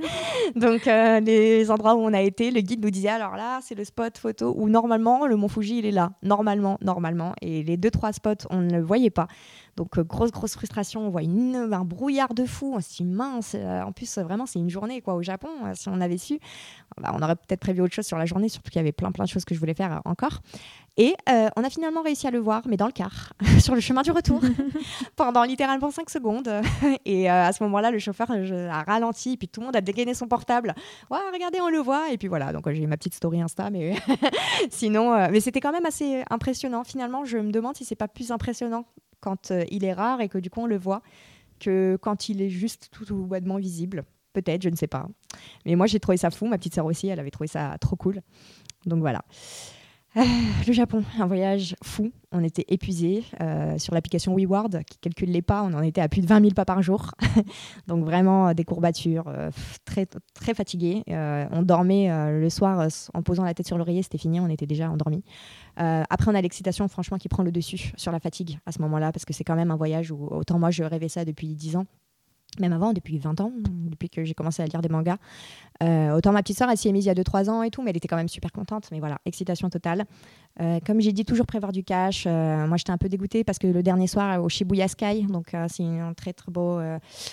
Donc, 0.56 0.86
euh, 0.86 1.18
les 1.20 1.70
endroits 1.70 1.94
où 1.94 1.98
on 1.98 2.12
a 2.12 2.20
été, 2.20 2.52
le 2.52 2.60
guide 2.60 2.84
nous 2.84 2.90
disait 2.90 3.08
alors 3.08 3.34
là, 3.34 3.58
c'est 3.62 3.74
le 3.74 3.84
spot 3.84 4.16
photo 4.16 4.54
où 4.56 4.68
normalement 4.68 5.26
le 5.26 5.34
mont 5.36 5.48
Fuji 5.48 5.78
il 5.78 5.86
est 5.86 5.90
là. 5.90 6.12
Normalement, 6.22 6.78
normalement. 6.82 7.34
Et 7.42 7.64
les 7.64 7.76
deux, 7.76 7.90
trois 7.90 8.12
spots, 8.12 8.46
on 8.50 8.60
ne 8.60 8.76
le 8.76 8.82
voyait 8.82 9.10
pas. 9.10 9.26
Donc, 9.76 9.98
euh, 9.98 10.04
grosse, 10.04 10.30
grosse 10.30 10.54
frustration. 10.54 11.06
On 11.06 11.10
voit 11.10 11.22
une, 11.22 11.56
un 11.72 11.84
brouillard 11.84 12.34
de 12.34 12.44
fou. 12.44 12.74
On 12.76 12.80
se 12.80 12.96
dit, 12.96 13.04
mince. 13.04 13.54
euh, 13.54 13.82
en 13.82 13.92
plus, 13.92 14.18
euh, 14.18 14.22
vraiment, 14.22 14.46
c'est 14.46 14.58
une 14.58 14.70
journée 14.70 15.00
quoi, 15.00 15.14
au 15.14 15.22
Japon. 15.22 15.48
Si 15.74 15.88
on 15.88 16.00
avait 16.00 16.18
su, 16.18 16.38
bah, 17.00 17.12
on 17.14 17.22
aurait 17.22 17.36
peut-être 17.36 17.60
prévu 17.60 17.80
autre 17.80 17.94
chose 17.94 18.06
sur 18.06 18.18
la 18.18 18.26
journée, 18.26 18.48
surtout 18.48 18.70
qu'il 18.70 18.78
y 18.78 18.80
avait 18.80 18.92
plein, 18.92 19.12
plein 19.12 19.24
de 19.24 19.28
choses 19.30 19.44
que 19.44 19.54
je 19.54 19.60
voulais 19.60 19.74
faire 19.74 20.00
encore. 20.04 20.40
Et 20.96 21.16
euh, 21.28 21.48
on 21.56 21.64
a 21.64 21.70
finalement 21.70 22.02
réussi 22.02 22.26
à 22.28 22.30
le 22.30 22.38
voir, 22.38 22.62
mais 22.68 22.76
dans 22.76 22.86
le 22.86 22.92
car, 22.92 23.32
sur 23.58 23.74
le 23.74 23.80
chemin 23.80 24.02
du 24.02 24.12
retour, 24.12 24.40
pendant 25.16 25.42
littéralement 25.42 25.90
5 25.90 26.08
secondes. 26.08 26.48
Et 27.04 27.28
euh, 27.30 27.46
à 27.46 27.52
ce 27.52 27.64
moment-là, 27.64 27.90
le 27.90 27.98
chauffeur 27.98 28.28
a 28.30 28.82
ralenti, 28.82 29.32
et 29.32 29.36
puis 29.36 29.48
tout 29.48 29.60
le 29.60 29.66
monde 29.66 29.76
a 29.76 29.80
dégainé 29.80 30.14
son 30.14 30.28
portable. 30.28 30.72
Ouais, 31.10 31.18
regardez, 31.32 31.60
on 31.60 31.68
le 31.68 31.78
voit. 31.78 32.10
Et 32.12 32.18
puis 32.18 32.28
voilà, 32.28 32.52
donc 32.52 32.70
j'ai 32.70 32.82
eu 32.82 32.86
ma 32.86 32.96
petite 32.96 33.14
story 33.14 33.42
Insta, 33.42 33.70
mais 33.70 33.96
sinon, 34.70 35.12
euh, 35.14 35.28
mais 35.32 35.40
c'était 35.40 35.60
quand 35.60 35.72
même 35.72 35.86
assez 35.86 36.22
impressionnant. 36.30 36.84
Finalement, 36.84 37.24
je 37.24 37.38
me 37.38 37.50
demande 37.50 37.76
si 37.76 37.84
c'est 37.84 37.96
pas 37.96 38.08
plus 38.08 38.30
impressionnant 38.30 38.84
quand 39.24 39.50
euh, 39.50 39.64
il 39.70 39.84
est 39.84 39.94
rare 39.94 40.20
et 40.20 40.28
que 40.28 40.36
du 40.36 40.50
coup 40.50 40.60
on 40.60 40.66
le 40.66 40.76
voit 40.76 41.02
que 41.58 41.96
quand 42.02 42.28
il 42.28 42.42
est 42.42 42.50
juste 42.50 42.88
tout, 42.92 43.06
tout 43.06 43.16
bonnement 43.16 43.56
visible. 43.56 44.04
Peut-être, 44.34 44.62
je 44.62 44.68
ne 44.68 44.76
sais 44.76 44.88
pas. 44.88 45.08
Mais 45.64 45.76
moi, 45.76 45.86
j'ai 45.86 46.00
trouvé 46.00 46.16
ça 46.16 46.30
fou. 46.30 46.46
Ma 46.46 46.58
petite 46.58 46.74
sœur 46.74 46.86
aussi, 46.86 47.06
elle 47.06 47.20
avait 47.20 47.30
trouvé 47.30 47.46
ça 47.46 47.76
trop 47.80 47.94
cool. 47.94 48.20
Donc 48.84 48.98
voilà. 48.98 49.24
Le 50.66 50.72
Japon, 50.72 51.02
un 51.18 51.26
voyage 51.26 51.74
fou. 51.82 52.12
On 52.30 52.42
était 52.42 52.64
épuisés. 52.68 53.24
Euh, 53.40 53.78
sur 53.78 53.94
l'application 53.94 54.34
WeWard, 54.34 54.84
qui 54.84 54.98
calcule 54.98 55.30
les 55.30 55.42
pas, 55.42 55.62
on 55.62 55.74
en 55.74 55.82
était 55.82 56.00
à 56.00 56.08
plus 56.08 56.20
de 56.20 56.26
20 56.26 56.40
000 56.40 56.54
pas 56.54 56.64
par 56.64 56.82
jour. 56.82 57.10
Donc 57.88 58.04
vraiment 58.04 58.48
euh, 58.48 58.54
des 58.54 58.64
courbatures, 58.64 59.24
euh, 59.26 59.50
très, 59.84 60.06
très 60.34 60.54
fatigués. 60.54 61.02
On 61.08 61.62
dormait 61.62 62.08
le 62.32 62.48
soir 62.50 62.88
en 63.12 63.22
posant 63.22 63.44
la 63.44 63.54
tête 63.54 63.66
sur 63.66 63.78
l'oreiller, 63.78 64.02
c'était 64.02 64.18
fini, 64.18 64.40
on 64.40 64.48
était 64.48 64.66
déjà 64.66 64.90
endormis. 64.90 65.24
Euh, 65.80 66.02
après, 66.08 66.30
on 66.30 66.34
a 66.34 66.40
l'excitation, 66.40 66.86
franchement, 66.88 67.18
qui 67.18 67.28
prend 67.28 67.42
le 67.42 67.52
dessus 67.52 67.92
sur 67.96 68.12
la 68.12 68.20
fatigue 68.20 68.58
à 68.66 68.72
ce 68.72 68.80
moment-là, 68.82 69.12
parce 69.12 69.24
que 69.24 69.32
c'est 69.32 69.44
quand 69.44 69.56
même 69.56 69.70
un 69.70 69.76
voyage 69.76 70.10
où, 70.10 70.28
autant 70.30 70.58
moi, 70.58 70.70
je 70.70 70.84
rêvais 70.84 71.08
ça 71.08 71.24
depuis 71.24 71.54
10 71.54 71.76
ans, 71.76 71.86
même 72.60 72.72
avant, 72.72 72.92
depuis 72.92 73.18
20 73.18 73.40
ans, 73.40 73.52
depuis 73.54 74.08
que 74.08 74.24
j'ai 74.24 74.34
commencé 74.34 74.62
à 74.62 74.66
lire 74.66 74.80
des 74.80 74.88
mangas. 74.88 75.18
Euh, 75.82 76.12
autant 76.12 76.32
ma 76.32 76.42
petite 76.42 76.58
sœur, 76.58 76.70
elle 76.70 76.76
s'y 76.76 76.88
est 76.88 76.92
mise 76.92 77.04
il 77.04 77.08
y 77.08 77.10
a 77.10 77.14
2-3 77.14 77.50
ans 77.50 77.62
et 77.62 77.70
tout, 77.70 77.82
mais 77.82 77.90
elle 77.90 77.96
était 77.96 78.08
quand 78.08 78.16
même 78.16 78.28
super 78.28 78.52
contente. 78.52 78.88
Mais 78.92 79.00
voilà, 79.00 79.18
excitation 79.24 79.68
totale. 79.70 80.04
Euh, 80.60 80.78
comme 80.86 81.00
j'ai 81.00 81.12
dit, 81.12 81.24
toujours 81.24 81.46
prévoir 81.46 81.72
du 81.72 81.82
cash. 81.82 82.24
Euh, 82.26 82.66
moi, 82.66 82.76
j'étais 82.76 82.92
un 82.92 82.98
peu 82.98 83.08
dégoûtée 83.08 83.42
parce 83.42 83.58
que 83.58 83.66
le 83.66 83.82
dernier 83.82 84.06
soir, 84.06 84.42
au 84.42 84.48
Shibuya 84.48 84.88
Sky, 84.88 85.22
donc 85.24 85.52
c'est 85.68 85.84
un 85.84 86.14
très 86.14 86.32
très 86.32 86.52
beau. 86.52 86.80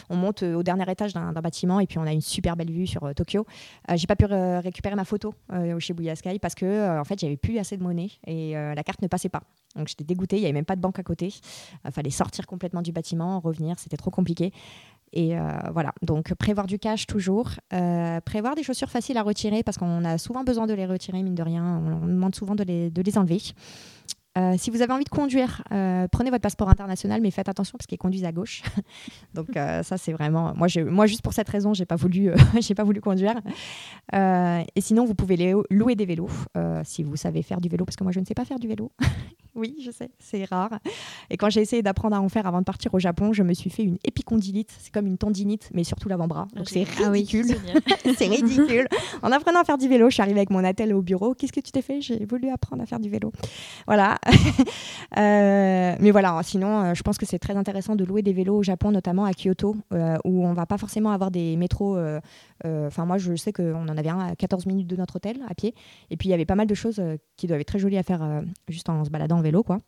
on 0.10 0.16
monte 0.16 0.44
au 0.44 0.64
dernier 0.64 0.90
étage 0.90 1.14
d'un 1.14 1.32
bâtiment 1.34 1.80
et 1.80 1.88
puis 1.88 2.00
on 2.00 2.06
a 2.06 2.12
une 2.12 2.22
super 2.22 2.56
belle 2.56 2.72
vue 2.72 2.88
sur 2.88 3.14
Tokyo. 3.16 3.46
J'ai 3.94 4.08
pas 4.08 4.16
pu 4.16 4.26
récupérer 4.26 4.96
ma 4.96 5.06
photo 5.06 5.34
au 5.52 5.80
Shibuya 5.80 6.16
Sky 6.16 6.40
parce 6.40 6.56
que 6.56 7.00
en 7.00 7.04
fait, 7.04 7.20
j'avais 7.20 7.38
plus 7.38 7.60
assez 7.60 7.78
de 7.78 7.84
monnaie 7.84 8.10
et 8.26 8.54
la 8.54 8.84
carte 8.84 9.02
ne 9.02 9.08
passait 9.08 9.30
pas. 9.30 9.44
Donc 9.76 9.88
j'étais 9.88 10.04
dégoûtée. 10.04 10.38
Il 10.38 10.42
y 10.42 10.46
avait 10.46 10.54
même 10.54 10.66
pas 10.66 10.76
de 10.76 10.82
banque 10.82 11.00
à 11.00 11.04
côté. 11.04 11.34
Il 11.86 11.92
fallait 11.92 12.10
sortir 12.10 12.48
complètement 12.48 12.82
du 12.82 12.92
bâtiment, 12.92 13.40
revenir. 13.40 13.78
C'était 13.80 13.98
trop 13.98 14.12
compliqué. 14.12 14.52
Et 15.14 15.38
euh, 15.38 15.42
voilà, 15.74 15.94
donc 16.02 16.34
prévoir 16.36 16.68
du 16.68 16.80
cash 16.80 17.06
toujours, 17.06 17.52
Euh, 17.74 18.22
prévoir 18.22 18.56
des 18.56 18.64
chaussures 18.64 18.90
faciles 18.90 19.18
à 19.18 19.24
retirer 19.24 19.64
parce 19.64 19.78
qu'on 19.78 20.04
a 20.06 20.18
souvent 20.18 20.44
besoin 20.44 20.68
de 20.68 20.74
les 20.74 20.86
retirer, 20.86 21.22
mine 21.24 21.36
de 21.36 21.44
rien, 21.44 21.82
on, 21.86 22.06
demande 22.06 22.36
souvent 22.36 22.56
de 22.56 22.64
les, 22.64 22.90
de 22.90 23.02
les 23.02 23.18
enlever. 23.18 23.40
Euh, 24.38 24.56
si 24.58 24.70
vous 24.70 24.82
avez 24.82 24.94
envie 24.94 25.04
de 25.04 25.10
conduire, 25.10 25.64
prenez 26.12 26.30
votre 26.30 26.42
passeport 26.42 26.70
international, 26.70 27.22
mais 27.22 27.32
faites 27.32 27.50
attention 27.50 27.78
parce 27.78 27.88
qu'ils 27.88 27.98
conduisent 27.98 28.26
à 28.26 28.32
gauche. 28.32 28.64
Donc 29.34 29.50
ça 29.56 29.98
c'est 29.98 30.14
vraiment, 30.14 30.54
moi, 30.56 30.68
moi 30.86 31.06
juste 31.06 31.22
pour 31.22 31.34
cette 31.34 31.50
raison, 31.50 31.74
j'ai 31.74 31.86
pas 31.86 31.98
voulu, 31.98 32.32
pas 32.76 32.84
voulu 32.84 33.02
conduire. 33.02 33.36
Et 34.14 34.82
sinon, 34.82 35.06
vous 35.06 35.16
pouvez 35.16 35.54
louer 35.70 35.96
des 35.96 36.06
vélos 36.06 36.30
si 36.84 37.04
vous 37.04 37.18
savez 37.18 37.42
faire 37.42 37.60
du 37.60 37.70
vélo, 37.70 37.86
parce 37.86 37.98
que 37.98 38.04
moi 38.04 38.14
je 38.14 38.20
ne 38.20 38.26
sais 38.26 38.36
pas 38.36 38.46
faire 38.46 38.60
du 38.60 38.68
vélo. 38.68 38.92
Oui, 39.56 39.76
je 39.84 39.92
sais, 39.92 40.10
c'est 40.20 40.46
rare. 40.46 40.80
Et 41.30 41.38
quand 41.38 41.50
j'ai 41.50 41.62
essayé 41.62 41.82
d'apprendre 41.82 42.16
à 42.16 42.22
en 42.22 42.30
faire 42.30 42.46
avant 42.48 42.60
de 42.60 42.64
partir 42.66 42.94
au 42.94 43.00
Japon, 43.00 43.34
je 43.34 43.44
me 43.44 43.54
suis 43.54 43.70
fait 43.70 43.84
une 43.84 43.98
épicondylite. 44.04 44.74
C'est 44.80 44.94
comme 44.94 45.08
une 45.08 45.18
tendinite, 45.18 45.70
mais 45.74 45.84
surtout 45.84 46.08
l'avant-bras. 46.10 46.48
Donc 46.56 46.70
c'est 46.70 46.86
Ah 47.04 47.10
oui, 47.12 47.20
ridicule. 47.20 47.56
c'est 48.18 48.28
ridicule. 48.28 48.88
En 49.22 49.32
apprenant 49.32 49.62
à 49.62 49.64
faire 49.64 49.78
du 49.78 49.88
vélo, 49.88 50.10
je 50.10 50.14
suis 50.16 50.22
arrivée 50.24 50.40
avec 50.40 50.50
mon 50.52 50.64
attel 50.64 50.94
au 50.94 51.02
bureau. 51.02 51.34
Qu'est-ce 51.34 51.52
que 51.54 51.60
tu 51.60 51.72
t'es 51.72 51.82
fait? 51.82 52.02
J'ai 52.02 52.26
voulu 52.26 52.50
apprendre 52.50 52.82
à 52.84 52.86
faire 52.86 53.00
du 53.00 53.10
vélo. 53.10 53.32
Voilà. 53.88 54.18
Euh, 55.18 55.96
mais 56.00 56.12
voilà, 56.12 56.40
sinon, 56.44 56.82
euh, 56.84 56.94
je 56.94 57.02
pense 57.04 57.18
que 57.18 57.26
c'est 57.26 57.40
très 57.40 57.58
intéressant 57.58 57.96
de 57.96 58.06
louer 58.06 58.22
des 58.22 58.32
vélos 58.32 58.58
au 58.58 58.64
Japon, 58.64 58.92
notamment 58.92 59.26
à 59.26 59.34
Kyoto, 59.34 59.76
euh, 59.94 60.16
où 60.24 60.46
on 60.46 60.54
va 60.54 60.66
pas 60.66 60.78
forcément 60.78 61.12
avoir 61.12 61.32
des 61.32 61.58
métros. 61.58 61.98
euh, 61.98 62.20
Enfin, 62.64 63.06
moi, 63.06 63.18
je 63.18 63.36
sais 63.36 63.52
qu'on 63.52 63.74
en 63.90 63.98
avait 63.98 64.10
un 64.10 64.20
à 64.20 64.36
14 64.36 64.68
minutes 64.68 64.86
de 64.88 64.96
notre 64.96 65.16
hôtel 65.16 65.38
à 65.50 65.56
pied. 65.56 65.74
Et 66.12 66.18
puis, 66.18 66.28
il 66.30 66.32
y 66.32 66.34
avait 66.34 66.46
pas 66.46 66.54
mal 66.56 66.68
de 66.68 66.76
choses 66.76 67.02
qui 67.36 67.48
doivent 67.48 67.60
être 67.60 67.68
très 67.68 67.80
jolies 67.80 67.98
à 67.98 68.04
faire 68.04 68.44
juste 68.70 68.88
en 68.88 69.04
se 69.04 69.10
baladant 69.10 69.41
vélo, 69.42 69.64
quoi. 69.64 69.80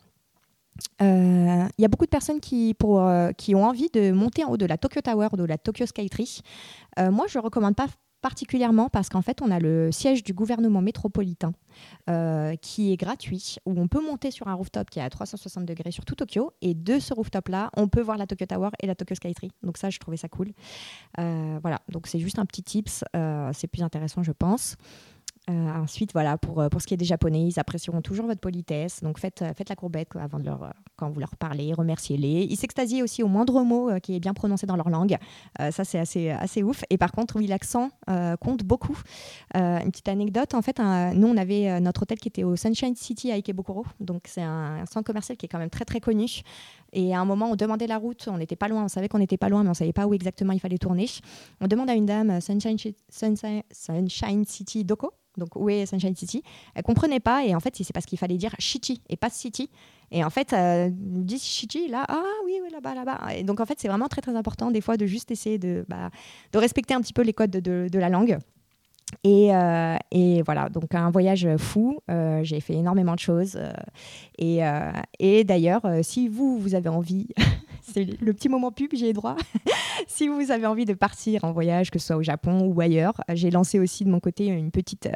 Euh, 1.02 1.68
Il 1.78 1.82
y 1.82 1.84
a 1.84 1.88
beaucoup 1.88 2.04
de 2.04 2.10
personnes 2.10 2.40
euh, 2.40 3.32
qui 3.32 3.54
ont 3.54 3.64
envie 3.64 3.88
de 3.92 4.12
monter 4.12 4.44
en 4.44 4.50
haut 4.50 4.56
de 4.56 4.66
la 4.66 4.78
Tokyo 4.78 5.00
Tower 5.00 5.28
ou 5.32 5.36
de 5.36 5.44
la 5.44 5.58
Tokyo 5.58 5.86
Skytree. 5.86 6.40
Euh, 6.98 7.10
moi, 7.10 7.26
je 7.28 7.38
ne 7.38 7.42
recommande 7.42 7.76
pas 7.76 7.86
particulièrement 8.22 8.88
parce 8.88 9.10
qu'en 9.10 9.20
fait, 9.20 9.42
on 9.42 9.50
a 9.50 9.58
le 9.58 9.92
siège 9.92 10.24
du 10.24 10.32
gouvernement 10.32 10.80
métropolitain 10.80 11.52
euh, 12.08 12.56
qui 12.56 12.90
est 12.90 12.96
gratuit, 12.96 13.56
où 13.66 13.78
on 13.78 13.86
peut 13.86 14.00
monter 14.00 14.30
sur 14.30 14.48
un 14.48 14.54
rooftop 14.54 14.88
qui 14.88 14.98
est 14.98 15.02
à 15.02 15.10
360 15.10 15.66
degrés 15.66 15.90
sur 15.90 16.06
tout 16.06 16.14
Tokyo. 16.14 16.52
Et 16.62 16.72
de 16.72 16.98
ce 16.98 17.12
rooftop-là, 17.12 17.70
on 17.76 17.86
peut 17.88 18.00
voir 18.00 18.16
la 18.16 18.26
Tokyo 18.26 18.46
Tower 18.46 18.70
et 18.80 18.86
la 18.86 18.94
Tokyo 18.94 19.14
Skytree. 19.14 19.50
Donc 19.62 19.76
ça, 19.76 19.90
je 19.90 19.98
trouvais 19.98 20.16
ça 20.16 20.28
cool. 20.28 20.52
Voilà, 21.18 21.80
donc 21.90 22.06
c'est 22.06 22.18
juste 22.18 22.38
un 22.38 22.46
petit 22.46 22.62
tips. 22.62 23.04
c'est 23.52 23.68
plus 23.68 23.82
intéressant, 23.82 24.22
je 24.22 24.32
pense. 24.32 24.76
Euh, 25.50 25.68
ensuite, 25.74 26.12
voilà, 26.14 26.38
pour, 26.38 26.60
euh, 26.60 26.68
pour 26.70 26.80
ce 26.80 26.86
qui 26.86 26.94
est 26.94 26.96
des 26.96 27.04
Japonais, 27.04 27.46
ils 27.46 27.60
apprécieront 27.60 28.00
toujours 28.00 28.26
votre 28.26 28.40
politesse. 28.40 29.02
Donc 29.02 29.18
faites, 29.18 29.42
euh, 29.42 29.52
faites 29.54 29.68
la 29.68 29.76
courbette 29.76 30.08
avant 30.16 30.38
de 30.38 30.44
leur, 30.44 30.72
quand 30.96 31.10
vous 31.10 31.20
leur 31.20 31.36
parlez, 31.36 31.74
remerciez-les. 31.74 32.46
Ils 32.48 32.56
s'extasient 32.56 33.02
aussi 33.02 33.22
au 33.22 33.28
moindre 33.28 33.62
mot 33.62 33.90
qui 34.00 34.16
est 34.16 34.20
bien 34.20 34.32
prononcé 34.32 34.66
dans 34.66 34.76
leur 34.76 34.88
langue. 34.88 35.16
Ça, 35.58 35.84
c'est 35.84 35.98
assez, 35.98 36.30
assez 36.30 36.62
ouf. 36.62 36.82
Et 36.88 36.98
par 36.98 37.12
contre, 37.12 37.36
oui, 37.36 37.46
l'accent 37.46 37.90
compte 38.40 38.64
beaucoup. 38.64 38.96
Une 39.54 39.90
petite 39.90 40.08
anecdote, 40.08 40.54
en 40.54 40.62
fait, 40.62 40.78
nous, 40.78 41.26
on 41.26 41.36
avait 41.36 41.80
notre 41.80 42.02
hôtel 42.02 42.18
qui 42.18 42.28
était 42.28 42.44
au 42.44 42.56
Sunshine 42.56 42.94
City 42.94 43.30
à 43.32 43.34
Ikebukuro. 43.34 43.84
Donc 44.00 44.22
c'est 44.26 44.42
un 44.42 44.86
centre 44.86 45.06
commercial 45.06 45.36
qui 45.36 45.46
est 45.46 45.48
quand 45.48 45.58
même 45.58 45.70
très, 45.70 45.84
très 45.84 46.00
connu. 46.00 46.42
Et 46.94 47.14
à 47.14 47.20
un 47.20 47.24
moment, 47.24 47.50
on 47.50 47.56
demandait 47.56 47.86
la 47.88 47.98
route, 47.98 48.26
on 48.28 48.38
n'était 48.38 48.56
pas 48.56 48.68
loin, 48.68 48.84
on 48.84 48.88
savait 48.88 49.08
qu'on 49.08 49.18
n'était 49.18 49.36
pas 49.36 49.48
loin, 49.48 49.62
mais 49.62 49.68
on 49.68 49.72
ne 49.72 49.76
savait 49.76 49.92
pas 49.92 50.06
où 50.06 50.14
exactement 50.14 50.52
il 50.52 50.60
fallait 50.60 50.78
tourner. 50.78 51.06
On 51.60 51.66
demande 51.66 51.90
à 51.90 51.94
une 51.94 52.06
dame, 52.06 52.30
euh, 52.30 52.40
Sunshine, 52.40 52.78
City 54.46 54.84
Doko, 54.84 55.12
donc 55.36 55.56
où 55.56 55.68
est 55.68 55.86
Sunshine 55.86 56.14
City? 56.14 56.42
Elle 56.74 56.82
comprenait 56.84 57.20
pas, 57.20 57.44
et 57.44 57.54
en 57.54 57.60
fait, 57.60 57.74
c'est 57.76 57.92
parce 57.92 58.06
qu'il 58.06 58.18
fallait 58.18 58.36
dire 58.36 58.54
Chichi 58.58 59.02
et 59.08 59.16
pas 59.16 59.30
City. 59.30 59.68
Et 60.12 60.22
en 60.22 60.30
fait, 60.30 60.52
euh, 60.52 60.90
ils 61.16 61.24
disent 61.26 61.42
Chichi, 61.42 61.88
là, 61.88 62.04
ah 62.08 62.22
oui, 62.44 62.60
oui 62.62 62.68
là-bas, 62.70 62.94
là-bas. 62.94 63.20
Et 63.36 63.42
donc 63.42 63.58
en 63.60 63.66
fait, 63.66 63.78
c'est 63.80 63.88
vraiment 63.88 64.06
très, 64.08 64.20
très 64.20 64.36
important, 64.36 64.70
des 64.70 64.80
fois, 64.80 64.96
de 64.96 65.06
juste 65.06 65.30
essayer 65.32 65.58
de, 65.58 65.84
bah, 65.88 66.10
respecter 66.54 66.94
un 66.94 67.00
petit 67.00 67.12
peu 67.12 67.22
les 67.22 67.32
codes 67.32 67.50
de, 67.50 67.60
de- 67.60 67.88
de 67.90 67.98
la 67.98 68.08
langue. 68.08 68.38
Et, 69.22 69.54
euh, 69.54 69.96
et 70.10 70.42
voilà, 70.42 70.68
donc 70.68 70.94
un 70.94 71.10
voyage 71.10 71.48
fou. 71.58 71.98
Euh, 72.10 72.40
j'ai 72.42 72.60
fait 72.60 72.74
énormément 72.74 73.14
de 73.14 73.18
choses. 73.20 73.56
euh, 73.56 73.72
et 74.38 74.60
et 75.18 75.44
d'ailleurs, 75.44 75.82
si 76.02 76.28
vous, 76.28 76.58
vous 76.58 76.74
avez 76.74 76.88
envie, 76.88 77.28
c'est 77.86 78.20
le 78.20 78.32
petit 78.32 78.48
moment 78.48 78.72
pub, 78.72 78.90
j'ai 78.94 79.12
droit. 79.12 79.36
si 80.06 80.28
vous 80.28 80.50
avez 80.50 80.66
envie 80.66 80.84
de 80.84 80.94
partir 80.94 81.44
en 81.44 81.52
voyage, 81.52 81.90
que 81.90 81.98
ce 81.98 82.08
soit 82.08 82.16
au 82.16 82.22
Japon 82.22 82.66
ou 82.66 82.80
ailleurs, 82.80 83.14
euh, 83.28 83.34
j'ai 83.34 83.50
lancé 83.50 83.78
aussi 83.78 84.04
de 84.04 84.10
mon 84.10 84.20
côté 84.20 84.46
une 84.46 84.70
petite, 84.70 85.06
euh, 85.06 85.12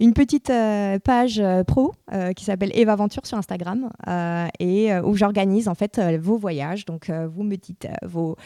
une 0.00 0.12
petite 0.12 0.50
euh, 0.50 0.98
page 0.98 1.42
pro 1.66 1.94
qui 2.36 2.44
s'appelle 2.44 2.70
Eva 2.74 2.92
Aventure 2.92 3.26
sur 3.26 3.36
Instagram 3.36 3.90
et 4.60 4.96
où 4.98 5.16
j'organise 5.16 5.66
en 5.66 5.74
fait 5.74 6.00
vos 6.20 6.36
voyages. 6.36 6.84
Donc 6.84 7.10
vous 7.10 7.42
me 7.42 7.56
dites 7.56 7.88
vos, 8.04 8.36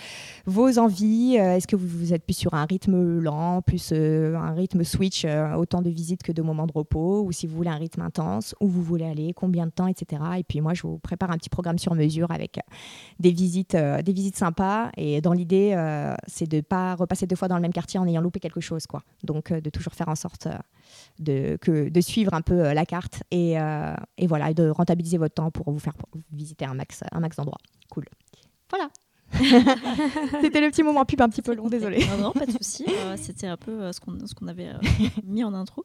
vos 0.47 0.79
envies. 0.79 1.35
Est-ce 1.37 1.67
que 1.67 1.77
vous, 1.77 1.87
vous 1.87 2.15
êtes 2.15 2.25
plus 2.25 2.37
sur 2.37 2.55
un 2.55 2.65
rythme 2.65 3.21
lent, 3.21 3.61
plus 3.61 3.93
un 3.93 4.53
rythme 4.53 4.85
switch, 4.85 5.27
autant 5.57 5.83
de 5.83 5.91
visites 5.91 6.23
que 6.23 6.33
de 6.33 6.41
moments 6.41 6.67
de 6.67 6.73
repos, 6.73 7.23
ou 7.23 7.33
si 7.33 7.47
vous 7.47 7.57
voulez 7.57 7.69
un 7.69 7.77
rythme 7.77 8.01
intense, 8.01 8.55
où 8.61 8.69
vous 8.69 8.83
voulez 8.83 9.05
aller, 9.05 9.35
combien 9.35 9.67
de 9.67 9.73
temps, 9.73 9.87
etc. 9.87 10.23
Et 10.39 10.45
puis 10.45 10.63
moi, 10.63 10.73
je 10.73 10.83
vous 10.83 10.99
prépare 10.99 11.31
un 11.31 11.37
petit 11.37 11.51
programme 11.51 11.79
sur 11.79 11.95
mesure 11.95 12.31
avec 12.31 12.59
des 13.19 13.33
visites, 13.33 13.58
euh, 13.75 14.03
des 14.03 14.13
visites 14.13 14.37
sympas. 14.37 14.91
Et 14.97 15.21
dans 15.21 15.33
l'idée, 15.33 15.73
euh, 15.75 16.15
c'est 16.27 16.49
de 16.49 16.61
pas 16.61 16.95
repasser 16.95 17.27
deux 17.27 17.37
fois 17.37 17.49
dans 17.49 17.57
le 17.57 17.63
même 17.63 17.73
quartier 17.73 17.99
en 18.01 18.07
ayant 18.07 18.21
loupé 18.21 18.41
quelque 18.41 18.61
chose, 18.61 18.87
quoi. 18.87 19.03
Donc 19.25 19.51
euh, 19.51 19.61
de 19.61 19.71
toujours 19.71 19.95
faire 19.95 20.09
en 20.09 20.15
sorte 20.15 20.49
de, 21.19 21.57
que, 21.61 21.89
de 21.89 22.01
suivre 22.01 22.35
un 22.35 22.43
peu 22.43 22.73
la 22.73 22.87
carte 22.87 23.23
et, 23.31 23.57
et 24.17 24.27
voilà, 24.27 24.51
et 24.51 24.55
de 24.55 24.69
rentabiliser 24.69 25.19
votre 25.19 25.35
temps 25.35 25.51
pour 25.51 25.71
vous 25.71 25.79
faire 25.79 25.95
visiter 26.33 26.65
un 26.65 26.75
max, 26.75 27.03
un 27.13 27.21
max 27.21 27.37
d'endroits. 27.37 27.59
Cool. 27.91 28.05
Voilà. 28.71 28.89
C'était 30.41 30.61
le 30.61 30.71
petit 30.71 30.83
moment 30.83 31.05
pub 31.05 31.21
un 31.21 31.29
petit 31.29 31.43
peu 31.43 31.55
long, 31.55 31.69
désolé. 31.69 32.05
Non, 32.07 32.19
non, 32.19 32.33
pas 32.33 32.47
de 32.47 32.53
souci. 32.53 32.85
Euh, 32.89 33.17
C'était 33.17 33.47
un 33.47 33.57
peu 33.57 33.83
euh, 33.83 33.93
ce 33.93 34.01
qu'on 34.01 34.19
ce 34.27 34.35
qu'on 34.35 34.49
avait 34.49 34.69
euh, 34.69 34.79
mis 35.25 35.45
en 35.45 35.55
intro. 35.55 35.85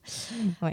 Ouais. 0.62 0.72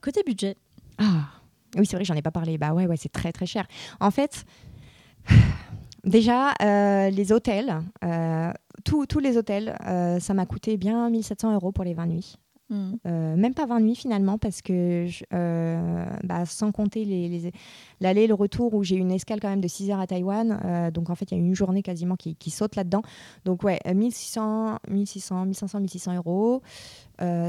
Côté 0.00 0.22
budget, 0.26 0.56
Ah, 0.98 1.28
oui, 1.76 1.86
c'est 1.86 1.96
vrai, 1.96 2.04
j'en 2.04 2.14
ai 2.14 2.22
pas 2.22 2.30
parlé. 2.30 2.58
Bah 2.58 2.72
ouais, 2.72 2.86
ouais, 2.86 2.96
c'est 2.96 3.12
très 3.12 3.32
très 3.32 3.46
cher. 3.46 3.66
En 4.00 4.10
fait, 4.10 4.44
déjà, 6.04 6.52
euh, 6.62 7.10
les 7.10 7.32
hôtels, 7.32 7.80
euh, 8.04 8.52
tous 8.84 9.06
tous 9.06 9.18
les 9.20 9.36
hôtels, 9.36 9.76
euh, 9.86 10.18
ça 10.20 10.34
m'a 10.34 10.46
coûté 10.46 10.76
bien 10.76 11.08
1700 11.10 11.54
euros 11.54 11.72
pour 11.72 11.84
les 11.84 11.94
20 11.94 12.06
nuits. 12.06 12.36
Mm. 12.70 12.92
Euh, 13.06 13.36
même 13.36 13.52
pas 13.52 13.66
20 13.66 13.80
nuits 13.80 13.94
finalement, 13.96 14.38
parce 14.38 14.62
que 14.62 15.04
je- 15.06 15.24
bah, 16.26 16.46
sans 16.46 16.72
compter 16.72 17.04
les- 17.04 17.52
l'aller, 18.00 18.26
le 18.26 18.32
retour, 18.34 18.72
où 18.72 18.82
j'ai 18.82 18.96
une 18.96 19.12
escale 19.12 19.40
quand 19.40 19.50
même 19.50 19.60
de 19.60 19.68
6 19.68 19.90
heures 19.90 20.00
à 20.00 20.06
Taïwan. 20.06 20.90
donc 20.92 21.10
en 21.10 21.14
fait, 21.14 21.30
il 21.30 21.34
y 21.36 21.40
a 21.40 21.44
une 21.44 21.54
journée 21.54 21.82
quasiment 21.82 22.16
qui, 22.16 22.34
qui 22.34 22.50
saute 22.50 22.76
là-dedans. 22.76 23.02
Donc 23.44 23.62
ouais, 23.62 23.78
euh, 23.86 23.92
1600, 23.94 24.78
1600, 24.88 25.44
1500, 25.44 25.80
1600 25.80 26.16
euros. 26.16 26.62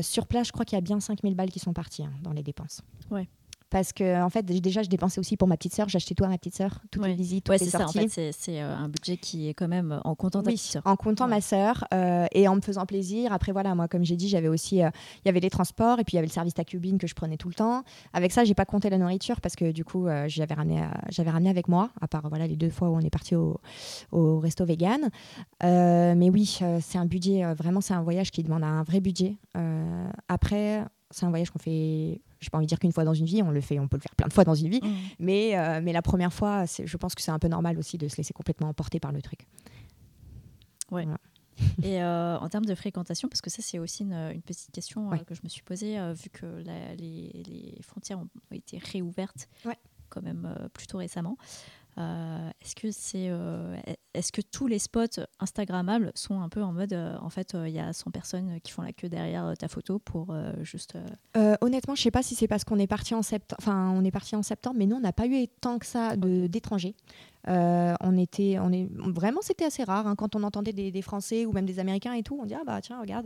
Sur 0.01 0.28
place, 0.28 0.47
je 0.47 0.51
crois 0.51 0.66
qu'il 0.66 0.76
y 0.76 0.80
a 0.80 0.82
bien 0.82 0.99
5000 0.99 1.36
balles 1.36 1.49
qui 1.51 1.60
sont 1.60 1.74
parties 1.74 2.04
hein, 2.04 2.12
dans 2.22 2.34
les 2.34 2.43
dépenses. 2.43 2.82
Ouais. 3.10 3.28
Parce 3.74 3.92
que 3.92 4.22
en 4.22 4.30
fait, 4.30 4.44
déjà, 4.46 4.84
je 4.84 4.88
dépensais 4.90 5.20
aussi 5.20 5.36
pour 5.36 5.48
ma 5.48 5.58
petite 5.58 5.74
sœur. 5.74 5.90
J'achetais 5.90 6.14
tout 6.14 6.24
à 6.24 6.28
ma 6.28 6.38
petite 6.38 6.54
sœur, 6.56 6.80
toutes 6.92 7.02
Ouais. 7.02 7.10
les 7.10 7.16
visites, 7.16 7.44
toutes 7.46 7.54
Ouais, 7.54 7.58
les 7.58 7.66
c'est 7.66 7.72
ça. 7.72 7.86
En 7.86 7.88
sorties. 7.88 8.08
fait, 8.08 8.32
c'est- 8.32 8.62
euh, 8.62 8.76
un 8.76 8.88
budget 8.88 9.18
qui 9.18 9.50
est 9.50 9.56
quand 9.56 9.68
même 9.68 9.94
euh, 9.94 10.00
en 10.04 10.14
comptant 10.14 10.44
ta 10.44 10.52
Oui, 10.52 10.58
petite 10.58 10.72
sœur. 10.74 10.84
en 10.86 10.96
comptant 10.96 11.24
Ouais. 11.26 11.32
ma 11.32 11.42
sœur 11.42 11.84
euh, 11.92 12.28
et 12.34 12.48
en 12.48 12.56
me 12.56 12.62
faisant 12.62 12.86
plaisir. 12.86 13.34
Après, 13.34 13.52
voilà, 13.52 13.74
moi, 13.74 13.88
comme 13.88 14.04
j'ai 14.06 14.16
dit, 14.16 14.30
j'avais 14.30 14.48
aussi, 14.48 14.84
euh, 14.84 14.92
il 15.26 15.28
y 15.28 15.30
avait 15.30 15.40
les 15.40 15.50
transports 15.50 16.00
et 16.00 16.04
puis 16.04 16.14
il 16.14 16.16
y 16.18 16.20
avait 16.20 16.28
le 16.28 16.32
service 16.32 16.54
tacubine 16.54 17.00
que 17.00 17.08
je 17.08 17.16
prenais 17.16 17.36
tout 17.38 17.48
le 17.50 17.56
temps. 17.56 17.84
Avec 18.14 18.32
ça, 18.32 18.44
j'ai 18.44 18.54
pas 18.54 18.66
compté 18.66 18.92
la 18.92 19.00
nourriture 19.00 19.42
parce 19.42 19.56
que 19.56 19.72
du 19.72 19.84
coup, 19.84 20.06
euh, 20.08 20.26
j'avais 20.28 20.54
ramené, 20.54 20.84
j'avais 21.10 21.32
ramené 21.32 21.50
avec 21.50 21.68
moi, 21.68 21.90
à 22.00 22.08
part 22.08 22.30
voilà 22.30 22.46
les 22.46 22.56
deux 22.56 22.70
fois 22.70 22.90
où 22.92 22.96
on 22.96 23.00
est 23.00 23.10
parti 23.10 23.34
au, 23.36 23.60
au 24.12 24.38
resto 24.40 24.66
vegan. 24.66 25.10
Mais 25.64 26.30
oui, 26.30 26.60
c'est 26.80 27.00
un 27.00 27.06
budget. 27.06 27.44
vraiment, 27.56 27.82
c'est 27.82 27.96
un 27.96 28.04
voyage 28.04 28.30
qui 28.30 28.44
demande 28.44 28.64
un 28.64 28.84
vrai 28.84 29.00
budget. 29.00 29.36
Après, 30.28 30.84
c'est 31.14 31.26
un 31.26 31.30
voyage 31.30 31.49
qu'on 31.51 31.59
fait. 31.59 32.22
J'ai 32.39 32.49
pas 32.51 32.57
envie 32.57 32.66
de 32.66 32.70
dire 32.70 32.80
qu'une 32.80 32.91
fois 32.91 33.03
dans 33.05 33.14
une 33.14 33.26
vie, 33.26 33.41
on 33.41 33.51
le 33.51 33.61
fait, 33.61 33.80
on 33.80 33.88
peut 33.88 33.97
le 33.97 34.01
faire 34.01 34.16
plein 34.16 34.28
de 34.28 34.34
fois 34.34 34.43
dans 34.43 34.55
une 34.55 34.70
vie. 34.70 34.82
Mm. 34.84 34.95
Mais, 35.20 35.57
euh, 35.57 35.80
mais 35.82 35.93
la 35.93 36.01
première 36.01 36.34
fois, 36.34 36.66
je 36.66 36.97
pense 36.97 37.16
que 37.16 37.22
c'est 37.22 37.32
un 37.32 37.39
peu 37.39 37.47
normal 37.47 37.78
aussi 37.80 37.97
de 37.97 38.07
se 38.07 38.18
laisser 38.18 38.34
complètement 38.34 38.68
emporter 38.70 38.99
par 38.99 39.11
le 39.11 39.22
truc. 39.22 39.47
Et 41.84 42.01
euh, 42.03 42.38
en 42.39 42.49
termes 42.49 42.66
de 42.66 42.76
fréquentation, 42.76 43.30
parce 43.30 43.41
que 43.41 43.49
ça 43.49 43.61
c'est 43.61 43.78
aussi 43.80 44.03
une, 44.03 44.14
une 44.14 44.41
petite 44.41 44.72
question 44.72 45.07
euh, 45.07 45.11
Ouais. 45.11 45.20
que 45.24 45.36
je 45.36 45.41
me 45.43 45.49
suis 45.49 45.61
posée, 45.64 45.97
vu 46.14 46.30
que 46.32 46.45
la- 46.66 46.95
les, 46.95 47.43
les 47.47 47.78
frontières 47.82 48.20
ont 48.20 48.28
été 48.51 48.78
réouvertes 48.80 49.47
Ouais. 49.66 49.78
quand 50.09 50.22
même 50.24 50.51
plutôt 50.74 50.97
récemment. 50.97 51.38
Euh, 51.98 52.50
est-ce 52.62 52.76
que 52.76 52.91
c'est, 52.91 53.28
euh, 53.30 53.78
est-ce 54.14 54.32
que 54.32 54.41
tous 54.41 54.68
les 54.68 54.80
spots 54.80 55.22
Instagrammables 55.39 56.12
sont 56.16 56.41
un 56.41 56.50
peu 56.50 56.64
en 56.64 56.74
mode, 56.74 56.94
euh, 56.94 57.18
en 57.22 57.30
fait, 57.30 57.56
il 57.66 57.72
y 57.72 57.80
a 57.80 57.94
100 57.94 58.12
personnes 58.12 58.60
qui 58.64 58.72
font 58.72 58.82
la 58.82 58.94
queue 58.94 59.10
derrière 59.10 59.54
ta 59.58 59.68
photo 59.68 60.00
pour 60.00 60.36
juste. 60.62 60.98
honnêtement, 61.62 61.96
je 61.96 62.02
sais 62.02 62.12
pas 62.12 62.24
si 62.24 62.36
c'est 62.36 62.48
parce 62.48 62.64
qu'on 62.64 62.80
est 62.80 62.88
parti 62.88 63.14
en 63.14 63.22
septembre. 63.22 63.60
Enfin, 63.62 63.91
on 63.96 64.04
est 64.04 64.12
parti 64.12 64.36
en 64.36 64.44
septembre, 64.44 64.78
mais 64.80 64.86
nous, 64.86 64.96
on 64.96 65.02
n'a 65.02 65.14
pas 65.14 65.28
eu 65.28 65.48
tant 65.62 65.78
que 65.80 65.86
ça 65.86 66.16
de- 66.16 66.48
d'étrangers. 66.48 66.96
On 67.48 68.18
était, 68.18 68.58
on 68.60 68.72
est 68.72 68.88
vraiment, 68.91 69.41
c'était 69.41 69.66
assez 69.66 69.84
rare 69.84 70.08
hein, 70.08 70.16
quand 70.16 70.36
on 70.36 70.44
entendait 70.44 70.74
des, 70.74 70.91
des 70.91 71.02
Français 71.02 71.46
ou 71.46 71.52
même 71.52 71.66
des 71.66 71.80
Américains 71.80 72.14
et 72.14 72.24
tout. 72.24 72.39
On 72.41 72.46
dit 72.46 72.56
ah 72.56 72.64
bah 72.66 72.80
tiens 72.82 73.00
regarde. 73.00 73.26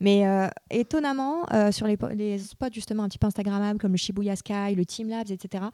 Mais 0.00 0.24
étonnamment, 0.70 1.44
sur 1.72 1.86
les, 1.86 1.98
les 2.14 2.38
spots 2.38 2.66
justement 2.72 3.02
un 3.02 3.08
petit 3.08 3.18
peu 3.18 3.26
Instagrammables 3.26 3.78
comme 3.78 3.92
le 3.92 3.98
Shibuya 3.98 4.36
Sky, 4.36 4.74
le 4.74 4.84
Team 4.86 5.08
Labs, 5.08 5.30
etc. 5.30 5.64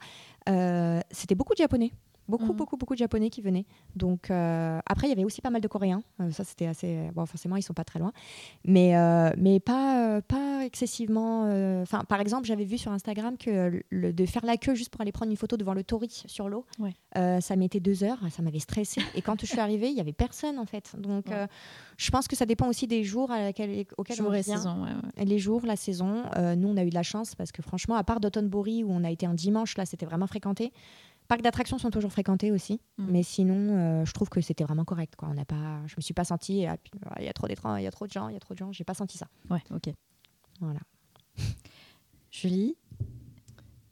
c'était 1.11 1.35
beaucoup 1.35 1.53
de 1.53 1.59
Japonais. 1.59 1.91
Beaucoup, 2.27 2.45
Mhm. 2.51 2.55
beaucoup, 2.55 2.77
beaucoup 2.77 2.93
de 2.93 2.99
Japonais 2.99 3.29
qui 3.29 3.41
venaient. 3.41 3.65
Donc 3.95 4.31
euh, 4.31 4.79
après, 4.85 5.07
il 5.07 5.09
y 5.09 5.13
avait 5.13 5.25
aussi 5.25 5.41
pas 5.41 5.49
mal 5.49 5.61
de 5.61 5.67
Coréens. 5.67 6.03
Euh, 6.21 6.31
ça, 6.31 6.43
c'était 6.43 6.67
assez. 6.67 7.09
Bon, 7.13 7.25
forcément, 7.25 7.55
ils 7.57 7.61
sont 7.63 7.73
pas 7.73 7.83
très 7.83 7.99
loin, 7.99 8.13
mais 8.65 8.95
euh, 8.95 9.31
mais 9.37 9.59
pas 9.59 10.21
pas 10.21 10.63
excessivement. 10.65 11.43
Enfin, 11.81 12.03
par 12.07 12.21
exemple, 12.21 12.45
j'avais 12.47 12.63
vu 12.65 12.77
sur 12.77 12.91
Instagram 12.91 13.37
que 13.37 13.83
le, 13.89 14.13
de 14.13 14.25
faire 14.25 14.45
la 14.45 14.57
queue 14.57 14.73
juste 14.75 14.89
pour 14.89 15.01
aller 15.01 15.11
prendre 15.11 15.31
une 15.31 15.37
photo 15.37 15.57
devant 15.57 15.73
le 15.73 15.83
Tori 15.83 16.23
sur 16.25 16.47
l'eau, 16.49 16.65
Ouais. 16.79 16.93
ça 17.41 17.55
mettait 17.55 17.79
deux 17.79 18.03
heures. 18.03 18.19
Ça 18.31 18.41
m'avait 18.41 18.59
stressé. 18.59 19.01
Et 19.15 19.21
quand 19.21 19.39
je 19.41 19.45
suis 19.45 19.59
arrivée, 19.59 19.89
il 19.89 19.95
y 19.95 19.99
avait 20.01 20.13
personne 20.13 20.59
en 20.59 20.65
fait. 20.65 20.95
Donc, 20.97 21.27
Ouais. 21.27 21.47
je 21.97 22.09
pense 22.11 22.27
que 22.27 22.35
ça 22.35 22.45
dépend 22.45 22.67
aussi 22.69 22.87
des 22.87 23.03
jours 23.03 23.31
à 23.31 23.39
laquelle- 23.41 23.85
auxquels 23.97 24.15
jour 24.17 24.27
on 24.29 24.31
vient. 24.31 24.41
saison 24.43 24.83
ouais, 24.83 24.89
ouais. 25.17 25.25
Les 25.25 25.39
jours, 25.39 25.65
la 25.65 25.75
saison, 25.75 26.23
nous 26.57 26.67
on 26.69 26.77
a 26.77 26.83
eu 26.83 26.89
de 26.89 26.95
la 26.95 27.03
chance 27.03 27.35
parce 27.35 27.51
que 27.51 27.61
franchement, 27.61 27.95
à 27.95 28.03
part 28.03 28.19
Dotonbori 28.19 28.83
où 28.83 28.91
on 28.91 29.03
a 29.03 29.11
été 29.11 29.25
un 29.25 29.33
dimanche, 29.33 29.75
là 29.77 29.85
c'était 29.85 30.05
vraiment 30.05 30.27
fréquenté. 30.27 30.71
Parcs 31.27 31.41
d'attractions 31.41 31.77
sont 31.77 31.89
toujours 31.89 32.11
fréquentés 32.11 32.51
aussi, 32.51 32.79
Mm. 32.97 33.05
mais 33.09 33.23
sinon, 33.23 33.55
euh, 33.55 34.05
je 34.05 34.11
trouve 34.13 34.29
que 34.29 34.41
c'était 34.41 34.63
vraiment 34.63 34.85
correct. 34.85 35.15
Quoi. 35.15 35.29
On 35.31 35.33
n'a 35.33 35.45
pas, 35.45 35.81
je 35.87 35.95
me 35.97 36.01
suis 36.01 36.13
pas 36.13 36.23
sentie, 36.25 36.65
ah, 36.65 36.77
ah, 37.09 37.15
il 37.19 37.25
y 37.25 37.29
a 37.29 37.33
trop 37.33 37.47
d'étrangers, 37.47 37.81
il 37.81 37.85
y 37.85 37.87
a 37.87 37.91
trop 37.91 38.07
de 38.07 38.11
gens, 38.11 38.27
il 38.29 38.33
y 38.33 38.37
a 38.37 38.39
trop 38.39 38.53
de 38.53 38.59
gens. 38.59 38.71
J'ai 38.71 38.83
pas 38.83 38.93
senti 38.93 39.17
ça. 39.17 39.27
Ouais, 39.49 39.61
ok. 39.71 39.89
Voilà. 40.59 40.79
Julie, 42.31 42.75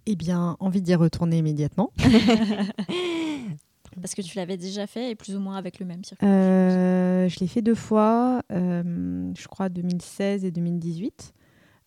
Eh 0.05 0.15
bien, 0.15 0.57
envie 0.59 0.81
d'y 0.81 0.95
retourner 0.95 1.37
immédiatement. 1.37 1.91
parce 4.01 4.15
que 4.15 4.21
tu 4.21 4.35
l'avais 4.37 4.57
déjà 4.57 4.87
fait 4.87 5.11
et 5.11 5.15
plus 5.15 5.35
ou 5.35 5.39
moins 5.39 5.57
avec 5.57 5.79
le 5.79 5.85
même 5.85 6.03
circuit. 6.03 6.25
Euh, 6.27 7.27
je 7.29 7.39
l'ai 7.39 7.47
fait 7.47 7.61
deux 7.61 7.75
fois, 7.75 8.41
euh, 8.51 9.31
je 9.37 9.47
crois 9.47 9.69
2016 9.69 10.45
et 10.45 10.51
2018. 10.51 11.33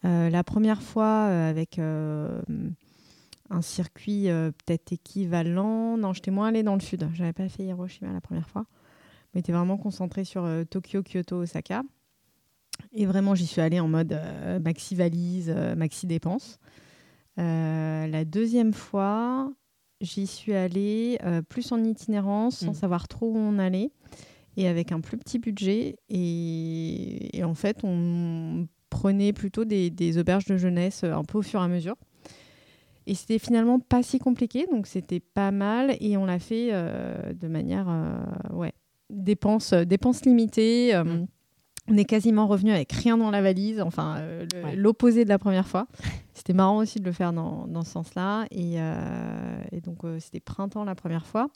Euh, 0.04 0.28
la 0.28 0.44
première 0.44 0.82
fois 0.82 1.28
euh, 1.30 1.50
avec 1.50 1.78
euh, 1.78 2.42
un 3.50 3.62
circuit 3.62 4.28
euh, 4.30 4.50
peut-être 4.50 4.92
équivalent. 4.92 5.96
Non, 5.96 6.12
j'étais 6.12 6.30
moins 6.30 6.48
allée 6.48 6.62
dans 6.62 6.74
le 6.74 6.80
sud. 6.80 7.08
J'avais 7.14 7.32
pas 7.32 7.48
fait 7.48 7.64
Hiroshima 7.64 8.12
la 8.12 8.20
première 8.20 8.48
fois. 8.48 8.66
Mais 9.32 9.40
j'étais 9.40 9.52
vraiment 9.52 9.76
concentrée 9.76 10.24
sur 10.24 10.44
euh, 10.44 10.64
Tokyo, 10.64 11.02
Kyoto, 11.02 11.36
Osaka. 11.42 11.82
Et 12.92 13.06
vraiment, 13.06 13.34
j'y 13.34 13.46
suis 13.46 13.60
allée 13.60 13.80
en 13.80 13.88
mode 13.88 14.12
euh, 14.12 14.58
maxi 14.60 14.94
valise, 14.94 15.50
maxi 15.76 16.06
dépenses. 16.06 16.58
Euh, 17.38 18.06
la 18.06 18.24
deuxième 18.24 18.72
fois, 18.72 19.52
j'y 20.00 20.26
suis 20.26 20.54
allée 20.54 21.18
plus 21.48 21.70
en 21.72 21.82
itinérance, 21.84 22.58
sans 22.58 22.70
Mm. 22.70 22.74
savoir 22.74 23.08
trop 23.08 23.30
où 23.30 23.36
on 23.36 23.58
allait, 23.58 23.90
et 24.56 24.68
avec 24.68 24.92
un 24.92 25.00
plus 25.00 25.16
petit 25.18 25.38
budget. 25.38 25.96
Et, 26.08 27.36
et 27.36 27.44
en 27.44 27.54
fait, 27.54 27.80
on 27.84 28.66
prenait 28.90 29.32
plutôt 29.32 29.64
des, 29.64 29.90
des 29.90 30.18
auberges 30.18 30.46
de 30.46 30.56
jeunesse 30.56 31.04
un 31.04 31.24
peu 31.24 31.38
au 31.38 31.42
fur 31.42 31.60
et 31.60 31.64
à 31.64 31.68
mesure. 31.68 31.96
Et 33.06 33.14
c'était 33.14 33.38
finalement 33.38 33.78
pas 33.78 34.02
si 34.02 34.18
compliqué, 34.18 34.66
donc 34.70 34.86
c'était 34.86 35.20
pas 35.20 35.50
mal. 35.50 35.96
Et 36.00 36.16
on 36.16 36.24
l'a 36.24 36.38
fait 36.38 36.70
euh, 36.72 37.32
de 37.34 37.48
manière, 37.48 37.86
euh, 37.88 38.24
ouais, 38.54 38.72
dépenses, 39.10 39.72
euh, 39.72 39.84
dépenses 39.84 40.24
limitées. 40.24 40.92
Mm. 41.04 41.26
On 41.86 41.98
est 41.98 42.06
quasiment 42.06 42.46
revenu 42.46 42.72
avec 42.72 42.92
rien 42.92 43.18
dans 43.18 43.30
la 43.30 43.42
valise, 43.42 43.78
enfin 43.82 44.16
euh, 44.18 44.46
Ouais. 44.64 44.74
l'opposé 44.74 45.24
de 45.24 45.28
la 45.28 45.38
première 45.38 45.68
fois. 45.68 45.86
C'était 46.32 46.54
marrant 46.54 46.78
aussi 46.78 46.98
de 46.98 47.04
le 47.04 47.12
faire 47.12 47.34
dans, 47.34 47.66
dans 47.66 47.82
ce 47.82 47.90
sens-là. 47.90 48.46
Et, 48.50 48.76
euh, 48.80 49.62
et 49.70 49.80
donc 49.82 50.02
euh, 50.04 50.18
c'était 50.18 50.40
printemps 50.40 50.84
la 50.84 50.94
première 50.94 51.26
fois. 51.26 51.50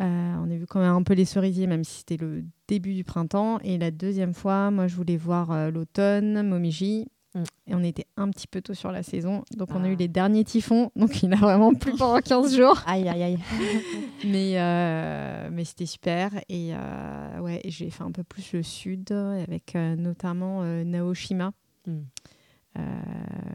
On 0.00 0.50
a 0.50 0.56
vu 0.56 0.64
quand 0.66 0.78
même 0.80 0.94
un 0.94 1.02
peu 1.02 1.14
les 1.14 1.24
cerisiers, 1.24 1.66
même 1.66 1.82
si 1.84 1.98
c'était 1.98 2.16
le 2.16 2.44
début 2.68 2.94
du 2.94 3.02
printemps. 3.04 3.58
Et 3.64 3.78
la 3.78 3.90
deuxième 3.90 4.32
fois, 4.32 4.70
moi 4.70 4.86
je 4.86 4.94
voulais 4.94 5.16
voir 5.16 5.70
l'automne, 5.72 6.46
Momiji. 6.48 7.08
Mm. 7.34 7.42
Et 7.66 7.74
on 7.74 7.82
était 7.82 8.06
un 8.16 8.30
petit 8.30 8.46
peu 8.46 8.62
tôt 8.62 8.72
sur 8.74 8.90
la 8.90 9.02
saison. 9.02 9.44
Donc 9.56 9.68
on 9.72 9.82
a 9.84 9.88
Ah. 9.88 9.90
eu 9.90 9.96
les 9.96 10.08
derniers 10.08 10.44
typhons. 10.44 10.90
Donc 10.96 11.22
il 11.22 11.32
a 11.32 11.36
vraiment 11.36 11.74
plu 11.74 11.92
pendant 11.92 12.18
15 12.22 12.56
jours. 12.56 12.80
Aïe, 12.86 13.08
aïe, 13.08 13.22
aïe. 13.22 13.38
Mais, 14.24 14.58
euh, 14.60 15.48
mais 15.52 15.64
c'était 15.64 15.86
super. 15.86 16.32
Et 16.48 16.70
euh, 16.74 17.38
ouais, 17.40 17.60
j'ai 17.66 17.90
fait 17.90 18.02
un 18.02 18.10
peu 18.10 18.24
plus 18.24 18.52
le 18.52 18.62
sud, 18.62 19.12
avec 19.12 19.76
euh, 19.76 19.94
notamment 19.96 20.62
euh, 20.62 20.84
Naoshima, 20.84 21.52
Mm. 21.86 22.00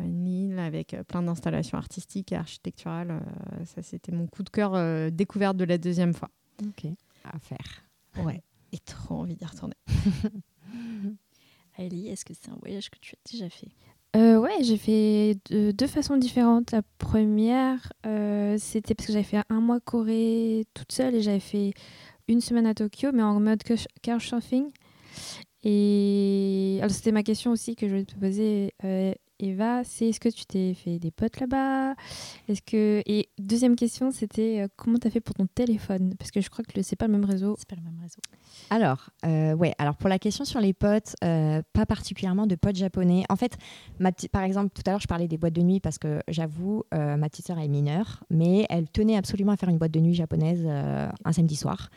une 0.05 0.27
île 0.27 0.59
avec 0.59 0.95
plein 1.07 1.21
d'installations 1.23 1.77
artistiques 1.77 2.31
et 2.31 2.35
architecturales. 2.35 3.21
Ça, 3.65 3.81
c'était 3.81 4.11
mon 4.11 4.27
coup 4.27 4.43
de 4.43 4.49
cœur 4.49 5.11
découverte 5.11 5.55
de 5.57 5.63
la 5.65 5.77
deuxième 5.77 6.13
fois. 6.13 6.29
Ok. 6.61 6.91
À 7.25 7.37
faire. 7.39 8.23
Ouais. 8.25 8.41
Et 8.71 8.79
trop 8.79 9.15
envie 9.15 9.35
d'y 9.35 9.45
retourner. 9.45 9.75
Ellie, 11.77 12.07
est-ce 12.09 12.25
que 12.25 12.33
c'est 12.33 12.49
un 12.49 12.57
voyage 12.61 12.89
que 12.89 12.97
tu 12.99 13.15
as 13.15 13.31
déjà 13.31 13.49
fait? 13.49 13.69
Euh, 14.15 14.37
ouais, 14.37 14.61
j'ai 14.61 14.77
fait 14.77 15.37
de 15.49 15.71
deux 15.71 15.87
façons 15.87 16.17
différentes. 16.17 16.71
La 16.71 16.83
première, 16.99 17.91
euh, 18.05 18.57
c'était 18.59 18.93
parce 18.93 19.07
que 19.07 19.13
j'avais 19.13 19.23
fait 19.23 19.41
un 19.49 19.59
mois 19.59 19.79
Corée 19.79 20.65
toute 20.75 20.91
seule 20.91 21.15
et 21.15 21.21
j'avais 21.21 21.39
fait 21.39 21.73
une 22.27 22.39
semaine 22.41 22.67
à 22.67 22.75
Tokyo, 22.75 23.09
mais 23.11 23.23
en 23.23 23.39
mode 23.39 23.63
couch- 23.63 23.87
couchsurfing. 24.03 24.69
Et 25.63 26.77
alors, 26.79 26.91
c'était 26.91 27.11
ma 27.11 27.23
question 27.23 27.51
aussi 27.51 27.75
que 27.75 27.87
je 27.87 27.91
voulais 27.93 28.05
te 28.05 28.15
poser, 28.15 28.73
euh, 28.83 29.13
Eva, 29.39 29.83
c'est 29.83 30.09
est-ce 30.09 30.19
que 30.19 30.29
tu 30.29 30.45
t'es 30.45 30.73
fait 30.73 30.99
des 30.99 31.11
potes 31.11 31.39
là-bas? 31.39 31.95
Est-ce 32.47 32.61
que 32.61 33.01
et 33.05 33.29
deuxième 33.37 33.75
question, 33.75 34.11
c'était 34.11 34.61
euh, 34.61 34.67
comment 34.75 34.97
t'as 34.97 35.09
fait 35.09 35.21
pour 35.21 35.35
ton 35.35 35.47
téléphone? 35.47 36.13
Parce 36.17 36.31
que 36.31 36.41
je 36.41 36.49
crois 36.49 36.63
que 36.63 36.81
c'est 36.81 36.95
pas 36.95 37.07
le 37.07 37.13
même 37.13 37.25
réseau. 37.25 37.55
C'est 37.57 37.67
pas 37.67 37.75
le 37.75 37.81
même 37.81 37.99
réseau. 38.01 38.19
Alors, 38.69 39.09
euh, 39.25 39.53
ouais, 39.53 39.73
alors 39.77 39.95
pour 39.95 40.09
la 40.09 40.19
question 40.19 40.45
sur 40.45 40.59
les 40.59 40.73
potes, 40.73 41.15
euh, 41.23 41.61
pas 41.73 41.85
particulièrement 41.85 42.47
de 42.47 42.55
potes 42.55 42.75
japonais. 42.75 43.23
En 43.29 43.35
fait, 43.35 43.57
ma 43.99 44.11
par 44.31 44.43
exemple, 44.43 44.71
tout 44.73 44.83
à 44.85 44.91
l'heure, 44.91 45.01
je 45.01 45.07
parlais 45.07 45.27
des 45.27 45.37
boîtes 45.37 45.53
de 45.53 45.61
nuit 45.61 45.79
parce 45.79 45.97
que 45.97 46.21
j'avoue, 46.27 46.83
euh, 46.93 47.17
ma 47.17 47.29
petite 47.29 47.47
sœur 47.47 47.59
est 47.59 47.67
mineure, 47.67 48.23
mais 48.29 48.65
elle 48.69 48.89
tenait 48.89 49.17
absolument 49.17 49.51
à 49.51 49.57
faire 49.57 49.69
une 49.69 49.77
boîte 49.77 49.91
de 49.91 49.99
nuit 49.99 50.13
japonaise 50.13 50.63
euh, 50.65 51.09
un 51.25 51.31
samedi 51.31 51.55
soir. 51.55 51.89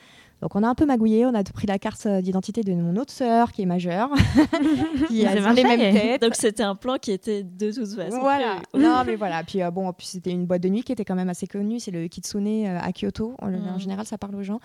Donc 0.43 0.55
on 0.55 0.63
a 0.63 0.69
un 0.69 0.75
peu 0.75 0.87
magouillé, 0.87 1.27
on 1.27 1.35
a 1.35 1.43
pris 1.43 1.67
la 1.67 1.79
carte 1.79 2.07
euh, 2.07 2.21
d'identité 2.21 2.63
de 2.63 2.75
mon 2.75 2.97
autre 2.97 3.13
sœur 3.13 3.53
qui 3.53 3.63
est 3.63 3.67
majeure, 3.67 4.11
qui 5.09 5.25
a 5.25 5.35
les 5.35 5.65
mêmes 5.65 5.95
têtes. 5.95 6.23
Donc 6.23 6.35
c'était 6.35 6.63
un 6.63 6.75
plan 6.75 6.97
qui 7.01 7.13
était 7.13 7.43
de 7.43 7.73
toute 7.73 7.89
façon. 7.95 8.21
Voilà. 8.21 8.57
non, 8.75 9.03
mais 9.07 9.17
voilà. 9.17 9.43
Puis 9.45 9.63
euh, 9.63 9.71
bon, 9.71 9.93
puis 9.93 10.07
c'était 10.07 10.31
une 10.31 10.47
boîte 10.47 10.63
de 10.63 10.69
nuit 10.69 10.83
qui 10.83 10.93
était 10.93 11.05
quand 11.05 11.15
même 11.15 11.29
assez 11.29 11.47
connue. 11.47 11.81
C'est 11.81 11.91
le 11.91 12.07
Kitsune 12.09 12.47
euh, 12.47 12.79
à 12.81 12.93
Kyoto. 12.93 13.35
En, 13.41 13.53
en 13.53 13.79
général, 13.79 14.07
ça 14.07 14.19
parle 14.19 14.35
aux 14.37 14.43
gens. 14.43 14.61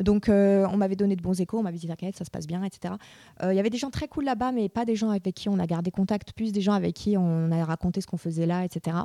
Donc, 0.00 0.28
euh, 0.28 0.66
on 0.70 0.76
m'avait 0.76 0.96
donné 0.96 1.16
de 1.16 1.22
bons 1.22 1.40
échos. 1.40 1.58
On 1.58 1.62
m'avait 1.62 1.78
dit 1.78 1.86
t'inquiète, 1.86 2.16
ça 2.16 2.24
se 2.24 2.30
passe 2.30 2.46
bien, 2.46 2.62
etc. 2.64 2.94
Euh, 3.42 3.52
Il 3.52 3.56
y 3.56 3.60
avait 3.60 3.70
des 3.70 3.78
gens 3.78 3.90
très 3.90 4.08
cool 4.08 4.24
là-bas, 4.24 4.52
mais 4.52 4.68
pas 4.68 4.84
des 4.84 4.96
gens 4.96 5.10
avec 5.10 5.34
qui 5.34 5.48
on 5.48 5.58
a 5.58 5.66
gardé 5.66 5.90
contact, 5.90 6.32
plus 6.32 6.52
des 6.52 6.60
gens 6.60 6.72
avec 6.72 6.94
qui 6.94 7.16
on 7.16 7.50
a 7.50 7.64
raconté 7.64 8.00
ce 8.00 8.06
qu'on 8.06 8.16
faisait 8.16 8.46
là, 8.46 8.64
etc. 8.64 8.96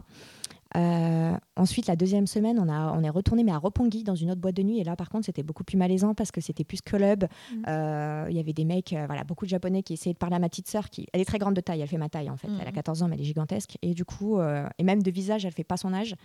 Euh, 0.77 1.35
ensuite, 1.55 1.87
la 1.87 1.95
deuxième 1.95 2.27
semaine, 2.27 2.59
on, 2.59 2.69
a, 2.69 2.93
on 2.95 3.03
est 3.03 3.09
retourné, 3.09 3.43
mais 3.43 3.51
à 3.51 3.57
Roppongi, 3.57 4.03
dans 4.03 4.15
une 4.15 4.29
autre 4.31 4.41
boîte 4.41 4.55
de 4.55 4.63
nuit. 4.63 4.79
Et 4.79 4.83
là, 4.83 4.95
par 4.95 5.09
contre, 5.09 5.25
c'était 5.25 5.43
beaucoup 5.43 5.63
plus 5.63 5.77
malaisant 5.77 6.13
parce 6.13 6.31
que 6.31 6.41
c'était 6.41 6.63
plus 6.63 6.81
club. 6.81 7.25
Mhm. 7.53 7.63
Euh, 7.67 8.25
Il 8.29 8.35
y 8.35 8.39
avait 8.39 8.53
des 8.53 8.65
mecs, 8.65 8.93
euh, 8.93 9.05
voilà, 9.07 9.23
beaucoup 9.23 9.45
de 9.45 9.49
Japonais 9.49 9.81
qui 9.83 9.93
essayaient 9.93 10.13
de 10.13 10.19
parler 10.19 10.35
à 10.35 10.39
ma 10.39 10.49
petite 10.49 10.67
sœur. 10.67 10.89
Qui, 10.89 11.07
elle 11.13 11.21
est 11.21 11.25
très 11.25 11.39
grande 11.39 11.55
de 11.55 11.61
taille, 11.61 11.81
elle 11.81 11.87
fait 11.87 11.97
ma 11.97 12.09
taille 12.09 12.29
en 12.29 12.37
fait. 12.37 12.47
Elle 12.47 12.67
a 12.67 12.71
Mhm. 12.71 12.75
14 12.75 13.01
ans, 13.03 13.07
mais 13.07 13.15
elle 13.15 13.21
est 13.21 13.25
gigantesque. 13.25 13.77
Et 13.81 13.93
du 13.93 14.05
coup, 14.05 14.39
et 14.39 14.83
même 14.83 15.01
de 15.01 15.11
visage, 15.11 15.45
elle 15.45 15.51
fait 15.53 15.63
pas 15.63 15.77
son 15.77 15.93
âge. 15.93 16.15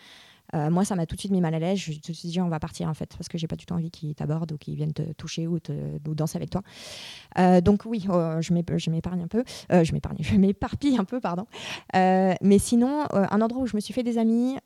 Euh, 0.54 0.70
moi, 0.70 0.84
ça 0.84 0.94
m'a 0.94 1.06
tout 1.06 1.16
de 1.16 1.20
suite 1.20 1.32
mis 1.32 1.40
mal 1.40 1.54
à 1.54 1.58
l'aise. 1.58 1.78
Je 1.78 1.92
me 1.92 2.14
suis 2.14 2.28
dit, 2.28 2.40
on 2.40 2.48
va 2.48 2.60
partir 2.60 2.88
en 2.88 2.94
fait, 2.94 3.14
parce 3.16 3.28
que 3.28 3.38
j'ai 3.38 3.46
pas 3.46 3.56
du 3.56 3.66
tout 3.66 3.74
envie 3.74 3.90
qu'ils 3.90 4.14
t'abordent 4.14 4.52
ou 4.52 4.58
qu'ils 4.58 4.76
viennent 4.76 4.92
te 4.92 5.12
toucher 5.14 5.46
ou, 5.46 5.58
te, 5.58 5.72
ou 5.72 6.14
danser 6.14 6.36
avec 6.36 6.50
toi. 6.50 6.62
Euh, 7.38 7.60
donc 7.60 7.82
oui, 7.86 8.06
euh, 8.08 8.40
je 8.40 8.52
m'ép- 8.52 8.78
je 8.78 8.90
m'épargne 8.90 9.22
un 9.22 9.28
peu. 9.28 9.44
Euh, 9.72 9.84
je 9.84 9.92
m'épargne, 9.92 10.16
je 10.20 10.36
m'éparpille 10.36 10.96
un 10.98 11.04
peu, 11.04 11.20
pardon. 11.20 11.46
Mais 11.94 12.58
sinon, 12.58 13.04
un 13.12 13.40
endroit 13.40 13.62
où 13.62 13.66
je 13.66 13.76
me 13.76 13.80
suis 13.80 13.94
fait 13.94 14.02
des 14.02 14.18
amis, 14.18 14.56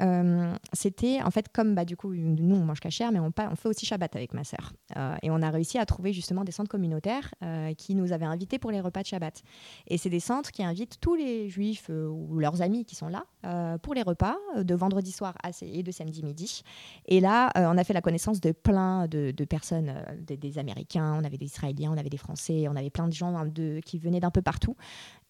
c'était 0.72 1.22
en 1.22 1.30
fait 1.30 1.48
comme 1.52 1.74
bah, 1.74 1.84
du 1.84 1.96
coup, 1.96 2.12
nous 2.14 2.56
on 2.56 2.64
mange 2.64 2.80
cachère, 2.80 3.12
mais 3.12 3.20
on, 3.20 3.32
fait 3.32 3.68
aussi 3.68 3.86
Shabbat 3.86 4.14
avec 4.16 4.34
ma 4.34 4.44
sœur. 4.44 4.72
Et 5.22 5.30
on 5.30 5.40
a 5.42 5.50
réussi 5.50 5.78
à 5.78 5.86
trouver 5.86 6.12
justement 6.12 6.44
des 6.44 6.52
centres 6.52 6.70
communautaires 6.70 7.34
qui 7.76 7.94
nous 7.94 8.12
avaient 8.12 8.26
invités 8.26 8.58
pour 8.58 8.70
les 8.70 8.80
repas 8.80 9.02
de 9.02 9.06
Shabbat. 9.06 9.42
Et 9.86 9.98
c'est 9.98 10.10
des 10.10 10.20
centres 10.20 10.50
qui 10.50 10.62
invitent 10.64 10.98
tous 11.00 11.14
les 11.14 11.48
juifs 11.48 11.88
ou 11.90 12.38
leurs 12.38 12.62
amis 12.62 12.84
qui 12.84 12.94
sont 12.94 13.08
là 13.08 13.24
pour 13.82 13.94
les 13.94 14.02
repas 14.02 14.36
de 14.56 14.74
vendredi 14.74 15.12
soir 15.12 15.34
à- 15.42 15.50
de 15.82 15.90
samedi 15.90 16.22
midi. 16.22 16.62
Et 17.06 17.20
là, 17.20 17.50
euh, 17.56 17.66
on 17.66 17.78
a 17.78 17.84
fait 17.84 17.92
la 17.92 18.00
connaissance 18.00 18.40
de 18.40 18.52
plein 18.52 19.06
de, 19.06 19.32
personnes, 19.44 19.92
euh, 19.94 20.36
des, 20.36 20.58
Américains, 20.58 21.18
on 21.20 21.24
avait 21.24 21.36
des 21.36 21.46
Israéliens, 21.46 21.92
on 21.94 21.98
avait 21.98 22.08
des 22.08 22.16
Français, 22.16 22.66
on 22.68 22.76
avait 22.76 22.90
plein 22.90 23.08
de 23.08 23.12
gens 23.12 23.36
hein, 23.36 23.50
qui 23.84 23.98
venaient 23.98 24.20
d'un 24.20 24.30
peu 24.30 24.42
partout 24.42 24.76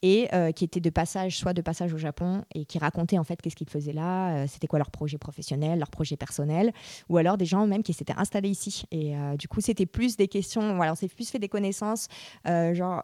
et 0.02 0.28
euh, 0.32 0.52
qui 0.52 0.64
étaient 0.64 0.80
de 0.80 0.90
passage, 0.90 1.38
soit 1.38 1.52
de 1.52 1.60
passage 1.60 1.92
au 1.92 1.98
Japon 1.98 2.44
et 2.54 2.64
qui 2.64 2.78
racontaient 2.78 3.18
en 3.18 3.24
fait 3.24 3.40
qu'est-ce 3.42 3.56
qu'ils 3.56 3.68
faisaient 3.68 3.92
là, 3.92 4.46
c'était 4.46 4.68
quoi 4.68 4.78
leur 4.78 4.90
projet 4.90 5.18
professionnel, 5.18 5.78
leur 5.78 5.90
projet 5.90 6.16
personnel, 6.16 6.72
ou 7.08 7.16
alors 7.16 7.36
des 7.36 7.46
gens 7.46 7.66
même 7.66 7.82
qui 7.82 7.92
s'étaient 7.92 8.16
installés 8.16 8.50
ici. 8.50 8.84
Et 8.92 9.14
du 9.38 9.48
coup, 9.48 9.60
c'était 9.60 9.86
plus 9.86 10.16
des 10.16 10.28
questions, 10.28 10.62
on 10.62 10.94
s'est 10.94 11.08
plus 11.08 11.28
fait 11.28 11.40
des 11.40 11.48
connaissances, 11.48 12.06
genre 12.46 13.02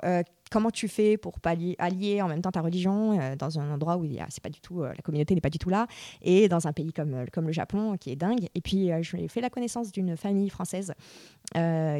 comment 0.55 0.71
tu 0.71 0.87
fais 0.87 1.17
pour 1.17 1.41
pallier- 1.41 1.75
allier 1.81 2.23
en 2.23 2.29
même 2.29 2.41
temps 2.41 2.53
ta 2.53 2.61
religion 2.61 3.19
euh, 3.21 3.35
dans 3.35 3.59
un 3.59 3.73
endroit 3.75 3.97
où 3.97 4.05
il 4.05 4.13
y 4.13 4.21
a- 4.21 4.27
c'est 4.29 4.41
pas 4.43 4.49
du 4.51 4.61
tout, 4.61 4.83
euh, 4.83 4.89
la 4.97 5.03
communauté 5.03 5.35
n'est 5.35 5.41
pas 5.41 5.51
du 5.51 5.59
tout 5.59 5.69
là, 5.69 5.89
et 6.23 6.49
dans 6.49 6.69
un 6.69 6.73
pays 6.73 6.93
comme, 6.93 7.13
euh, 7.15 7.25
comme 7.33 7.47
le 7.49 7.53
Japon 7.53 7.97
qui 7.99 8.11
est 8.11 8.17
dingue. 8.17 8.47
Et 8.55 8.61
puis, 8.61 8.91
j'ai 9.03 9.27
fait 9.27 9.41
la 9.41 9.51
connaissance 9.51 9.91
d'une 9.91 10.17
famille 10.17 10.49
française 10.49 10.95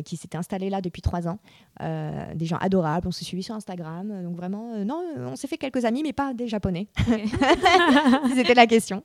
qui 0.05 0.17
s'était 0.17 0.39
installée 0.39 0.71
là 0.71 0.81
depuis 0.81 1.03
trois 1.03 1.27
ans. 1.29 1.39
Des 1.81 2.47
gens 2.47 2.57
adorables, 2.59 3.07
on 3.09 3.11
s'est 3.13 3.25
suivis 3.25 3.43
sur 3.43 3.55
Instagram. 3.55 4.23
Donc 4.23 4.37
vraiment, 4.37 4.77
non, 4.85 5.03
on 5.19 5.37
s'est 5.37 5.47
fait 5.49 5.59
quelques 5.59 5.85
amis, 5.85 6.03
mais 6.03 6.13
pas 6.13 6.33
des 6.35 6.47
Japonais. 6.49 6.87
C'était 8.35 8.55
la 8.63 8.67
question. 8.67 9.03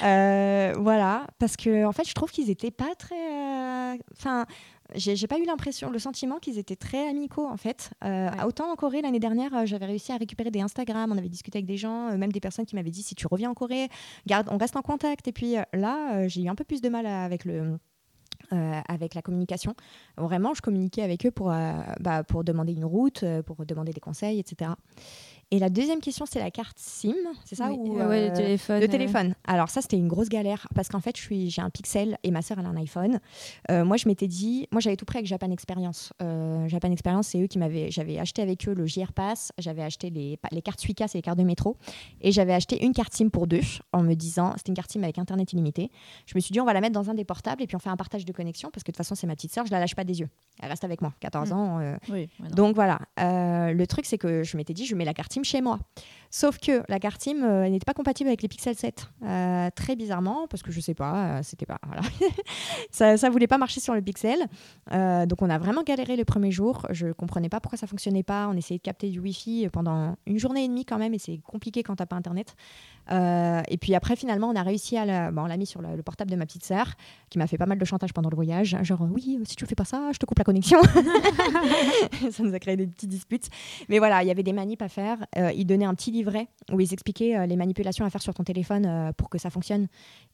Voilà, 0.00 1.26
parce 1.38 1.56
que 1.56 1.84
en 1.84 1.92
fait, 1.92 2.08
je 2.08 2.14
trouve 2.14 2.30
qu'ils 2.30 2.50
étaient 2.50 2.70
pas 2.70 2.94
très. 2.98 3.96
Enfin, 4.12 4.46
j'ai 4.94 5.26
pas 5.26 5.38
eu 5.38 5.44
l'impression, 5.44 5.90
le 5.90 5.98
sentiment 5.98 6.38
qu'ils 6.38 6.58
étaient 6.58 6.76
très 6.76 7.08
amicaux 7.08 7.46
en 7.46 7.56
fait. 7.56 7.90
Euh, 8.04 8.28
Ouais. 8.30 8.44
Autant 8.44 8.70
en 8.70 8.76
Corée 8.76 9.02
l'année 9.02 9.20
dernière, 9.20 9.54
euh, 9.54 9.66
j'avais 9.66 9.86
réussi 9.86 10.12
à 10.12 10.16
récupérer 10.16 10.50
des 10.50 10.60
Instagram, 10.60 11.10
on 11.12 11.18
avait 11.18 11.28
discuté 11.28 11.58
avec 11.58 11.66
des 11.66 11.76
gens, 11.76 12.08
euh, 12.10 12.16
même 12.16 12.32
des 12.32 12.40
personnes 12.40 12.66
qui 12.66 12.74
m'avaient 12.76 12.90
dit 12.90 13.02
si 13.02 13.14
tu 13.14 13.26
reviens 13.26 13.50
en 13.50 13.54
Corée, 13.54 13.88
garde, 14.26 14.48
on 14.50 14.58
reste 14.58 14.76
en 14.76 14.82
contact. 14.82 15.26
Et 15.28 15.32
puis 15.32 15.54
là, 15.72 16.28
j'ai 16.28 16.42
eu 16.42 16.48
un 16.48 16.54
peu 16.54 16.64
plus 16.64 16.80
de 16.80 16.88
mal 16.88 17.06
avec 17.06 17.44
le. 17.44 17.78
euh, 18.52 18.80
avec 18.88 19.14
la 19.14 19.22
communication. 19.22 19.74
Vraiment, 20.16 20.54
je 20.54 20.62
communiquais 20.62 21.02
avec 21.02 21.24
eux 21.26 21.30
pour, 21.30 21.52
euh, 21.52 21.72
bah, 22.00 22.24
pour 22.24 22.42
demander 22.42 22.72
une 22.72 22.84
route, 22.84 23.24
pour 23.46 23.64
demander 23.64 23.92
des 23.92 24.00
conseils, 24.00 24.38
etc. 24.40 24.72
Et 25.52 25.58
la 25.58 25.68
deuxième 25.68 26.00
question, 26.00 26.26
c'est 26.30 26.38
la 26.38 26.50
carte 26.52 26.78
SIM, 26.78 27.12
c'est 27.44 27.56
ça 27.56 27.68
Oui, 27.70 27.76
ou, 27.76 27.98
euh, 27.98 28.08
ouais, 28.08 28.28
le 28.28 28.32
téléphone. 28.36 28.78
le 28.78 28.84
euh, 28.84 28.88
téléphone. 28.88 29.34
Alors 29.46 29.68
ça, 29.68 29.80
c'était 29.82 29.96
une 29.96 30.06
grosse 30.06 30.28
galère 30.28 30.68
parce 30.76 30.88
qu'en 30.88 31.00
fait, 31.00 31.16
je 31.16 31.22
suis, 31.22 31.50
j'ai 31.50 31.60
un 31.60 31.70
Pixel 31.70 32.18
et 32.22 32.30
ma 32.30 32.40
sœur 32.40 32.58
elle 32.60 32.66
a 32.66 32.68
un 32.68 32.76
iPhone. 32.76 33.18
Euh, 33.70 33.84
moi, 33.84 33.96
je 33.96 34.06
m'étais 34.06 34.28
dit, 34.28 34.68
moi 34.70 34.80
j'avais 34.80 34.96
tout 34.96 35.04
pris 35.04 35.18
avec 35.18 35.26
Japan 35.26 35.50
Experience. 35.50 36.12
Euh, 36.22 36.68
Japan 36.68 36.92
Experience, 36.92 37.26
c'est 37.28 37.40
eux 37.42 37.48
qui 37.48 37.58
m'avaient, 37.58 37.90
j'avais 37.90 38.18
acheté 38.18 38.42
avec 38.42 38.68
eux 38.68 38.74
le 38.74 38.86
JR 38.86 39.12
Pass, 39.12 39.50
j'avais 39.58 39.82
acheté 39.82 40.08
les, 40.10 40.38
les 40.52 40.62
cartes 40.62 40.80
Suica, 40.80 41.08
c'est 41.08 41.18
les 41.18 41.22
cartes 41.22 41.38
de 41.38 41.44
métro, 41.44 41.76
et 42.20 42.30
j'avais 42.30 42.54
acheté 42.54 42.84
une 42.84 42.92
carte 42.92 43.12
SIM 43.12 43.28
pour 43.30 43.48
deux 43.48 43.60
en 43.92 44.02
me 44.02 44.14
disant, 44.14 44.54
c'était 44.56 44.70
une 44.70 44.76
carte 44.76 44.92
SIM 44.92 45.02
avec 45.02 45.18
internet 45.18 45.52
illimité. 45.52 45.90
Je 46.26 46.32
me 46.36 46.40
suis 46.40 46.52
dit, 46.52 46.60
on 46.60 46.64
va 46.64 46.74
la 46.74 46.80
mettre 46.80 46.94
dans 46.94 47.10
un 47.10 47.14
des 47.14 47.24
portables 47.24 47.60
et 47.62 47.66
puis 47.66 47.74
on 47.74 47.80
fait 47.80 47.90
un 47.90 47.96
partage 47.96 48.24
de 48.24 48.32
connexion 48.32 48.70
parce 48.72 48.84
que 48.84 48.92
de 48.92 48.94
toute 48.94 48.98
façon, 49.04 49.16
c'est 49.16 49.26
ma 49.26 49.34
petite 49.34 49.52
sœur, 49.52 49.66
je 49.66 49.72
la 49.72 49.80
lâche 49.80 49.96
pas 49.96 50.04
des 50.04 50.20
yeux. 50.20 50.28
Elle 50.62 50.68
reste 50.68 50.84
avec 50.84 51.00
moi, 51.02 51.12
14 51.18 51.50
Mm. 51.50 51.52
ans. 51.54 51.80
Oui, 52.08 52.28
donc 52.54 52.76
voilà, 52.76 53.00
le 53.18 53.84
truc 53.86 54.06
c'est 54.06 54.18
que 54.18 54.44
je 54.44 54.56
m'étais 54.56 54.74
dit 54.74 54.86
je 54.86 54.94
mets 54.94 55.04
la 55.04 55.14
carte 55.14 55.32
SIM 55.32 55.39
chez 55.44 55.60
moi. 55.60 55.78
Sauf 56.32 56.58
que 56.58 56.84
la 56.88 57.00
carte 57.00 57.20
SIM 57.20 57.42
euh, 57.42 57.68
n'était 57.68 57.84
pas 57.84 57.92
compatible 57.92 58.28
avec 58.28 58.40
les 58.42 58.46
Pixel 58.46 58.76
7. 58.76 59.10
Euh, 59.24 59.68
très 59.74 59.96
bizarrement, 59.96 60.46
parce 60.48 60.62
que 60.62 60.70
je 60.70 60.80
sais 60.80 60.94
pas, 60.94 61.16
euh, 61.16 61.40
c'était 61.42 61.66
pas. 61.66 61.78
Voilà. 61.84 62.02
ça, 62.92 63.16
ça 63.16 63.30
voulait 63.30 63.48
pas 63.48 63.58
marcher 63.58 63.80
sur 63.80 63.94
le 63.94 64.00
Pixel. 64.00 64.38
Euh, 64.92 65.26
donc 65.26 65.42
on 65.42 65.50
a 65.50 65.58
vraiment 65.58 65.82
galéré 65.82 66.14
le 66.14 66.24
premier 66.24 66.52
jour. 66.52 66.86
Je 66.90 67.08
comprenais 67.08 67.48
pas 67.48 67.58
pourquoi 67.58 67.78
ça 67.78 67.88
fonctionnait 67.88 68.22
pas. 68.22 68.46
On 68.48 68.56
essayait 68.56 68.78
de 68.78 68.82
capter 68.82 69.08
du 69.08 69.18
Wi-Fi 69.18 69.68
pendant 69.72 70.14
une 70.24 70.38
journée 70.38 70.64
et 70.64 70.68
demie 70.68 70.84
quand 70.84 70.98
même, 70.98 71.14
et 71.14 71.18
c'est 71.18 71.38
compliqué 71.38 71.82
quand 71.82 71.96
t'as 71.96 72.06
pas 72.06 72.16
internet. 72.16 72.54
Et 73.10 73.76
puis 73.80 73.96
après 73.96 74.14
finalement 74.14 74.50
on 74.50 74.54
a 74.54 74.62
réussi 74.62 74.96
à 74.96 75.04
la... 75.04 75.32
bon, 75.32 75.42
on 75.42 75.46
l'a 75.46 75.56
mis 75.56 75.66
sur 75.66 75.82
le, 75.82 75.96
le 75.96 76.02
portable 76.04 76.30
de 76.30 76.36
ma 76.36 76.46
petite 76.46 76.64
sœur, 76.64 76.86
qui 77.28 77.38
m'a 77.38 77.48
fait 77.48 77.58
pas 77.58 77.66
mal 77.66 77.76
de 77.76 77.84
chantage 77.84 78.12
pendant 78.12 78.30
le 78.30 78.36
voyage. 78.36 78.76
Genre 78.82 79.00
oui, 79.10 79.40
si 79.48 79.56
tu 79.56 79.66
fais 79.66 79.74
pas 79.74 79.84
ça, 79.84 80.10
je 80.12 80.18
te 80.18 80.26
coupe 80.26 80.38
la 80.38 80.44
connexion. 80.44 80.80
ça 82.30 82.42
nous 82.44 82.54
a 82.54 82.58
créé 82.60 82.76
des 82.76 82.86
petites 82.86 83.08
disputes. 83.08 83.48
Mais 83.88 83.98
voilà, 83.98 84.22
il 84.22 84.28
y 84.28 84.30
avait 84.30 84.44
des 84.44 84.52
manips 84.52 84.82
à 84.82 84.88
faire. 84.88 85.18
Euh, 85.38 85.52
ils 85.52 85.64
donnaient 85.64 85.84
un 85.84 85.94
petit 85.94 86.10
livret 86.10 86.48
où 86.72 86.80
ils 86.80 86.92
expliquaient 86.92 87.36
euh, 87.36 87.46
les 87.46 87.54
manipulations 87.54 88.04
à 88.04 88.10
faire 88.10 88.20
sur 88.20 88.34
ton 88.34 88.42
téléphone 88.42 88.84
euh, 88.86 89.12
pour 89.12 89.28
que 89.30 89.38
ça 89.38 89.48
fonctionne. 89.48 89.86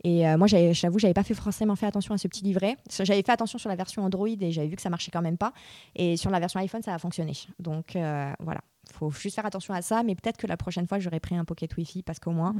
Et 0.05 0.25
moi, 0.37 0.47
j'avoue, 0.47 0.99
j'avais 0.99 1.15
pas 1.15 1.23
fait 1.23 1.35
forcément 1.35 1.77
fait 1.77 1.87
attention 1.87 2.15
à 2.15 2.19
ce 2.19 2.29
petit 2.29 2.45
livret. 2.45 2.77
J'avais 3.03 3.23
fait 3.23 3.33
attention 3.33 3.59
sur 3.59 3.69
la 3.69 3.77
version 3.77 4.03
Android 4.05 4.29
et 4.29 4.53
j'avais 4.53 4.69
vu 4.69 4.77
que 4.77 4.83
ça 4.83 4.91
marchait 4.91 5.11
quand 5.11 5.23
même 5.23 5.37
pas. 5.37 5.53
Et 5.97 6.17
sur 6.17 6.31
la 6.31 6.39
version 6.41 6.61
iPhone, 6.61 6.83
ça 6.83 6.95
a 6.95 6.99
fonctionné. 6.99 7.33
Donc 7.59 7.93
voilà, 7.95 8.61
faut 8.93 9.11
juste 9.11 9.35
faire 9.35 9.47
attention 9.47 9.75
à 9.75 9.83
ça. 9.83 10.03
Mais 10.03 10.15
peut-être 10.15 10.37
que 10.37 10.47
la 10.47 10.57
prochaine 10.57 10.87
fois, 10.87 10.99
j'aurais 10.99 11.21
pris 11.21 11.37
un 11.37 11.45
Pocket 11.45 11.77
Wi-Fi 11.77 12.03
parce 12.03 12.19
qu'au 12.21 12.31
moins, 12.33 12.55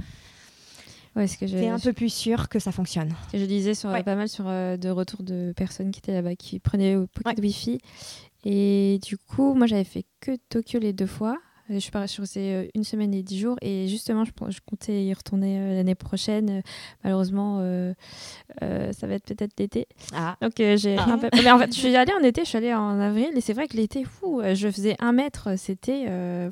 Ouais, 1.15 1.27
ce 1.27 1.39
que 1.39 1.47
je, 1.47 1.57
t'es 1.57 1.69
un 1.69 1.79
peu 1.79 1.95
plus 1.95 2.13
sûr 2.13 2.51
que 2.51 2.59
ça 2.59 2.73
fonctionne. 2.73 3.15
que 3.33 3.39
je 3.39 3.47
disais 3.47 3.73
sur, 3.73 3.89
Ouais. 3.89 4.03
pas 4.03 4.17
mal 4.17 4.29
sur 4.29 4.45
de 4.45 4.89
retours 4.91 5.23
de 5.23 5.55
personnes 5.57 5.91
qui 5.91 6.01
étaient 6.01 6.13
là-bas, 6.13 6.37
qui 6.37 6.59
prenaient 6.59 6.97
au 6.97 7.07
Pocket 7.07 7.39
Ouais. 7.39 7.45
Wi-Fi. 7.47 7.81
Et 8.45 8.99
du 9.03 9.17
coup, 9.17 9.55
moi, 9.55 9.67
j'avais 9.67 9.85
fait 9.85 10.05
que 10.21 10.37
Tokyo 10.51 10.79
les 10.79 10.93
deux 10.93 11.07
fois. 11.07 11.39
Je 11.69 11.79
suis 11.79 11.91
partie 11.91 12.13
sur 12.15 12.27
ces 12.27 12.71
une 12.75 12.85
semaine 12.85 13.13
et 13.13 13.23
dix 13.23 13.39
jours. 13.41 13.57
Et 13.61 13.89
justement, 13.89 14.25
je, 14.25 14.31
je 14.51 14.59
comptais 14.65 15.05
y 15.05 15.13
retourner 15.13 15.59
euh, 15.61 15.75
l'année 15.75 15.95
prochaine. 15.97 16.51
Euh, 16.51 16.61
Malheureusement, 17.03 17.59
euh, 17.61 17.93
euh, 18.63 18.93
ça 18.93 19.07
va 19.07 19.15
être 19.15 19.25
peut-être 19.25 19.53
l'été. 19.59 19.87
Ah, 20.15 20.37
Donc, 20.41 20.61
euh, 20.61 20.77
j'ai 20.77 20.97
Ah. 20.97 21.05
un 21.13 21.19
peu- 21.19 21.29
Mais 21.43 21.51
en 21.51 21.59
fait, 21.59 21.75
je 21.75 21.79
suis 21.79 21.97
allée 21.97 22.13
en 22.19 22.23
été, 22.23 22.43
je 22.45 22.49
suis 22.49 22.59
allée 22.59 22.73
en 22.75 23.01
avril. 23.01 23.31
Et 23.35 23.41
c'est 23.41 23.53
vrai 23.53 23.67
que 23.67 23.77
l'été, 23.77 24.05
fou, 24.05 24.41
je 24.55 24.71
faisais 24.71 24.95
un 25.01 25.13
mètre. 25.13 25.59
C'était. 25.59 26.07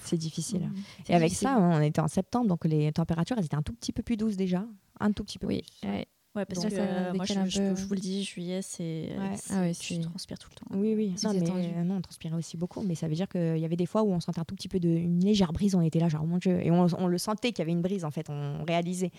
c'est 0.05 0.17
difficile. 0.17 0.61
Mm. 0.63 0.75
c'est 1.07 1.13
Et 1.13 1.17
avec 1.17 1.33
ça, 1.33 1.59
on 1.59 1.81
était 1.81 2.01
en 2.01 2.09
septembre, 2.09 2.49
donc 2.49 2.65
les 2.65 2.91
températures, 2.93 3.37
elles 3.39 3.45
étaient 3.45 3.55
un 3.57 3.63
tout 3.63 3.73
petit 3.75 3.93
peu 3.93 4.03
plus 4.03 4.17
douces 4.17 4.37
déjà. 4.37 4.65
Un 5.01 5.13
tout 5.13 5.25
petit 5.25 5.39
peu 5.39 5.47
Oui, 5.47 5.63
plus. 5.81 5.89
ouais. 5.89 6.07
Ouais, 6.35 6.45
parce 6.45 6.61
Donc 6.63 6.73
que 6.73 6.77
euh, 6.81 7.13
moi, 7.15 7.25
je, 7.27 7.35
un 7.35 7.45
je- 7.47 7.59
peu. 7.61 7.77
je 7.77 7.85
vous 7.87 7.95
le 7.95 8.01
dis, 8.01 8.25
juillet, 8.25 8.61
c'est. 8.61 9.13
Ouais. 9.17 9.37
c'est- 9.37 9.55
Ah 9.55 9.61
ouais, 9.61 9.73
je 9.73 10.01
transpire 10.01 10.37
tout 10.37 10.49
le 10.51 10.57
temps. 10.57 10.67
Oui, 10.81 10.95
oui. 10.97 11.13
C'est 11.17 11.29
Non, 11.29 11.33
mais 11.55 11.73
euh, 11.77 11.85
non, 11.85 11.97
on 11.97 12.01
transpirait 12.01 12.35
aussi 12.35 12.57
beaucoup, 12.57 12.83
mais 12.83 12.97
ça 12.97 13.07
veut 13.07 13.15
dire 13.15 13.29
qu'il 13.29 13.59
y 13.59 13.65
avait 13.65 13.77
des 13.77 13.87
fois 13.87 14.03
où 14.03 14.13
on 14.13 14.19
sentait 14.19 14.41
un 14.41 14.45
tout 14.45 14.57
petit 14.57 14.67
peu 14.69 14.81
de 14.81 14.89
une 14.89 15.21
légère 15.25 15.53
brise, 15.53 15.77
on 15.77 15.81
était 15.81 16.01
là, 16.01 16.09
genre 16.09 16.27
mon 16.27 16.39
Dieu, 16.39 16.59
et 16.61 16.73
on, 16.73 16.87
on 16.99 17.07
le 17.07 17.19
sentait 17.19 17.53
qu'il 17.53 17.61
y 17.61 17.63
avait 17.63 17.71
une 17.73 17.83
brise 17.83 18.05
en 18.05 18.11
fait, 18.11 18.29
on 18.31 18.65
réalisait. 18.67 19.13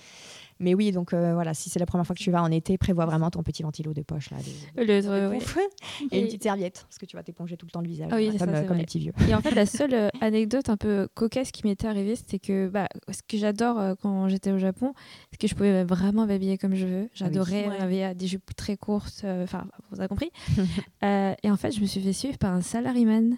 Mais 0.59 0.73
oui, 0.73 0.91
donc 0.91 1.13
euh, 1.13 1.33
voilà, 1.33 1.53
si 1.53 1.69
c'est 1.69 1.79
la 1.79 1.85
première 1.85 2.05
fois 2.07 2.15
que 2.15 2.21
tu 2.21 2.31
vas 2.31 2.41
en 2.41 2.49
été, 2.49 2.77
prévois 2.77 3.05
vraiment 3.05 3.29
ton 3.29 3.43
petit 3.43 3.61
ventilo 3.63 3.93
de 3.93 4.01
poche 4.03 4.29
là, 4.31 4.37
des- 4.37 4.85
Le- 4.85 5.29
ouais, 5.29 5.37
poufs. 5.37 5.57
et 6.11 6.17
une 6.19 6.23
Et- 6.23 6.27
petite 6.27 6.43
serviette, 6.43 6.85
parce 6.87 6.97
que 6.97 7.05
tu 7.05 7.15
vas 7.17 7.23
t'éponger 7.23 7.57
tout 7.57 7.65
le 7.65 7.71
temps 7.71 7.81
le 7.81 7.87
visage, 7.87 8.07
Ah 8.11 8.15
oui, 8.15 8.27
là, 8.27 8.31
c'est 8.33 8.37
comme, 8.39 8.49
ça, 8.53 8.57
euh, 8.59 8.63
comme 8.67 8.77
les 8.77 8.85
petits 8.85 8.99
vieux. 8.99 9.11
Et 9.29 9.35
en 9.35 9.41
fait, 9.41 9.51
la 9.51 9.65
seule 9.65 9.93
euh, 9.93 10.09
anecdote 10.21 10.69
un 10.69 10.77
peu 10.77 11.07
cocasse 11.13 11.51
qui 11.51 11.67
m'était 11.67 11.87
arrivée, 11.87 12.15
c'était 12.15 12.39
que 12.39 12.67
bah, 12.69 12.87
ce 13.11 13.19
que 13.27 13.37
j'adore 13.37 13.79
euh, 13.79 13.95
quand 14.01 14.29
j'étais 14.29 14.51
au 14.51 14.57
Japon, 14.57 14.93
c'est 15.31 15.37
que 15.41 15.47
je 15.47 15.55
pouvais 15.55 15.83
vraiment 15.83 16.25
m'habiller 16.25 16.57
comme 16.57 16.75
je 16.75 16.85
veux. 16.85 17.09
J'adorais 17.13 17.67
Ouais. 17.67 17.79
m'habiller 17.79 18.13
des 18.15 18.27
jupes 18.27 18.55
très 18.55 18.77
courtes, 18.77 19.21
euh, 19.25 19.43
enfin, 19.43 19.65
vous 19.91 19.99
avez 19.99 20.07
compris. 20.07 20.31
Euh, 21.03 21.33
et 21.43 21.51
en 21.51 21.57
fait, 21.57 21.71
je 21.71 21.81
me 21.81 21.85
suis 21.85 22.01
fait 22.01 22.13
suivre 22.13 22.37
par 22.37 22.51
un 22.53 22.61
salaryman 22.61 23.35
Ah. 23.35 23.37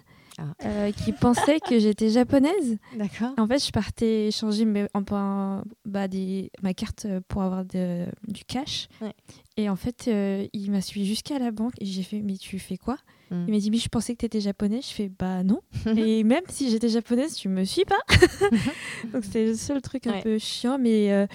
Euh, 0.64 0.92
qui 0.92 1.12
pensait 1.12 1.60
que 1.60 1.78
j'étais 1.78 2.08
japonaise. 2.10 2.78
D'accord. 2.96 3.30
En 3.38 3.46
fait, 3.46 3.64
je 3.64 3.70
partais 3.72 4.30
changer 4.32 4.64
mes, 4.64 4.86
en, 4.94 5.62
bah, 5.84 6.08
des, 6.08 6.50
ma 6.62 6.74
carte 6.74 7.06
pour 7.28 7.42
avoir 7.42 7.64
de- 7.64 8.06
du 8.26 8.44
cash. 8.44 8.88
Ouais. 9.00 9.14
Et 9.56 9.68
en 9.68 9.76
fait, 9.76 10.06
euh, 10.08 10.46
il 10.52 10.70
m'a 10.70 10.80
suivi 10.80 11.06
jusqu'à 11.06 11.38
la 11.38 11.50
banque 11.50 11.72
et 11.80 11.84
j'ai 11.84 12.02
fait 12.04 12.20
Mais 12.20 12.36
tu 12.36 12.58
fais 12.60 12.76
quoi? 12.76 12.96
Mm. 13.30 13.44
Il 13.48 13.52
m'a 13.54 13.58
dit 13.60 13.70
Mais 13.72 13.78
je 13.78 13.88
pensais 13.88 14.12
que 14.14 14.18
tu 14.20 14.26
étais 14.26 14.40
japonais. 14.40 14.80
Je 14.82 14.88
fais 14.94 15.10
Bah 15.18 15.42
non. 15.42 15.60
et 15.96 16.22
même 16.24 16.44
si 16.48 16.70
j'étais 16.70 16.88
japonaise, 16.88 17.34
tu 17.34 17.48
me 17.48 17.64
suis 17.64 17.84
pas. 17.84 17.98
Donc 19.12 19.24
c'est 19.30 19.46
le 19.46 19.54
seul 19.54 19.82
truc 19.82 20.06
un 20.06 20.12
Ouais. 20.12 20.22
peu 20.22 20.38
chiant. 20.38 20.78
Mais 20.78 21.12
euh, 21.12 21.26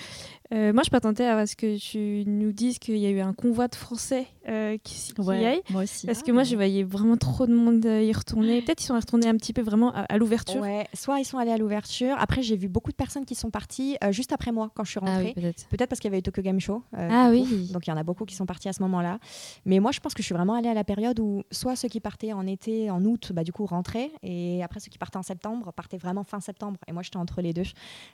euh, 0.54 0.72
moi, 0.74 0.84
je 0.86 0.90
m'attendais 0.92 1.26
à 1.26 1.46
ce 1.48 1.56
que 1.56 1.78
tu 1.78 2.24
nous 2.30 2.52
dises 2.52 2.78
qu'il 2.80 2.98
y 2.98 3.06
a 3.06 3.10
eu 3.10 3.20
un 3.22 3.34
convoi 3.34 3.68
de 3.68 3.76
Français 3.76 4.28
euh, 4.48 4.78
qui, 4.84 5.14
qui 5.14 5.22
y 5.22 5.46
aille. 5.46 5.62
moi 5.72 5.84
aussi. 5.84 6.06
Parce 6.06 6.22
que 6.22 6.32
moi, 6.32 6.44
je 6.44 6.56
voyais 6.56 6.84
vraiment 6.84 7.18
trop 7.18 7.48
de 7.48 7.54
monde 7.56 7.84
euh, 7.86 8.02
y 8.04 8.12
retourner. 8.14 8.62
Peut-être 8.62 8.78
qu'ils 8.78 8.88
sont 8.88 8.96
retournés 8.96 9.28
un 9.28 9.36
petit 9.38 9.54
peu 9.54 9.62
vraiment 9.62 9.92
à, 9.94 10.02
à 10.02 10.18
l'ouverture. 10.18 10.62
Ouais, 10.62 10.86
soit 10.94 11.20
ils 11.20 11.26
sont 11.26 11.38
allés 11.38 11.52
à 11.52 11.58
l'ouverture. 11.58 12.16
Après, 12.20 12.42
j'ai 12.44 12.56
vu 12.56 12.68
beaucoup 12.68 12.92
de 12.92 12.96
personnes 12.96 13.26
qui 13.26 13.36
sont 13.36 13.50
parties 13.50 13.98
euh, 14.04 14.12
juste 14.12 14.32
après 14.32 14.52
moi 14.52 14.70
quand 14.76 14.84
je 14.84 14.92
suis 14.92 15.00
Ah 15.04 15.08
rentrée. 15.08 15.34
oui, 15.36 15.42
peut-être. 15.42 15.68
Peut-être 15.70 15.90
parce 15.90 16.00
qu'il 16.00 16.10
y 16.10 16.12
avait 16.12 16.20
eu 16.20 16.24
Tokyo 16.24 16.42
Game 16.44 16.60
Show. 16.60 16.84
euh, 16.98 17.10
Ah 17.12 17.26
coup. 17.32 17.32
oui. 17.50 17.70
Donc 17.74 17.88
il 17.88 17.90
y 17.90 17.94
en 17.94 17.98
a 17.98 18.04
beaucoup 18.04 18.26
qui 18.26 18.36
sont 18.36 18.46
partis 18.46 18.70
à 18.70 18.74
ce 18.74 18.82
moment-là. 18.84 19.18
Mais 19.66 19.80
moi, 19.80 19.92
je 19.92 20.00
pense 20.02 20.14
que 20.14 20.22
je 20.22 20.26
suis 20.28 20.36
vraiment 20.36 20.54
allée 20.54 20.70
à 20.70 20.74
la 20.76 20.84
période 20.84 21.20
où 21.20 21.42
soit 21.52 21.76
ceux 21.76 21.88
qui 21.88 22.00
partaient 22.00 22.34
en 22.34 22.46
été, 22.46 22.92
en 22.92 23.04
août, 23.06 23.32
bah, 23.34 23.44
du 23.44 23.52
coup 23.52 23.66
rentraient, 23.66 24.12
et 24.22 24.62
après 24.64 24.80
ceux 24.80 24.90
qui 24.92 24.98
partaient 24.98 25.18
en 25.18 25.24
septembre 25.24 25.72
partaient 25.74 25.98
vraiment 25.98 26.24
fin 26.24 26.40
septembre. 26.42 26.78
Et 26.88 26.92
moi, 26.92 27.02
j'étais 27.02 27.18
entre 27.18 27.42
les 27.42 27.54
deux. 27.54 27.64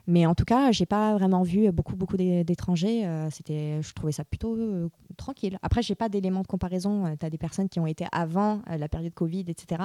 Mais 0.08 0.26
en 0.26 0.36
tout 0.36 0.46
cas, 0.46 0.72
j'ai 0.72 0.86
pas 0.86 1.16
vraiment 1.16 1.44
vu 1.44 1.70
beaucoup, 1.72 1.96
beaucoup 1.96 2.16
d'é- 2.16 2.29
d'étrangers. 2.44 3.06
Euh, 3.06 3.30
C'était, 3.32 3.82
je 3.82 3.94
trouvais 3.94 4.12
ça 4.12 4.24
plutôt 4.24 4.56
euh, 4.56 4.90
tranquille. 5.18 5.58
Après, 5.62 5.82
j'ai 5.82 5.96
pas 5.96 6.10
d'éléments 6.10 6.42
de 6.42 6.48
comparaison. 6.48 7.16
tu 7.20 7.26
as 7.26 7.30
des 7.30 7.38
personnes 7.38 7.70
qui 7.70 7.80
ont 7.80 7.88
été 7.88 8.06
avant 8.12 8.62
euh, 8.70 8.78
la 8.78 8.88
période 8.90 9.14
Covid, 9.14 9.46
etc. 9.48 9.84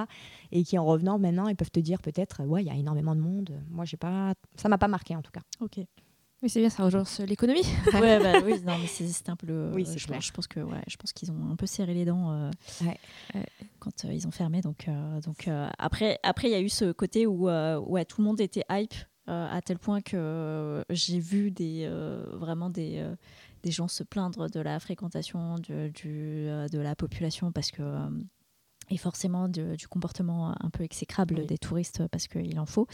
Et 0.53 0.65
qui 0.65 0.79
en 0.79 0.85
revenant 0.85 1.19
maintenant, 1.19 1.49
ils 1.49 1.57
peuvent 1.57 1.71
te 1.71 1.81
dire 1.81 2.01
peut-être, 2.01 2.43
ouais, 2.45 2.63
il 2.63 2.67
y 2.67 2.71
a 2.71 2.75
énormément 2.77 3.15
de 3.15 3.21
monde. 3.21 3.51
Moi, 3.71 3.85
j'ai 3.85 3.97
pas, 3.97 4.35
ça 4.57 4.69
m'a 4.69 4.79
pas 4.79 4.89
marqué 4.89 5.17
en 5.17 5.23
tout 5.23 5.33
cas. 5.33 5.43
Ok. 5.61 5.79
Oui, 6.43 6.51
c'est 6.51 6.61
bien, 6.61 6.69
ça 6.69 6.85
rejoint 6.85 7.05
l'économie. 7.27 7.63
ouais, 7.95 8.19
bah 8.23 8.41
oui, 8.45 8.61
non, 8.67 8.77
mais 8.79 8.87
c'est- 8.87 9.29
un 9.31 9.37
peu 9.37 9.47
le. 9.47 9.71
Oui, 9.75 9.87
je, 9.87 9.99
je 9.99 10.33
pense 10.33 10.47
que 10.47 10.61
ouais, 10.61 10.83
je 10.87 10.97
pense 10.97 11.15
qu'ils 11.15 11.33
ont 11.33 11.51
un 11.51 11.57
peu 11.57 11.65
serré 11.65 11.95
les 11.95 12.05
dents 12.05 12.33
euh, 12.33 12.51
Ouais. 12.83 12.99
euh, 13.35 13.41
quand 13.79 14.05
euh, 14.05 14.13
ils 14.13 14.27
ont 14.27 14.31
fermé. 14.31 14.61
Donc, 14.61 14.87
euh, 14.87 15.21
donc 15.23 15.49
euh, 15.49 15.69
après, 15.79 16.19
après, 16.23 16.49
il 16.49 16.51
y 16.51 16.55
a 16.55 16.61
eu 16.61 16.69
ce 16.69 16.93
côté 16.93 17.27
où 17.27 17.49
euh, 17.49 17.79
ouais, 17.81 18.05
tout 18.05 18.21
le 18.21 18.27
monde 18.27 18.43
était 18.43 18.65
hype 18.71 18.93
euh, 18.93 19.05
à 19.27 19.61
tel 19.63 19.79
point 19.79 20.01
que 20.01 20.17
euh, 20.17 20.83
j'ai 20.91 21.19
vu 21.21 21.51
des 21.51 21.87
euh, 21.89 22.25
vraiment 22.35 22.71
des 22.71 22.99
euh, 22.99 23.15
des 23.63 23.71
gens 23.71 23.89
se 23.89 24.03
plaindre 24.05 24.51
de 24.51 24.61
la 24.61 24.79
fréquentation 24.81 25.55
du, 25.57 25.91
du, 25.91 26.11
euh, 26.49 26.69
de 26.69 26.79
la 26.79 26.95
population 26.95 27.51
parce 27.53 27.71
que 27.71 27.83
euh, 27.83 28.09
et 28.91 28.99
forcément 28.99 29.49
de- 29.49 29.77
du 29.77 29.89
comportement 29.89 30.55
un 30.63 30.69
peu 30.69 30.83
exécrable 30.85 31.37
Oui. 31.39 31.47
des 31.47 31.57
touristes 31.57 32.03
parce 32.09 32.27
qu'il 32.29 32.61
en 32.61 32.67
faut. 32.67 32.87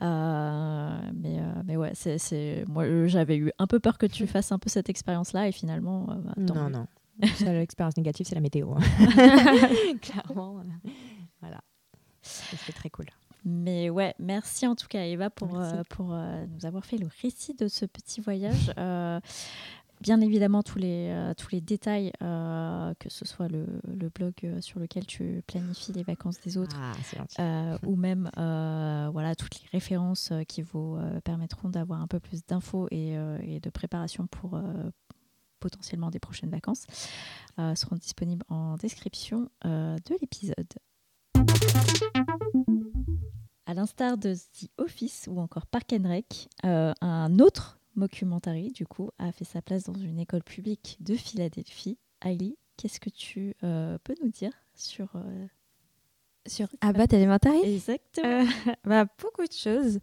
Euh, 0.00 0.98
mais, 1.14 1.38
euh, 1.40 1.52
mais 1.66 1.76
ouais, 1.76 1.92
c'est, 1.94 2.64
moi 2.66 2.84
euh, 2.84 3.06
j'avais 3.08 3.36
eu 3.36 3.50
un 3.58 3.66
peu 3.66 3.78
peur 3.80 3.98
que 3.98 4.06
tu 4.06 4.26
fasses 4.26 4.52
un 4.52 4.58
peu 4.58 4.70
cette 4.70 4.88
expérience-là 4.88 5.48
et 5.48 5.52
finalement, 5.52 6.08
euh, 6.10 6.14
bah, 6.14 6.32
Non, 6.38 6.70
non. 6.70 6.86
Seule 7.36 7.56
expérience 7.56 7.96
négative, 7.96 8.26
c'est 8.26 8.36
la 8.36 8.40
météo. 8.40 8.72
hein. 8.74 8.80
Clairement. 10.00 10.60
euh, 10.60 10.88
Voilà. 11.40 11.60
C'est 12.22 12.72
très 12.72 12.90
cool. 12.90 13.06
Mais 13.44 13.90
ouais, 13.90 14.14
merci 14.18 14.66
en 14.66 14.74
tout 14.74 14.88
cas 14.88 15.04
Eva 15.04 15.30
pour, 15.30 15.58
euh, 15.58 15.82
pour 15.88 16.12
euh, 16.12 16.44
nous 16.46 16.66
avoir 16.66 16.84
fait 16.84 16.98
le 16.98 17.08
récit 17.22 17.54
de 17.54 17.68
ce 17.68 17.86
petit 17.86 18.20
voyage. 18.20 18.72
Euh, 18.78 19.20
bien 20.00 20.20
évidemment, 20.20 20.62
tous 20.62 20.78
les, 20.78 21.32
tous 21.36 21.48
les 21.50 21.60
détails, 21.60 22.12
que 22.20 23.08
ce 23.08 23.24
soit 23.24 23.48
le, 23.48 23.66
le 23.86 24.08
blog 24.08 24.60
sur 24.60 24.78
lequel 24.78 25.06
tu 25.06 25.42
planifies 25.46 25.92
les 25.92 26.04
vacances 26.04 26.40
des 26.40 26.56
autres, 26.56 26.76
Ah, 27.38 27.78
ou 27.84 27.96
même 27.96 28.30
voilà, 28.36 29.34
toutes 29.34 29.60
les 29.60 29.68
références 29.72 30.32
qui 30.46 30.62
vous 30.62 30.98
permettront 31.24 31.68
d'avoir 31.68 32.00
un 32.00 32.06
peu 32.06 32.20
plus 32.20 32.46
d'infos 32.46 32.86
et, 32.92 33.14
et 33.42 33.58
de 33.58 33.70
préparation 33.70 34.28
pour 34.28 34.60
potentiellement 35.58 36.10
des 36.10 36.20
prochaines 36.20 36.50
vacances, 36.50 36.86
seront 37.74 37.96
disponibles 37.96 38.44
en 38.48 38.76
description 38.76 39.48
de 39.64 40.20
l'épisode. 40.20 40.74
À 43.68 43.74
l'instar 43.74 44.16
de 44.16 44.32
The 44.34 44.70
Office 44.78 45.26
ou 45.30 45.38
encore 45.40 45.66
Park 45.66 45.92
and 45.92 46.08
Rec, 46.08 46.48
euh, 46.64 46.94
un 47.02 47.38
autre 47.38 47.78
mockumentary, 47.96 48.70
du 48.70 48.86
coup, 48.86 49.10
a 49.18 49.30
fait 49.30 49.44
sa 49.44 49.60
place 49.60 49.84
dans 49.84 49.92
une 49.92 50.18
école 50.18 50.42
publique 50.42 50.96
de 51.00 51.14
Philadelphie. 51.14 51.98
Hailey, 52.24 52.56
qu'est-ce 52.78 52.98
que 52.98 53.10
tu 53.10 53.54
euh, 53.62 53.98
peux 54.04 54.14
nous 54.22 54.30
dire 54.30 54.52
sur... 54.74 55.08
euh, 55.16 55.46
sur 56.46 56.66
Abbott 56.80 57.12
Elementary 57.12 57.60
Exactement. 57.74 58.26
Euh, 58.26 58.44
bah, 58.84 59.04
beaucoup 59.20 59.46
de 59.46 59.52
choses. 59.52 59.98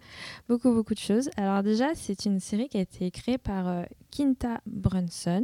Beaucoup, 0.47 0.71
beaucoup 0.71 0.93
de 0.93 0.99
choses. 0.99 1.31
Alors 1.35 1.63
déjà, 1.63 1.95
c'est 1.95 2.25
une 2.25 2.39
série 2.39 2.69
qui 2.69 2.77
a 2.77 2.81
été 2.81 3.09
créée 3.09 3.39
par 3.39 3.83
Kinta 4.11 4.61
Brunson 4.67 5.43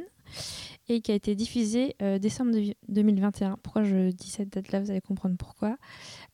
et 0.89 1.01
qui 1.01 1.11
a 1.11 1.15
été 1.15 1.33
diffusée 1.33 1.95
décembre 2.19 2.51
de- 2.51 2.75
2021. 2.89 3.57
Pourquoi 3.63 3.83
je 3.83 4.11
dis 4.11 4.29
cette 4.29 4.49
date-là? 4.53 4.79
Vous 4.79 4.91
allez 4.91 5.01
comprendre 5.01 5.37
pourquoi. 5.37 5.75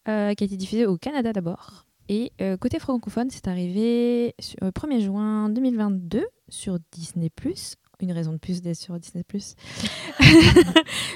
Euh, 0.10 0.34
qui 0.34 0.43
a 0.43 0.45
été 0.45 0.55
diffusée 0.58 0.86
au 0.86 0.97
Canada 0.97 1.34
d'abord. 1.34 1.86
Et 2.10 2.32
euh, 2.39 2.55
côté 2.55 2.80
francophone, 2.80 3.30
c'est 3.30 3.47
arrivé 3.49 4.34
sur, 4.39 4.55
euh, 4.64 4.72
1er 4.72 5.01
juin 5.01 5.49
2022 5.49 6.26
sur 6.47 6.78
Disney+. 6.93 7.30
Une 7.99 8.12
raison 8.14 8.32
de 8.34 8.38
plus 8.38 8.62
d'être 8.62 8.78
sur 8.78 8.97
Disney+. 8.99 9.26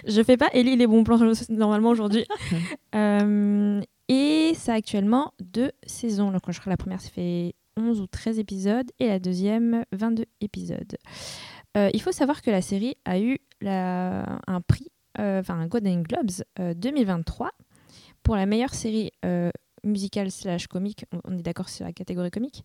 je 0.07 0.23
fais 0.23 0.35
pas 0.35 0.49
Ellie 0.53 0.75
les 0.75 0.87
bons 0.87 1.03
plans 1.03 1.19
normalement 1.49 1.89
aujourd'hui. 1.89 2.25
Et 4.13 4.53
ça 4.55 4.73
a 4.73 4.75
actuellement 4.75 5.31
deux 5.39 5.71
saisons. 5.85 6.31
Donc, 6.31 6.41
je 6.47 6.51
crois 6.59 6.65
que 6.65 6.69
la 6.69 6.75
première, 6.77 6.99
ça 6.99 7.09
fait 7.09 7.55
11 7.77 8.01
ou 8.01 8.07
13 8.07 8.39
épisodes 8.39 8.91
et 8.99 9.07
la 9.07 9.19
deuxième, 9.19 9.85
22 9.93 10.25
épisodes. 10.41 10.97
Euh, 11.77 11.89
il 11.93 12.01
faut 12.01 12.11
savoir 12.11 12.41
que 12.41 12.51
la 12.51 12.61
série 12.61 12.95
a 13.05 13.19
eu 13.21 13.37
la- 13.61 14.39
un 14.47 14.59
prix, 14.59 14.89
euh, 15.19 15.39
enfin 15.39 15.53
un 15.57 15.67
Golden 15.67 16.03
Globes 16.03 16.31
euh, 16.59 16.73
2023 16.73 17.51
pour 18.23 18.35
la 18.35 18.45
meilleure 18.45 18.73
série 18.73 19.11
euh, 19.25 19.49
musicale 19.83 20.29
slash 20.29 20.67
comique. 20.67 21.05
On- 21.27 21.37
est 21.37 21.41
d'accord 21.41 21.67
sur 21.69 21.85
la 21.85 21.91
catégorie 21.91 22.29
comique. 22.29 22.63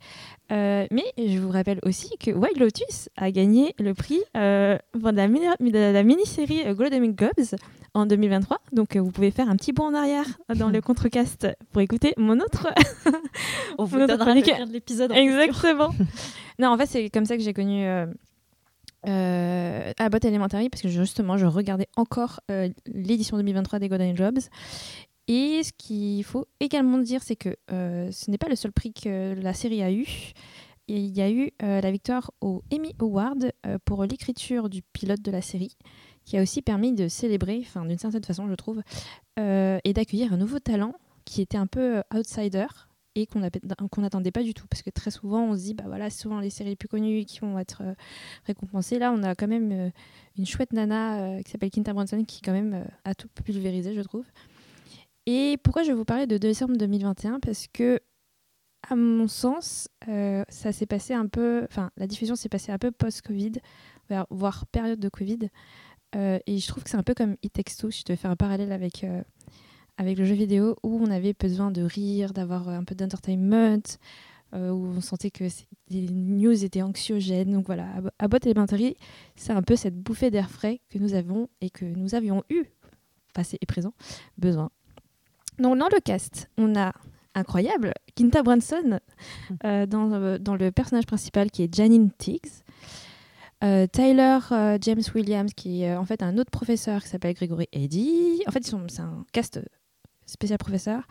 Euh, 0.52 0.86
mais 0.90 1.04
je 1.16 1.38
vous 1.38 1.50
rappelle 1.50 1.78
aussi 1.82 2.10
que 2.18 2.30
Wild 2.30 2.58
Lotus 2.58 3.08
a 3.16 3.30
gagné 3.30 3.74
le 3.78 3.94
prix 3.94 4.20
euh, 4.36 4.76
pour 4.92 5.12
la, 5.12 5.26
mini- 5.28 5.46
de 5.60 5.92
la 5.92 6.02
mini-série 6.02 6.66
euh, 6.66 6.74
Golden 6.74 7.12
Globes 7.14 7.56
en 7.94 8.04
2023. 8.04 8.58
Donc 8.72 8.96
euh, 8.96 9.00
vous 9.00 9.10
pouvez 9.10 9.30
faire 9.30 9.48
un 9.48 9.56
petit 9.56 9.72
bond 9.72 9.84
en 9.86 9.94
arrière 9.94 10.26
dans 10.56 10.68
le 10.68 10.80
contrecast 10.82 11.48
pour 11.72 11.80
écouter 11.80 12.12
mon 12.18 12.38
autre. 12.38 12.68
On 13.78 13.84
vous 13.84 13.98
donnera 14.06 14.34
le 14.34 14.40
lien 14.42 14.66
de 14.66 14.72
l'épisode. 14.72 15.10
en 15.10 15.14
Exactement. 15.14 15.94
non, 16.58 16.68
en 16.68 16.76
fait, 16.76 16.86
c'est 16.86 17.08
comme 17.08 17.24
ça 17.24 17.38
que 17.38 17.42
j'ai 17.42 17.54
connu 17.54 17.86
euh, 17.86 18.04
euh, 19.08 19.92
Abbott 19.98 20.24
Elementary 20.24 20.68
parce 20.68 20.82
que 20.82 20.88
justement, 20.88 21.36
je 21.38 21.46
regardais 21.46 21.86
encore 21.96 22.40
euh, 22.50 22.68
l'édition 22.86 23.36
2023 23.38 23.78
des 23.78 23.88
Golden 23.88 24.14
Globes. 24.14 24.40
Et 25.28 25.62
ce 25.64 25.72
qu'il 25.76 26.22
faut 26.24 26.46
également 26.60 26.98
dire, 26.98 27.22
c'est 27.22 27.36
que 27.36 27.56
euh, 27.72 28.10
ce 28.12 28.30
n'est 28.30 28.38
pas 28.38 28.48
le 28.48 28.56
seul 28.56 28.72
prix 28.72 28.92
que 28.92 29.34
la 29.34 29.54
série 29.54 29.82
a 29.82 29.90
eu. 29.90 30.06
Il 30.88 31.16
y 31.16 31.20
a 31.20 31.30
eu 31.30 31.50
euh, 31.64 31.80
la 31.80 31.90
victoire 31.90 32.30
au 32.40 32.62
Emmy 32.72 32.94
Award 33.00 33.52
euh, 33.66 33.78
pour 33.84 34.04
l'écriture 34.04 34.68
du 34.68 34.82
pilote 34.82 35.20
de 35.20 35.32
la 35.32 35.42
série, 35.42 35.76
qui 36.24 36.38
a 36.38 36.42
aussi 36.42 36.62
permis 36.62 36.92
de 36.92 37.08
célébrer, 37.08 37.58
enfin 37.62 37.84
d'une 37.84 37.98
certaine 37.98 38.22
façon, 38.22 38.48
je 38.48 38.54
trouve, 38.54 38.82
et 39.36 39.92
d'accueillir 39.92 40.32
un 40.32 40.36
nouveau 40.36 40.60
talent 40.60 40.94
qui 41.24 41.42
était 41.42 41.58
un 41.58 41.66
peu 41.66 42.02
outsider 42.14 42.66
et 43.16 43.26
qu'on 43.26 43.40
n'attendait 44.00 44.30
pas 44.30 44.42
du 44.42 44.54
tout. 44.54 44.66
Parce 44.68 44.82
que 44.82 44.90
très 44.90 45.10
souvent, 45.10 45.42
on 45.42 45.56
se 45.56 45.62
dit, 45.62 45.74
bah 45.74 45.84
voilà, 45.86 46.08
souvent 46.08 46.38
les 46.38 46.50
séries 46.50 46.70
les 46.70 46.76
plus 46.76 46.88
connues 46.88 47.24
qui 47.24 47.40
vont 47.40 47.58
être 47.58 47.82
récompensées. 48.44 48.98
Là, 48.98 49.12
on 49.12 49.22
a 49.22 49.34
quand 49.34 49.48
même 49.48 49.92
une 50.38 50.46
chouette 50.46 50.72
nana 50.72 51.42
qui 51.42 51.50
s'appelle 51.50 51.70
Kinta 51.70 51.92
Brunson 51.92 52.24
qui, 52.24 52.40
quand 52.40 52.52
même, 52.52 52.86
a 53.04 53.14
tout 53.14 53.28
pulvérisé, 53.44 53.94
je 53.94 54.02
trouve. 54.02 54.24
Et 55.26 55.56
pourquoi 55.62 55.82
je 55.82 55.88
vais 55.88 55.94
vous 55.94 56.04
parler 56.04 56.26
de 56.26 56.38
décembre 56.38 56.76
2021 56.76 57.40
Parce 57.40 57.66
que, 57.72 58.00
à 58.88 58.94
mon 58.94 59.26
sens, 59.26 59.88
euh, 60.08 60.44
ça 60.48 60.72
s'est 60.72 60.86
passé 60.86 61.14
un 61.14 61.26
peu. 61.26 61.64
Enfin, 61.64 61.90
la 61.96 62.06
diffusion 62.06 62.36
s'est 62.36 62.48
passée 62.48 62.70
un 62.72 62.78
peu 62.78 62.92
post-Covid, 62.92 63.52
voire- 64.30 64.66
période 64.66 65.00
de 65.00 65.08
Covid. 65.08 65.48
Euh, 66.14 66.38
et 66.46 66.58
je 66.58 66.68
trouve 66.68 66.84
que 66.84 66.90
c'est 66.90 66.96
un 66.96 67.02
peu 67.02 67.14
comme 67.14 67.36
It 67.42 67.52
Takes 67.52 67.76
Two, 67.76 67.90
je 67.90 68.02
devais 68.04 68.16
faire 68.16 68.30
un 68.30 68.36
parallèle 68.36 68.70
avec, 68.70 69.02
euh, 69.02 69.22
avec 69.98 70.16
le 70.16 70.24
jeu 70.24 70.34
vidéo, 70.34 70.76
où 70.84 71.00
on 71.02 71.10
avait 71.10 71.34
besoin 71.34 71.72
de 71.72 71.82
rire, 71.82 72.32
d'avoir 72.32 72.68
un 72.68 72.84
peu 72.84 72.94
d'entertainment, 72.94 73.82
où 74.52 74.58
on 74.96 75.00
sentait 75.02 75.30
que 75.32 75.44
les 75.90 76.06
news 76.08 76.64
étaient 76.64 76.80
anxiogènes. 76.82 77.52
Donc 77.52 77.66
voilà, 77.66 77.92
Ab- 77.96 78.10
Abbott 78.20 78.46
Elementary, 78.46 78.96
c'est 79.34 79.52
un 79.52 79.62
peu 79.62 79.74
cette 79.76 79.96
bouffée 80.00 80.30
d'air 80.30 80.48
frais 80.50 80.80
que 80.88 80.98
nous 80.98 81.12
avons 81.14 81.48
et 81.60 81.68
que 81.68 81.84
nous 81.84 82.14
avions 82.14 82.42
eu, 82.48 82.64
passé 83.34 83.58
et 83.60 83.66
présent, 83.66 83.92
besoin. 84.38 84.70
Donc 85.58 85.78
dans 85.78 85.88
le 85.88 86.00
cast, 86.00 86.50
on 86.58 86.76
a 86.76 86.92
incroyable 87.34 87.92
Kinta 88.14 88.42
Brunson 88.42 88.98
euh, 89.64 89.86
dans, 89.86 90.12
euh, 90.12 90.38
dans 90.38 90.56
le 90.56 90.70
personnage 90.72 91.06
principal 91.06 91.50
qui 91.50 91.62
est 91.62 91.74
Janine 91.74 92.10
Tiggs. 92.18 92.62
Euh, 93.64 93.86
Tyler 93.86 94.38
euh, 94.52 94.78
James 94.80 95.02
Williams, 95.14 95.52
qui 95.54 95.82
est 95.82 95.92
euh, 95.92 95.98
en 95.98 96.04
fait 96.04 96.22
un 96.22 96.36
autre 96.38 96.50
professeur 96.50 97.02
qui 97.02 97.08
s'appelle 97.08 97.34
Gregory 97.34 97.68
Eddy. 97.72 98.42
En 98.46 98.50
fait, 98.50 98.64
c'est 98.64 99.00
un 99.00 99.24
cast 99.32 99.60
spécial 100.26 100.58
professeur. 100.58 101.02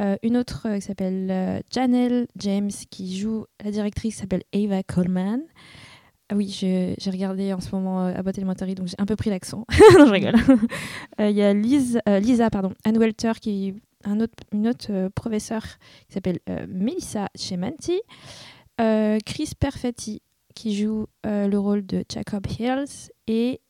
Euh, 0.00 0.16
une 0.22 0.36
autre 0.36 0.66
euh, 0.66 0.76
qui 0.76 0.82
s'appelle 0.82 1.28
euh, 1.30 1.60
Janelle 1.70 2.26
James, 2.36 2.70
qui 2.90 3.18
joue 3.18 3.44
la 3.62 3.70
directrice, 3.70 4.14
qui 4.14 4.20
s'appelle 4.20 4.44
Ava 4.54 4.82
Coleman. 4.82 5.42
Ah 6.32 6.36
oui, 6.36 6.48
j'ai 6.48 7.10
regardé 7.10 7.52
en 7.52 7.58
ce 7.58 7.74
moment 7.74 8.06
euh, 8.06 8.14
Abbott 8.14 8.38
Elementary, 8.38 8.76
donc 8.76 8.86
j'ai 8.86 8.94
un 8.98 9.06
peu 9.06 9.16
pris 9.16 9.30
l'accent. 9.30 9.66
non, 9.98 10.06
je 10.06 10.12
rigole. 10.12 10.36
Euh, 11.18 11.28
Il 11.28 11.36
y 11.36 11.42
a 11.42 11.48
euh, 11.50 12.20
Lisa, 12.20 12.50
pardon, 12.50 12.72
Ann 12.84 12.96
Welter, 12.96 13.32
qui 13.40 13.74
un 14.04 14.20
autre, 14.20 14.34
une 14.52 14.68
autre 14.68 14.86
euh, 14.90 15.10
professeure 15.10 15.64
qui 16.06 16.14
s'appelle 16.14 16.38
Melissa 16.68 17.28
Chemanti. 17.36 18.00
Chris 18.78 19.52
Perfetti, 19.58 20.22
qui 20.54 20.74
joue 20.74 21.06
le 21.24 21.56
rôle 21.56 21.84
de 21.84 22.04
Jacob 22.08 22.46
Hills. 22.46 23.10
Et 23.26 23.60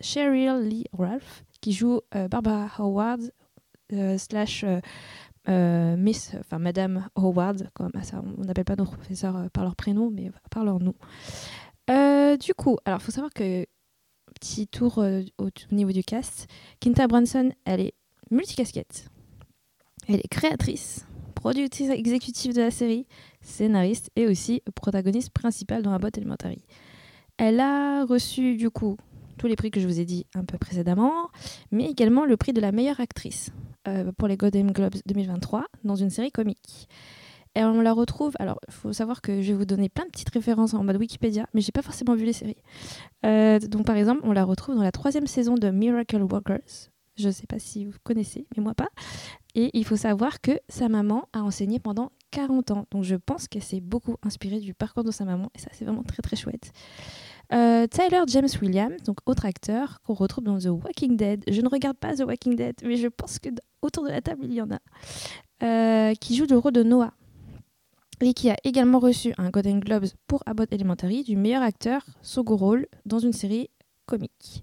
Cheryl 0.00 0.60
Lee 0.62 0.84
Ralph, 0.96 1.44
qui 1.60 1.72
joue 1.72 2.00
Barbara 2.30 2.70
Howard, 2.78 3.20
slash 4.16 4.64
Miss, 5.46 6.36
enfin 6.38 6.58
Madame 6.58 7.08
Howard, 7.16 7.68
comme 7.74 7.92
ça, 8.02 8.22
on 8.38 8.44
n'appelle 8.44 8.64
pas 8.64 8.76
nos 8.76 8.86
professeurs 8.86 9.50
par 9.52 9.64
leur 9.64 9.76
prénom, 9.76 10.10
mais 10.10 10.30
par 10.50 10.64
leur 10.64 10.78
nom. 10.78 10.94
Euh, 11.90 12.36
du 12.36 12.54
coup, 12.54 12.78
alors 12.84 13.02
faut 13.02 13.10
savoir 13.10 13.32
que 13.32 13.66
petit 14.40 14.68
tour 14.68 14.98
euh, 14.98 15.22
au, 15.38 15.46
au 15.46 15.74
niveau 15.74 15.92
du 15.92 16.04
cast, 16.04 16.46
Kinta 16.78 17.06
Brunson, 17.08 17.50
elle 17.64 17.80
est 17.80 17.94
multicasquette, 18.30 19.08
elle 20.08 20.16
est 20.16 20.28
créatrice, 20.28 21.06
productrice 21.34 21.90
exécutive 21.90 22.54
de 22.54 22.60
la 22.60 22.70
série, 22.70 23.06
scénariste 23.42 24.10
et 24.14 24.26
aussi 24.26 24.62
protagoniste 24.74 25.30
principale 25.30 25.82
dans 25.82 25.92
Abbott 25.92 26.16
Elementary. 26.16 26.62
Elle 27.38 27.58
a 27.58 28.04
reçu 28.04 28.56
du 28.56 28.70
coup 28.70 28.96
tous 29.38 29.46
les 29.46 29.56
prix 29.56 29.70
que 29.70 29.80
je 29.80 29.86
vous 29.86 29.98
ai 29.98 30.04
dit 30.04 30.26
un 30.34 30.44
peu 30.44 30.58
précédemment, 30.58 31.30
mais 31.72 31.86
également 31.86 32.26
le 32.26 32.36
prix 32.36 32.52
de 32.52 32.60
la 32.60 32.72
meilleure 32.72 33.00
actrice 33.00 33.50
euh, 33.88 34.12
pour 34.12 34.28
les 34.28 34.36
Golden 34.36 34.70
Globes 34.70 34.96
2023 35.06 35.64
dans 35.82 35.96
une 35.96 36.10
série 36.10 36.30
comique. 36.30 36.88
Et 37.56 37.64
on 37.64 37.80
la 37.80 37.92
retrouve. 37.92 38.34
Alors, 38.38 38.60
il 38.68 38.74
faut 38.74 38.92
savoir 38.92 39.20
que 39.22 39.42
je 39.42 39.52
vais 39.52 39.58
vous 39.58 39.64
donner 39.64 39.88
plein 39.88 40.04
de 40.04 40.10
petites 40.10 40.30
références 40.30 40.74
en 40.74 40.84
mode 40.84 40.96
Wikipédia, 40.96 41.46
mais 41.52 41.60
j'ai 41.60 41.72
pas 41.72 41.82
forcément 41.82 42.14
vu 42.14 42.24
les 42.24 42.32
séries. 42.32 42.62
Euh, 43.26 43.58
donc, 43.58 43.86
par 43.86 43.96
exemple, 43.96 44.20
on 44.24 44.32
la 44.32 44.44
retrouve 44.44 44.76
dans 44.76 44.82
la 44.82 44.92
troisième 44.92 45.26
saison 45.26 45.54
de 45.54 45.70
Miracle 45.70 46.22
Workers. 46.22 46.90
Je 47.16 47.28
sais 47.28 47.46
pas 47.46 47.58
si 47.58 47.84
vous 47.84 47.98
connaissez, 48.04 48.46
mais 48.56 48.62
moi 48.62 48.74
pas. 48.74 48.88
Et 49.54 49.70
il 49.74 49.84
faut 49.84 49.96
savoir 49.96 50.40
que 50.40 50.52
sa 50.68 50.88
maman 50.88 51.28
a 51.32 51.42
enseigné 51.42 51.80
pendant 51.80 52.12
40 52.30 52.70
ans. 52.70 52.86
Donc, 52.92 53.02
je 53.02 53.16
pense 53.16 53.48
qu'elle 53.48 53.64
s'est 53.64 53.80
beaucoup 53.80 54.16
inspirée 54.22 54.60
du 54.60 54.72
parcours 54.72 55.02
de 55.02 55.10
sa 55.10 55.24
maman. 55.24 55.50
Et 55.56 55.58
ça, 55.58 55.68
c'est 55.72 55.84
vraiment 55.84 56.04
très, 56.04 56.22
très 56.22 56.36
chouette. 56.36 56.72
Euh, 57.52 57.88
Tyler 57.88 58.22
James 58.28 58.48
Williams, 58.62 59.02
donc 59.02 59.18
autre 59.26 59.44
acteur 59.44 60.00
qu'on 60.02 60.14
retrouve 60.14 60.44
dans 60.44 60.58
The 60.58 60.66
Walking 60.66 61.16
Dead. 61.16 61.42
Je 61.50 61.60
ne 61.60 61.68
regarde 61.68 61.96
pas 61.96 62.14
The 62.14 62.20
Walking 62.20 62.54
Dead, 62.54 62.76
mais 62.84 62.96
je 62.96 63.08
pense 63.08 63.40
que 63.40 63.48
autour 63.82 64.04
de 64.04 64.10
la 64.10 64.20
table 64.20 64.44
il 64.44 64.54
y 64.54 64.62
en 64.62 64.70
a. 64.70 64.78
Euh, 65.62 66.14
qui 66.14 66.36
joue 66.36 66.46
le 66.48 66.56
rôle 66.56 66.72
de 66.72 66.82
Noah 66.82 67.12
et 68.20 68.34
qui 68.34 68.50
a 68.50 68.56
également 68.64 68.98
reçu 68.98 69.32
un 69.38 69.50
Golden 69.50 69.80
Globes 69.80 70.06
pour 70.26 70.42
Abbott 70.46 70.72
Elementary 70.72 71.22
du 71.22 71.36
meilleur 71.36 71.62
acteur 71.62 72.04
second 72.22 72.56
rôle 72.56 72.86
dans 73.06 73.18
une 73.18 73.32
série 73.32 73.70
comique. 74.06 74.62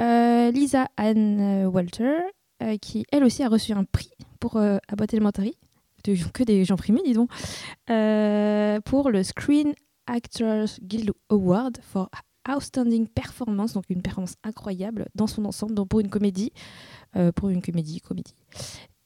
Euh, 0.00 0.50
Lisa 0.50 0.88
Ann 0.96 1.66
Walter, 1.66 2.18
euh, 2.62 2.76
qui 2.78 3.04
elle 3.12 3.24
aussi 3.24 3.42
a 3.42 3.48
reçu 3.48 3.72
un 3.72 3.84
prix 3.84 4.10
pour 4.40 4.56
euh, 4.56 4.78
Abbott 4.88 5.12
Elementary, 5.12 5.56
que 6.32 6.42
des 6.44 6.64
gens 6.64 6.76
primés, 6.76 7.02
dis 7.04 7.14
donc, 7.14 7.30
euh, 7.90 8.80
pour 8.82 9.10
le 9.10 9.22
Screen 9.22 9.74
Actors 10.06 10.68
Guild 10.82 11.12
Award 11.30 11.78
for 11.82 12.08
Outstanding 12.48 13.08
Performance, 13.08 13.72
donc 13.72 13.84
une 13.88 14.02
performance 14.02 14.34
incroyable 14.44 15.06
dans 15.14 15.26
son 15.26 15.44
ensemble, 15.44 15.74
donc 15.74 15.88
pour 15.88 16.00
une 16.00 16.08
comédie, 16.08 16.52
euh, 17.16 17.32
pour 17.32 17.48
une 17.48 17.60
comédie, 17.60 18.00
comédie. 18.00 18.34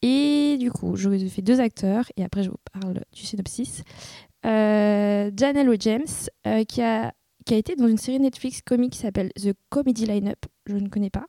Et 0.03 0.57
du 0.59 0.71
coup, 0.71 0.97
je 0.97 1.11
fais 1.29 1.43
deux 1.43 1.61
acteurs 1.61 2.05
et 2.17 2.25
après 2.25 2.43
je 2.43 2.51
vous 2.51 2.61
parle 2.73 3.03
du 3.13 3.23
synopsis. 3.23 3.83
Euh, 4.47 5.31
Janelle 5.37 5.77
James, 5.81 6.07
euh, 6.47 6.65
qui, 6.65 6.83
a, 6.83 7.13
qui 7.45 7.55
a 7.55 7.57
été 7.57 7.77
dans 7.77 7.89
une 7.89 7.99
série 7.99 8.21
Netflix 8.21 8.63
comique 8.63 8.93
qui 8.93 8.99
s'appelle 8.99 9.31
The 9.35 9.53
Comedy 9.69 10.07
Lineup, 10.07 10.47
je 10.67 10.77
ne 10.77 10.89
connais 10.89 11.11
pas. 11.11 11.27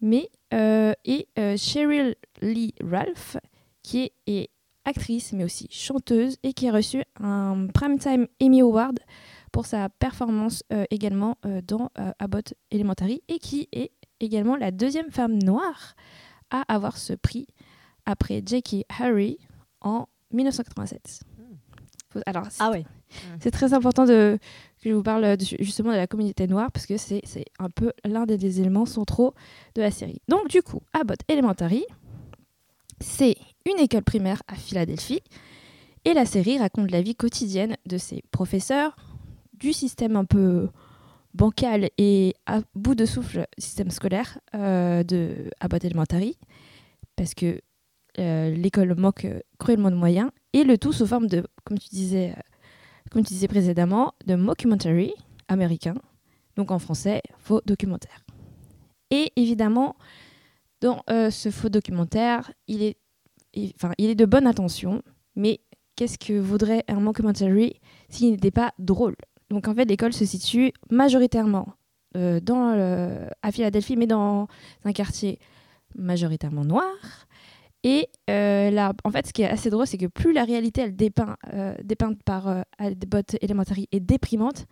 Mais, 0.00 0.30
euh, 0.52 0.92
et 1.04 1.28
Cheryl 1.56 2.14
Lee 2.40 2.74
Ralph, 2.82 3.36
qui 3.82 4.00
est, 4.00 4.12
est 4.26 4.50
actrice 4.86 5.32
mais 5.32 5.44
aussi 5.44 5.66
chanteuse 5.70 6.36
et 6.42 6.52
qui 6.52 6.68
a 6.68 6.72
reçu 6.72 7.02
un 7.18 7.68
Primetime 7.72 8.26
Emmy 8.42 8.60
Award 8.60 9.00
pour 9.50 9.64
sa 9.64 9.88
performance 9.88 10.62
également 10.90 11.38
dans 11.66 11.90
Abbott 12.18 12.52
Elementary 12.70 13.22
et 13.28 13.38
qui 13.38 13.68
est 13.72 13.92
également 14.20 14.56
la 14.56 14.72
deuxième 14.72 15.10
femme 15.10 15.42
noire 15.42 15.94
à 16.50 16.62
avoir 16.68 16.98
ce 16.98 17.14
prix 17.14 17.46
après 18.06 18.42
Jackie 18.44 18.84
Harry 18.98 19.38
en 19.80 20.06
1987. 20.32 21.20
Faut- 22.10 22.20
Alors, 22.26 22.46
c'est 22.50 22.62
Ah 22.62 22.70
ouais. 22.70 22.84
c'est 23.40 23.50
très 23.50 23.72
important 23.74 24.04
de, 24.04 24.38
que 24.82 24.88
je 24.90 24.94
vous 24.94 25.02
parle 25.02 25.36
de- 25.36 25.44
justement 25.60 25.90
de 25.92 25.96
la 25.96 26.06
communauté 26.06 26.46
noire 26.46 26.70
parce 26.72 26.86
que 26.86 26.96
c'est 26.96 27.22
un 27.58 27.70
peu 27.70 27.92
l'un 28.04 28.24
des, 28.26 28.38
des 28.38 28.60
éléments 28.60 28.86
centraux 28.86 29.34
de 29.74 29.82
la 29.82 29.90
série. 29.90 30.20
Donc 30.28 30.48
du 30.48 30.62
coup, 30.62 30.80
Abbott 30.92 31.20
Elementary, 31.28 31.84
c'est 33.00 33.36
une 33.66 33.78
école 33.78 34.02
primaire 34.02 34.42
à 34.48 34.54
Philadelphie 34.54 35.20
et 36.04 36.14
la 36.14 36.26
série 36.26 36.58
raconte 36.58 36.90
la 36.90 37.02
vie 37.02 37.14
quotidienne 37.14 37.76
de 37.86 37.98
ses 37.98 38.22
professeurs, 38.30 38.94
du 39.54 39.72
système 39.72 40.16
un 40.16 40.24
peu 40.24 40.68
bancal 41.32 41.88
et 41.98 42.34
à 42.46 42.60
bout 42.74 42.94
de 42.94 43.06
souffle 43.06 43.46
système 43.58 43.90
scolaire 43.90 44.38
euh, 44.54 45.02
de 45.02 45.50
Abbott 45.60 45.84
Elementary 45.84 46.36
parce 47.16 47.34
que 47.34 47.60
l'école 48.50 48.94
manque 48.96 49.24
euh, 49.24 49.40
cruellement 49.58 49.90
de 49.90 49.96
moyens 49.96 50.30
et 50.52 50.64
le 50.64 50.78
tout 50.78 50.92
sous 50.92 51.06
forme 51.06 51.26
de, 51.26 51.44
comme 51.64 51.78
tu 51.78 51.88
disais, 51.88 52.30
euh, 52.30 52.40
comme 53.10 53.22
tu 53.24 53.32
disais 53.34 53.48
précédemment, 53.48 54.14
de 54.26 54.34
mockumentary 54.34 55.12
américain, 55.48 55.94
donc 56.56 56.70
en 56.70 56.78
français, 56.78 57.22
faux 57.38 57.60
documentaire. 57.66 58.24
Et 59.10 59.32
évidemment, 59.36 59.96
dans 60.80 61.02
euh, 61.10 61.30
ce 61.30 61.50
faux 61.50 61.68
documentaire, 61.68 62.52
il 62.68 62.82
est, 62.82 62.96
il- 63.54 63.72
est 63.98 64.14
de 64.14 64.24
bonne 64.24 64.46
intention, 64.46 65.02
mais 65.36 65.60
qu'est-ce 65.96 66.18
que 66.18 66.38
voudrait 66.38 66.84
un 66.88 67.00
mockumentary 67.00 67.80
s'il 68.08 68.30
n'était 68.32 68.50
pas 68.50 68.72
drôle? 68.78 69.16
Donc 69.50 69.68
en 69.68 69.74
fait, 69.74 69.84
l'école 69.84 70.12
se 70.12 70.24
situe 70.24 70.72
majoritairement 70.90 71.74
euh, 72.16 72.40
dans 72.40 72.72
à 73.42 73.52
Philadelphie, 73.52 73.96
mais 73.96 74.06
dans 74.06 74.48
un 74.84 74.92
quartier 74.92 75.38
majoritairement 75.96 76.64
noir. 76.64 76.84
Et 77.84 78.08
euh, 78.30 78.70
là, 78.70 78.94
en 79.04 79.10
fait, 79.10 79.26
ce 79.26 79.32
qui 79.32 79.42
est 79.42 79.48
assez 79.48 79.68
drôle, 79.68 79.86
c'est 79.86 79.98
que 79.98 80.06
plus 80.06 80.32
la 80.32 80.44
réalité, 80.44 80.80
elle 80.80 80.96
dépeint, 80.96 81.36
euh, 81.52 81.74
dépeinte 81.84 82.22
par 82.24 82.48
euh, 82.48 82.62
Elementary 83.42 83.88
est 83.92 84.00
déprimante, 84.00 84.66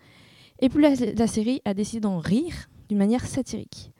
et 0.60 0.70
plus 0.70 0.80
la, 0.80 0.94
la 0.94 1.26
série 1.26 1.60
a 1.66 1.74
décidé 1.74 2.00
d'en 2.00 2.18
rire 2.18 2.70
d'une 2.88 2.96
manière 2.96 3.26
satirique. 3.26 3.92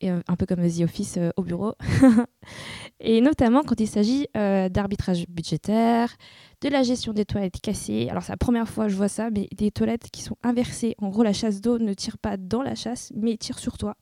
Et, 0.00 0.10
euh, 0.10 0.20
un 0.28 0.36
peu 0.36 0.46
comme 0.46 0.66
The 0.66 0.80
Office 0.80 1.18
au 1.36 1.42
bureau. 1.42 1.74
et 3.00 3.20
notamment 3.20 3.62
quand 3.62 3.78
il 3.78 3.86
s'agit 3.86 4.28
d'arbitrage 4.34 5.26
budgétaire, 5.28 6.16
de 6.62 6.70
la 6.70 6.82
gestion 6.82 7.12
des 7.12 7.26
toilettes 7.26 7.60
cassées. 7.60 8.08
Alors, 8.10 8.22
c'est 8.22 8.32
la 8.32 8.38
première 8.38 8.68
fois 8.68 8.86
que 8.86 8.90
je 8.90 8.96
vois 8.96 9.08
ça, 9.08 9.28
mais 9.30 9.46
des 9.54 9.70
toilettes 9.70 10.10
qui 10.10 10.22
sont 10.22 10.36
inversées. 10.42 10.94
En 11.02 11.10
gros, 11.10 11.22
la 11.22 11.34
chasse 11.34 11.60
d'eau 11.60 11.78
ne 11.78 11.92
tire 11.92 12.16
pas 12.16 12.38
dans 12.38 12.62
la 12.62 12.74
chasse, 12.74 13.12
mais 13.14 13.36
tire 13.36 13.58
sur 13.58 13.76
toi. 13.76 13.96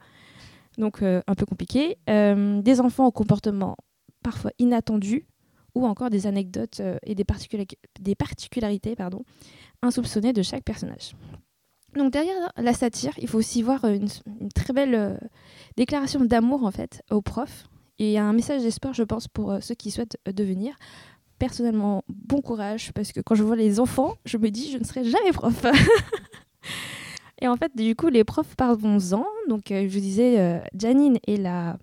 Donc, 0.79 1.03
euh, 1.03 1.21
un 1.27 1.35
peu 1.35 1.45
compliqué. 1.45 1.99
Euh, 2.09 2.63
des 2.63 2.81
enfants 2.81 3.07
au 3.07 3.13
comportement 3.13 3.77
parfois 4.23 4.51
inattendus 4.59 5.27
ou 5.75 5.87
encore 5.87 6.11
des 6.11 6.27
anecdotes 6.27 6.81
euh, 6.81 6.99
et 7.05 7.15
des, 7.15 7.25
particula- 7.25 7.67
des 8.01 8.15
particularités 8.15 8.97
pardon, 8.97 9.25
insoupçonnées 9.83 10.33
de 10.33 10.43
chaque 10.43 10.65
personnage. 10.65 11.13
Donc 11.95 12.13
derrière 12.13 12.53
la 12.57 12.73
satire, 12.73 13.13
il 13.19 13.29
faut 13.29 13.39
aussi 13.39 13.63
voir 13.63 13.85
euh, 13.85 13.95
une, 13.95 14.09
très 14.55 14.73
belle 14.73 14.95
euh, 14.95 15.17
déclaration 15.77 16.25
d'amour 16.25 16.65
en 16.65 16.71
fait 16.71 17.03
aux 17.11 17.23
profs 17.23 17.69
et 17.99 18.19
un 18.19 18.33
message 18.33 18.63
d'espoir, 18.63 18.95
je 18.95 19.03
pense, 19.03 19.27
pour 19.27 19.59
ceux 19.61 19.75
qui 19.75 19.91
souhaitent 19.91 20.19
devenir. 20.27 20.77
Personnellement, 21.41 22.05
bon 22.09 22.41
courage 22.41 22.93
parce 22.93 23.13
que 23.13 23.21
quand 23.21 23.35
je 23.35 23.43
vois 23.43 23.57
les 23.57 23.81
enfants, 23.81 24.15
je 24.25 24.39
me 24.39 24.51
dis 24.51 24.71
je 24.71 24.79
ne 24.79 24.85
serai 24.85 25.05
jamais 25.05 25.33
prof. 25.33 25.67
et 27.41 27.49
en 27.49 27.57
fait, 27.57 27.73
du 27.77 27.97
coup, 27.97 28.09
les 28.09 28.23
profs 28.23 28.55
parlons-en. 28.57 29.25
Donc, 29.49 29.65
je 29.71 29.89
vous 29.89 30.01
disais, 30.01 30.63
Janine 30.77 31.19
est 31.27 31.37
la, 31.37 31.77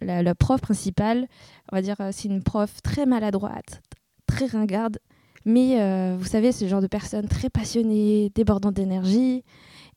la, 0.00 0.34
prof 0.34 0.60
principale. 0.60 1.26
On 1.72 1.76
va 1.76 1.82
dire, 1.82 1.96
euh, 2.00 2.10
c'est 2.12 2.28
une 2.28 2.42
prof 2.42 2.82
très 2.82 3.06
maladroite, 3.06 3.82
très 4.26 4.46
ringarde. 4.46 4.98
Mais 5.44 5.80
euh, 5.80 6.16
vous 6.18 6.26
savez, 6.26 6.52
ce 6.52 6.66
genre 6.68 6.82
de 6.82 6.86
personne 6.86 7.26
très 7.28 7.48
passionnée, 7.48 8.30
débordante 8.34 8.74
d'énergie 8.74 9.42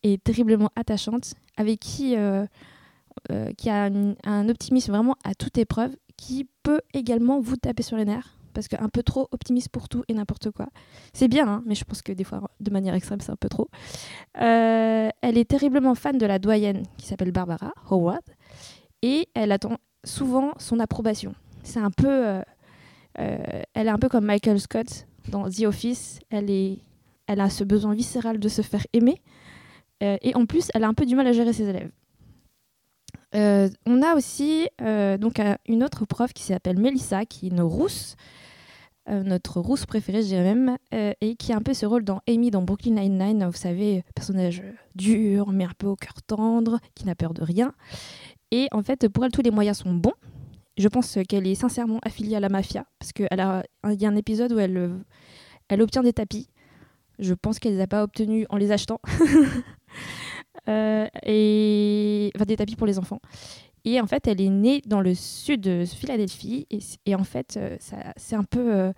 et 0.04 0.18
terriblement 0.18 0.70
attachante, 0.76 1.34
avec 1.58 1.80
qui, 1.80 2.16
euh, 2.16 2.45
euh, 3.32 3.51
qui 3.58 3.70
a 3.70 3.86
un, 3.86 4.16
un 4.24 4.49
optimisme 4.49 4.91
vraiment 4.91 5.16
à 5.24 5.34
toute 5.36 5.58
épreuve, 5.58 5.95
qui 6.18 6.47
peut 6.64 6.82
également 6.93 7.39
vous 7.39 7.58
taper 7.58 7.84
sur 7.84 7.97
les 7.97 8.06
nerfs, 8.06 8.38
parce 8.54 8.68
qu'un 8.68 8.89
peu 8.89 9.04
trop 9.04 9.28
optimiste 9.32 9.70
pour 9.70 9.89
tout 9.89 10.04
et 10.08 10.14
n'importe 10.14 10.51
quoi. 10.51 10.68
C'est 11.14 11.28
bien, 11.28 11.47
hein, 11.47 11.64
mais 11.66 11.76
je 11.76 11.84
pense 11.84 12.01
que 12.01 12.12
des 12.12 12.24
fois, 12.24 12.49
de 12.60 12.72
manière 12.72 12.93
extrême, 12.93 13.20
c'est 13.20 13.32
un 13.32 13.36
peu 13.36 13.49
trop. 13.49 13.70
Euh, 14.39 15.10
elle 15.22 15.38
est 15.38 15.49
terriblement 15.49 15.95
fan 15.95 16.18
de 16.18 16.26
la 16.26 16.39
doyenne 16.39 16.84
qui 16.97 17.08
s'appelle 17.08 17.32
Barbara 17.32 17.74
Howard, 17.89 18.24
et 19.01 19.28
elle 19.34 19.51
attend 19.51 19.78
souvent 20.04 20.51
son 20.58 20.80
approbation. 20.80 21.34
C'est 21.64 21.80
un 21.80 21.91
peu... 21.91 22.08
euh, 22.08 22.41
euh, 23.20 23.62
elle 23.74 23.88
est 23.88 23.91
un 23.91 23.99
peu 23.99 24.10
comme 24.10 24.26
Michael 24.26 24.60
Scott 24.60 25.06
dans 25.30 25.49
The 25.49 25.62
Office. 25.66 26.20
Elle 26.30 26.80
a 27.28 27.49
ce 27.49 27.64
besoin 27.64 27.93
viscéral 27.93 28.39
de 28.39 28.49
se 28.49 28.62
faire 28.62 28.86
aimer. 28.93 29.22
Euh, 30.01 30.18
et 30.22 30.36
en 30.36 30.45
plus, 30.45 30.70
elle 30.74 30.84
a 30.84 30.88
un 30.88 30.93
peu 30.93 31.06
du 31.06 31.16
mal 31.16 31.28
à 31.28 31.32
gérer 31.32 31.54
ses 31.54 31.70
élèves. 31.70 31.91
On 33.36 34.01
a 34.04 34.14
aussi 34.16 34.68
donc 34.80 35.41
une 35.68 35.84
autre 35.84 36.06
prof 36.06 36.34
qui 36.34 36.43
s'appelle 36.43 36.78
Melissa, 36.78 37.26
qui 37.26 37.47
est 37.47 37.49
une 37.49 37.62
rousse, 37.62 38.16
notre 39.08 39.60
rousse 39.60 39.88
préférée, 39.88 40.22
je 40.22 40.28
dirais 40.28 40.43
même, 40.43 40.78
et 40.91 41.36
qui 41.36 41.51
a 41.51 41.58
un 41.58 41.62
peu 41.62 41.74
ce 41.74 41.88
rôle 41.88 42.04
dans 42.04 42.22
Amy 42.28 42.51
dans 42.51 42.62
Brooklyn 42.62 42.91
Nine-Nine, 42.91 43.45
vous 43.45 43.58
savez, 43.58 44.04
personnage 44.14 44.62
dur, 44.93 45.51
mais 45.51 45.64
un 45.64 45.72
peu 45.76 45.88
au 45.88 45.95
cœur 45.95 46.22
tendre, 46.22 46.80
qui 46.93 47.08
n'a 47.08 47.16
peur 47.16 47.34
de 47.34 47.41
rien. 47.41 47.74
Et 48.54 48.68
en 48.72 48.84
fait, 48.84 49.10
pour 49.10 49.26
elle, 49.26 49.32
tous 49.32 49.41
les 49.41 49.49
moyens 49.49 49.80
sont 49.80 49.95
bons. 49.95 50.14
Je 50.78 50.88
pense 50.88 51.18
qu'elle 51.28 51.47
est 51.47 51.56
sincèrement 51.56 51.99
affiliée 52.04 52.36
à 52.36 52.39
la 52.39 52.49
mafia, 52.49 52.86
parce 52.99 53.12
qu'il 53.12 53.28
y 53.32 53.36
a 53.36 53.64
un 53.84 54.16
épisode 54.16 54.54
où 54.54 54.60
elle, 54.60 55.82
obtient 55.82 56.04
des 56.04 56.14
tapis. 56.14 56.49
Je 57.18 57.34
pense 57.34 57.58
qu'elle 57.58 57.72
ne 57.72 57.78
les 57.78 57.84
a 57.84 57.88
pas 57.88 58.04
obtenus 58.04 58.45
en 58.49 58.58
les 58.58 58.72
achetant. 58.72 59.01
Euh, 60.70 61.08
et... 61.24 62.32
Enfin, 62.36 62.45
des 62.45 62.56
tapis 62.56 62.78
pour 62.78 62.88
les 62.88 62.97
enfants. 62.97 63.20
Et 63.84 63.99
en 63.99 64.08
fait, 64.08 64.28
elle 64.28 64.39
est 64.39 64.49
née 64.49 64.82
dans 64.86 65.01
le 65.01 65.14
sud 65.14 65.60
de 65.60 65.84
Philadelphie. 65.84 66.68
Et, 67.06 67.16
en 67.16 67.26
fait, 67.26 67.58
euh, 67.58 67.76
c'est 68.16 68.36
un 68.36 68.45
peu. 68.45 68.74
euh, 68.74 68.93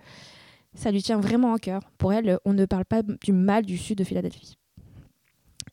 ça 0.74 0.92
lui 0.92 1.02
tient 1.02 1.18
vraiment 1.18 1.54
à 1.54 1.58
cœur. 1.58 1.80
Pour 1.98 2.12
elle, 2.12 2.38
on 2.44 2.52
ne 2.52 2.66
parle 2.66 2.84
pas 2.84 3.02
du 3.02 3.32
mal 3.32 3.66
du 3.66 3.78
sud 3.78 3.98
de 3.98 4.04
Philadelphie. 4.04 4.58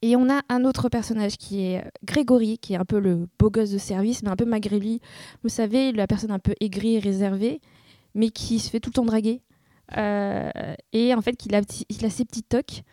Et 0.03 0.17
on 0.17 0.29
a 0.29 0.41
un 0.49 0.65
autre 0.65 0.89
personnage 0.89 1.37
qui 1.37 1.61
est 1.61 1.79
euh, 1.79 1.89
Grégory, 2.03 2.57
qui 2.57 2.73
est 2.73 2.75
un 2.75 2.83
peu 2.83 2.99
le 2.99 3.29
beau 3.39 3.49
gosse 3.49 3.71
de 3.71 3.77
service, 3.77 4.21
mais 4.21 4.29
un 4.29 4.35
peu 4.35 4.43
malgré 4.43 4.77
lui. 4.77 4.99
Vous 5.43 5.49
savez, 5.49 5.93
la 5.93 6.07
personne 6.07 6.31
un 6.31 6.39
peu 6.39 6.53
aigrie 6.59 6.95
et 6.95 6.99
réservée, 6.99 7.61
mais 8.13 8.29
qui 8.29 8.59
se 8.59 8.69
fait 8.69 8.81
tout 8.81 8.89
le 8.89 8.95
temps 8.95 9.05
draguer. 9.05 9.41
Euh, 9.97 10.51
et 10.91 11.15
en 11.15 11.21
fait, 11.21 11.37
a, 11.53 11.61
il 11.87 12.05
a 12.05 12.09
ses 12.09 12.25
petits 12.25 12.43
tocs. 12.43 12.83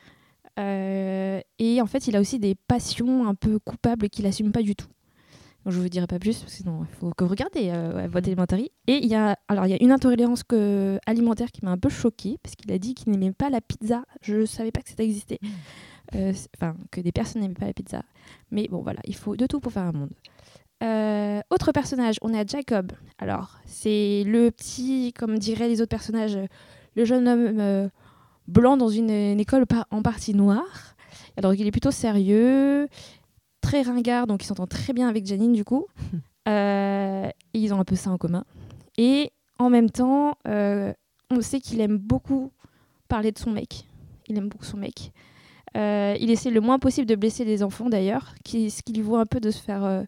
Euh, 0.61 1.41
et 1.59 1.83
en 1.83 1.87
fait, 1.87 2.07
il 2.07 2.15
a 2.15 2.21
aussi 2.21 2.39
des 2.39 2.55
passions 2.55 3.27
un 3.27 3.35
peu 3.35 3.59
coupables 3.59 4.09
qu'il 4.09 4.25
assume 4.27 4.53
pas 4.53 4.63
du 4.63 4.77
tout. 4.77 4.89
Donc, 5.65 5.75
je 5.75 5.81
vous 5.81 5.89
dirai 5.89 6.07
pas 6.07 6.21
plus, 6.21 6.39
parce 6.39 6.53
que 6.53 6.59
sinon 6.59 6.87
il 6.89 6.97
faut 6.97 7.11
que 7.11 7.25
vous 7.25 7.31
regardez 7.31 7.71
euh, 7.71 8.09
votre 8.09 8.29
élémentaire. 8.29 8.61
Et 8.87 8.97
il 8.97 9.07
y 9.07 9.17
a, 9.17 9.37
alors 9.49 9.67
il 9.67 9.71
y 9.71 9.75
a 9.75 9.83
une 9.83 9.91
intolérance 9.91 10.45
que, 10.45 10.99
alimentaire 11.07 11.51
qui 11.51 11.65
m'a 11.65 11.73
un 11.73 11.77
peu 11.77 11.89
choquée, 11.89 12.39
parce 12.41 12.55
qu'il 12.55 12.71
a 12.73 12.79
dit 12.79 12.95
qu'il 12.95 13.11
n'aimait 13.11 13.33
pas 13.33 13.51
la 13.51 13.61
pizza. 13.61 14.05
Je 14.23 14.37
ne 14.37 14.47
savais 14.47 14.71
pas 14.71 14.81
que 14.81 14.91
ça 14.91 15.03
existait. 15.03 15.41
Euh, 16.15 16.33
Enfin, 16.57 16.75
que 16.91 17.01
des 17.01 17.13
personnes 17.13 17.43
n'aimaient 17.43 17.55
pas 17.55 17.67
la 17.67 17.73
pizza. 17.73 18.03
Mais 18.51 18.67
bon, 18.69 18.83
voilà, 18.83 19.01
il 19.05 19.15
faut 19.15 19.37
de 19.37 19.47
tout 19.47 19.61
pour 19.61 19.73
faire 19.73 19.85
un 19.85 19.93
monde. 19.93 20.11
Euh, 20.83 21.41
autre 21.51 21.73
personnage, 21.73 22.17
on 22.23 22.33
a 22.35 22.45
Jacob. 22.47 22.93
Alors, 23.19 23.59
c'est 23.67 24.25
le 24.27 24.51
petit, 24.51 25.13
comme 25.13 25.39
diraient 25.39 25.69
les 25.69 25.81
autres 25.83 25.91
personnages, 25.91 26.37
euh, 26.37 26.47
le 26.97 27.05
jeune 27.05 27.29
homme 27.29 27.61
euh, 27.61 27.89
blanc 28.49 28.77
dans 28.77 28.89
une, 28.89 29.11
une 29.11 29.41
école 29.41 29.67
par- 29.67 29.87
en 29.91 30.03
partie 30.03 30.35
noire. 30.35 30.97
Alors, 31.37 31.55
il 31.55 31.67
est 31.67 31.71
plutôt 31.71 31.91
sérieux, 31.91 32.89
très 33.61 33.83
ringard, 33.83 34.27
donc 34.27 34.43
il 34.43 34.47
s'entend 34.47 34.67
très 34.67 34.93
bien 34.93 35.09
avec 35.09 35.27
Janine, 35.27 35.53
du 35.53 35.65
coup. 35.65 35.87
Euh, 36.49 37.29
et 37.53 37.59
ils 37.59 37.73
ont 37.75 37.79
un 37.79 37.85
peu 37.85 37.95
ça 37.97 38.11
en 38.11 38.17
commun. 38.17 38.45
Et 38.97 39.31
en 39.59 39.69
même 39.69 39.91
temps, 39.91 40.37
on 40.47 41.41
sait 41.43 41.61
qu'il 41.61 41.81
aime 41.83 41.99
beaucoup 41.99 42.51
parler 43.09 43.31
de 43.31 43.39
son 43.39 43.51
mec. 43.51 43.85
Il 44.27 44.39
aime 44.39 44.49
beaucoup 44.49 44.65
son 44.65 44.79
mec. 44.79 45.13
Euh, 45.77 46.17
il 46.19 46.31
essaie 46.31 46.51
le 46.51 46.61
moins 46.61 46.79
possible 46.79 47.07
de 47.07 47.15
blesser 47.15 47.45
les 47.45 47.63
enfants, 47.63 47.89
d'ailleurs, 47.89 48.35
ce 48.45 48.83
qui 48.83 48.93
lui 48.93 49.03
vaut 49.03 49.17
un 49.17 49.27
peu 49.27 49.41
de 49.41 49.51
se 49.51 49.63
faire 49.63 49.85
euh, 49.85 50.03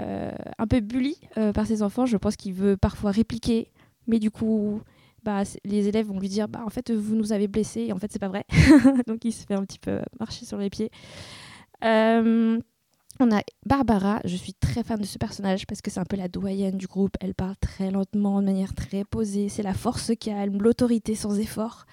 euh, 0.00 0.32
un 0.58 0.66
peu 0.66 0.80
bully 0.80 1.16
par 1.54 1.66
ses 1.66 1.82
enfants. 1.82 2.06
Je 2.06 2.16
pense 2.16 2.36
qu'il 2.36 2.54
veut 2.54 2.76
parfois 2.76 3.10
répliquer, 3.10 3.70
mais 4.06 4.18
du 4.18 4.30
coup, 4.30 4.80
bah, 5.24 5.42
les 5.64 5.88
élèves 5.88 6.06
vont 6.06 6.18
lui 6.18 6.28
dire 6.28 6.48
bah, 6.48 6.62
en 6.64 6.70
fait, 6.70 6.90
vous 6.90 7.14
nous 7.14 7.32
avez 7.32 7.48
blessés, 7.48 7.86
et 7.88 7.92
en 7.92 7.98
fait, 7.98 8.10
c'est 8.12 8.18
pas 8.18 8.28
vrai. 8.28 8.44
Donc, 9.06 9.24
il 9.24 9.32
se 9.32 9.46
fait 9.46 9.54
un 9.54 9.64
petit 9.64 9.78
peu 9.78 10.00
marcher 10.18 10.44
sur 10.46 10.58
les 10.58 10.70
pieds. 10.70 10.90
On 13.20 13.30
a 13.30 13.42
Barbara, 13.66 14.20
je 14.24 14.34
suis 14.34 14.54
très 14.54 14.82
fan 14.82 14.98
de 14.98 15.04
ce 15.04 15.18
personnage 15.18 15.66
parce 15.66 15.82
que 15.82 15.90
c'est 15.90 16.00
un 16.00 16.04
peu 16.04 16.16
la 16.16 16.28
doyenne 16.28 16.76
du 16.76 16.86
groupe. 16.86 17.16
Elle 17.20 17.34
parle 17.34 17.56
très 17.60 17.90
lentement, 17.90 18.40
de 18.40 18.46
manière 18.46 18.74
très 18.74 19.04
posée. 19.04 19.48
C'est 19.48 19.62
la 19.62 19.74
force 19.74 20.12
calme, 20.18 20.60
l'autorité 20.60 21.14
sans 21.14 21.38
effort. 21.38 21.86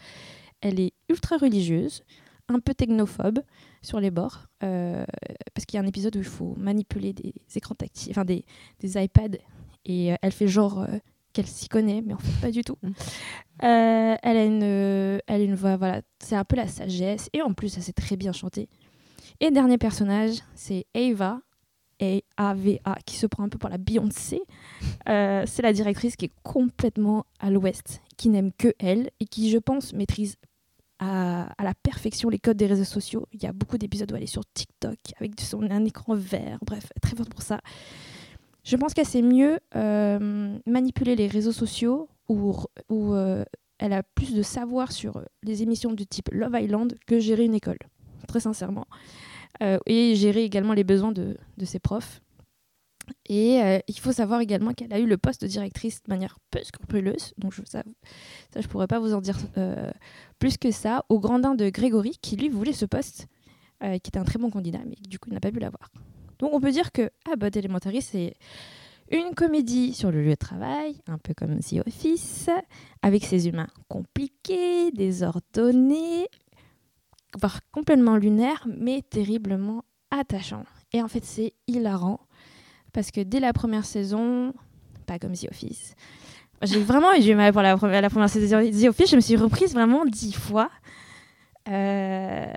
Elle 0.62 0.80
est 0.80 0.94
ultra 1.10 1.38
religieuse, 1.38 2.04
un 2.50 2.60
peu 2.60 2.74
technophobe 2.74 3.40
sur 3.82 4.00
les 4.00 4.12
bords, 4.12 4.48
euh, 4.64 5.06
parce 5.54 5.66
qu'il 5.66 5.78
y 5.78 5.82
a 5.82 5.84
un 5.84 5.88
épisode 5.88 6.16
où 6.16 6.20
il 6.20 6.26
faut 6.26 6.56
manipuler 6.58 7.14
des 7.14 7.34
écrans 7.56 7.76
tactiles, 7.76 8.12
enfin 8.12 8.26
des, 8.26 8.44
des 8.80 9.02
iPads, 9.02 9.38
et 9.86 10.14
euh, 10.14 10.16
elle 10.22 10.32
fait 10.32 10.48
genre 10.48 10.82
euh, 10.82 10.98
qu'elle 11.34 11.48
s'y 11.48 11.70
connaît, 11.70 12.02
mais 12.02 12.14
en 12.14 12.18
fait 12.18 12.42
pas 12.42 12.52
du 12.52 12.64
tout. 12.64 12.78
Mm. 12.82 12.92
Elle, 13.62 14.38
a 14.38 14.46
une, 14.46 14.64
elle 14.64 15.22
a 15.28 15.44
une 15.44 15.56
voix, 15.56 15.78
voilà, 15.78 16.02
c'est 16.20 16.36
un 16.36 16.46
peu 16.46 16.56
la 16.56 16.68
sagesse, 16.68 17.30
et 17.34 17.42
en 17.42 17.54
plus, 17.54 17.78
elle 17.78 17.84
sait 17.84 17.94
très 17.94 18.18
bien 18.18 18.32
chanter. 18.32 18.68
Et 19.40 19.52
dernier 19.52 19.78
personnage, 19.78 20.40
c'est 20.56 20.86
Ava, 20.94 21.42
A-A-V-A, 22.02 22.96
qui 23.06 23.16
se 23.16 23.26
prend 23.26 23.44
un 23.44 23.50
peu 23.50 23.58
pour 23.58 23.70
la 23.70 23.78
Beyoncé. 23.78 24.42
Euh, 25.08 25.44
c'est 25.46 25.62
la 25.62 25.74
directrice 25.74 26.16
qui 26.16 26.26
est 26.26 26.34
complètement 26.44 27.26
à 27.40 27.50
l'ouest, 27.50 28.02
qui 28.18 28.30
n'aime 28.30 28.52
que 28.52 28.74
elle, 28.80 29.10
et 29.20 29.26
qui, 29.26 29.50
je 29.50 29.58
pense, 29.58 29.94
maîtrise 29.94 30.36
à, 31.00 31.48
la 31.60 31.74
perfection 31.74 32.30
les 32.30 32.40
codes 32.40 32.58
des 32.58 32.68
réseaux 32.68 32.84
sociaux. 32.84 33.28
Il 33.32 33.42
y 33.42 33.48
a 33.48 33.54
beaucoup 33.54 33.78
d'épisodes 33.78 34.12
où 34.12 34.16
elle 34.16 34.24
est 34.24 34.28
sur 34.28 34.44
TikTok 34.54 34.98
avec 35.20 35.40
son, 35.40 35.62
un 35.70 35.86
écran 35.86 36.16
vert, 36.16 36.60
bref, 36.62 36.92
très 37.02 37.16
forte 37.16 37.30
pour 37.30 37.42
ça. 37.42 37.60
Je 38.64 38.76
pense 38.76 38.94
qu'elle 38.94 39.06
sait 39.06 39.22
mieux 39.22 39.60
euh, 39.76 40.58
manipuler 40.66 41.16
les 41.16 41.28
réseaux 41.28 41.52
sociaux 41.52 42.10
où, 42.28 42.56
où 42.90 43.14
euh, 43.14 43.44
elle 43.80 43.94
a 43.94 44.04
plus 44.04 44.34
de 44.34 44.44
savoir 44.44 44.92
sur 44.92 45.24
les 45.44 45.64
émissions 45.64 45.94
du 45.94 46.06
type 46.06 46.30
Love 46.32 46.56
Island 46.60 46.96
que 47.08 47.20
gérer 47.20 47.46
une 47.46 47.56
école, 47.56 47.80
très 48.28 48.42
sincèrement. 48.42 48.86
Euh, 49.64 49.80
et 49.88 50.16
gérer 50.16 50.44
également 50.44 50.74
les 50.74 50.84
besoins 50.84 51.12
de, 51.12 51.36
de 51.58 51.66
ses 51.66 51.80
profs. 51.80 52.22
Et 53.28 53.62
euh, 53.62 53.80
il 53.88 54.00
faut 54.00 54.12
savoir 54.12 54.42
également 54.42 54.74
qu'elle 54.74 54.94
a 54.94 55.00
eu 55.00 55.06
le 55.06 55.18
poste 55.18 55.42
de 55.42 55.48
directrice 55.48 56.04
de 56.04 56.10
manière 56.10 56.38
peu 56.52 56.60
scrupuleuse, 56.64 57.34
donc 57.38 57.54
je, 57.54 57.62
ça, 57.66 57.84
ça 58.54 58.62
je 58.62 58.68
pourrais 58.68 58.88
pas 58.88 59.00
vous 59.00 59.14
en 59.14 59.22
dire 59.22 59.38
euh, 59.58 59.92
plus 60.40 60.58
que 60.58 60.72
ça, 60.72 61.06
au 61.10 61.20
grandin 61.20 61.56
de 61.56 61.70
Grégory, 61.70 62.18
qui 62.22 62.36
lui 62.36 62.50
voulait 62.50 62.74
ce 62.74 62.86
poste, 62.86 63.28
euh, 63.84 63.98
qui 64.00 64.10
était 64.10 64.20
un 64.20 64.24
très 64.24 64.40
bon 64.40 64.50
candidat, 64.50 64.80
mais 64.86 64.98
du 65.08 65.20
coup 65.20 65.30
il 65.30 65.34
n'a 65.34 65.40
pas 65.40 65.52
pu 65.52 65.60
l'avoir. 65.60 65.92
Donc 66.40 66.54
on 66.54 66.60
peut 66.60 66.72
dire 66.72 66.92
que 66.92 67.12
Abbott 67.32 67.56
Elementary, 67.56 68.02
c'est 68.02 68.36
une 69.12 69.34
comédie 69.34 69.94
sur 69.94 70.12
le 70.12 70.24
lieu 70.24 70.32
de 70.32 70.36
travail, 70.36 71.02
un 71.08 71.18
peu 71.18 71.34
comme 71.34 71.60
The 71.60 71.86
Office, 71.86 72.50
avec 73.02 73.26
ses 73.26 73.48
humains 73.48 73.70
compliqués, 73.88 74.92
désordonnés, 74.92 76.28
voire 77.40 77.60
complètement 77.72 78.18
lunaires, 78.18 78.66
mais 78.68 79.02
terriblement 79.02 79.84
attachants. 80.12 80.66
Et 80.94 81.02
en 81.02 81.08
fait, 81.08 81.24
c'est 81.24 81.54
hilarant, 81.68 82.20
parce 82.94 83.12
que 83.12 83.22
dès 83.22 83.40
la 83.40 83.54
première 83.54 83.86
saison, 83.86 84.54
pas 85.06 85.20
comme 85.20 85.34
The 85.34 85.48
Office, 85.50 85.96
j'ai 86.62 86.82
vraiment 86.82 87.14
eu 87.14 87.22
du 87.22 87.36
mal 87.36 87.54
pour 87.54 87.62
la 87.62 87.78
première, 87.78 88.30
saison 88.30 88.60
de 88.60 88.82
The 88.82 88.90
Office, 88.90 89.12
je 89.12 89.16
me 89.16 89.22
suis 89.22 89.36
reprise 89.36 89.74
vraiment 89.74 90.06
dix 90.06 90.34
fois. 90.34 90.70
Euh, 91.70 92.52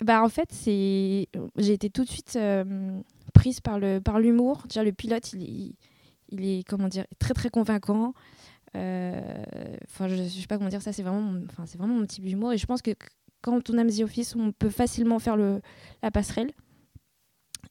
bah 0.00 0.22
en 0.22 0.28
fait, 0.28 0.48
j'ai 0.64 1.28
été 1.58 1.90
tout 1.90 2.04
de 2.04 2.08
suite 2.08 2.36
euh, 2.36 3.00
prise 3.32 3.60
par 3.60 3.78
l'humour. 3.78 4.64
Le 4.74 4.90
pilote, 4.92 5.32
il 5.34 5.74
est, 6.32 6.68
comment 6.68 6.88
dire 6.88 7.04
très 7.18 7.34
très 7.34 7.50
convaincant. 7.50 8.14
Euh, 8.76 9.20
Enfin, 9.86 10.08
je, 10.08 10.16
je 10.16 10.22
sais 10.22 10.46
pas 10.46 10.56
comment 10.56 10.70
dire 10.70 10.82
ça. 10.82 10.92
C'est 10.92 11.02
vraiment, 11.02 11.34
vraiment 11.76 11.94
mon 11.94 12.06
type 12.06 12.24
d'humour. 12.24 12.52
Et 12.52 12.58
je 12.58 12.66
pense 12.66 12.82
que 12.82 12.90
quand 13.42 13.70
on 13.70 13.78
aime 13.78 13.90
The 13.90 14.00
Office, 14.00 14.34
on 14.36 14.52
peut 14.52 14.70
facilement 14.70 15.18
faire 15.18 15.36
la 15.36 16.10
passerelle. 16.10 16.50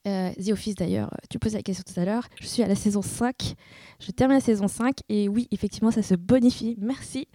Euh, 0.06 0.32
The 0.34 0.50
Office 0.52 0.76
d'ailleurs, 0.76 1.10
tu 1.30 1.40
posais 1.40 1.58
la 1.58 1.64
question 1.64 1.84
tout 1.88 1.98
à 2.00 2.04
l'heure. 2.06 2.28
Je 2.42 2.48
suis 2.48 2.62
à 2.62 2.68
la 2.68 2.76
saison 2.76 3.02
5. 3.02 3.56
Je 4.00 4.12
termine 4.12 4.36
la 4.38 4.42
saison 4.44 4.68
5 4.68 4.98
et 5.10 5.30
oui, 5.30 5.48
effectivement, 5.52 5.92
ça 5.92 6.02
se 6.02 6.16
bonifie. 6.16 6.76
Merci. 6.80 7.28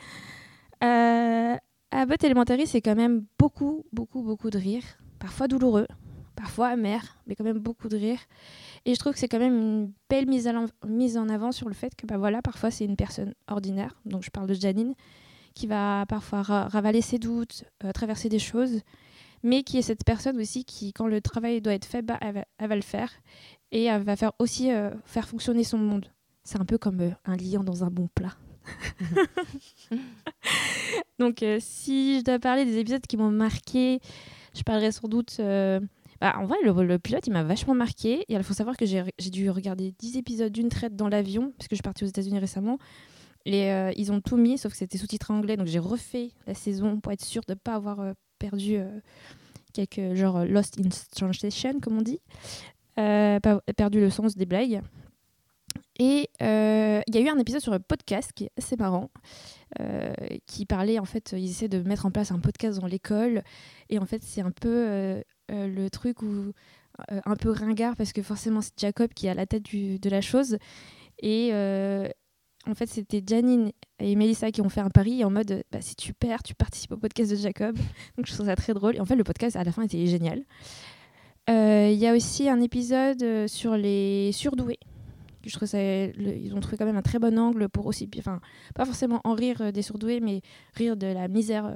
Euh, 0.84 1.56
Abbott 1.90 2.22
Elementary, 2.22 2.66
c'est 2.66 2.82
quand 2.82 2.94
même 2.94 3.24
beaucoup, 3.38 3.84
beaucoup, 3.92 4.22
beaucoup 4.22 4.50
de 4.50 4.58
rire. 4.58 4.82
Parfois 5.18 5.48
douloureux, 5.48 5.86
parfois 6.36 6.68
amer, 6.68 7.16
mais 7.26 7.34
quand 7.34 7.44
même 7.44 7.58
beaucoup 7.58 7.88
de 7.88 7.96
rire. 7.96 8.18
Et 8.84 8.94
je 8.94 8.98
trouve 9.00 9.14
que 9.14 9.18
c'est 9.18 9.28
quand 9.28 9.38
même 9.40 9.56
une 9.56 9.92
belle 10.10 10.26
mise, 10.28 10.46
à 10.46 10.52
mise 10.86 11.16
en 11.16 11.28
avant 11.28 11.50
sur 11.52 11.68
le 11.68 11.74
fait 11.74 11.96
que 11.96 12.06
bah 12.06 12.18
voilà, 12.18 12.42
parfois 12.42 12.70
c'est 12.70 12.84
une 12.84 12.96
personne 12.96 13.34
ordinaire, 13.48 13.98
donc 14.04 14.22
je 14.22 14.30
parle 14.30 14.46
de 14.46 14.54
Janine, 14.54 14.94
qui 15.54 15.66
va 15.66 16.04
parfois 16.06 16.42
ra- 16.42 16.68
ravaler 16.68 17.00
ses 17.00 17.18
doutes, 17.18 17.64
euh, 17.84 17.90
traverser 17.92 18.28
des 18.28 18.38
choses, 18.38 18.82
mais 19.42 19.62
qui 19.62 19.78
est 19.78 19.82
cette 19.82 20.04
personne 20.04 20.38
aussi 20.40 20.64
qui, 20.64 20.92
quand 20.92 21.06
le 21.06 21.20
travail 21.20 21.60
doit 21.60 21.74
être 21.74 21.84
fait, 21.84 22.02
bah, 22.02 22.18
elle, 22.20 22.34
va, 22.34 22.44
elle 22.58 22.68
va 22.68 22.76
le 22.76 22.82
faire. 22.82 23.10
Et 23.70 23.84
elle 23.84 24.02
va 24.02 24.16
faire 24.16 24.32
aussi 24.38 24.72
euh, 24.72 24.90
faire 25.04 25.28
fonctionner 25.28 25.64
son 25.64 25.78
monde. 25.78 26.06
C'est 26.44 26.60
un 26.60 26.64
peu 26.64 26.78
comme 26.78 27.00
euh, 27.00 27.10
un 27.24 27.36
lion 27.36 27.62
dans 27.62 27.84
un 27.84 27.90
bon 27.90 28.08
plat. 28.14 28.34
Donc, 31.18 31.42
euh, 31.42 31.58
si 31.60 32.18
je 32.20 32.24
dois 32.24 32.38
parler 32.38 32.64
des 32.64 32.78
épisodes 32.78 33.06
qui 33.06 33.16
m'ont 33.16 33.30
marqué, 33.30 34.00
je 34.54 34.62
parlerai 34.62 34.92
sans 34.92 35.08
doute. 35.08 35.36
bah, 35.38 36.34
en 36.38 36.46
vrai, 36.46 36.56
le, 36.64 36.72
le 36.84 36.98
pilote, 36.98 37.26
il 37.26 37.32
m'a 37.32 37.42
vachement 37.42 37.74
marqué. 37.74 38.24
Et 38.28 38.34
il 38.34 38.42
faut 38.42 38.54
savoir 38.54 38.76
que 38.76 38.86
j'ai 38.86 39.30
dû 39.30 39.50
regarder 39.50 39.92
10 39.98 40.16
épisodes 40.16 40.52
d'une 40.52 40.68
traite 40.68 40.96
dans 40.96 41.08
l'avion, 41.08 41.52
parce 41.58 41.68
que 41.68 41.74
je 41.74 41.76
suis 41.76 41.82
partie 41.82 42.04
aux 42.04 42.08
États-Unis 42.08 42.38
récemment. 42.38 42.78
Et 43.44 43.72
euh, 43.72 43.92
ils 43.96 44.12
ont 44.12 44.20
tout 44.20 44.36
mis, 44.36 44.58
sauf 44.58 44.72
que 44.72 44.78
c'était 44.78 44.98
sous-titré 44.98 45.32
anglais. 45.32 45.56
Donc, 45.56 45.66
j'ai 45.66 45.78
refait 45.78 46.32
la 46.46 46.54
saison 46.54 47.00
pour 47.00 47.12
être 47.12 47.24
sûre 47.24 47.42
de 47.48 47.54
ne 47.54 47.58
pas 47.58 47.74
avoir 47.74 48.00
euh, 48.00 48.12
perdu 48.38 48.78
quelques 49.72 50.14
genre 50.14 50.44
lost 50.44 50.78
in 50.80 50.88
translation 51.14 51.80
comme 51.80 51.98
on 51.98 52.02
dit, 52.02 52.20
perdu 52.94 54.00
le 54.00 54.10
sens 54.10 54.36
des 54.36 54.46
blagues. 54.46 54.80
Et 56.00 56.28
il 56.40 57.14
y 57.14 57.18
a 57.18 57.20
eu 57.20 57.28
un 57.28 57.38
épisode 57.38 57.60
sur 57.60 57.72
le 57.72 57.78
podcast 57.78 58.32
qui 58.32 58.44
est 58.44 58.52
assez 58.56 58.76
marrant. 58.76 59.10
qui 60.46 60.66
parlait 60.66 60.98
en 60.98 61.04
fait, 61.04 61.34
ils 61.36 61.50
essaient 61.50 61.68
de 61.68 61.82
mettre 61.82 62.06
en 62.06 62.10
place 62.10 62.30
un 62.30 62.38
podcast 62.38 62.80
dans 62.80 62.86
l'école 62.86 63.42
et 63.90 63.98
en 63.98 64.06
fait 64.06 64.22
c'est 64.22 64.40
un 64.40 64.50
peu 64.50 65.22
le 65.48 65.88
truc 65.88 66.22
où 66.22 66.52
un 67.08 67.36
peu 67.36 67.50
ringard 67.50 67.96
parce 67.96 68.12
que 68.12 68.22
forcément 68.22 68.60
c'est 68.60 68.78
Jacob 68.78 69.12
qui 69.14 69.28
à 69.28 69.34
la 69.34 69.46
tête 69.46 69.64
de 69.72 70.10
la 70.10 70.20
chose 70.20 70.58
et 71.20 71.50
en 72.68 72.74
fait, 72.74 72.86
c'était 72.86 73.22
Janine 73.26 73.72
et 73.98 74.14
Melissa 74.14 74.50
qui 74.50 74.60
ont 74.60 74.68
fait 74.68 74.80
un 74.80 74.90
pari 74.90 75.24
en 75.24 75.30
mode 75.30 75.64
bah, 75.72 75.80
si 75.80 75.96
tu 75.96 76.12
perds, 76.12 76.42
tu 76.42 76.54
participes 76.54 76.92
au 76.92 76.96
podcast 76.98 77.30
de 77.30 77.36
Jacob. 77.36 77.76
Donc 78.16 78.26
je 78.26 78.34
trouve 78.34 78.46
ça 78.46 78.56
très 78.56 78.74
drôle. 78.74 78.96
Et 78.96 79.00
en 79.00 79.06
fait, 79.06 79.16
le 79.16 79.24
podcast 79.24 79.56
à 79.56 79.64
la 79.64 79.72
fin 79.72 79.82
était 79.82 80.06
génial. 80.06 80.42
Euh, 81.48 81.88
il 81.90 81.98
y 81.98 82.06
a 82.06 82.14
aussi 82.14 82.48
un 82.48 82.60
épisode 82.60 83.22
euh, 83.22 83.48
sur 83.48 83.76
les 83.76 84.32
surdoués. 84.32 84.78
Je 85.46 85.54
trouve 85.54 85.66
ça, 85.66 85.80
ils 85.80 86.52
ont 86.54 86.60
trouvé 86.60 86.76
quand 86.76 86.84
même 86.84 86.96
un 86.96 87.02
très 87.02 87.18
bon 87.18 87.38
angle 87.38 87.70
pour 87.70 87.86
aussi, 87.86 88.10
enfin, 88.18 88.40
pas 88.74 88.84
forcément 88.84 89.22
en 89.24 89.34
rire 89.34 89.62
euh, 89.62 89.72
des 89.72 89.80
surdoués, 89.80 90.20
mais 90.20 90.42
rire 90.74 90.96
de 90.96 91.06
la 91.06 91.26
misère, 91.26 91.72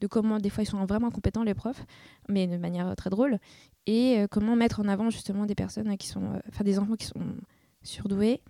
de 0.00 0.06
comment 0.06 0.38
des 0.38 0.48
fois 0.48 0.62
ils 0.62 0.68
sont 0.68 0.84
vraiment 0.84 1.10
compétents 1.10 1.42
les 1.42 1.54
profs, 1.54 1.84
mais 2.28 2.46
de 2.46 2.56
manière 2.56 2.94
très 2.94 3.10
drôle, 3.10 3.38
et 3.86 4.26
comment 4.30 4.54
mettre 4.54 4.78
en 4.78 4.86
avant 4.86 5.10
justement 5.10 5.44
des 5.44 5.56
personnes 5.56 5.96
qui 5.96 6.06
sont, 6.06 6.40
enfin 6.48 6.62
des 6.62 6.78
enfants 6.78 6.94
qui 6.94 7.06
sont 7.06 7.34
surdoués. 7.82 8.42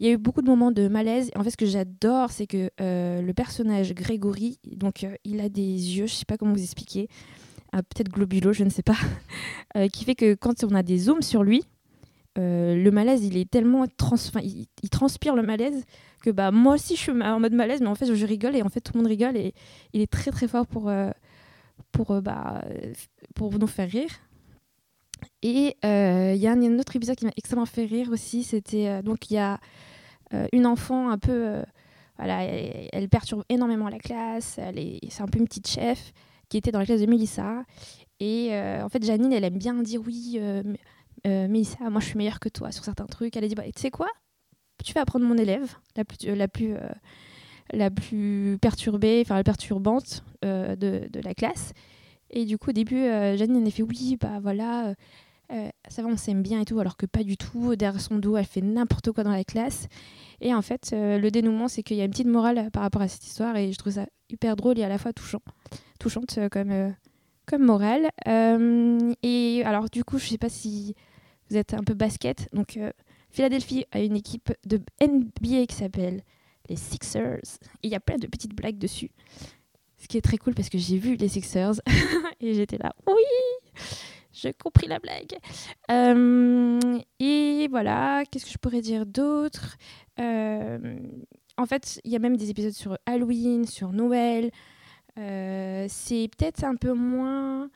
Il 0.00 0.06
y 0.06 0.10
a 0.10 0.12
eu 0.12 0.16
beaucoup 0.16 0.42
de 0.42 0.46
moments 0.46 0.70
de 0.70 0.86
malaise. 0.86 1.30
En 1.34 1.42
fait, 1.42 1.50
ce 1.50 1.56
que 1.56 1.66
j'adore, 1.66 2.30
c'est 2.30 2.46
que 2.46 2.70
euh, 2.80 3.20
le 3.20 3.34
personnage 3.34 3.94
Grégory, 3.94 4.58
donc 4.64 5.02
euh, 5.02 5.14
il 5.24 5.40
a 5.40 5.48
des 5.48 5.62
yeux, 5.62 6.06
je 6.06 6.14
sais 6.14 6.24
pas 6.24 6.36
comment 6.36 6.52
vous 6.52 6.62
expliquer, 6.62 7.08
euh, 7.74 7.78
peut-être 7.78 8.10
globulo, 8.10 8.52
je 8.52 8.62
ne 8.62 8.70
sais 8.70 8.82
pas, 8.82 8.96
qui 9.92 10.04
fait 10.04 10.14
que 10.14 10.34
quand 10.34 10.62
on 10.62 10.74
a 10.74 10.82
des 10.82 10.98
zooms 10.98 11.22
sur 11.22 11.42
lui, 11.42 11.62
le 12.40 12.90
malaise, 12.90 13.24
il 13.24 13.36
est 13.36 13.50
tellement 13.50 13.84
trans 13.88 14.14
il, 14.44 14.68
transpire 14.90 15.34
le 15.34 15.42
malaise 15.42 15.84
que 16.22 16.30
bah 16.30 16.52
moi 16.52 16.74
aussi 16.74 16.94
je 16.94 17.00
suis 17.00 17.10
en 17.10 17.40
mode 17.40 17.52
malaise, 17.52 17.80
mais 17.80 17.88
en 17.88 17.96
fait 17.96 18.14
je 18.14 18.26
rigole 18.26 18.54
et 18.54 18.62
en 18.62 18.68
fait 18.68 18.80
tout 18.80 18.92
le 18.94 19.00
monde 19.00 19.08
rigole 19.08 19.36
et 19.36 19.54
il 19.92 20.00
est 20.00 20.06
très 20.06 20.30
très 20.30 20.46
fort 20.46 20.64
pour 20.64 20.88
pour 21.90 22.22
bah 22.22 22.64
pour 23.34 23.58
nous 23.58 23.66
faire 23.66 23.90
rire. 23.90 24.10
Et 25.42 25.74
il 25.82 26.40
y 26.40 26.46
a 26.46 26.52
un, 26.52 26.78
autre 26.78 26.94
épisode 26.94 27.16
qui 27.16 27.24
m'a 27.24 27.32
extrêmement 27.36 27.66
fait 27.66 27.86
rire 27.86 28.10
aussi. 28.12 28.44
C'était 28.44 29.02
donc 29.02 29.32
il 29.32 29.34
y 29.34 29.38
a 29.38 29.54
euh, 29.54 29.56
une 30.52 30.66
enfant 30.66 31.10
un 31.10 31.18
peu. 31.18 31.32
Euh, 31.32 31.62
voilà, 32.16 32.42
elle, 32.42 33.08
perturbe 33.08 33.44
énormément 33.48 33.88
la 33.88 33.98
classe. 33.98 34.58
C'est 35.08 35.22
un 35.22 35.26
peu 35.26 35.38
une 35.38 35.46
petite 35.46 35.68
chef 35.68 36.12
qui 36.48 36.56
était 36.56 36.72
dans 36.72 36.80
la 36.80 36.86
classe 36.86 37.00
de 37.00 37.06
Melissa. 37.06 37.64
Et 38.18 38.48
euh, 38.52 38.82
en 38.82 38.88
fait, 38.88 39.04
Janine, 39.04 39.32
elle 39.32 39.44
aime 39.44 39.58
bien 39.58 39.74
dire 39.74 40.00
oui, 40.04 40.40
Melissa, 41.24 41.90
moi 41.90 42.00
je 42.00 42.06
suis 42.06 42.18
meilleure 42.18 42.40
que 42.40 42.48
toi 42.48 42.72
sur 42.72 42.84
certains 42.84 43.06
trucs. 43.06 43.36
Elle 43.36 43.44
a 43.44 43.48
dit 43.48 43.54
bah, 43.54 43.62
tu 43.66 43.80
sais 43.80 43.90
quoi? 43.90 44.08
Tu 44.84 44.92
vas 44.94 45.02
apprendre 45.02 45.26
mon 45.26 45.36
élève, 45.36 45.76
la 45.96 46.04
plus, 46.04 46.34
la 46.34 46.48
plus, 46.48 46.74
la 47.72 47.90
plus 47.90 48.58
perturbée, 48.60 49.22
enfin 49.24 49.36
la 49.36 49.44
perturbante 49.44 50.24
de, 50.42 50.76
de, 50.76 51.20
la 51.20 51.34
classe. 51.34 51.72
Et 52.30 52.44
du 52.44 52.58
coup, 52.58 52.70
au 52.70 52.72
début, 52.72 53.04
Janine, 53.36 53.62
elle 53.62 53.68
a 53.68 53.70
fait 53.70 53.82
oui, 53.82 54.16
bah 54.20 54.40
voilà 54.40 54.94
euh, 55.50 55.68
ça 55.88 56.02
va, 56.02 56.08
on 56.08 56.16
s'aime 56.16 56.42
bien 56.42 56.60
et 56.60 56.64
tout, 56.64 56.78
alors 56.78 56.96
que 56.96 57.06
pas 57.06 57.22
du 57.22 57.36
tout. 57.36 57.74
Derrière 57.76 58.00
son 58.00 58.18
dos, 58.18 58.36
elle 58.36 58.44
fait 58.44 58.60
n'importe 58.60 59.12
quoi 59.12 59.24
dans 59.24 59.32
la 59.32 59.44
classe. 59.44 59.88
Et 60.40 60.54
en 60.54 60.62
fait, 60.62 60.90
euh, 60.92 61.18
le 61.18 61.30
dénouement, 61.30 61.68
c'est 61.68 61.82
qu'il 61.82 61.96
y 61.96 62.00
a 62.00 62.04
une 62.04 62.10
petite 62.10 62.26
morale 62.26 62.70
par 62.72 62.82
rapport 62.82 63.02
à 63.02 63.08
cette 63.08 63.26
histoire 63.26 63.56
et 63.56 63.72
je 63.72 63.78
trouve 63.78 63.94
ça 63.94 64.06
hyper 64.28 64.56
drôle 64.56 64.78
et 64.78 64.84
à 64.84 64.88
la 64.88 64.98
fois 64.98 65.12
touchant. 65.12 65.40
Touchante 65.98 66.38
euh, 66.38 66.48
comme, 66.48 66.94
comme 67.46 67.64
morale. 67.64 68.08
et 69.22 69.62
alors, 69.64 69.88
du 69.90 70.04
coup, 70.04 70.18
je 70.18 70.26
sais 70.26 70.38
pas 70.38 70.50
si 70.50 70.94
vous 71.50 71.56
êtes 71.56 71.74
un 71.74 71.82
peu 71.82 71.94
basket. 71.94 72.48
Donc, 72.52 72.78
Philadelphie 73.30 73.84
a 73.92 74.00
une 74.00 74.16
équipe 74.16 74.52
de 74.66 74.80
NBA 75.00 75.66
qui 75.66 75.74
s'appelle 75.74 76.22
les 76.68 76.76
Sixers. 76.76 77.58
Il 77.82 77.90
y 77.90 77.94
a 77.94 78.00
plein 78.00 78.16
de 78.16 78.26
petites 78.26 78.54
blagues 78.54 78.78
dessus. 78.78 79.10
Ce 79.96 80.06
qui 80.06 80.16
est 80.16 80.22
très 80.22 80.36
cool 80.36 80.54
parce 80.54 80.68
que 80.68 80.78
j'ai 80.78 80.98
vu 80.98 81.16
les 81.16 81.28
Sixers 81.28 81.80
et 82.40 82.54
j'étais 82.54 82.78
là, 82.78 82.94
oui! 83.06 83.82
J'ai 84.40 84.52
compris 84.52 84.86
la 84.86 84.98
blague. 84.98 85.36
Euh, 85.90 86.98
et 87.18 87.68
voilà, 87.70 88.22
qu'est-ce 88.30 88.44
que 88.46 88.50
je 88.52 88.58
pourrais 88.58 88.80
dire 88.80 89.04
d'autre? 89.06 89.76
Euh, 90.20 90.98
En 91.56 91.66
fait, 91.66 92.00
il 92.04 92.12
y 92.12 92.16
a 92.16 92.18
même 92.18 92.36
des 92.36 92.50
épisodes 92.50 92.72
sur 92.72 92.96
Halloween, 93.06 93.66
sur 93.66 93.92
Noël. 93.92 94.50
Euh, 95.18 95.86
c'est 95.88 96.28
peut-être 96.36 96.64
un 96.64 96.76
peu 96.76 96.92
moins. 96.92 97.70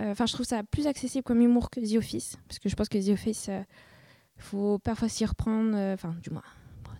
Enfin, 0.00 0.26
je 0.26 0.32
trouve 0.32 0.46
ça 0.46 0.64
plus 0.64 0.88
accessible 0.88 1.22
comme 1.22 1.40
humour 1.40 1.70
que 1.70 1.78
The 1.78 1.96
Office, 1.96 2.36
parce 2.48 2.58
que 2.58 2.68
je 2.68 2.74
pense 2.74 2.88
que 2.88 2.98
The 2.98 3.10
Office, 3.10 3.48
il 3.48 4.42
faut 4.42 4.80
parfois 4.80 5.08
s'y 5.08 5.24
reprendre. 5.24 5.76
Enfin, 5.76 6.16
du 6.20 6.30
moins, 6.30 6.42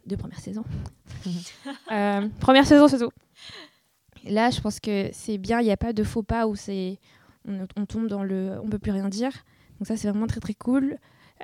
deux 0.07 0.17
premières 0.17 0.39
saisons. 0.39 0.65
première 2.41 2.67
saison, 2.67 2.87
c'est 2.87 2.99
tout. 2.99 3.11
Là, 4.25 4.51
je 4.51 4.61
pense 4.61 4.79
que 4.79 5.09
c'est 5.13 5.39
bien, 5.39 5.61
il 5.61 5.65
n'y 5.65 5.73
a 5.73 5.77
pas 5.77 5.93
de 5.93 6.05
faux 6.05 6.23
pas 6.23 6.47
où 6.47 6.55
c'est 6.55 7.01
on, 7.47 7.87
tombe 7.87 8.07
dans 8.07 8.23
le 8.23 8.59
on 8.63 8.69
peut 8.69 8.79
plus 8.79 8.93
rien 8.93 9.09
dire. 9.09 9.33
Donc 9.79 9.87
ça 9.89 9.97
c'est 9.97 10.09
vraiment 10.09 10.27
très 10.27 10.41
très 10.41 10.55
cool. 10.55 10.99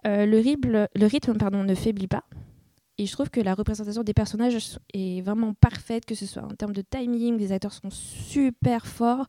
Euh, 0.06 0.26
le, 0.26 0.38
rythme, 0.38 0.86
le 0.94 1.06
rythme 1.06 1.36
pardon, 1.36 1.64
ne 1.64 1.74
faiblit 1.74 2.06
pas. 2.06 2.24
Et 3.00 3.06
je 3.06 3.12
trouve 3.12 3.30
que 3.30 3.40
la 3.40 3.54
représentation 3.54 4.02
des 4.02 4.12
personnages 4.12 4.78
est 4.92 5.20
vraiment 5.22 5.54
parfaite, 5.54 6.04
que 6.04 6.16
ce 6.16 6.26
soit 6.26 6.42
en 6.42 6.48
termes 6.48 6.72
de 6.72 6.82
timing, 6.82 7.38
les 7.38 7.52
acteurs 7.52 7.72
sont 7.72 7.90
super 7.90 8.86
forts. 8.86 9.26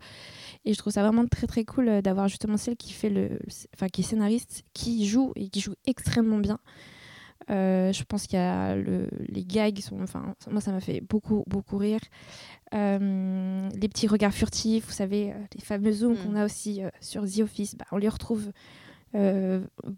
Et 0.66 0.74
je 0.74 0.78
trouve 0.80 0.92
ça 0.92 1.04
vraiment 1.04 1.26
très 1.28 1.46
très 1.46 1.66
cool 1.66 1.88
euh, 1.88 2.02
d'avoir 2.02 2.28
justement 2.28 2.58
celle 2.58 2.78
qui 2.78 2.94
fait 2.94 3.10
le, 3.10 3.40
enfin 3.76 3.88
qui 3.88 4.02
est 4.02 4.04
scénariste, 4.04 4.64
qui 4.74 5.06
joue 5.08 5.34
et 5.36 5.50
qui 5.50 5.60
joue 5.60 5.76
extrêmement 5.86 6.40
bien. 6.40 6.60
Euh, 7.50 7.92
je 7.92 8.04
pense 8.04 8.28
qu'il 8.28 8.38
y 8.38 8.42
a 8.42 8.76
les 8.76 9.44
gags 9.44 9.80
sont, 9.80 10.00
enfin 10.04 10.36
moi 10.52 10.62
ça 10.62 10.72
m'a 10.72 10.82
fait 10.82 11.02
beaucoup 11.02 11.44
beaucoup 11.48 11.78
rire. 11.78 12.02
Euh, 12.74 13.70
les 13.74 13.90
petits 13.90 14.08
regards 14.08 14.34
furtifs, 14.34 14.86
vous 14.86 14.92
savez, 14.92 15.32
euh, 15.32 15.36
les 15.56 15.62
fameux 15.62 15.92
zooms 15.92 16.18
qu'on 16.18 16.32
mm. 16.32 16.38
a 16.38 16.46
aussi 16.46 16.84
euh, 16.84 16.90
sur 17.02 17.24
The 17.26 17.40
Office, 17.40 17.76
bah, 17.76 17.86
on 17.92 17.98
les 17.98 18.10
retrouve 18.10 18.52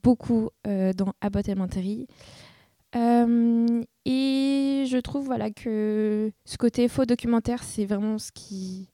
beaucoup 0.04 0.52
dans 0.64 1.14
Abbott 1.20 1.49
Elementary. 1.49 2.08
et 2.95 4.86
je 4.88 4.97
trouve 4.99 5.26
voilà, 5.26 5.52
que 5.52 6.32
ce 6.45 6.56
côté 6.56 6.88
faux 6.88 7.06
documentaire, 7.06 7.62
c'est 7.62 7.84
vraiment 7.84 8.18
ce 8.18 8.32
qui. 8.32 8.88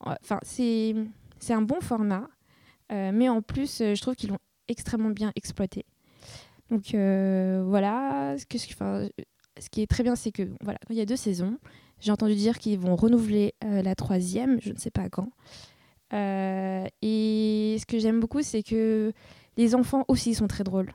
Enfin, 0.00 0.40
c'est 0.42 0.96
un 1.50 1.62
bon 1.62 1.80
format, 1.80 2.28
mais 2.90 3.28
en 3.28 3.42
plus, 3.42 3.78
je 3.78 4.00
trouve 4.00 4.16
qu'ils 4.16 4.30
l'ont 4.30 4.40
extrêmement 4.66 5.10
bien 5.10 5.30
exploité. 5.36 5.86
Donc 6.70 6.94
voilà, 6.94 8.36
ce, 8.38 8.46
qui 9.70 9.82
est 9.82 9.86
très 9.86 10.02
bien, 10.02 10.16
c'est 10.16 10.32
que 10.32 10.48
voilà, 10.60 10.78
il 10.90 10.96
y 10.96 11.00
a 11.00 11.06
deux 11.06 11.16
saisons, 11.16 11.58
j'ai 12.04 12.12
entendu 12.12 12.34
dire 12.34 12.58
qu'ils 12.58 12.78
vont 12.78 12.96
renouveler 12.96 13.54
euh, 13.64 13.82
la 13.82 13.94
troisième, 13.94 14.60
je 14.60 14.72
ne 14.72 14.78
sais 14.78 14.90
pas 14.90 15.08
quand. 15.08 15.30
Euh, 16.12 16.86
et 17.00 17.76
ce 17.80 17.86
que 17.86 17.98
j'aime 17.98 18.20
beaucoup, 18.20 18.42
c'est 18.42 18.62
que 18.62 19.12
les 19.56 19.74
enfants 19.74 20.04
aussi 20.08 20.34
sont 20.34 20.46
très 20.46 20.64
drôles. 20.64 20.92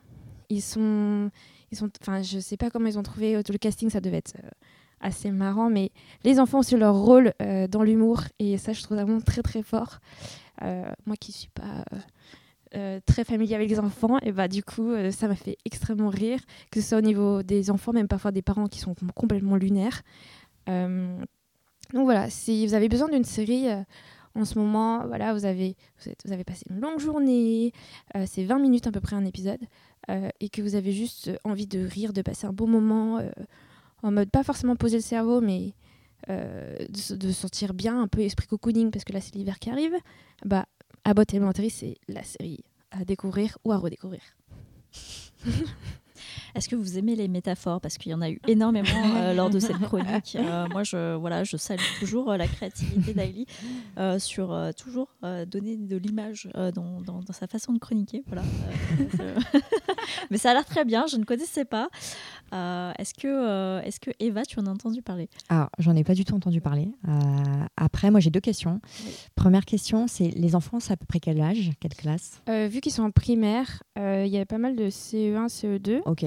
Ils 0.49 0.61
sont, 0.61 1.31
ils 1.71 1.77
sont, 1.77 1.89
enfin, 2.01 2.21
je 2.21 2.39
sais 2.39 2.57
pas 2.57 2.69
comment 2.69 2.87
ils 2.87 2.99
ont 2.99 3.03
trouvé 3.03 3.33
le 3.35 3.57
casting, 3.57 3.89
ça 3.89 4.01
devait 4.01 4.17
être 4.17 4.35
euh, 4.43 4.49
assez 4.99 5.31
marrant, 5.31 5.69
mais 5.69 5.91
les 6.23 6.39
enfants 6.39 6.57
ont 6.57 6.61
aussi 6.61 6.77
leur 6.77 6.95
rôle 6.95 7.33
dans 7.69 7.83
l'humour 7.83 8.23
et 8.37 8.57
ça, 8.57 8.73
je 8.73 8.83
trouve 8.83 8.97
vraiment 8.97 9.21
très 9.21 9.41
très 9.41 9.63
fort. 9.63 9.99
moi 10.61 11.15
qui 11.19 11.31
suis 11.31 11.49
pas 11.49 11.85
très 13.05 13.23
familier 13.23 13.55
avec 13.55 13.69
les 13.69 13.79
enfants, 13.79 14.19
et 14.21 14.31
bah 14.31 14.47
du 14.47 14.63
coup, 14.63 14.93
ça 15.11 15.27
m'a 15.27 15.35
fait 15.35 15.57
extrêmement 15.65 16.09
rire, 16.09 16.39
que 16.71 16.81
ce 16.81 16.89
soit 16.89 16.97
au 16.99 17.01
niveau 17.01 17.41
des 17.41 17.71
enfants, 17.71 17.93
même 17.93 18.07
parfois 18.07 18.31
des 18.31 18.41
parents 18.41 18.67
qui 18.67 18.79
sont 18.79 18.95
complètement 19.15 19.55
lunaires. 19.55 20.03
Euh, 20.69 21.17
donc 21.93 22.03
voilà, 22.03 22.29
si 22.29 22.65
vous 22.67 22.73
avez 22.73 22.89
besoin 22.89 23.09
d'une 23.09 23.23
série 23.23 23.69
euh, 23.69 23.81
en 24.35 24.45
ce 24.45 24.59
moment, 24.59 25.05
voilà, 25.07 25.33
vous 25.33 25.45
avez, 25.45 25.75
vous, 26.25 26.31
avez 26.31 26.43
passé 26.43 26.65
une 26.69 26.79
longue 26.79 26.99
journée, 26.99 27.73
euh, 28.15 28.25
c'est 28.27 28.43
20 28.43 28.59
minutes 28.59 28.87
à 28.87 28.91
peu 28.91 28.99
près 28.99 29.15
un 29.15 29.25
épisode, 29.25 29.61
et 30.39 30.49
que 30.49 30.63
vous 30.63 30.73
avez 30.73 30.91
juste 30.91 31.29
envie 31.43 31.67
de 31.67 31.85
rire, 31.85 32.13
de 32.13 32.23
passer 32.23 32.47
un 32.47 32.51
beau 32.51 32.65
moment, 32.65 33.21
en 34.01 34.11
mode 34.11 34.31
pas 34.31 34.41
forcément 34.41 34.75
poser 34.75 34.97
le 34.97 35.03
cerveau, 35.03 35.39
mais 35.39 35.75
de, 36.27 37.15
de, 37.15 37.31
sentir 37.31 37.75
bien 37.75 38.01
un 38.01 38.07
peu 38.07 38.21
esprit 38.21 38.47
cocooning, 38.47 38.89
parce 38.89 39.05
que 39.05 39.13
là 39.13 39.21
c'est 39.21 39.35
l'hiver 39.35 39.59
qui 39.59 39.69
arrive, 39.69 39.93
bah, 40.45 40.65
Abbott 41.03 41.33
Elementary, 41.33 41.69
c'est 41.69 41.97
la 42.07 42.23
série 42.23 42.63
à 42.91 43.05
découvrir 43.05 43.57
ou 43.63 43.71
à 43.71 43.77
redécouvrir. 43.77 44.21
Est-ce 46.55 46.67
que 46.69 46.75
vous 46.75 46.97
aimez 46.97 47.15
les 47.15 47.27
métaphores? 47.27 47.81
Parce 47.81 47.97
qu'il 47.97 48.11
y 48.11 48.15
en 48.15 48.21
a 48.21 48.29
eu 48.29 48.39
énormément 48.47 48.87
euh, 49.15 49.33
lors 49.35 49.49
de 49.49 49.59
cette 49.59 49.79
chronique. 49.79 50.35
Euh, 50.39 50.67
moi, 50.71 50.83
je, 50.83 51.15
voilà, 51.15 51.43
je 51.43 51.57
salue 51.57 51.79
toujours 51.99 52.31
euh, 52.31 52.37
la 52.37 52.47
créativité 52.47 53.13
d'Ailey 53.13 53.45
euh, 53.97 54.19
sur 54.19 54.51
euh, 54.51 54.71
toujours 54.71 55.09
euh, 55.23 55.45
donner 55.45 55.77
de 55.77 55.97
l'image 55.97 56.49
euh, 56.55 56.71
dans, 56.71 57.01
dans- 57.01 57.19
dans 57.21 57.33
sa 57.33 57.47
façon 57.47 57.73
de 57.73 57.79
chroniquer. 57.79 58.23
Voilà. 58.27 58.43
Euh, 59.19 59.37
Mais 60.31 60.37
ça 60.37 60.51
a 60.51 60.53
l'air 60.53 60.65
très 60.65 60.85
bien, 60.85 61.05
je 61.07 61.17
ne 61.17 61.23
connaissais 61.23 61.65
pas. 61.65 61.89
Euh, 62.53 62.91
est-ce, 62.97 63.13
que, 63.13 63.27
euh, 63.27 63.81
est-ce 63.81 63.99
que 63.99 64.11
Eva, 64.19 64.43
tu 64.43 64.59
en 64.59 64.65
as 64.65 64.69
entendu 64.71 65.01
parler? 65.01 65.29
Alors, 65.49 65.69
j'en 65.77 65.95
ai 65.95 66.03
pas 66.03 66.13
du 66.15 66.25
tout 66.25 66.33
entendu 66.35 66.61
parler. 66.61 66.89
Euh, 67.07 67.11
après, 67.77 68.09
moi, 68.11 68.19
j'ai 68.19 68.29
deux 68.31 68.39
questions. 68.39 68.81
Première 69.35 69.65
question, 69.65 70.07
c'est 70.07 70.29
les 70.29 70.55
enfants, 70.55 70.79
c'est 70.79 70.93
à 70.93 70.97
peu 70.97 71.05
près 71.05 71.19
quel 71.19 71.39
âge, 71.41 71.69
quelle 71.79 71.93
classe? 71.95 72.41
Euh, 72.49 72.67
vu 72.67 72.81
qu'ils 72.81 72.91
sont 72.91 73.03
en 73.03 73.11
primaire, 73.11 73.83
euh, 73.97 74.23
il 74.25 74.31
y 74.31 74.37
a 74.39 74.45
pas 74.45 74.57
mal 74.57 74.75
de 74.75 74.85
E 74.85 74.89
CE1, 74.89 75.47
CE2. 75.47 76.01
Ok. 76.05 76.25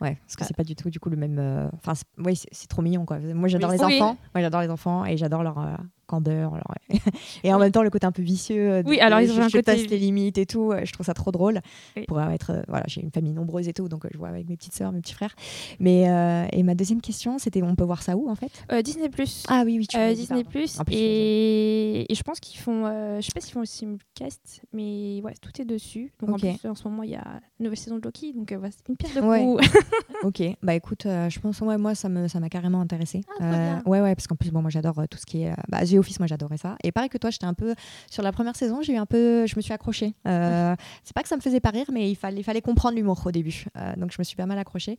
Ouais, 0.00 0.16
parce 0.24 0.36
que 0.36 0.42
Ah. 0.42 0.46
c'est 0.46 0.56
pas 0.56 0.64
du 0.64 0.76
tout 0.76 0.90
du 0.90 1.00
coup 1.00 1.10
le 1.10 1.16
même. 1.16 1.38
euh, 1.38 1.68
Enfin, 1.74 1.94
c'est- 1.94 2.04
oui, 2.18 2.36
c'est 2.36 2.48
c'est 2.52 2.68
trop 2.68 2.82
mignon 2.82 3.04
quoi. 3.04 3.18
Moi, 3.18 3.48
j'adore 3.48 3.70
Oui, 3.70 3.76
les 3.78 3.84
oui. 3.84 3.94
enfants. 4.00 4.16
Moi, 4.34 4.42
j'adore 4.42 4.60
les 4.60 4.70
enfants 4.70 5.04
et 5.04 5.16
j'adore 5.16 5.42
leur 5.42 5.58
euh, 5.58 5.74
candeur. 6.08 6.58
et 7.44 7.52
en 7.54 7.58
même 7.58 7.70
temps, 7.70 7.82
le 7.82 7.90
côté 7.90 8.06
un 8.06 8.12
peu 8.12 8.22
vicieux. 8.22 8.70
euh, 8.72 8.82
Oui, 8.86 8.98
alors, 8.98 9.20
ils 9.20 9.28
je, 9.28 9.32
ont 9.38 9.44
un 9.44 9.48
je 9.48 9.58
côté- 9.58 9.74
teste 9.76 9.90
les 9.90 9.98
limites 9.98 10.38
et 10.38 10.46
tout. 10.46 10.72
euh, 10.72 10.80
Je 10.84 10.92
trouve 10.92 11.06
ça 11.06 11.14
trop 11.14 11.30
drôle. 11.30 11.60
Oui. 11.96 12.04
Pour 12.08 12.20
être, 12.20 12.50
euh, 12.50 12.62
voilà, 12.66 12.84
j'ai 12.88 13.00
une 13.02 13.10
famille 13.12 13.32
nombreuse 13.32 13.68
et 13.68 13.72
tout, 13.72 13.88
donc 13.88 14.04
euh, 14.04 14.08
je 14.12 14.18
vois 14.18 14.28
avec 14.28 14.48
mes 14.48 14.56
petites 14.56 14.74
sœurs, 14.74 14.90
mes 14.92 15.00
petits 15.00 15.14
frères. 15.14 15.34
Mais 15.78 16.08
euh, 16.10 16.46
et 16.52 16.62
ma 16.64 16.74
deuxième 16.74 17.00
question, 17.00 17.38
c'était, 17.38 17.62
on 17.62 17.74
peut 17.76 17.84
voir 17.84 18.02
ça 18.02 18.16
où 18.16 18.28
en 18.28 18.34
fait? 18.34 18.64
Disney 18.82 19.08
Plus. 19.08 19.44
Ah 19.48 19.62
oui, 19.64 19.78
oui, 19.78 19.86
tu 19.86 19.96
Disney. 20.14 20.42
Plus 20.44 20.78
et... 20.90 22.10
et 22.10 22.14
je 22.14 22.22
pense 22.22 22.40
qu'ils 22.40 22.58
font 22.58 22.84
je 23.20 23.24
sais 23.26 23.32
pas 23.34 23.40
s'ils 23.40 23.52
font 23.52 23.60
le 23.60 23.66
simulcast 23.66 24.62
mais 24.72 25.20
ouais 25.22 25.34
tout 25.40 25.50
est 25.60 25.64
dessus 25.64 26.12
donc 26.20 26.30
en 26.30 26.38
plus 26.38 26.58
en 26.68 26.74
ce 26.74 26.84
moment 26.88 27.02
il 27.02 27.10
y 27.10 27.16
a 27.16 27.40
une 27.58 27.64
nouvelle 27.64 27.78
saison 27.78 27.96
de 27.98 28.02
Loki 28.02 28.32
donc 28.32 28.52
voilà, 28.52 28.70
c'est 28.70 28.88
une 28.88 28.96
pierre 28.96 29.22
de 29.22 29.28
Ouais. 29.28 29.42
coups 29.44 29.68
Ok, 30.24 30.42
bah 30.62 30.74
écoute, 30.74 31.02
je 31.04 31.38
pense 31.40 31.60
ouais 31.60 31.76
moi 31.78 31.94
ça 31.94 32.08
me 32.08 32.26
ça 32.28 32.40
m'a 32.40 32.48
carrément 32.48 32.80
intéressé. 32.80 33.20
Ah, 33.40 33.80
ouais 33.86 34.00
ouais 34.00 34.14
parce 34.14 34.26
qu'en 34.26 34.34
plus 34.36 34.50
bon 34.50 34.62
moi 34.62 34.70
j'adore 34.70 34.96
tout 35.10 35.18
ce 35.18 35.26
qui 35.26 35.42
est 35.42 35.52
bah 35.68 35.84
The 35.84 35.97
Office 35.98 36.18
moi 36.20 36.26
j'adorais 36.26 36.56
ça. 36.58 36.76
Et 36.84 36.92
pareil 36.92 37.08
que 37.08 37.18
toi 37.18 37.30
j'étais 37.30 37.46
un 37.46 37.54
peu 37.54 37.74
sur 38.10 38.22
la 38.22 38.32
première 38.32 38.56
saison 38.56 38.80
j'ai 38.82 38.94
eu 38.94 38.96
un 38.96 39.06
peu 39.06 39.46
je 39.46 39.54
me 39.56 39.60
suis 39.60 39.72
accrochée. 39.72 40.14
Euh, 40.26 40.74
c'est 41.04 41.14
pas 41.14 41.22
que 41.22 41.28
ça 41.28 41.36
me 41.36 41.40
faisait 41.40 41.60
pas 41.60 41.70
rire 41.70 41.86
mais 41.92 42.10
il 42.10 42.14
fallait 42.16 42.40
il 42.40 42.44
fallait 42.44 42.60
comprendre 42.62 42.96
l'humour 42.96 43.20
au 43.24 43.30
début. 43.30 43.64
Euh, 43.76 43.94
donc 43.96 44.12
je 44.12 44.16
me 44.18 44.24
suis 44.24 44.36
pas 44.36 44.46
mal 44.46 44.58
accrochée. 44.58 44.98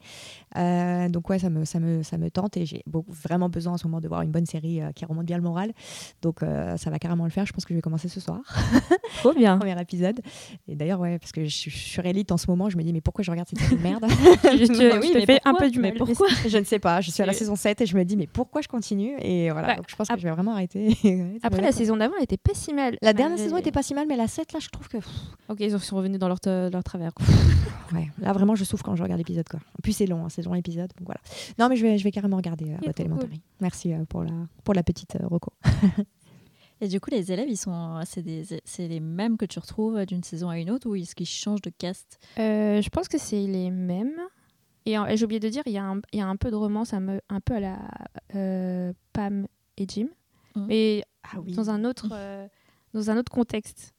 Euh, 0.58 1.10
donc 1.10 1.30
ouais 1.30 1.40
ça 1.40 1.50
me 1.50 1.66
ça 1.66 1.80
me 1.80 2.04
ça 2.04 2.18
me 2.18 2.30
tente 2.30 2.58
et 2.58 2.66
j'ai 2.66 2.84
vraiment 2.88 3.50
besoin 3.50 3.74
en 3.74 3.78
ce 3.78 3.88
moment 3.88 4.00
de 4.02 4.08
voir 4.08 4.22
une 4.22 4.32
bonne 4.32 4.46
série 4.46 4.82
euh, 4.82 4.92
qui 4.92 5.06
remonte 5.06 5.26
bien 5.26 5.38
le 5.38 5.44
moral. 5.44 5.72
Donc 6.22 6.40
ça 6.42 6.90
va 6.90 7.00
carrément 7.00 7.24
le 7.26 7.30
faire. 7.32 7.46
Je 7.46 7.54
pense 7.54 7.66
que 7.66 7.74
je 7.74 7.78
vais 7.78 7.82
commencer 7.82 8.08
ce 8.10 8.20
soir. 8.20 8.40
Trop 9.20 9.34
bien. 9.34 9.58
Premier 9.58 9.80
épisode. 9.82 10.20
Et 10.68 10.76
d'ailleurs 10.76 11.00
ouais 11.00 11.20
parce 11.20 11.32
que 11.32 11.44
je 11.46 11.50
suis 11.56 11.72
sur 11.72 12.06
Elite 12.06 12.32
en 12.32 12.38
ce 12.38 12.46
moment 12.50 12.70
je 12.70 12.78
me 12.78 12.84
dis 12.84 12.94
mais 12.94 13.02
pourquoi 13.02 13.24
je 13.24 13.32
regarde 13.32 13.48
cette 13.48 13.60
série 13.60 13.76
de 13.78 13.82
merde? 13.82 14.06
Juste, 14.58 14.78
Mais 14.78 14.98
oui, 14.98 15.08
je 15.08 15.14
te 15.14 15.18
mais 15.20 15.26
fais 15.26 15.40
un 15.46 15.54
peu 15.54 15.70
du 15.70 15.80
Mais 15.80 15.90
mal. 15.90 15.98
pourquoi? 15.98 16.28
Je 16.48 16.58
ne 16.58 16.64
sais 16.64 16.80
pas, 16.80 17.02
je 17.02 17.12
suis 17.12 17.22
à 17.22 17.26
la 17.26 17.34
saison 17.34 17.56
7 17.56 17.82
et 17.82 17.86
je 17.86 17.96
me 17.96 18.04
dis 18.04 18.18
mais 18.18 18.28
pourquoi 18.28 18.62
je 18.62 18.68
continue? 18.68 19.16
Et 19.22 19.50
voilà, 19.52 19.68
Bah, 19.70 19.76
donc 19.78 19.86
je 19.90 19.96
pense 19.96 20.08
que 20.08 20.18
je 20.18 20.24
vais 20.24 20.32
vraiment 20.32 20.54
arrêter. 20.54 20.89
Ouais, 21.04 21.38
après 21.44 21.62
la 21.62 21.72
saison 21.72 21.98
d'avant 21.98 22.16
elle 22.18 22.24
était 22.24 22.38
pas 22.38 22.54
si 22.54 22.74
mal 22.74 22.98
La 23.02 23.14
dernière 23.14 23.32
Malgré- 23.32 23.44
saison 23.46 23.58
était 23.58 23.72
pas 23.72 23.84
si 23.84 23.94
mal, 23.94 24.08
mais 24.08 24.16
la 24.18 24.28
7 24.28 24.54
là 24.54 24.60
je 24.60 24.70
trouve 24.70 24.88
que 24.88 24.98
ok 25.50 25.58
ils 25.60 25.80
sont 25.80 25.96
revenus 25.96 26.20
dans 26.20 26.28
leur, 26.28 26.40
leur 26.46 26.84
travers 26.84 27.12
ouais, 27.94 28.10
là 28.20 28.34
vraiment 28.34 28.56
je 28.56 28.64
souffre 28.64 28.84
quand 28.84 28.96
je 28.96 29.04
regarde 29.04 29.20
l'épisode 29.20 29.48
quoi. 29.48 29.60
En 29.78 29.82
plus 29.84 29.94
c'est 29.94 30.06
long, 30.08 30.26
hein, 30.26 30.30
c'est 30.30 30.42
long 30.42 30.54
l'épisode, 30.54 30.90
donc 30.98 31.06
voilà. 31.08 31.20
Non 31.58 31.70
mais 31.70 31.76
je 31.76 31.84
vais, 31.84 31.98
je 31.98 32.04
vais 32.04 32.12
carrément 32.12 32.38
regarder 32.38 32.72
euh, 32.72 32.90
Abbott. 33.04 33.28
Merci 33.62 33.94
euh, 33.94 34.06
pour 34.06 34.24
la 34.24 34.32
pour 34.64 34.74
la 34.74 34.84
petite 34.84 35.16
euh, 35.16 35.28
reco. 35.28 35.52
Et 36.82 36.88
du 36.88 37.02
coup, 37.02 37.10
les 37.12 37.30
élèves, 37.34 37.50
ils 37.50 37.58
sont, 37.58 38.00
c'est, 38.06 38.22
des, 38.22 38.46
c'est 38.64 38.88
les 38.88 39.02
mêmes 39.02 39.36
que 39.36 39.44
tu 39.44 39.60
retrouves 39.60 40.06
d'une 40.06 40.24
saison 40.24 40.48
à 40.48 40.58
une 40.58 40.72
autre 40.72 40.88
ou 40.90 40.96
est-ce 40.96 41.14
qu'ils 41.14 41.26
changent 41.28 41.62
de 41.62 41.72
cast? 41.78 42.20
Euh, 42.40 42.82
je 42.82 42.88
pense 42.90 43.10
que 43.10 43.18
c'est 43.18 43.46
les 43.46 43.70
mêmes 43.70 44.14
et, 44.86 44.98
en- 44.98 45.06
et 45.06 45.18
j'ai 45.18 45.26
oublié 45.26 45.42
de 45.42 45.50
dire 45.50 45.62
il 45.66 45.74
y, 45.74 45.78
a 45.78 45.84
un- 45.84 46.00
il 46.14 46.20
y 46.20 46.22
a 46.22 46.26
un 46.28 46.38
peu 46.38 46.50
de 46.50 46.56
romance 46.56 46.94
un, 46.94 47.02
peu 47.42 47.54
à 47.56 47.60
la 47.60 47.78
euh, 48.36 48.94
Pam 49.12 49.46
et 49.78 49.86
Jim. 49.90 50.08
Mais 50.68 51.04
Ah 51.24 51.40
oui. 51.40 51.54
dans 51.54 51.70
un 51.70 51.84
autre 51.86 52.08
euh, 52.12 52.48
dans 52.94 53.10
un 53.12 53.18
autre 53.18 53.32
contexte. 53.32 53.94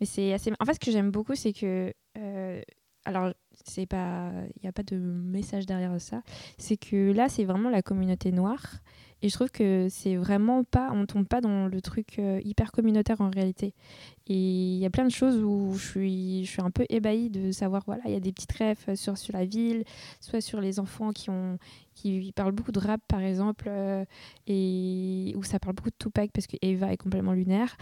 Mais 0.00 0.06
c'est 0.06 0.32
assez 0.32 0.52
en 0.58 0.64
fait 0.64 0.74
ce 0.74 0.80
que 0.80 0.90
j'aime 0.90 1.10
beaucoup 1.10 1.34
c'est 1.34 1.52
que 1.52 1.92
euh, 2.18 2.60
alors 3.04 3.32
c'est 3.64 3.86
pas 3.86 4.30
il 4.56 4.62
n'y 4.62 4.68
a 4.68 4.72
pas 4.72 4.82
de 4.82 4.96
message 4.96 5.66
derrière 5.66 6.00
ça. 6.00 6.22
C'est 6.58 6.76
que 6.76 7.12
là 7.12 7.28
c'est 7.28 7.44
vraiment 7.44 7.70
la 7.70 7.82
communauté 7.82 8.32
noire 8.32 8.78
et 9.22 9.28
je 9.28 9.34
trouve 9.34 9.50
que 9.50 9.86
c'est 9.88 10.16
vraiment 10.16 10.64
pas 10.64 10.90
on 10.92 11.06
tombe 11.06 11.26
pas 11.26 11.40
dans 11.40 11.68
le 11.68 11.80
truc 11.80 12.18
euh, 12.18 12.40
hyper 12.44 12.72
communautaire 12.72 13.20
en 13.20 13.30
réalité. 13.30 13.72
Et 14.26 14.34
il 14.34 14.78
y 14.78 14.84
a 14.84 14.90
plein 14.90 15.04
de 15.04 15.12
choses 15.12 15.42
où 15.42 15.74
je 15.74 15.86
suis 15.86 16.44
je 16.44 16.50
suis 16.50 16.60
un 16.60 16.70
peu 16.70 16.84
ébahie 16.90 17.30
de 17.30 17.52
savoir 17.52 17.84
voilà 17.86 18.02
il 18.06 18.12
y 18.12 18.16
a 18.16 18.20
des 18.20 18.32
petites 18.32 18.52
rêves 18.52 18.94
sur 18.94 19.16
sur 19.16 19.32
la 19.32 19.44
ville 19.44 19.84
soit 20.20 20.40
sur 20.40 20.60
les 20.60 20.80
enfants 20.80 21.12
qui 21.12 21.30
ont 21.30 21.58
qui 21.94 22.32
parlent 22.34 22.52
beaucoup 22.52 22.72
de 22.72 22.80
rap 22.80 23.00
par 23.06 23.20
exemple 23.20 23.66
euh, 23.68 24.04
et 24.48 25.34
où 25.36 25.44
ça 25.44 25.60
parle 25.60 25.76
beaucoup 25.76 25.90
de 25.90 25.96
Tupac 25.98 26.32
parce 26.32 26.48
que 26.48 26.56
Eva 26.60 26.92
est 26.92 26.96
complètement 26.96 27.32
lunaire. 27.32 27.76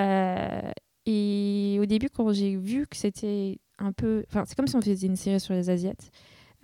Euh, 0.00 0.70
et 1.04 1.78
au 1.80 1.86
début 1.86 2.08
quand 2.08 2.32
j'ai 2.32 2.56
vu 2.56 2.86
que 2.86 2.96
c'était 2.96 3.58
un 3.78 3.92
peu 3.92 4.24
enfin 4.28 4.44
c'est 4.46 4.54
comme 4.54 4.66
si 4.66 4.76
on 4.76 4.80
faisait 4.80 5.06
une 5.06 5.16
série 5.16 5.40
sur 5.40 5.54
les 5.54 5.70
asiates 5.70 6.10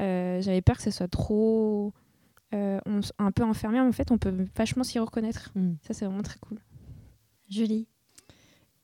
euh, 0.02 0.40
j'avais 0.40 0.60
peur 0.62 0.76
que 0.76 0.82
ce 0.82 0.90
soit 0.90 1.08
trop 1.08 1.92
euh, 2.54 2.78
on 2.86 3.00
un 3.18 3.32
peu 3.32 3.42
enfermé 3.42 3.78
mais 3.80 3.86
en 3.88 3.92
fait 3.92 4.10
on 4.10 4.18
peut 4.18 4.46
vachement 4.56 4.84
s'y 4.84 4.98
reconnaître 4.98 5.50
Mm. 5.54 5.74
ça 5.82 5.92
c'est 5.94 6.04
vraiment 6.06 6.22
très 6.22 6.38
cool 6.38 6.58
Julie 7.50 7.86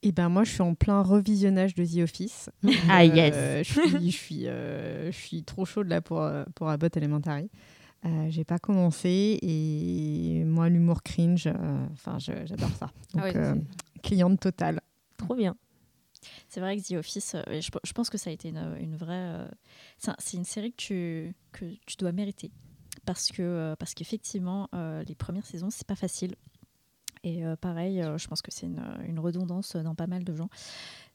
Et 0.03 0.12
ben 0.12 0.29
moi, 0.31 0.45
je 0.45 0.51
suis 0.53 0.62
en 0.62 0.75
plein 0.75 1.03
revisionnage 1.03 1.75
de 1.75 1.85
The 1.85 2.03
Office. 2.05 2.51
Ah, 2.89 3.05
yes. 3.05 3.35
Euh, 3.37 3.62
je 3.62 3.73
suis, 3.73 4.11
je 4.11 4.16
suis, 4.16 4.47
euh, 4.49 5.11
je 5.12 5.16
suis 5.16 5.43
trop 5.45 5.64
chaude 5.66 5.89
là 5.89 6.01
pour 6.01 6.27
pour 6.55 6.68
Abbott 6.68 6.97
Elementary. 6.97 7.51
Euh, 8.07 8.27
j'ai 8.31 8.45
pas 8.45 8.59
commencé 8.59 9.39
et 9.43 10.43
moi 10.45 10.68
l'humour 10.71 11.03
cringe, 11.03 11.49
enfin 11.93 12.18
j'adore 12.18 12.71
ça. 12.79 12.91
Donc 13.14 13.25
Ah 13.35 13.37
euh, 13.39 13.55
cliente 14.03 14.41
totale. 14.41 14.81
trop 15.18 15.35
bien 15.35 15.55
C'est 16.49 16.61
vrai 16.61 16.79
que 16.79 16.83
The 16.83 16.93
Office, 16.99 17.35
euh, 17.35 17.61
je, 17.61 17.71
je 17.85 17.93
pense 17.93 18.09
que 18.09 18.16
ça 18.18 18.31
a 18.31 18.33
été 18.33 18.49
une, 18.49 18.75
une 18.81 18.97
vraie. 18.97 19.14
euh, 19.37 19.49
c'est 20.18 20.37
une 20.39 20.45
série 20.45 20.71
que 20.73 20.77
tu, 20.79 21.35
que 21.53 21.66
tu 21.87 21.97
dois 21.99 22.12
mériter. 22.12 22.51
Parce 23.07 23.28
que 23.30 23.42
euh, 23.42 23.76
parce 23.76 23.94
qu'effectivement, 23.94 24.68
euh, 24.74 25.03
les 25.05 25.14
premières 25.14 25.46
saisons, 25.46 25.70
c'est 25.70 25.86
pas 25.86 25.96
facile. 25.96 26.36
Et 27.22 27.44
euh, 27.44 27.57
pareil, 27.57 28.03
je 28.16 28.26
pense 28.28 28.40
que 28.42 28.51
c'est 28.51 28.66
une, 28.66 28.82
une 29.07 29.18
redondance 29.18 29.76
dans 29.76 29.94
pas 29.94 30.07
mal 30.07 30.24
de 30.24 30.34
gens. 30.34 30.48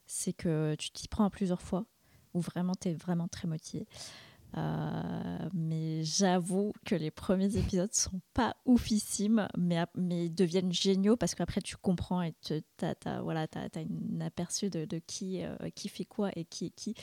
C'est 0.05 0.33
que 0.33 0.75
tu 0.75 0.91
t'y 0.91 1.07
prends 1.07 1.29
plusieurs 1.29 1.61
fois, 1.61 1.85
où 2.33 2.41
vraiment 2.41 2.73
tu 2.79 2.89
es 2.89 2.93
vraiment 2.93 3.27
très 3.27 3.47
motivé. 3.47 3.87
Mais 5.53 6.03
j'avoue 6.03 6.71
que 6.85 6.95
les 6.95 7.11
premiers 7.11 7.57
épisodes 7.57 7.93
sont 7.93 8.21
pas 8.33 8.55
oufissimes, 8.65 9.47
mais, 9.57 9.83
mais 9.95 10.27
ils 10.27 10.33
deviennent 10.33 10.71
géniaux 10.71 11.17
parce 11.17 11.35
qu'après 11.35 11.61
tu 11.61 11.75
comprends 11.75 12.21
et 12.21 12.33
tu 12.41 12.53
as, 12.81 13.21
voilà, 13.21 13.47
t'as- 13.47 13.69
t'as 13.69 13.81
une 13.81 14.21
aperçu 14.21 14.69
de, 14.69 14.99
qui, 14.99 15.41
qui 15.75 15.89
fait 15.89 16.05
quoi 16.05 16.29
et 16.35 16.45
qui 16.45 16.67
est 16.67 16.69
qui. 16.69 16.93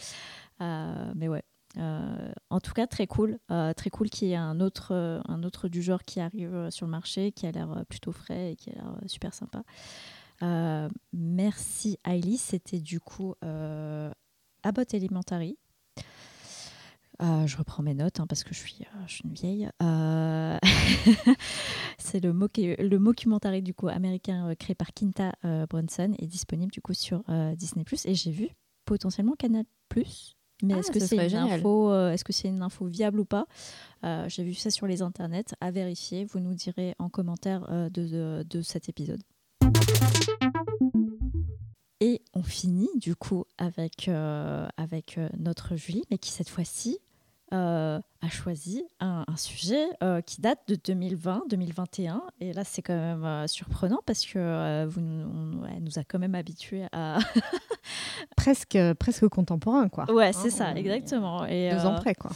Mais 0.60 1.28
ouais. 1.28 1.42
Euh, 1.78 2.32
en 2.50 2.60
tout 2.60 2.72
cas, 2.72 2.86
très 2.86 3.06
cool. 3.06 3.38
Euh, 3.50 3.72
très 3.72 3.90
cool 3.90 4.10
qu'il 4.10 4.28
y 4.28 4.32
ait 4.32 4.36
un 4.36 4.60
autre, 4.60 4.92
euh, 4.92 5.20
un 5.26 5.42
autre 5.42 5.68
du 5.68 5.82
genre 5.82 6.02
qui 6.02 6.20
arrive 6.20 6.68
sur 6.70 6.86
le 6.86 6.90
marché, 6.90 7.32
qui 7.32 7.46
a 7.46 7.52
l'air 7.52 7.84
plutôt 7.88 8.12
frais 8.12 8.52
et 8.52 8.56
qui 8.56 8.70
a 8.70 8.74
l'air 8.74 8.94
super 9.06 9.34
sympa. 9.34 9.62
Merci 11.12 11.98
Hailey. 12.04 12.36
C'était 12.36 12.80
du 12.80 13.00
coup 13.00 13.34
Abbott 14.62 14.94
Elementary. 14.94 15.56
Je 17.20 17.56
reprends 17.56 17.84
mes 17.84 17.94
notes 17.94 18.18
hein, 18.18 18.26
parce 18.26 18.42
que 18.42 18.52
je 18.52 18.58
suis, 18.58 18.78
je 19.06 19.12
suis 19.12 19.24
une 19.24 19.34
vieille. 19.34 19.70
C'est 21.98 22.18
le, 22.18 22.32
le 22.32 22.98
mockumentary 22.98 23.62
du 23.62 23.72
coup 23.74 23.86
américain 23.86 24.52
créé 24.56 24.74
par 24.74 24.92
Quinta 24.92 25.32
Brunson 25.70 26.14
et 26.18 26.26
disponible 26.26 26.72
du 26.72 26.80
coup 26.80 26.94
sur 26.94 27.22
Disney 27.56 27.84
et 28.06 28.14
j'ai 28.14 28.32
vu 28.32 28.48
potentiellement 28.84 29.34
Canal 29.36 29.64
Mais 30.62 30.74
Ah, 30.74 30.78
est-ce 30.78 30.90
que 30.92 31.00
ce 31.00 31.06
c'est 31.06 31.16
serait 31.16 31.24
une 31.24 31.30
génial. 31.30 31.58
info 31.60 31.90
euh, 31.90 32.12
Est-ce 32.12 32.24
que 32.24 32.32
c'est 32.32 32.48
une 32.48 32.62
info 32.62 32.86
viable 32.86 33.18
ou 33.20 33.24
pas? 33.24 33.46
Euh, 34.04 34.26
J'ai 34.28 34.44
vu 34.44 34.54
ça 34.54 34.70
sur 34.70 34.86
les 34.86 35.02
internets. 35.02 35.44
À 35.60 35.70
vérifier. 35.72 36.24
Vous 36.24 36.38
nous 36.40 36.54
direz 36.54 36.94
en 36.98 37.08
commentaire 37.08 37.66
euh, 37.70 37.88
de, 37.90 38.06
de- 38.06 38.46
de 38.48 38.62
cet 38.62 38.88
épisode. 38.88 39.22
Et 42.00 42.20
on 42.34 42.42
finit 42.42 42.88
du 42.96 43.14
coup 43.14 43.44
avec, 43.58 44.08
euh, 44.08 44.66
avec 44.76 45.18
notre 45.38 45.76
Julie, 45.76 46.02
mais 46.10 46.18
qui 46.18 46.30
cette 46.30 46.48
fois-ci 46.48 46.98
euh, 47.52 48.00
a 48.22 48.28
choisi 48.28 48.82
un, 49.00 49.24
un 49.28 49.36
sujet 49.36 49.84
euh, 50.02 50.20
qui 50.20 50.40
date 50.40 50.60
de 50.68 50.74
2020-2021. 50.76 52.20
Et 52.40 52.52
là, 52.52 52.64
c'est 52.64 52.82
quand 52.82 52.94
même 52.94 53.24
euh, 53.24 53.46
surprenant 53.46 54.00
parce 54.06 54.24
que 54.24 54.86
vous, 54.86 55.00
nous- 55.00 55.26
on- 55.62 55.66
elle 55.66 55.82
nous 55.82 55.98
a 55.98 56.04
quand 56.04 56.18
même 56.18 56.34
habitués 56.34 56.86
à. 56.92 57.18
Presque, 58.36 58.78
presque 58.98 59.28
contemporain 59.28 59.88
quoi. 59.88 60.10
ouais, 60.12 60.32
c'est 60.32 60.48
Hein, 60.48 60.50
ça, 60.50 60.70
on 60.72 60.76
est 60.76 60.80
exactement. 60.80 61.46
Et, 61.46 61.70
Deux 61.70 61.84
ans 61.86 61.94
près 61.96 62.14
quoi. 62.14 62.30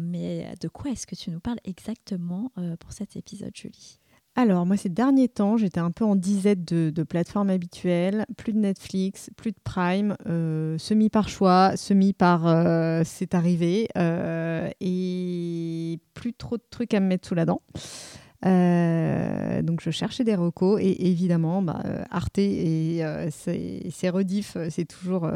mais 0.00 0.54
de 0.60 0.68
quoi 0.68 0.90
est-ce 0.90 1.06
que 1.06 1.14
tu 1.14 1.30
nous 1.30 1.40
parles 1.40 1.58
exactement 1.64 2.50
pour 2.80 2.92
cet 2.92 3.16
épisode, 3.16 3.54
Julie? 3.54 3.98
Alors, 4.36 4.66
moi, 4.66 4.76
ces 4.76 4.88
derniers 4.88 5.28
temps, 5.28 5.56
j'étais 5.56 5.78
un 5.78 5.92
peu 5.92 6.04
en 6.04 6.16
disette 6.16 6.64
de, 6.64 7.02
plateformes 7.04 7.50
habituelles. 7.50 8.26
Plus 8.36 8.52
de 8.52 8.58
Netflix, 8.58 9.30
plus 9.36 9.52
de 9.52 9.58
Prime, 9.62 10.16
euh, 10.26 10.76
semi 10.76 11.08
par 11.08 11.28
choix, 11.28 11.76
semi 11.76 12.12
par 12.12 12.48
euh, 12.48 13.02
c'est 13.04 13.34
arrivé, 13.34 13.88
euh, 13.96 14.68
et 14.80 16.00
plus 16.14 16.32
trop 16.32 16.56
de 16.56 16.64
trucs 16.68 16.94
à 16.94 17.00
me 17.00 17.06
mettre 17.06 17.28
sous 17.28 17.36
la 17.36 17.44
dent. 17.44 17.62
Donc 18.42 19.80
je 19.80 19.90
cherchais 19.90 20.24
des 20.24 20.34
recos 20.34 20.78
et 20.82 21.08
évidemment 21.08 21.62
bah, 21.62 21.80
Arte 22.10 22.38
et 22.38 23.02
ses, 23.30 23.88
ses 23.90 24.10
rediffs, 24.10 24.56
euh, 24.56 24.66
c'est 24.68 24.84
toujours, 24.84 25.30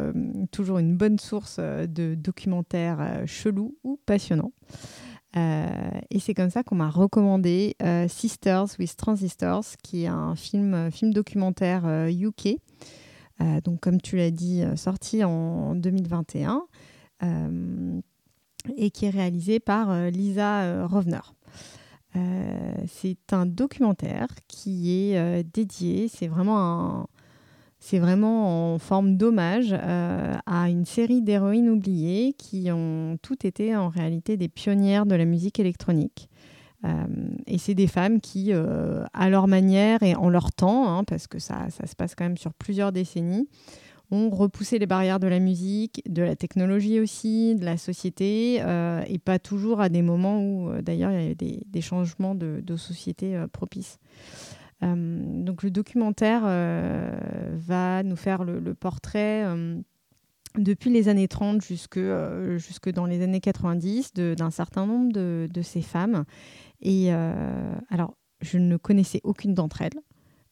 toujours 0.51 0.79
une 0.79 0.95
bonne 0.95 1.19
source 1.19 1.59
de 1.59 2.15
documentaires 2.15 3.23
chelous 3.27 3.77
ou 3.85 3.99
passionnants. 4.05 4.53
Euh, 5.37 6.01
et 6.11 6.21
c'est 6.21 6.35
comme 6.35 6.51
ça 6.51 6.63
qu'on 6.63 6.77
m'a 6.77 6.89
recommandé 6.89 7.77
euh, 7.83 8.09
Sisters 8.09 8.67
with 8.79 8.97
Transistors, 8.97 9.65
qui 9.83 10.05
est 10.05 10.09
un 10.09 10.35
film, 10.35 10.75
euh, 10.75 10.91
film 10.91 11.13
documentaire 11.13 11.85
UK. 12.09 12.57
Donc, 13.63 13.79
comme 13.79 14.01
tu 14.01 14.17
l'as 14.17 14.33
dit, 14.33 14.65
sorti 14.75 15.23
en 15.23 15.77
2021 15.77 16.65
euh, 17.23 18.01
et 18.77 18.91
qui 18.91 19.05
est 19.07 19.11
réalisé 19.11 19.61
par 19.61 20.11
Lisa 20.11 20.85
Rovner. 20.89 21.21
C'est 22.15 23.33
un 23.33 23.47
documentaire 23.47 24.27
qui 24.49 24.91
est 24.91 25.45
dédié, 25.45 26.09
c'est 26.09 26.27
vraiment 26.27 26.59
un, 26.59 27.07
c'est 27.81 27.99
vraiment 27.99 28.75
en 28.75 28.79
forme 28.79 29.17
d'hommage 29.17 29.73
euh, 29.73 30.35
à 30.47 30.69
une 30.69 30.85
série 30.85 31.23
d'héroïnes 31.23 31.71
oubliées 31.71 32.35
qui 32.37 32.71
ont 32.73 33.19
toutes 33.23 33.45
été 33.45 33.77
en 33.77 33.89
réalité 33.89 34.37
des 34.37 34.49
pionnières 34.49 35.07
de 35.07 35.15
la 35.15 35.25
musique 35.25 35.61
électronique. 35.61 36.29
Euh, 36.85 37.07
et 37.47 37.59
c'est 37.59 37.75
des 37.75 37.87
femmes 37.87 38.21
qui, 38.21 38.53
euh, 38.53 39.05
à 39.13 39.31
leur 39.31 39.49
manière 39.49 40.03
et 40.03 40.15
en 40.17 40.29
leur 40.29 40.53
temps, 40.53 40.89
hein, 40.89 41.05
parce 41.05 41.27
que 41.29 41.39
ça, 41.39 41.71
ça 41.71 41.87
se 41.87 41.95
passe 41.95 42.15
quand 42.15 42.25
même 42.25 42.37
sur 42.37 42.53
plusieurs 42.53 42.91
décennies, 42.91 43.49
ont 44.11 44.31
repoussé 44.31 44.79
les 44.79 44.87
barrières 44.87 45.21
de 45.21 45.27
la 45.27 45.39
musique, 45.39 46.03
de 46.09 46.23
la 46.23 46.35
technologie 46.35 46.99
aussi, 46.99 47.55
de 47.55 47.65
la 47.65 47.77
société, 47.77 48.55
et 48.55 49.19
pas 49.19 49.39
toujours 49.39 49.83
à 49.83 49.91
des 49.91 50.01
moments 50.01 50.41
où, 50.41 50.73
d'ailleurs, 50.81 51.11
il 51.11 51.21
y 51.21 51.25
avait 51.25 51.35
des, 51.35 51.63
des 51.67 51.81
changements 51.83 52.35
de, 52.35 52.63
de 52.65 52.77
société 52.77 53.39
propices. 53.53 53.99
Euh, 54.83 55.43
donc 55.43 55.63
le 55.63 55.71
documentaire 55.71 56.43
euh, 56.45 57.11
va 57.55 58.03
nous 58.03 58.17
faire 58.17 58.45
le, 58.45 58.75
portrait 58.75 59.45
euh, 59.45 59.81
depuis 60.57 60.91
les 60.91 61.09
années 61.09 61.29
30 61.29 61.63
jusque, 61.63 62.01
jusque 62.57 62.91
dans 62.91 63.07
les 63.07 63.23
années 63.23 63.41
90 63.41 64.15
de- 64.15 64.35
d'un 64.35 64.51
certain 64.51 64.87
nombre 64.87 65.13
de, 65.13 65.49
de 65.53 65.63
ces 65.63 65.83
femmes. 65.83 66.25
Et 66.81 67.11
alors, 67.11 68.17
je 68.41 68.59
ne 68.59 68.77
connaissais 68.77 69.21
aucune 69.25 69.55
d'entre 69.55 69.83
elles. 69.83 70.01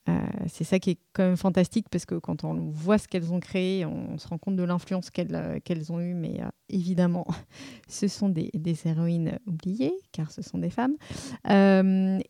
Euh, 0.08 0.12
c'est 0.48 0.64
ça 0.64 0.78
qui 0.78 0.90
est 0.90 0.98
quand 1.12 1.24
même 1.24 1.36
fantastique 1.36 1.88
parce 1.90 2.06
que 2.06 2.14
quand 2.14 2.44
on 2.44 2.70
voit 2.70 2.98
ce 2.98 3.08
qu'elles 3.08 3.32
ont 3.32 3.40
créé, 3.40 3.84
on, 3.84 4.18
se 4.18 4.28
rend 4.28 4.38
compte 4.38 4.56
de 4.56 4.62
l'influence 4.62 5.10
qu'elles 5.10 5.34
euh, 5.34 5.90
ont 5.90 6.00
eue. 6.00 6.14
Mais 6.14 6.40
euh, 6.40 6.48
évidemment, 6.68 7.26
ce 7.88 8.08
sont 8.08 8.28
des, 8.28 8.50
héroïnes 8.84 9.38
oubliées 9.46 9.94
car 10.12 10.30
ce 10.30 10.42
sont 10.42 10.58
des 10.58 10.70
femmes. 10.70 10.96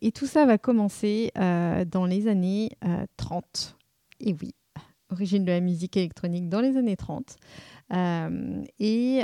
Et 0.01 0.11
tout 0.11 0.25
ça 0.25 0.45
va 0.45 0.57
commencer 0.57 1.31
dans 1.35 2.05
les 2.07 2.27
années 2.27 2.71
euh, 2.85 3.05
30. 3.17 3.77
Et 4.19 4.35
oui, 4.41 4.53
origine 5.11 5.45
de 5.45 5.51
la 5.51 5.59
musique 5.59 5.97
électronique 5.97 6.49
dans 6.49 6.61
les 6.61 6.77
années 6.77 6.97
30. 6.97 7.35
Euh, 7.93 8.63
et 8.79 9.23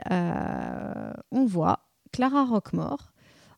on 1.31 1.45
voit 1.45 1.87
Clara 2.11 2.45
Rockmore 2.45 3.12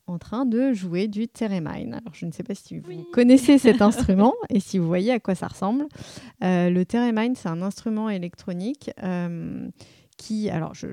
en 0.07 0.17
train 0.17 0.45
de 0.45 0.73
jouer 0.73 1.07
du 1.07 1.27
theremin. 1.27 1.93
Alors, 1.93 2.13
je 2.13 2.25
ne 2.25 2.31
sais 2.31 2.43
pas 2.43 2.55
si 2.55 2.77
vous 2.79 2.87
Oui. 2.89 3.03
connaissez 3.11 3.57
cet 3.57 3.81
instrument 3.81 4.33
et 4.49 4.59
si 4.59 4.77
vous 4.77 4.87
voyez 4.87 5.11
à 5.11 5.19
quoi 5.19 5.35
ça 5.35 5.47
ressemble. 5.47 5.85
Euh, 6.43 6.69
le 6.69 6.85
theremin, 6.85 7.33
c'est 7.35 7.49
un 7.49 7.61
instrument 7.61 8.09
électronique 8.09 8.91
euh, 9.03 9.67
qui, 10.17 10.49
alors 10.49 10.73
je 10.73 10.87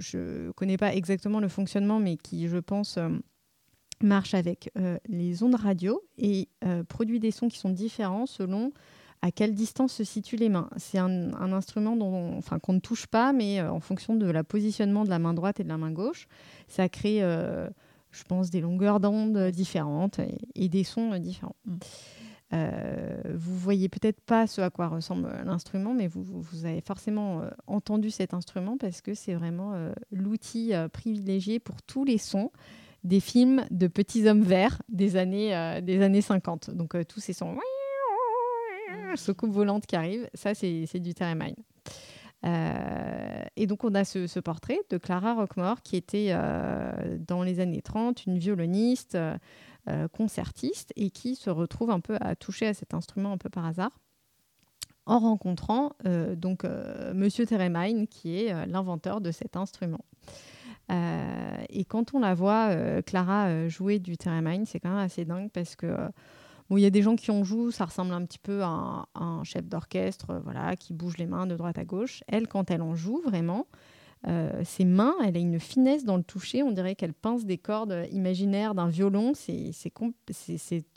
ne 0.46 0.50
connais 0.52 0.76
pas 0.76 0.94
exactement 0.94 1.40
le 1.40 1.48
fonctionnement, 1.48 1.98
mais 2.00 2.16
qui, 2.16 2.48
je 2.48 2.58
pense, 2.58 2.96
euh, 2.96 3.08
marche 4.02 4.34
avec 4.34 4.70
les 5.08 5.42
ondes 5.44 5.54
radio 5.54 6.02
et 6.18 6.48
produit 6.88 7.20
des 7.20 7.30
sons 7.30 7.48
qui 7.48 7.58
sont 7.58 7.70
différents 7.70 8.26
selon 8.26 8.72
à 9.24 9.30
quelle 9.30 9.54
distance 9.54 9.92
se 9.92 10.02
situent 10.02 10.34
les 10.34 10.48
mains. 10.48 10.68
C'est 10.76 10.98
un, 10.98 11.32
un 11.34 11.52
instrument 11.52 11.94
dont 11.94 12.36
enfin, 12.36 12.58
qu'on 12.58 12.72
ne 12.72 12.80
touche 12.80 13.06
pas, 13.06 13.32
mais 13.32 13.60
en 13.62 13.78
fonction 13.78 14.16
de 14.16 14.28
la 14.28 14.42
positionnement 14.42 15.04
de 15.04 15.10
la 15.10 15.20
main 15.20 15.34
droite 15.34 15.60
et 15.60 15.62
de 15.62 15.68
la 15.68 15.78
main 15.78 15.92
gauche, 15.92 16.26
ça 16.66 16.88
crée, 16.88 17.22
je 18.12 18.22
pense, 18.24 18.50
des 18.50 18.60
longueurs 18.60 19.00
d'onde 19.00 19.50
différentes 19.50 20.18
et, 20.18 20.38
et 20.54 20.68
des 20.68 20.84
sons 20.84 21.18
différents. 21.18 21.56
Mm. 21.66 21.78
Euh, 22.54 23.22
vous 23.34 23.56
voyez 23.56 23.88
peut-être 23.88 24.20
pas 24.20 24.46
ce 24.46 24.60
à 24.60 24.68
quoi 24.68 24.88
ressemble 24.88 25.28
l'instrument, 25.44 25.94
mais 25.94 26.06
vous, 26.06 26.44
avez 26.64 26.82
forcément 26.82 27.40
euh, 27.40 27.50
entendu 27.66 28.10
cet 28.10 28.34
instrument 28.34 28.76
parce 28.76 29.00
que 29.00 29.14
c'est 29.14 29.34
vraiment 29.34 29.72
euh, 29.72 29.92
l'outil 30.10 30.74
euh, 30.74 30.88
privilégié 30.88 31.60
pour 31.60 31.80
tous 31.82 32.04
les 32.04 32.18
sons 32.18 32.50
des 33.04 33.20
films 33.20 33.64
de 33.70 33.86
petits 33.86 34.28
hommes 34.28 34.42
verts 34.42 34.80
des 34.88 35.16
années, 35.16 35.80
des 35.82 36.02
années 36.02 36.20
50. 36.20 36.70
Donc 36.70 36.94
tous 37.08 37.18
ces 37.18 37.32
sons, 37.32 37.56
soucoupe 39.16 39.50
volante 39.50 39.86
qui 39.86 39.96
arrive, 39.96 40.28
ça 40.34 40.54
c'est 40.54 40.84
c'est 40.86 41.00
du 41.00 41.12
theremin. 41.12 41.50
Euh, 42.44 43.42
et 43.56 43.66
donc 43.66 43.84
on 43.84 43.94
a 43.94 44.04
ce, 44.04 44.40
portrait 44.40 44.80
de 44.90 44.98
Clara 44.98 45.34
Rockmore 45.34 45.82
qui 45.82 45.96
était 45.96 46.28
euh, 46.30 47.16
dans 47.18 47.42
les 47.42 47.60
années 47.60 47.82
30 47.82 48.26
une 48.26 48.38
violoniste, 48.38 49.14
euh, 49.14 50.08
concertiste 50.08 50.92
et 50.96 51.10
qui 51.10 51.34
se 51.36 51.50
retrouve 51.50 51.90
un 51.90 52.00
peu 52.00 52.16
à 52.20 52.34
toucher 52.34 52.66
à 52.66 52.74
cet 52.74 52.94
instrument 52.94 53.32
un 53.32 53.38
peu 53.38 53.48
par 53.48 53.66
hasard 53.66 53.98
en 55.06 55.18
rencontrant 55.18 55.96
donc 56.36 56.64
Monsieur 57.12 57.44
Theremin 57.44 58.06
qui 58.06 58.36
est 58.38 58.66
l'inventeur 58.68 59.20
de 59.20 59.32
cet 59.32 59.56
instrument. 59.56 60.04
Et 60.88 61.84
quand 61.88 62.14
on 62.14 62.20
la 62.20 62.34
voit, 62.34 63.02
Clara, 63.02 63.66
jouer 63.66 63.98
du 63.98 64.16
theremin, 64.16 64.64
c'est 64.64 64.78
quand 64.78 64.90
même 64.90 64.98
assez 64.98 65.24
dingue 65.24 65.50
parce 65.50 65.74
que 65.74 65.88
bon, 66.72 66.78
il 66.78 66.82
y 66.82 66.86
a 66.86 66.90
des 66.90 67.02
gens 67.02 67.16
qui 67.16 67.30
en 67.30 67.44
jouent, 67.44 67.70
ça 67.70 67.84
ressemble 67.84 68.14
un 68.14 68.24
petit 68.24 68.38
peu 68.38 68.62
à 68.62 69.06
un, 69.14 69.44
chef 69.44 69.68
d'orchestre, 69.68 70.30
euh, 70.30 70.40
voilà, 70.42 70.74
qui 70.74 70.94
bouge 70.94 71.18
les 71.18 71.26
mains 71.26 71.46
de 71.46 71.54
droite 71.54 71.76
à 71.76 71.84
gauche. 71.84 72.24
Elle, 72.28 72.48
quand 72.48 72.70
elle 72.70 72.80
en 72.80 72.94
joue 72.94 73.20
vraiment, 73.22 73.66
euh, 74.26 74.62
ses 74.64 74.86
mains, 74.86 75.14
elle 75.22 75.36
a 75.36 75.40
une 75.40 75.60
finesse 75.60 76.04
dans 76.04 76.16
le 76.16 76.22
toucher. 76.22 76.62
On 76.62 76.72
dirait 76.72 76.94
qu'elle 76.94 77.12
pince 77.12 77.44
des 77.44 77.58
cordes 77.58 78.06
imaginaires 78.10 78.74
d'un 78.74 78.88
violon. 78.88 79.32
C'est 79.34 79.72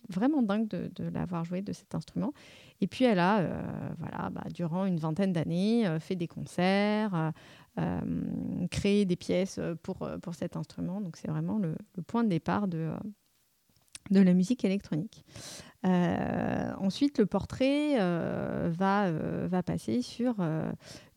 vraiment 0.09 0.43
dingue 0.43 0.67
de, 0.67 1.09
l'avoir 1.09 1.43
joué 1.43 1.61
de 1.61 1.73
cet 1.73 1.93
instrument. 1.93 2.31
Et 2.79 2.87
puis 2.87 3.03
elle 3.03 3.19
a, 3.19 3.39
euh, 3.39 3.61
voilà, 3.99 4.29
bah, 4.29 4.43
durant 4.53 4.85
une 4.85 4.97
vingtaine 4.97 5.33
d'années, 5.33 5.85
fait 5.99 6.15
des 6.15 6.27
concerts, 6.27 7.33
créé 8.71 9.03
des 9.03 9.15
pièces 9.17 9.59
pour, 9.83 10.07
pour 10.21 10.35
cet 10.35 10.55
instrument. 10.55 11.01
Donc 11.01 11.17
c'est 11.17 11.29
vraiment 11.29 11.57
le, 11.57 11.75
point 12.07 12.23
de 12.23 12.29
départ 12.29 12.69
de, 12.69 12.91
de 14.11 14.21
la 14.21 14.33
musique 14.33 14.65
électronique. 14.65 15.23
Euh, 15.85 16.71
ensuite, 16.79 17.19
le 17.19 17.25
portrait 17.25 17.99
euh, 17.99 18.71
va, 18.75 19.05
euh, 19.05 19.47
va 19.49 19.61
passer 19.61 20.01
sur 20.01 20.35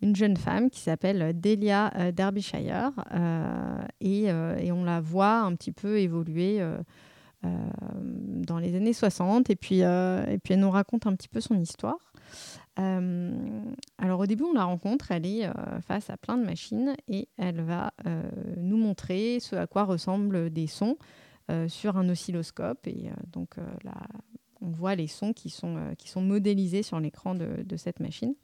une 0.02 0.14
jeune 0.14 0.36
femme 0.36 0.70
qui 0.70 0.80
s'appelle 0.80 1.38
Delia 1.38 2.12
Derbyshire 2.12 2.92
et, 4.00 4.24
et 4.24 4.72
on 4.72 4.84
la 4.84 5.00
voit 5.00 5.40
un 5.40 5.54
petit 5.54 5.72
peu 5.72 5.98
évoluer 5.98 6.60
dans 7.42 8.58
les 8.58 8.74
années 8.74 8.92
60 8.92 9.48
et 9.50 9.56
puis, 9.56 9.80
et 9.80 10.38
puis 10.42 10.54
elle 10.54 10.60
nous 10.60 10.70
raconte 10.70 11.06
un 11.06 11.14
petit 11.14 11.28
peu 11.28 11.40
son 11.40 11.58
histoire. 11.58 12.12
Alors 12.76 14.20
au 14.20 14.26
début, 14.26 14.44
on 14.44 14.52
la 14.52 14.64
rencontre, 14.64 15.10
elle 15.12 15.26
est 15.26 15.48
face 15.86 16.10
à 16.10 16.16
plein 16.16 16.36
de 16.36 16.44
machines 16.44 16.94
et 17.08 17.28
elle 17.38 17.62
va 17.62 17.92
nous 18.56 18.76
montrer 18.76 19.38
ce 19.40 19.56
à 19.56 19.66
quoi 19.66 19.84
ressemblent 19.84 20.50
des 20.50 20.66
sons 20.66 20.96
sur 21.68 21.96
un 21.96 22.08
oscilloscope. 22.08 22.86
Et 22.86 23.08
euh, 23.08 23.14
donc 23.32 23.58
euh, 23.58 23.66
là, 23.84 23.94
on 24.60 24.70
voit 24.70 24.94
les 24.94 25.06
sons 25.06 25.32
qui 25.32 25.50
sont, 25.50 25.76
euh, 25.76 25.94
qui 25.94 26.08
sont 26.08 26.22
modélisés 26.22 26.82
sur 26.82 27.00
l'écran 27.00 27.34
de, 27.34 27.62
de 27.62 27.76
cette 27.76 28.00
machine. 28.00 28.34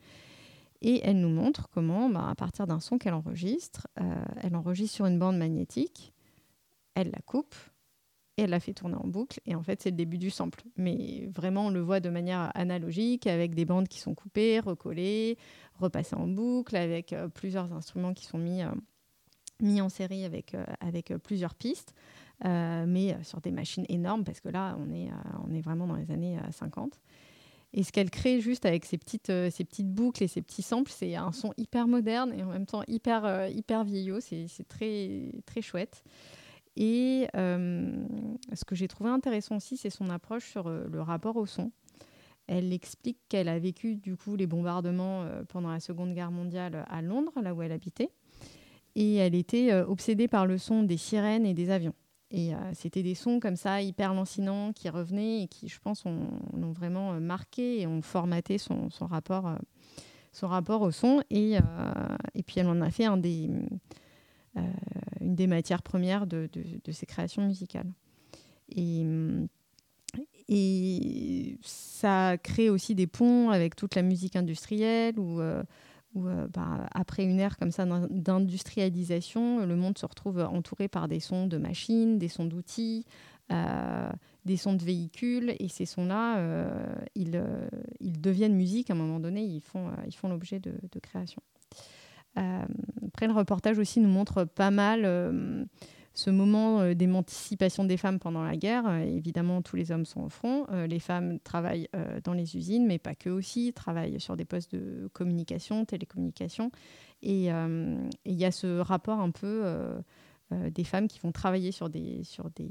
Et 0.80 1.00
elle 1.02 1.20
nous 1.20 1.30
montre 1.30 1.68
comment, 1.70 2.10
bah, 2.10 2.28
à 2.28 2.34
partir 2.34 2.66
d'un 2.66 2.80
son 2.80 2.98
qu'elle 2.98 3.14
enregistre, 3.14 3.88
euh, 4.00 4.24
elle 4.42 4.54
enregistre 4.54 4.96
sur 4.96 5.06
une 5.06 5.18
bande 5.18 5.38
magnétique, 5.38 6.12
elle 6.94 7.10
la 7.10 7.20
coupe 7.24 7.54
et 8.36 8.42
elle 8.42 8.50
la 8.50 8.60
fait 8.60 8.74
tourner 8.74 8.96
en 8.96 9.06
boucle. 9.06 9.40
Et 9.46 9.54
en 9.54 9.62
fait, 9.62 9.80
c'est 9.80 9.90
le 9.90 9.96
début 9.96 10.18
du 10.18 10.30
sample. 10.30 10.62
Mais 10.76 11.26
vraiment, 11.34 11.66
on 11.66 11.70
le 11.70 11.80
voit 11.80 12.00
de 12.00 12.10
manière 12.10 12.50
analogique, 12.54 13.26
avec 13.26 13.54
des 13.54 13.64
bandes 13.64 13.88
qui 13.88 13.98
sont 13.98 14.14
coupées, 14.14 14.60
recollées, 14.60 15.38
repassées 15.78 16.16
en 16.16 16.26
boucle, 16.26 16.76
avec 16.76 17.12
euh, 17.12 17.28
plusieurs 17.28 17.72
instruments 17.72 18.12
qui 18.12 18.26
sont 18.26 18.38
mis, 18.38 18.62
euh, 18.62 18.70
mis 19.60 19.80
en 19.80 19.88
série 19.88 20.24
avec, 20.24 20.54
euh, 20.54 20.64
avec 20.80 21.12
euh, 21.12 21.18
plusieurs 21.18 21.54
pistes, 21.54 21.94
euh, 21.96 22.23
mais 22.42 23.14
euh, 23.14 23.22
sur 23.22 23.40
des 23.40 23.50
machines 23.50 23.86
énormes, 23.88 24.24
parce 24.24 24.40
que 24.40 24.48
là, 24.48 24.76
on 24.80 24.92
est, 24.92 25.08
euh, 25.08 25.38
on 25.46 25.52
est 25.52 25.60
vraiment 25.60 25.86
dans 25.86 25.96
les 25.96 26.10
années 26.10 26.38
euh, 26.38 26.50
50. 26.50 27.00
Et 27.76 27.82
ce 27.82 27.90
qu'elle 27.90 28.10
crée 28.10 28.40
juste 28.40 28.66
avec 28.66 28.84
ces 28.84 28.98
petites, 28.98 29.30
euh, 29.30 29.50
petites 29.50 29.92
boucles 29.92 30.22
et 30.22 30.28
ces 30.28 30.42
petits 30.42 30.62
samples, 30.62 30.92
c'est 30.92 31.16
un 31.16 31.32
son 31.32 31.52
hyper 31.56 31.88
moderne 31.88 32.32
et 32.32 32.42
en 32.42 32.50
même 32.50 32.66
temps 32.66 32.82
hyper, 32.86 33.24
euh, 33.24 33.48
hyper 33.48 33.82
vieillot. 33.84 34.20
C'est 34.20 34.46
c'est 34.48 34.66
très, 34.66 35.32
très 35.44 35.60
chouette. 35.60 36.04
et 36.76 37.26
ce 37.34 38.64
que 38.64 38.74
j'ai 38.74 38.88
trouvé 38.88 39.10
intéressant 39.10 39.56
aussi, 39.56 39.76
c'est 39.76 39.90
son 39.90 40.08
approche 40.10 40.48
sur 40.48 40.68
le 40.68 41.02
rapport 41.02 41.36
au 41.36 41.46
son. 41.46 41.72
Elle 42.46 42.72
explique 42.72 43.18
qu'elle 43.28 43.48
a 43.48 43.58
vécu 43.58 43.96
du 43.96 44.16
coup 44.16 44.36
les 44.36 44.46
bombardements 44.46 45.26
pendant 45.48 45.70
la 45.70 45.80
Seconde 45.80 46.14
Guerre 46.14 46.30
mondiale 46.30 46.84
à 46.88 47.00
Londres, 47.00 47.32
là 47.42 47.54
où 47.54 47.62
elle 47.62 47.72
habitait, 47.72 48.10
et 48.96 49.14
elle 49.14 49.34
était 49.34 49.72
obsédée 49.72 50.28
par 50.28 50.46
le 50.46 50.58
son 50.58 50.82
des 50.82 50.96
sirènes 50.96 51.46
et 51.46 51.54
des 51.54 51.70
avions. 51.70 51.94
Et 52.36 52.50
c'était 52.72 53.04
des 53.04 53.14
sons 53.14 53.38
comme 53.38 53.54
ça, 53.54 53.80
hyper 53.80 54.12
lancinants, 54.12 54.72
qui 54.72 54.88
revenaient 54.88 55.42
et 55.42 55.46
qui, 55.46 55.68
je 55.68 55.78
pense, 55.78 56.04
ont, 56.04 56.28
vraiment 56.72 57.12
marqué 57.20 57.80
et 57.80 57.86
ont 57.86 58.02
formaté 58.02 58.58
son, 58.58 58.90
son 58.90 59.06
rapport, 59.06 59.56
son 60.32 60.48
rapport 60.48 60.82
au 60.82 60.90
son. 60.90 61.22
Et, 61.30 61.58
et 62.34 62.42
puis, 62.42 62.58
elle 62.58 62.66
en 62.66 62.80
a 62.80 62.90
fait 62.90 63.04
un 63.04 63.18
des, 63.18 63.48
euh, 64.56 64.60
une 65.20 65.34
des 65.34 65.46
matières 65.46 65.82
premières 65.82 66.26
de, 66.26 66.48
de, 66.52 66.92
ses 66.92 67.06
créations 67.06 67.42
musicales. 67.42 67.92
Et, 68.68 69.04
et 70.48 71.56
ça 71.62 72.36
crée 72.38 72.70
aussi 72.70 72.94
des 72.94 73.06
ponts 73.06 73.50
avec 73.50 73.74
toute 73.74 73.94
la 73.94 74.02
musique 74.02 74.36
industrielle 74.36 75.18
où, 76.14 76.26
euh, 76.26 76.44
euh, 76.44 76.48
bah, 76.52 76.88
après 76.92 77.24
une 77.24 77.38
ère 77.38 77.56
comme 77.56 77.70
ça 77.70 77.84
d'industrialisation, 78.10 79.66
le 79.66 79.76
monde 79.76 79.98
se 79.98 80.06
retrouve 80.06 80.40
entouré 80.40 80.88
par 80.88 81.08
des 81.08 81.20
sons 81.20 81.46
de 81.46 81.58
machines, 81.58 82.18
des 82.18 82.28
sons 82.28 82.46
d'outils, 82.46 83.06
des 83.50 84.56
sons 84.56 84.74
de 84.74 84.82
véhicules. 84.82 85.54
Et 85.58 85.68
ces 85.68 85.86
sons-là, 85.86 86.40
ils, 87.14 87.42
ils, 88.00 88.20
deviennent 88.20 88.54
musique 88.54 88.90
à 88.90 88.94
un 88.94 88.96
moment 88.96 89.20
donné, 89.20 89.42
ils 89.42 89.60
font, 89.60 89.90
ils 90.06 90.14
font 90.14 90.28
l'objet 90.28 90.58
de, 90.60 90.72
de 90.90 90.98
création. 90.98 91.42
Euh, 92.38 92.64
après, 93.06 93.26
le 93.26 93.32
reportage 93.32 93.78
aussi 93.78 94.00
nous 94.00 94.08
montre 94.08 94.44
pas 94.44 94.70
mal 94.70 95.02
euh, 95.04 95.64
ce 96.14 96.30
moment 96.30 96.80
euh, 96.80 96.94
d'émancipation 96.94 97.84
des 97.84 97.96
femmes 97.96 98.18
pendant 98.18 98.42
la 98.44 98.56
guerre. 98.56 98.88
évidemment, 99.02 99.62
tous 99.62 99.76
les 99.76 99.90
hommes 99.90 100.06
sont 100.06 100.22
au 100.22 100.28
front. 100.28 100.66
les 100.86 101.00
femmes 101.00 101.38
travaillent 101.40 101.88
dans 102.22 102.32
les 102.32 102.56
usines, 102.56 102.86
mais 102.86 102.98
pas 102.98 103.14
que 103.14 103.30
aussi, 103.30 103.72
travaillent 103.72 104.20
sur 104.20 104.36
des 104.36 104.44
postes 104.44 104.74
de 104.74 105.08
communication, 105.12 105.84
télécommunication. 105.84 106.70
Et 107.22 107.48
il 107.48 108.34
y 108.34 108.44
a 108.44 108.50
ce 108.50 108.78
rapport 108.80 109.20
un 109.20 109.30
peu 109.30 109.64
des 110.50 110.84
femmes 110.84 111.08
qui 111.08 111.18
vont 111.20 111.32
travailler 111.32 111.72
sur 111.72 111.88
des, 111.88 112.22
sur 112.22 112.50
des, 112.50 112.70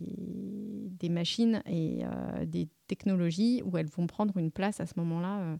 des 0.92 1.10
machines 1.10 1.62
et 1.66 2.04
des 2.46 2.70
technologies 2.88 3.62
où 3.66 3.78
elles 3.78 3.88
vont 3.88 4.08
prendre 4.08 4.38
une 4.38 4.52
place 4.52 4.80
à 4.80 4.86
ce 4.86 4.94
moment-là 4.98 5.58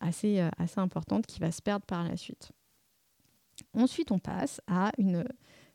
assez, 0.00 0.40
assez 0.58 0.80
importante 0.80 1.26
qui 1.26 1.40
va 1.40 1.50
se 1.50 1.62
perdre 1.62 1.86
par 1.86 2.04
la 2.04 2.16
suite. 2.16 2.52
Ensuite, 3.74 4.10
on 4.10 4.18
passe 4.18 4.60
à 4.66 4.90
une 4.98 5.24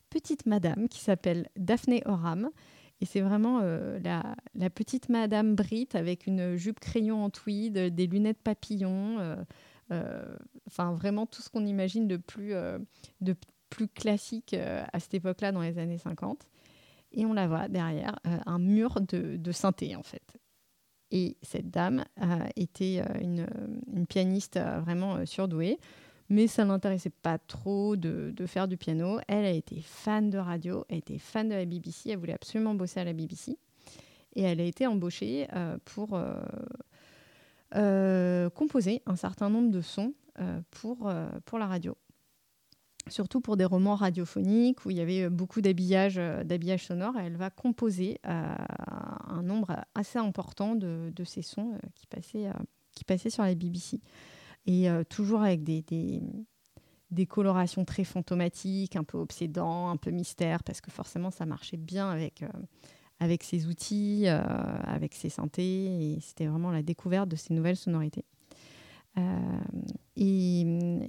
petite 0.10 0.46
madame 0.46 0.88
qui 0.90 1.00
s'appelle 1.00 1.50
Daphné 1.56 2.02
Oram. 2.06 2.50
Et 3.02 3.06
c'est 3.06 3.22
vraiment 3.22 3.60
euh, 3.64 4.00
la, 4.00 4.70
petite 4.70 5.10
madame 5.10 5.56
Brit 5.56 5.90
avec 5.94 6.28
une 6.28 6.56
jupe 6.58 6.80
crayon 6.80 7.24
en 7.24 7.30
tweed, 7.30 7.78
des 7.78 8.08
lunettes 8.08 8.42
papillons. 8.44 9.20
Euh, 9.20 9.36
euh, 9.92 10.36
enfin, 10.68 10.94
vraiment 10.94 11.26
tout 11.26 11.42
ce 11.42 11.50
qu'on 11.50 11.66
imagine 11.66 12.08
de 12.08 12.18
plus, 12.18 12.54
de 13.22 13.36
classique 13.96 14.54
à 14.54 15.00
cette 15.00 15.14
époque-là, 15.14 15.52
dans 15.52 15.62
les 15.62 15.78
années 15.78 15.98
50. 15.98 16.48
Et 17.12 17.26
on 17.26 17.34
la 17.34 17.48
voit 17.48 17.68
derrière 17.70 18.20
un 18.24 18.60
mur 18.60 19.00
de, 19.02 19.52
synthé, 19.52 19.96
en 19.96 20.04
fait. 20.04 20.38
Et 21.12 21.38
cette 21.42 21.72
dame 21.72 22.04
était 22.56 23.02
une 23.22 23.48
pianiste 24.08 24.60
vraiment 24.60 25.26
surdouée 25.26 25.80
mais 26.30 26.48
ça 26.48 26.64
l'intéressait 26.64 27.10
pas 27.10 27.38
trop 27.40 27.96
de, 27.96 28.34
faire 28.46 28.68
du 28.68 28.78
piano. 28.78 29.20
Elle 29.28 29.46
a 29.46 29.52
été 29.52 29.82
fan 29.82 30.30
de 30.30 30.38
radio, 30.38 30.86
elle 30.88 31.00
était 31.00 31.18
fan 31.18 31.50
de 31.50 31.56
la 31.56 31.66
BBC, 31.66 32.12
elle 32.12 32.18
voulait 32.18 32.34
absolument 32.34 32.76
bosser 32.76 33.00
à 33.00 33.04
la 33.04 33.14
BBC. 33.14 33.58
Et 34.36 34.44
elle 34.44 34.62
a 34.62 34.64
été 34.64 34.86
embauchée 34.86 35.48
euh, 35.54 35.78
pour 35.86 36.14
euh, 36.14 36.36
euh, 37.76 38.50
composer 38.52 39.02
un 39.08 39.16
certain 39.16 39.50
nombre 39.50 39.72
de 39.72 39.82
sons 39.82 40.14
pour, 40.72 41.12
pour 41.44 41.60
la 41.60 41.68
radio. 41.68 41.98
Surtout 43.10 43.42
pour 43.42 43.58
des 43.58 43.66
romans 43.66 43.96
radiophoniques 43.96 44.86
où 44.86 44.90
il 44.90 44.96
y 44.96 45.02
avait 45.02 45.30
beaucoup 45.30 45.60
d'habillage, 45.60 46.16
d'habillage 46.16 46.86
sonore. 46.86 47.18
elle 47.18 47.36
va 47.36 47.50
composer 47.50 48.20
un 48.24 49.42
nombre 49.44 49.84
assez 49.96 50.18
important 50.18 50.76
de, 50.76 51.12
de 51.14 51.24
ces 51.26 51.42
sons 51.42 51.78
qui, 51.94 52.08
passaient, 52.08 52.48
qui 52.94 53.04
passaient 53.04 53.30
sur 53.30 53.44
la 53.44 53.54
BBC 53.54 54.00
et 54.70 54.88
euh, 54.88 55.04
toujours 55.04 55.42
avec 55.42 55.64
des, 55.64 55.84
des, 57.10 57.26
colorations 57.26 57.86
très 57.86 58.04
fantomatiques, 58.04 58.96
un 58.96 59.04
peu 59.04 59.18
obsédants, 59.18 59.90
un 59.90 59.98
peu 59.98 60.12
mystère, 60.12 60.64
parce 60.64 60.80
que 60.80 60.92
forcément 60.92 61.32
ça 61.32 61.48
marchait 61.48 61.76
bien 61.76 62.08
avec, 62.08 62.44
euh, 62.44 62.48
avec 63.20 63.42
ces 63.42 63.66
outils, 63.66 64.26
euh, 64.28 64.40
avec 64.84 65.16
ces 65.16 65.30
synthés, 65.30 66.14
et 66.14 66.20
c'était 66.22 66.46
vraiment 66.46 66.70
la 66.70 66.84
découverte 66.84 67.30
de 67.30 67.36
ces 67.36 67.56
nouvelles 67.56 67.78
sonorités. 67.78 68.26
Et, 70.16 70.62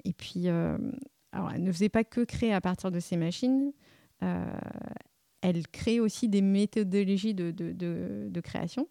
et, 0.04 0.12
puis, 0.14 0.48
alors, 0.48 1.52
elle 1.54 1.62
ne 1.62 1.70
faisait 1.70 1.88
pas 1.88 2.02
que 2.02 2.22
créer 2.22 2.52
à 2.52 2.60
partir 2.60 2.90
de 2.90 2.98
ces 2.98 3.16
machines, 3.16 3.72
elle 4.20 5.68
crée 5.68 6.00
aussi 6.00 6.28
des 6.28 6.42
méthodologies 6.42 7.34
de, 7.34 7.52
de 7.52 8.40
création. 8.40 8.88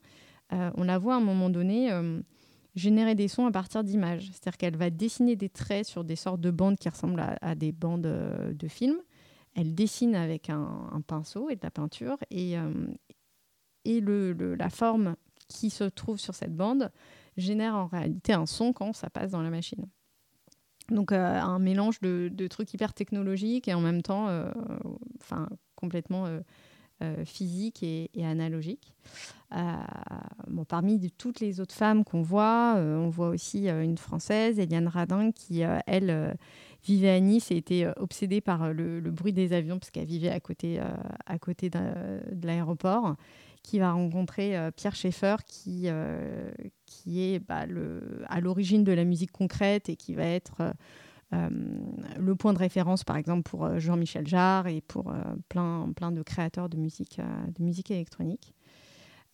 on 0.51 0.83
la 0.83 0.97
voit 0.99 1.15
à 1.15 1.17
un 1.17 1.21
moment 1.21 1.49
donné 1.49 1.91
générer 2.75 3.15
des 3.15 3.27
sons 3.27 3.45
à 3.45 3.51
partir 3.51 3.83
d'images. 3.83 4.29
C'est-à-dire 4.31 4.57
qu'elle 4.57 4.77
va 4.77 4.89
dessiner 4.89 5.35
des 5.35 5.49
traits 5.49 5.85
sur 5.85 6.03
des 6.03 6.15
sortes 6.15 6.41
de 6.41 6.51
bandes 6.51 6.77
qui 6.77 6.89
ressemblent 6.89 7.23
à, 7.41 7.55
des 7.55 7.71
bandes 7.71 8.05
euh, 8.05 8.53
de 8.53 8.67
films. 8.67 8.99
Elle 9.55 9.73
dessine 9.75 10.15
avec 10.15 10.49
un, 10.49 11.01
pinceau 11.07 11.49
et 11.49 11.55
de 11.55 11.61
la 11.63 11.71
peinture 11.71 12.17
et, 12.29 12.57
euh, 12.57 12.87
et 13.83 13.99
le, 13.99 14.33
la 14.55 14.69
forme 14.69 15.15
qui 15.47 15.69
se 15.69 15.83
trouve 15.83 16.19
sur 16.19 16.35
cette 16.35 16.55
bande 16.55 16.91
génère 17.35 17.75
en 17.75 17.87
réalité 17.87 18.33
un 18.33 18.45
son 18.45 18.73
quand 18.73 18.93
ça 18.93 19.09
passe 19.09 19.31
dans 19.31 19.41
la 19.41 19.49
machine. 19.49 19.85
Donc 20.89 21.11
euh, 21.11 21.39
un 21.39 21.59
mélange 21.59 21.99
de, 22.01 22.29
de, 22.31 22.47
trucs 22.47 22.73
hyper 22.73 22.93
technologiques 22.93 23.67
et 23.67 23.73
en 23.73 23.81
même 23.81 24.01
temps 24.01 24.27
enfin, 25.19 25.49
complètement 25.75 26.27
euh, 27.01 27.23
physique 27.23 27.81
et, 27.81 28.09
analogique. 28.25 28.93
Euh, 29.55 29.73
bon, 30.47 30.65
parmi 30.65 30.99
toutes 31.11 31.39
les 31.39 31.61
autres 31.61 31.73
femmes 31.73 32.03
qu'on 32.03 32.21
voit, 32.21 32.75
euh, 32.75 32.97
on 32.97 33.07
voit 33.07 33.29
aussi 33.29 33.69
une 33.69 33.97
Française, 33.97 34.59
Eliane 34.59 34.89
Radin, 34.89 35.31
qui, 35.31 35.61
elle, 35.61 36.37
vivait 36.83 37.11
à 37.11 37.19
Nice 37.21 37.51
et 37.51 37.55
était 37.55 37.87
obsédée 37.95 38.41
par 38.41 38.73
le, 38.73 38.99
bruit 39.11 39.31
des 39.31 39.53
avions, 39.53 39.79
parce 39.79 39.91
qu'elle 39.91 40.07
vivait 40.07 40.29
à 40.29 40.41
côté, 40.41 40.81
à 41.25 41.39
côté 41.39 41.69
de, 41.69 41.79
l'aéroport, 42.45 43.15
qui 43.63 43.79
va 43.79 43.93
rencontrer 43.93 44.57
Pierre 44.75 44.95
Schaeffer, 44.95 45.37
qui, 45.45 45.87
qui 46.85 47.21
est 47.21 47.39
bah, 47.39 47.65
à 48.27 48.41
l'origine 48.41 48.83
de 48.83 48.91
la 48.91 49.05
musique 49.05 49.31
concrète 49.31 49.87
et 49.87 49.95
qui 49.95 50.13
va 50.15 50.25
être 50.25 50.73
le 51.31 52.35
point 52.35 52.53
de 52.53 52.59
référence, 52.59 53.03
par 53.03 53.17
exemple, 53.17 53.43
pour 53.43 53.65
euh, 53.65 53.79
Jean-Michel 53.79 54.27
Jarre 54.27 54.67
et 54.67 54.81
pour 54.81 55.11
euh, 55.11 55.21
plein, 55.47 55.91
plein 55.95 56.11
de 56.11 56.21
créateurs 56.23 56.69
de 56.69 56.77
musique, 56.77 57.19
de 57.55 57.63
musique 57.63 57.91
électronique. 57.91 58.53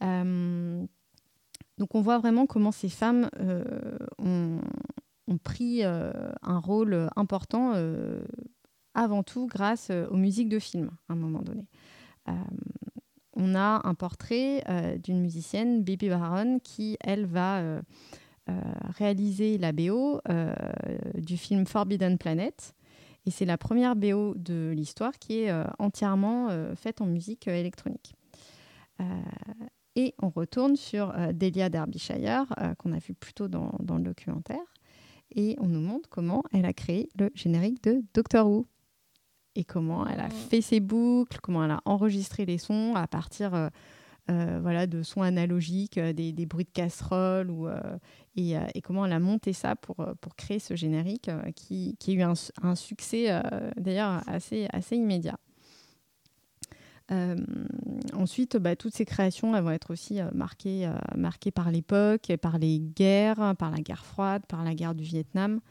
donc 0.02 0.90
on 1.94 2.02
voit 2.02 2.20
vraiment 2.20 2.46
comment 2.46 2.72
ces 2.72 2.90
femmes 2.90 3.30
ont, 4.18 4.60
pris 5.44 5.84
un 5.84 6.60
rôle 6.60 7.10
important 7.16 7.74
avant 8.94 9.24
tout 9.24 9.48
grâce 9.48 9.92
aux 10.10 10.18
musiques 10.18 10.50
de 10.50 10.60
films 10.60 10.92
à 11.10 11.14
un 11.14 11.16
moment 11.16 11.42
donné. 11.42 11.66
on 13.34 13.56
a 13.56 13.82
un 13.84 13.94
portrait 13.94 14.64
d'une 15.04 15.22
musicienne, 15.22 15.84
Bibi 15.84 16.10
Baron, 16.10 16.60
qui, 16.64 16.98
elle, 17.02 17.26
va 17.26 17.60
euh, 17.60 17.82
réalisé 18.98 19.58
la 19.58 19.72
BO 19.72 20.20
euh, 20.30 20.54
du 21.16 21.38
film 21.38 21.66
Forbidden 21.66 22.18
Planet. 22.18 22.76
Et 23.26 23.32
c'est 23.32 23.46
la 23.46 23.58
première 23.58 23.96
BO 23.96 24.36
de 24.36 24.72
l'histoire 24.76 25.18
qui 25.18 25.42
est 25.42 25.52
euh, 25.52 25.64
entièrement 25.80 26.50
faite 26.76 27.02
en 27.02 27.06
musique 27.06 27.48
électronique. 27.48 28.14
et 29.96 30.14
on 30.22 30.30
retourne 30.30 30.76
sur 30.76 31.14
Delia 31.34 31.70
Derbyshire, 31.70 32.46
qu'on 32.78 32.94
a 32.94 33.00
vu 33.00 33.14
plus 33.14 33.34
tôt 33.34 33.48
dans, 33.48 33.74
dans, 33.80 33.98
le 33.98 34.04
documentaire. 34.04 34.74
Et 35.34 35.56
on 35.60 35.68
nous 35.68 35.82
montre 35.82 36.08
comment 36.10 36.44
elle 36.54 36.66
a 36.66 36.74
créé 36.74 37.10
le 37.18 37.32
générique 37.34 37.84
de 37.84 38.04
Doctor 38.14 38.48
Who. 38.48 38.68
Et 39.56 39.64
comment 39.64 40.06
elle 40.06 40.20
a 40.20 40.30
fait 40.30 40.62
ses 40.62 40.82
boucles, 40.82 41.40
comment 41.42 41.64
elle 41.64 41.72
a 41.72 41.82
enregistré 41.86 42.46
les 42.46 42.58
sons 42.58 42.94
à 42.96 43.08
partir 43.08 43.70
euh, 44.32 44.58
voilà, 44.60 44.88
de 44.88 45.04
sons 45.04 45.22
analogiques, 45.22 46.00
euh, 46.00 46.12
des, 46.12 46.34
bruits 46.48 46.66
de 46.66 46.72
casserole, 46.72 47.52
ou, 47.52 47.68
euh, 47.68 47.80
et, 48.36 48.82
comment 48.82 49.06
elle 49.06 49.14
a 49.14 49.20
monté 49.20 49.54
ça 49.54 49.76
pour, 49.76 49.98
créer 50.36 50.58
ce 50.58 50.76
générique 50.76 51.30
qui, 51.56 51.96
qui, 52.00 52.12
a 52.12 52.14
eu 52.16 52.22
un, 52.64 52.76
succès 52.76 53.42
d'ailleurs 53.78 54.24
assez, 54.28 54.68
immédiat. 54.92 55.38
ensuite, 58.14 58.58
bah, 58.58 58.76
toutes 58.76 58.96
ces 58.96 59.06
créations 59.06 59.52
vont 59.62 59.70
être 59.70 59.92
aussi 59.92 60.20
marquées, 60.34 60.92
marquées 61.16 61.52
par 61.52 61.70
l'époque, 61.70 62.36
par 62.42 62.58
les 62.58 62.80
guerres, 62.80 63.56
par 63.60 63.70
la 63.70 63.78
guerre 63.78 64.06
froide, 64.06 64.42
par 64.48 64.64
la 64.64 64.74
guerre 64.74 64.96
du 64.96 65.04
Vietnam. 65.04 65.62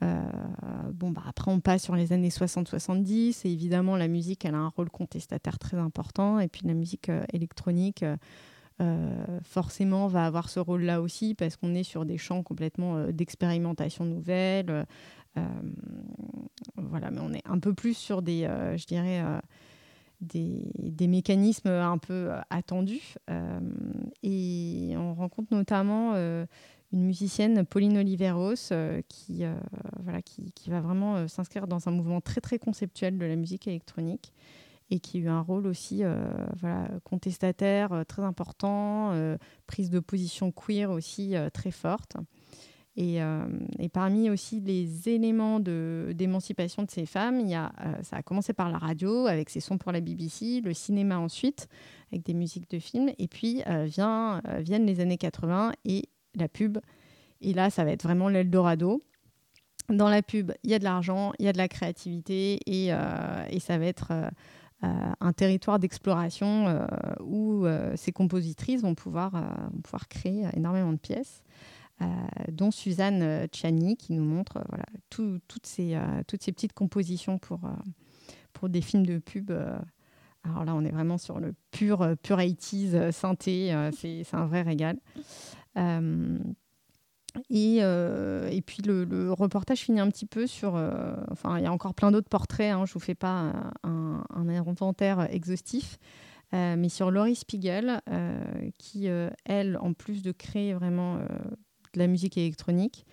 Bon, 0.00 1.10
bah, 1.10 1.22
après, 1.26 1.50
on 1.50 1.60
passe 1.60 1.82
sur 1.82 1.96
les 1.96 2.12
années 2.12 2.28
60-70, 2.28 3.46
et 3.46 3.52
évidemment, 3.52 3.96
la 3.96 4.08
musique, 4.08 4.44
elle 4.44 4.54
a 4.54 4.58
un 4.58 4.68
rôle 4.68 4.90
contestataire 4.90 5.58
très 5.58 5.76
important, 5.76 6.38
et 6.38 6.48
puis 6.48 6.62
la 6.64 6.74
musique 6.74 7.10
électronique, 7.32 8.04
forcément, 9.42 10.06
va 10.06 10.26
avoir 10.26 10.48
ce 10.48 10.60
rôle-là 10.60 11.00
aussi, 11.00 11.34
parce 11.34 11.56
qu'on 11.56 11.74
est 11.74 11.82
sur 11.82 12.04
des 12.04 12.18
champs 12.18 12.42
complètement 12.42 13.06
d'expérimentation 13.06 14.04
nouvelle. 14.04 14.86
voilà, 16.76 17.10
mais 17.10 17.20
on 17.20 17.32
est 17.32 17.46
un 17.46 17.58
peu 17.58 17.74
plus 17.74 17.96
sur 17.96 18.22
des, 18.22 18.48
je 18.76 18.86
dirais, 18.86 19.22
des, 20.20 21.06
mécanismes 21.06 21.68
un 21.68 21.98
peu 21.98 22.30
euh, 22.30 22.40
attendus. 22.50 23.14
Euh, 23.30 23.60
et 24.22 24.94
on 24.96 25.14
rencontre 25.14 25.54
notamment 25.54 26.12
euh, 26.14 26.46
une 26.92 27.04
musicienne, 27.04 27.64
Pauline 27.64 27.98
Oliveros, 27.98 28.72
qui, 29.08 29.44
voilà, 30.00 30.22
qui, 30.22 30.70
va 30.70 30.80
vraiment 30.80 31.28
s'inscrire 31.28 31.66
dans 31.66 31.88
un 31.88 31.90
mouvement 31.90 32.20
très 32.20 32.40
très 32.40 32.58
conceptuel 32.58 33.18
de 33.18 33.26
la 33.26 33.36
musique 33.36 33.66
électronique 33.68 34.32
et 34.90 35.00
qui 35.00 35.18
a 35.18 35.20
eu 35.20 35.28
un 35.28 35.40
rôle 35.40 35.66
aussi 35.66 36.02
voilà, 36.60 36.88
contestataire 37.04 38.04
très 38.08 38.22
important, 38.22 39.12
prise 39.66 39.90
de 39.90 40.00
position 40.00 40.50
queer 40.50 40.90
aussi 40.90 41.34
très 41.52 41.70
forte. 41.70 42.16
Euh, 42.98 43.46
et, 43.78 43.88
parmi 43.88 44.28
aussi 44.28 44.60
les 44.60 45.08
éléments 45.08 45.60
d'émancipation 45.60 46.82
de, 46.82 46.90
ces 46.90 47.06
femmes, 47.06 47.38
il 47.40 47.48
y 47.48 47.54
a, 47.54 47.72
euh, 47.80 48.02
ça 48.02 48.16
a 48.16 48.22
commencé 48.22 48.52
par 48.52 48.70
la 48.70 48.78
radio 48.78 49.26
avec 49.26 49.50
ses 49.50 49.60
sons 49.60 49.78
pour 49.78 49.92
la 49.92 50.00
BBC, 50.00 50.60
le 50.60 50.74
cinéma 50.74 51.18
ensuite 51.18 51.68
avec 52.10 52.24
des 52.24 52.34
musiques 52.34 52.68
de 52.70 52.78
films, 52.78 53.10
et 53.18 53.28
puis 53.28 53.62
euh, 53.68 53.84
vient, 53.84 54.42
viennent 54.58 54.86
les 54.86 55.00
années 55.00 55.18
80 55.18 55.72
et 55.84 56.08
la 56.34 56.48
pub. 56.48 56.78
Et 57.40 57.52
là, 57.52 57.70
ça 57.70 57.84
va 57.84 57.92
être 57.92 58.02
vraiment 58.02 58.28
l'Eldorado. 58.28 59.02
Dans 59.88 60.08
la 60.08 60.22
pub, 60.22 60.52
il 60.64 60.70
y 60.70 60.74
a 60.74 60.78
de 60.78 60.84
l'argent, 60.84 61.32
il 61.38 61.46
y 61.46 61.48
a 61.48 61.52
de 61.52 61.58
la 61.58 61.68
créativité 61.68 62.60
et, 62.66 62.88
et 62.88 63.60
ça 63.60 63.78
va 63.78 63.86
être 63.86 64.12
un 64.82 65.32
territoire 65.32 65.78
d'exploration 65.78 66.86
où 67.20 67.64
ces 67.94 68.12
compositrices 68.12 68.82
vont 68.82 68.94
pouvoir, 68.94 69.30
pouvoir 69.82 70.08
créer 70.08 70.46
énormément 70.54 70.92
de 70.92 70.98
pièces. 70.98 71.42
Euh, 72.00 72.06
dont 72.52 72.70
Suzanne 72.70 73.22
euh, 73.22 73.46
Tchani 73.48 73.96
qui 73.96 74.12
nous 74.12 74.22
montre 74.22 74.58
euh, 74.58 74.64
voilà, 74.68 74.84
toutes, 75.10 75.66
ces, 75.66 75.98
toutes 76.28 76.44
ces 76.44 76.52
petites 76.52 76.72
compositions 76.72 77.38
pour, 77.38 77.60
pour 78.52 78.68
des 78.68 78.80
films 78.80 79.04
de 79.04 79.18
pub. 79.18 79.50
alors 80.44 80.64
là, 80.64 80.74
on 80.76 80.84
est 80.84 80.92
vraiment 80.92 81.18
sur 81.18 81.40
le 81.40 81.54
pur, 81.72 82.06
pur 82.22 82.38
80s 82.38 83.10
synthé, 83.10 83.90
c'est 83.96 84.24
un 84.32 84.46
vrai 84.46 84.62
régal. 84.62 84.98
Et, 87.50 87.76
et, 87.78 88.62
puis 88.62 88.82
le, 88.82 89.32
reportage 89.32 89.80
finit 89.80 90.00
un 90.00 90.10
petit 90.10 90.26
peu 90.26 90.46
sur. 90.46 90.74
enfin, 91.30 91.58
il 91.58 91.64
y 91.64 91.66
a 91.66 91.72
encore 91.72 91.94
plein 91.94 92.10
d'autres 92.10 92.28
portraits, 92.28 92.72
hein, 92.72 92.84
je 92.86 92.90
ne 92.90 92.94
vous 92.94 93.00
fais 93.00 93.14
pas 93.14 93.52
un, 93.84 94.24
inventaire 94.48 95.32
exhaustif. 95.32 95.98
mais 96.52 96.88
sur 96.88 97.10
Laurie 97.10 97.36
Spiegel, 97.36 98.00
qui, 98.78 99.08
elle, 99.44 99.78
en 99.80 99.92
plus 99.92 100.22
de 100.22 100.32
créer 100.32 100.74
vraiment 100.74 101.18
de 101.18 101.98
la 101.98 102.06
musique 102.06 102.36
électronique, 102.36 103.06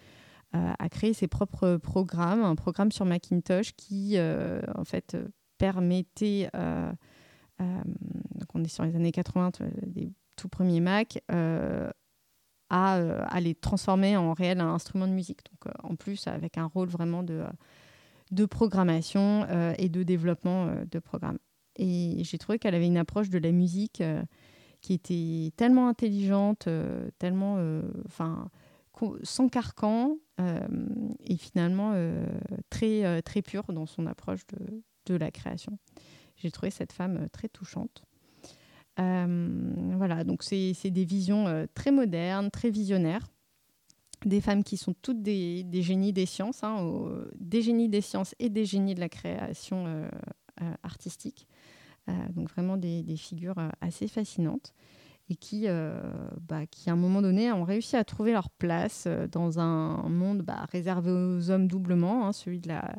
euh, 0.56 0.74
a 0.80 0.90
créé 0.90 1.14
ses 1.14 1.28
propres 1.28 1.78
programmes, 1.78 2.44
un 2.44 2.56
programme 2.56 2.92
sur 2.92 3.06
Macintosh 3.06 3.74
qui, 3.74 4.14
euh, 4.16 4.62
en 4.76 4.86
fait, 4.86 5.18
permettait, 5.58 6.50
euh, 6.56 6.92
donc 7.60 8.48
on 8.54 8.64
est 8.64 8.70
sur 8.70 8.86
les 8.86 8.96
années 8.96 9.12
80, 9.12 9.52
des 9.88 10.14
tout 10.36 10.48
premiers 10.48 10.80
Mac, 10.80 11.20
à, 12.70 12.96
à, 12.96 13.40
les 13.40 13.56
transformer 13.56 14.18
en 14.18 14.34
réel 14.34 14.62
instrument 14.62 15.08
de 15.08 15.14
musique. 15.14 15.42
Donc, 15.52 15.74
en 15.84 15.96
plus, 15.96 16.28
avec 16.28 16.58
un 16.58 16.66
rôle 16.66 16.90
vraiment 16.90 17.24
de, 17.24 17.44
de 18.32 18.46
programmation 18.46 19.48
et 19.78 19.90
de 19.90 20.04
développement 20.04 20.70
de 20.90 21.00
programmes. 21.00 21.40
Et 21.76 22.24
j'ai 22.24 22.38
trouvé 22.38 22.58
qu'elle 22.58 22.76
avait 22.76 22.88
une 22.88 22.98
approche 22.98 23.30
de 23.30 23.38
la 23.38 23.52
musique 23.52 24.02
qui 24.82 24.94
était 24.94 25.52
tellement 25.58 25.88
intelligente, 25.88 26.68
tellement, 27.20 27.60
enfin, 28.06 28.50
sans 29.24 29.50
carcan 29.50 30.18
euh, 30.40 30.60
et 31.24 31.38
finalement 31.38 31.94
euh, 31.96 32.26
très, 32.70 33.06
euh, 33.06 33.22
très 33.22 33.42
pure 33.42 33.66
dans 33.70 33.86
son 33.86 34.06
approche 34.06 34.42
de 35.06 35.16
la 35.16 35.32
création. 35.32 35.78
J'ai 36.36 36.52
trouvé 36.52 36.72
cette 36.72 36.92
femme 36.92 37.28
très 37.32 37.48
touchante. 37.48 38.04
Voilà, 38.98 40.24
donc 40.24 40.44
c'est 40.44 40.74
des 40.92 41.06
visions 41.06 41.68
très 41.74 41.92
modernes, 41.92 42.50
très 42.52 42.70
visionnaires 42.70 43.28
des 44.26 44.42
femmes 44.42 44.64
qui 44.64 44.78
sont 44.78 44.96
toutes 45.02 45.22
des, 45.22 45.64
des 45.64 45.84
génies 45.84 46.14
des 46.14 46.26
sciences, 46.26 46.64
hein, 46.64 46.78
des 47.38 47.62
génies 47.62 47.90
des 47.90 48.02
sciences 48.02 48.34
et 48.40 48.50
des 48.50 48.66
génies 48.66 48.96
de 48.96 49.00
la 49.00 49.10
création 49.10 50.10
artistique. 50.82 51.48
donc 52.34 52.50
vraiment 52.50 52.78
des, 52.78 53.04
des 53.04 53.18
figures 53.18 53.56
assez 53.82 54.08
fascinantes 54.08 54.74
et 55.30 55.36
qui, 55.36 55.64
euh, 55.68 56.00
bah, 56.48 56.66
qui, 56.68 56.90
à 56.90 56.94
un 56.94 56.98
moment 56.98 57.22
donné, 57.22 57.52
ont 57.52 57.64
réussi 57.64 57.96
à 57.96 58.04
trouver 58.04 58.32
leur 58.32 58.50
place 58.50 59.06
euh, 59.08 59.28
dans 59.28 59.60
un 59.60 60.08
monde 60.08 60.44
bah, 60.44 60.68
réservé 60.72 61.12
aux 61.12 61.50
hommes 61.50 61.68
doublement, 61.68 62.28
hein, 62.28 62.32
celui 62.32 62.60
de 62.60 62.68
la, 62.68 62.96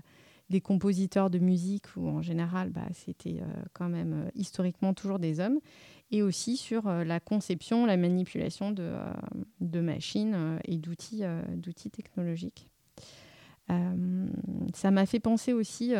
des 0.51 0.61
compositeurs 0.61 1.31
de 1.31 1.39
musique, 1.39 1.85
où 1.97 2.09
en 2.09 2.23
général, 2.23 2.71
bah, 2.71 2.87
c'était 2.93 3.41
euh, 3.41 3.63
quand 3.73 3.89
même 3.89 4.31
historiquement 4.35 4.95
toujours 4.95 5.19
des 5.19 5.41
hommes, 5.41 5.59
et 6.11 6.23
aussi 6.23 6.57
sur 6.57 6.89
la 6.89 7.19
conception, 7.19 7.85
la 7.85 7.97
manipulation 7.97 8.71
de, 8.71 9.81
machines 9.81 10.61
et 10.65 10.77
d'outils 10.77 11.91
technologiques. 11.91 12.71
ça 13.69 14.91
m'a 14.93 15.05
fait 15.05 15.19
penser 15.19 15.53
aussi 15.53 15.95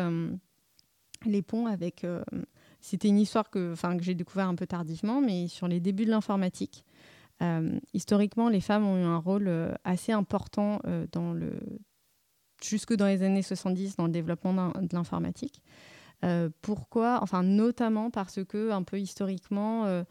les 1.25 1.41
ponts 1.41 1.65
avec 1.67 2.05
c'était 2.79 3.09
une 3.09 3.19
histoire 3.19 3.49
que, 3.49 3.75
que 3.75 4.03
j'ai 4.03 4.15
découvert 4.15 4.47
un 4.47 4.55
peu 4.55 4.67
tardivement, 4.67 5.21
mais 5.21 5.47
sur 5.47 5.67
les 5.67 5.79
débuts 5.79 6.05
de 6.05 6.11
l'informatique. 6.11 6.85
Euh, 7.41 7.79
historiquement, 7.93 8.49
les 8.49 8.61
femmes 8.61 8.85
ont 8.85 8.97
eu 8.97 9.05
un 9.05 9.17
rôle 9.17 9.47
euh, 9.47 9.73
assez 9.83 10.11
important 10.11 10.79
euh, 10.85 11.05
dans 11.11 11.33
le, 11.33 11.59
jusque 12.63 12.93
dans 12.95 13.07
les 13.07 13.23
années 13.23 13.41
70 13.41 13.95
dans 13.97 14.05
le 14.05 14.11
développement 14.11 14.71
de 14.81 14.93
l'informatique. 14.93 15.61
pourquoi 16.61 17.19
Enfin, 17.21 17.43
notamment 17.43 18.09
parce 18.09 18.43
que, 18.43 18.71
un 18.71 18.83
peu 18.83 18.99
historiquement, 18.99 20.03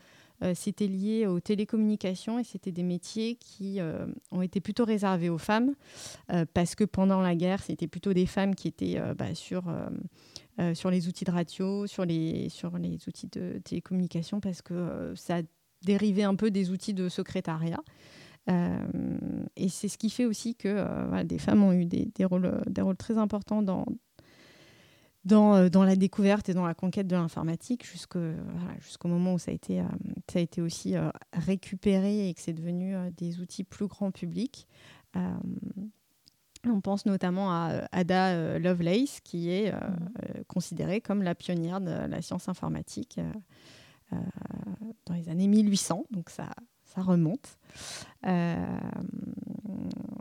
c'était 0.55 0.87
lié 0.87 1.27
aux 1.27 1.41
télécommunications 1.41 2.39
et 2.39 2.45
c'était 2.45 2.73
des 2.73 2.83
métiers 2.83 3.37
qui 3.37 3.81
ont 4.31 4.43
été 4.43 4.61
plutôt 4.61 4.85
réservés 4.85 5.29
aux 5.29 5.39
femmes 5.39 5.75
parce 6.55 6.75
que 6.75 6.85
pendant 6.85 7.21
la 7.21 7.35
guerre, 7.35 7.63
c'était 7.63 7.89
plutôt 7.89 8.13
des 8.13 8.27
femmes 8.27 8.55
qui 8.55 8.69
étaient 8.69 9.01
bah, 9.17 9.35
sur 9.35 9.65
euh, 10.59 10.73
sur 10.75 10.91
les 10.91 11.07
outils 11.07 11.25
de 11.25 11.31
radio, 11.31 11.87
sur 11.87 12.07
les, 12.07 12.49
sur 12.49 12.79
les 12.79 12.97
outils 13.07 13.29
de 13.31 13.61
télécommunication, 13.63 14.41
parce 14.41 14.63
que 14.63 14.73
euh, 14.73 15.15
ça 15.15 15.37
a 15.37 15.43
dérivé 15.83 16.25
un 16.25 16.35
peu 16.35 16.51
des 16.51 16.71
outils 16.71 16.95
de 16.95 17.11
secrétariat. 17.11 17.83
Euh, 18.49 18.87
et 19.57 19.69
c'est 19.69 19.89
ce 19.89 19.99
qui 19.99 20.11
fait 20.11 20.25
aussi 20.25 20.55
que 20.55 21.23
des 21.25 21.39
femmes 21.39 21.65
ont 21.65 21.73
eu 21.73 21.85
des, 21.85 22.07
des, 22.15 22.25
rôles, 22.25 22.63
des 22.69 22.81
rôles 22.81 22.97
très 22.97 23.19
importants 23.19 23.63
dans, 23.63 23.87
dans, 25.25 25.69
dans, 25.69 25.85
la 25.85 25.97
découverte 25.97 26.49
et 26.49 26.55
dans 26.55 26.67
la 26.67 26.75
conquête 26.75 27.09
de 27.09 27.17
l'informatique 27.17 27.85
jusqu'au 27.85 28.21
voilà, 28.21 29.17
moment 29.17 29.35
où 29.35 29.39
ça 29.39 29.51
a 29.51 29.55
été, 29.55 29.83
ça 30.31 30.39
a 30.39 30.43
été 30.43 30.63
aussi 30.63 30.95
récupéré 31.33 32.29
et 32.29 32.35
que 32.35 32.41
c'est 32.41 32.53
devenu 32.53 32.95
des 33.17 33.41
outils 33.41 33.65
plus 33.65 33.89
grand 33.89 34.13
public. 34.13 34.69
On 36.69 36.81
pense 36.81 37.07
notamment 37.07 37.51
à 37.53 37.71
euh, 37.73 37.87
Ada 37.93 38.29
euh, 38.29 38.59
Lovelace, 38.59 39.21
qui 39.21 39.51
est 39.51 39.73
euh, 39.73 39.79
mhm. 39.79 40.45
considérée 40.49 41.01
comme 41.01 41.23
la 41.23 41.35
pionnière 41.35 41.81
de 41.81 41.91
la 41.91 42.23
science 42.23 42.49
informatique 42.49 43.21
dans 44.11 45.15
les 45.15 45.29
années 45.29 45.49
1800, 45.49 46.05
donc 46.13 46.31
ça, 46.31 46.49
ça 46.87 47.03
remonte. 47.03 47.59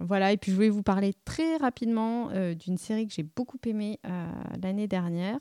voilà, 0.02 0.32
et 0.32 0.38
puis 0.38 0.52
je 0.52 0.56
voulais 0.56 0.70
vous 0.70 0.84
parler 0.84 1.14
très 1.26 1.58
rapidement 1.58 2.30
d'une 2.54 2.78
série 2.78 3.08
que 3.08 3.14
j'ai 3.14 3.24
beaucoup 3.24 3.58
aimée 3.66 4.00
l'année 4.62 4.88
dernière. 4.88 5.40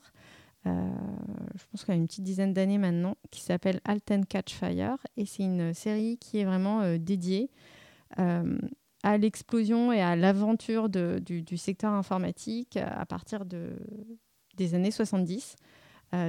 je 0.65 1.65
pense 1.71 1.85
qu'elle 1.85 1.95
a 1.95 1.99
une 1.99 2.07
petite 2.07 2.25
dizaine 2.25 2.53
d'années 2.53 2.79
maintenant, 2.79 3.17
qui 3.31 3.41
s'appelle 3.41 3.81
Alten 3.85 4.25
Catch 4.25 4.55
Fire. 4.55 4.99
Et 5.17 5.27
c'est 5.27 5.43
une 5.43 5.75
série 5.75 6.19
qui 6.19 6.39
est 6.39 6.45
vraiment 6.45 6.97
dédiée 6.99 7.51
à 9.05 9.19
l'explosion 9.19 9.93
et 9.93 10.01
à 10.01 10.17
l'aventure 10.17 10.89
du, 10.89 11.57
secteur 11.57 11.93
informatique 11.93 12.77
euh, 12.77 12.89
à 12.91 13.05
partir 13.05 13.45
de, 13.45 13.77
des 14.57 14.75
années 14.75 14.91
70 14.91 15.57
euh, 15.57 15.74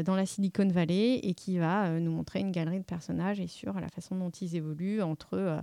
dans 0.03 0.15
la 0.15 0.25
Silicon 0.25 0.67
Valley 0.67 1.19
et 1.23 1.33
qui 1.33 1.57
va 1.57 1.85
euh, 1.85 1.99
nous 1.99 2.11
montrer 2.11 2.39
une 2.39 2.51
galerie 2.51 2.79
de 2.79 2.85
personnages 2.85 3.39
et 3.39 3.47
sur 3.47 3.79
la 3.79 3.89
façon 3.89 4.15
dont 4.15 4.29
ils 4.29 4.55
évoluent 4.55 5.01
entre 5.01 5.61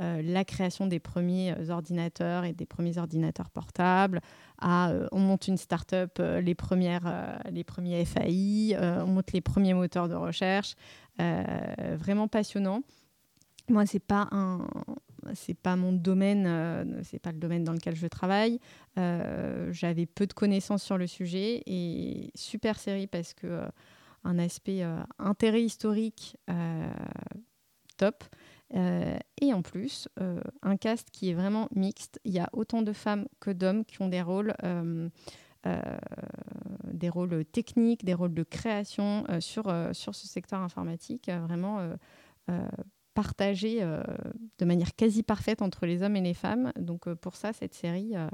la 0.00 0.44
création 0.44 0.86
des 0.86 1.00
premiers 1.00 1.70
ordinateurs 1.70 2.44
et 2.44 2.52
des 2.52 2.66
premiers 2.66 2.98
ordinateurs 2.98 3.50
portables, 3.50 4.20
on 4.62 5.18
monte 5.18 5.48
une 5.48 5.56
start-up, 5.56 6.20
les, 6.20 6.54
premières, 6.54 7.40
les 7.50 7.64
premiers 7.64 8.04
FAI, 8.04 8.76
on 8.78 9.08
monte 9.08 9.32
les 9.32 9.40
premiers 9.40 9.74
moteurs 9.74 10.08
de 10.08 10.14
recherche. 10.14 10.76
vraiment 11.18 12.28
passionnant. 12.28 12.82
Moi, 13.68 13.86
c'est 13.86 13.98
pas 13.98 14.28
un, 14.30 14.68
c'est 15.34 15.54
pas 15.54 15.76
mon 15.76 15.92
domaine, 15.92 16.46
euh, 16.46 17.02
c'est 17.02 17.18
pas 17.18 17.32
le 17.32 17.38
domaine 17.38 17.64
dans 17.64 17.72
lequel 17.72 17.96
je 17.96 18.06
travaille. 18.06 18.60
Euh, 18.98 19.72
J'avais 19.72 20.06
peu 20.06 20.26
de 20.26 20.32
connaissances 20.32 20.82
sur 20.82 20.98
le 20.98 21.06
sujet 21.06 21.62
et 21.66 22.30
super 22.34 22.78
série 22.78 23.06
parce 23.06 23.34
que 23.34 23.46
euh, 23.46 23.68
un 24.24 24.38
aspect 24.38 24.84
intérêt 25.18 25.62
historique 25.62 26.36
top. 27.96 28.24
Et 28.74 29.54
en 29.54 29.62
plus, 29.62 30.08
un 30.62 30.76
cast 30.76 31.08
qui 31.10 31.30
est 31.30 31.34
vraiment 31.34 31.68
mixte. 31.74 32.20
Il 32.24 32.32
y 32.32 32.40
a 32.40 32.50
autant 32.52 32.82
de 32.82 32.92
femmes 32.92 33.26
que 33.38 33.50
d'hommes 33.50 33.84
qui 33.84 34.02
ont 34.02 34.08
des 34.08 34.20
rôles, 34.20 34.54
des 36.92 37.08
rôles 37.08 37.44
techniques, 37.46 38.04
des 38.04 38.12
rôles 38.12 38.34
de 38.34 38.42
création 38.42 39.24
sur, 39.38 39.72
sur 39.92 40.16
ce 40.16 40.26
secteur 40.26 40.60
informatique, 40.60 41.30
vraiment 41.30 41.96
euh, 43.18 43.82
euh, 43.82 44.02
de 44.58 44.64
manière 44.64 44.94
quasi 44.94 45.22
parfaite 45.22 45.62
entre 45.62 45.86
les 45.86 46.02
hommes 46.02 46.16
et 46.16 46.20
les 46.20 46.34
femmes. 46.34 46.72
Donc 46.78 47.06
euh, 47.08 47.14
pour 47.14 47.36
ça, 47.36 47.52
cette 47.52 47.74
série, 47.74 48.16
euh, 48.16 48.28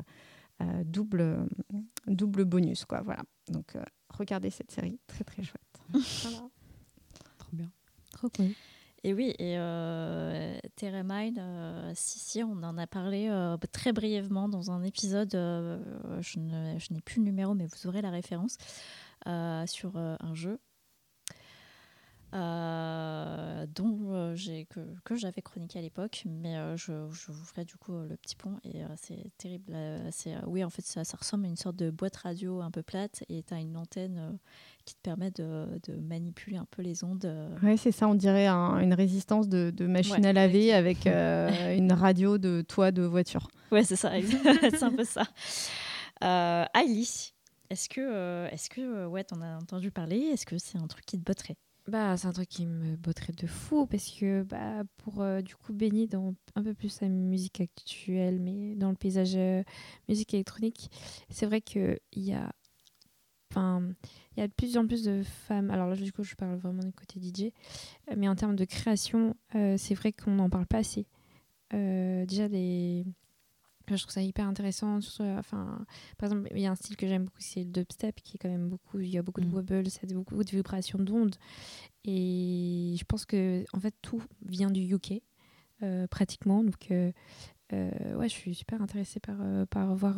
euh, 0.62 0.84
double, 0.84 1.46
double 2.06 2.44
bonus. 2.44 2.84
Quoi, 2.84 3.02
voilà. 3.02 3.22
Donc 3.48 3.76
euh, 3.76 3.82
regardez 4.10 4.50
cette 4.50 4.70
série, 4.70 4.98
très 5.06 5.24
très 5.24 5.42
chouette. 5.42 5.60
Voilà. 6.22 6.48
Trop 7.38 7.50
bien. 7.52 7.70
Trop 8.12 8.28
cool. 8.30 8.50
Et 9.06 9.12
oui, 9.12 9.34
et 9.38 9.58
euh, 9.58 10.56
euh, 10.82 11.92
si, 11.94 12.18
si, 12.18 12.42
on 12.42 12.62
en 12.62 12.78
a 12.78 12.86
parlé 12.86 13.28
euh, 13.28 13.56
très 13.70 13.92
brièvement 13.92 14.48
dans 14.48 14.70
un 14.70 14.82
épisode, 14.82 15.34
euh, 15.34 15.78
je 16.22 16.38
ne- 16.38 16.78
je 16.78 16.92
n'ai 16.94 17.02
plus 17.02 17.18
le 17.18 17.24
numéro, 17.26 17.52
mais 17.54 17.66
vous 17.66 17.86
aurez 17.86 18.00
la 18.00 18.08
référence, 18.10 18.56
euh, 19.26 19.66
sur 19.66 19.96
euh, 19.96 20.16
un 20.20 20.34
jeu 20.34 20.58
dont 22.34 23.98
euh, 24.12 24.34
j'ai 24.34 24.66
que, 24.66 24.80
que 25.04 25.14
j'avais 25.16 25.42
chroniqué 25.42 25.78
à 25.78 25.82
l'époque, 25.82 26.24
mais 26.26 26.56
euh, 26.56 26.76
je, 26.76 26.92
je 27.12 27.32
vous 27.32 27.44
ferai 27.44 27.64
du 27.64 27.76
coup 27.76 27.94
euh, 27.94 28.06
le 28.08 28.16
petit 28.16 28.36
pont 28.36 28.58
et 28.64 28.84
euh, 28.84 28.88
c'est 28.96 29.24
terrible. 29.38 29.72
euh, 29.74 30.08
c'est, 30.10 30.34
euh, 30.34 30.40
oui, 30.46 30.64
en 30.64 30.70
fait, 30.70 30.82
ça, 30.84 31.04
ça 31.04 31.16
ressemble 31.16 31.46
à 31.46 31.48
une 31.48 31.56
sorte 31.56 31.76
de 31.76 31.90
boîte 31.90 32.16
radio 32.16 32.60
un 32.60 32.70
peu 32.70 32.82
plate 32.82 33.24
et 33.28 33.42
tu 33.42 33.54
as 33.54 33.58
une 33.60 33.76
antenne 33.76 34.18
euh, 34.18 34.32
qui 34.84 34.94
te 34.94 35.00
permet 35.00 35.30
de, 35.30 35.66
de 35.88 35.94
manipuler 35.96 36.56
un 36.56 36.66
peu 36.70 36.82
les 36.82 37.04
ondes. 37.04 37.24
euh, 37.24 37.48
Ouais, 37.62 37.76
c'est 37.76 37.92
ça, 37.92 38.08
on 38.08 38.14
dirait 38.14 38.46
un- 38.46 38.78
une 38.80 38.94
résistance 38.94 39.48
de, 39.48 39.70
de 39.70 39.86
machine 39.86 40.14
Ouais, 40.22 40.26
à 40.26 40.32
laver 40.32 40.72
avec 40.72 41.06
euh, 41.06 41.76
une 41.76 41.92
radio 41.92 42.38
de 42.38 42.62
toit 42.62 42.90
de 42.92 43.02
voiture. 43.02 43.48
Ouais, 43.72 43.84
c'est 43.84 43.96
ça, 43.96 44.12
c'est 44.70 44.82
un 44.82 44.92
peu 44.92 45.04
ça. 45.04 45.22
Euh, 46.22 46.64
est-ce 47.70 47.88
que, 47.88 48.00
euh, 48.00 48.48
est-ce 48.50 48.68
que 48.70 48.80
euh, 48.80 49.06
ouais, 49.08 49.24
t'en 49.24 49.40
as 49.40 49.56
entendu 49.56 49.90
parler? 49.90 50.18
Est-ce 50.18 50.46
que 50.46 50.58
c'est 50.58 50.78
un 50.78 50.86
truc 50.86 51.04
qui 51.06 51.18
te 51.18 51.24
botterait? 51.24 51.56
Bah, 51.86 52.16
c'est 52.16 52.26
un 52.26 52.32
truc 52.32 52.48
qui 52.48 52.64
me 52.64 52.96
botterait 52.96 53.34
de 53.34 53.46
fou 53.46 53.86
parce 53.86 54.10
que 54.10 54.42
bah, 54.42 54.84
pour 54.96 55.20
euh, 55.20 55.42
du 55.42 55.54
coup 55.54 55.74
baigner 55.74 56.06
dans 56.06 56.34
un 56.54 56.62
peu 56.62 56.72
plus 56.72 57.02
la 57.02 57.08
musique 57.08 57.60
actuelle, 57.60 58.40
mais 58.40 58.74
dans 58.74 58.88
le 58.88 58.96
paysage 58.96 59.36
euh, 59.36 59.62
musique 60.08 60.32
électronique, 60.32 60.90
c'est 61.28 61.44
vrai 61.44 61.60
qu'il 61.60 61.98
y 62.14 62.32
a, 62.32 62.50
il 63.56 63.94
y 64.38 64.40
a 64.40 64.48
de 64.48 64.52
plus 64.52 64.78
en 64.78 64.86
plus 64.86 65.04
de 65.04 65.22
femmes. 65.22 65.70
Alors 65.70 65.88
là, 65.88 65.96
du 65.96 66.10
coup, 66.10 66.24
je 66.24 66.34
parle 66.34 66.56
vraiment 66.56 66.82
du 66.82 66.92
côté 66.92 67.20
DJ, 67.20 67.52
mais 68.16 68.28
en 68.28 68.34
termes 68.34 68.56
de 68.56 68.64
création, 68.64 69.36
euh, 69.54 69.76
c'est 69.76 69.94
vrai 69.94 70.12
qu'on 70.12 70.32
n'en 70.32 70.48
parle 70.48 70.66
pas 70.66 70.78
assez. 70.78 71.06
Déjà, 71.70 72.48
les... 72.48 73.04
je 73.88 73.96
trouve 73.96 74.12
ça 74.12 74.22
hyper 74.22 74.46
intéressant. 74.46 74.98
euh, 75.20 75.38
Enfin, 75.38 75.84
par 76.18 76.30
exemple, 76.30 76.48
il 76.54 76.60
y 76.60 76.66
a 76.66 76.70
un 76.70 76.74
style 76.74 76.96
que 76.96 77.06
j'aime 77.06 77.24
beaucoup, 77.24 77.40
c'est 77.40 77.60
le 77.64 77.70
dubstep, 77.70 78.20
qui 78.22 78.36
est 78.36 78.38
quand 78.38 78.48
même 78.48 78.68
beaucoup. 78.68 78.98
Il 79.00 79.08
y 79.08 79.18
a 79.18 79.22
beaucoup 79.22 79.40
de 79.40 79.46
Mm. 79.46 79.54
wobbles, 79.54 79.90
ça 79.90 80.00
a 80.08 80.14
beaucoup 80.14 80.42
de 80.42 80.50
vibrations 80.50 80.98
d'ondes. 80.98 81.36
Et 82.04 82.94
je 82.98 83.04
pense 83.04 83.24
que 83.24 83.64
en 83.72 83.80
fait 83.80 83.94
tout 84.02 84.22
vient 84.44 84.70
du 84.70 84.80
UK 84.94 85.22
euh, 85.82 86.06
pratiquement. 86.06 86.62
Donc 86.62 86.90
euh, 86.90 87.12
euh, 87.72 88.14
ouais, 88.16 88.28
je 88.28 88.34
suis 88.34 88.54
super 88.54 88.82
intéressée 88.82 89.20
par 89.20 89.36
par 89.68 89.94
voir 89.94 90.16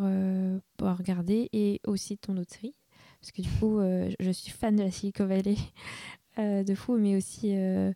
par 0.76 0.98
regarder 0.98 1.48
et 1.52 1.80
aussi 1.86 2.18
ton 2.18 2.36
autre 2.36 2.52
série 2.52 2.74
parce 3.20 3.32
que 3.32 3.42
du 3.42 3.50
coup 3.58 3.78
je 3.80 4.30
suis 4.30 4.50
fan 4.50 4.76
de 4.76 4.82
la 4.82 4.90
Silicon 4.90 5.26
Valley 5.26 5.56
euh, 6.38 6.62
de 6.64 6.74
fou, 6.74 6.96
mais 6.98 7.16
aussi 7.16 7.52
euh, 7.54 7.92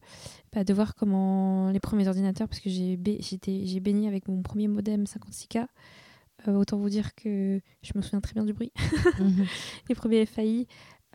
bah, 0.52 0.64
de 0.64 0.72
voir 0.74 0.94
comment 0.94 1.70
les 1.70 1.80
premiers 1.80 2.08
ordinateurs 2.08 2.48
parce 2.48 2.60
que 2.60 2.70
j'ai 2.70 2.96
baigné 3.80 4.08
avec 4.08 4.28
mon 4.28 4.42
premier 4.42 4.68
modem 4.68 5.04
56K. 5.04 5.66
Euh, 6.48 6.54
autant 6.54 6.78
vous 6.78 6.88
dire 6.88 7.14
que 7.14 7.60
je 7.82 7.92
me 7.94 8.00
souviens 8.02 8.20
très 8.22 8.32
bien 8.32 8.44
du 8.44 8.54
bruit 8.54 8.72
les 9.88 9.94
premiers 9.94 10.24
FAI. 10.24 10.66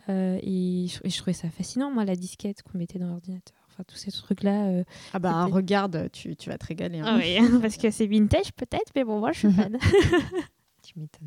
euh, 0.08 0.38
et, 0.40 0.86
je, 0.88 1.00
et 1.02 1.10
je 1.10 1.16
trouvais 1.18 1.32
ça 1.32 1.50
fascinant, 1.50 1.90
moi, 1.90 2.04
la 2.04 2.14
disquette 2.14 2.62
qu'on 2.62 2.78
mettait 2.78 3.00
dans 3.00 3.08
l'ordinateur. 3.08 3.56
Enfin, 3.68 3.82
tous 3.88 3.96
ces 3.96 4.12
trucs-là. 4.12 4.66
euh. 4.68 4.84
Ah 5.12 5.18
bah 5.18 5.44
regarde, 5.46 6.08
tu, 6.12 6.36
tu 6.36 6.48
vas 6.48 6.56
te 6.58 6.66
régaler. 6.66 7.00
hein. 7.00 7.04
Ah 7.06 7.18
oui, 7.18 7.36
parce 7.60 7.76
que 7.76 7.90
c'est 7.90 8.06
vintage 8.06 8.52
peut-être, 8.54 8.92
mais 8.94 9.02
bon, 9.04 9.18
moi, 9.18 9.32
je 9.32 9.40
suis 9.40 9.52
fan. 9.52 9.76
Tu 10.82 11.00
m'étonnes. 11.00 11.26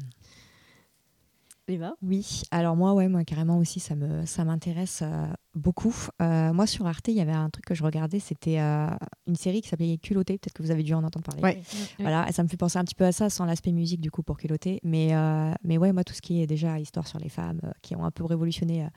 Eva 1.70 1.94
Oui, 2.02 2.44
alors 2.52 2.76
moi, 2.76 2.94
ouais, 2.94 3.08
moi 3.08 3.24
carrément 3.24 3.58
aussi, 3.58 3.80
ça 3.80 3.96
me, 3.96 4.26
ça 4.26 4.44
m'intéresse 4.44 5.02
euh, 5.04 5.28
beaucoup. 5.56 5.96
Euh, 6.22 6.54
moi, 6.54 6.68
sur 6.68 6.86
Arte, 6.88 7.08
il 7.08 7.16
y 7.16 7.22
avait 7.22 7.32
un 7.32 7.50
truc 7.50 7.66
que 7.66 7.76
je 7.76 7.84
regardais, 7.84 8.20
c'était 8.20 8.60
euh, 8.60 8.90
une 9.28 9.36
série 9.36 9.62
qui 9.62 9.70
s'appelait 9.70 9.98
Culotté. 9.98 10.38
Peut-être 10.38 10.54
que 10.54 10.64
vous 10.64 10.72
avez 10.72 10.84
dû 10.84 10.94
en 10.94 11.04
entendre 11.04 11.26
parler. 11.26 11.42
Ouais. 11.42 11.62
Voilà, 12.00 12.28
et 12.28 12.32
ça 12.32 12.44
me 12.44 12.48
fait 12.48 12.58
penser 12.58 12.78
un 12.78 12.84
petit 12.84 12.96
peu 12.96 13.06
à 13.06 13.12
ça, 13.12 13.30
sans 13.30 13.46
l'aspect 13.46 13.72
musique 13.72 14.02
du 14.02 14.12
coup 14.12 14.24
pour 14.24 14.38
Culotté. 14.38 14.80
Mais, 14.84 15.16
euh, 15.16 15.54
mais 15.64 15.78
ouais, 15.78 15.94
moi, 15.94 16.04
tout 16.04 16.14
ce 16.14 16.22
qui 16.22 16.42
est 16.42 16.48
déjà 16.48 16.80
histoire 16.80 17.08
sur 17.08 17.20
les 17.20 17.30
femmes 17.30 17.60
euh, 17.64 17.72
qui 17.82 17.96
ont 17.96 18.04
un 18.04 18.12
peu 18.12 18.26
révolutionné 18.26 18.84
euh, 18.84 18.88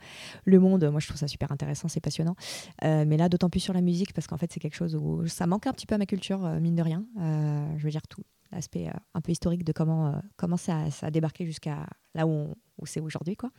le 0.45 0.59
monde, 0.59 0.83
moi, 0.89 0.99
je 0.99 1.07
trouve 1.07 1.19
ça 1.19 1.27
super 1.27 1.51
intéressant, 1.51 1.87
c'est 1.87 1.99
passionnant. 2.01 2.35
Euh, 2.83 3.05
mais 3.07 3.17
là, 3.17 3.29
d'autant 3.29 3.49
plus 3.49 3.59
sur 3.59 3.73
la 3.73 3.81
musique, 3.81 4.13
parce 4.13 4.27
qu'en 4.27 4.37
fait, 4.37 4.51
c'est 4.51 4.59
quelque 4.59 4.75
chose 4.75 4.95
où 4.95 5.27
ça 5.27 5.47
manque 5.47 5.67
un 5.67 5.73
petit 5.73 5.85
peu 5.85 5.95
à 5.95 5.97
ma 5.97 6.05
culture, 6.05 6.45
euh, 6.45 6.59
mine 6.59 6.75
de 6.75 6.81
rien. 6.81 7.05
Euh, 7.19 7.67
je 7.77 7.83
veux 7.83 7.91
dire, 7.91 8.07
tout 8.07 8.23
l'aspect 8.53 8.87
euh, 8.87 8.93
un 9.13 9.21
peu 9.21 9.31
historique 9.31 9.63
de 9.63 9.71
comment, 9.71 10.07
euh, 10.07 10.11
comment 10.37 10.57
ça, 10.57 10.89
ça 10.91 11.07
a 11.07 11.11
débarqué 11.11 11.45
jusqu'à 11.45 11.85
là 12.15 12.25
où, 12.27 12.29
on- 12.29 12.55
où 12.81 12.85
c'est 12.85 12.99
aujourd'hui. 13.01 13.35
quoi. 13.35 13.49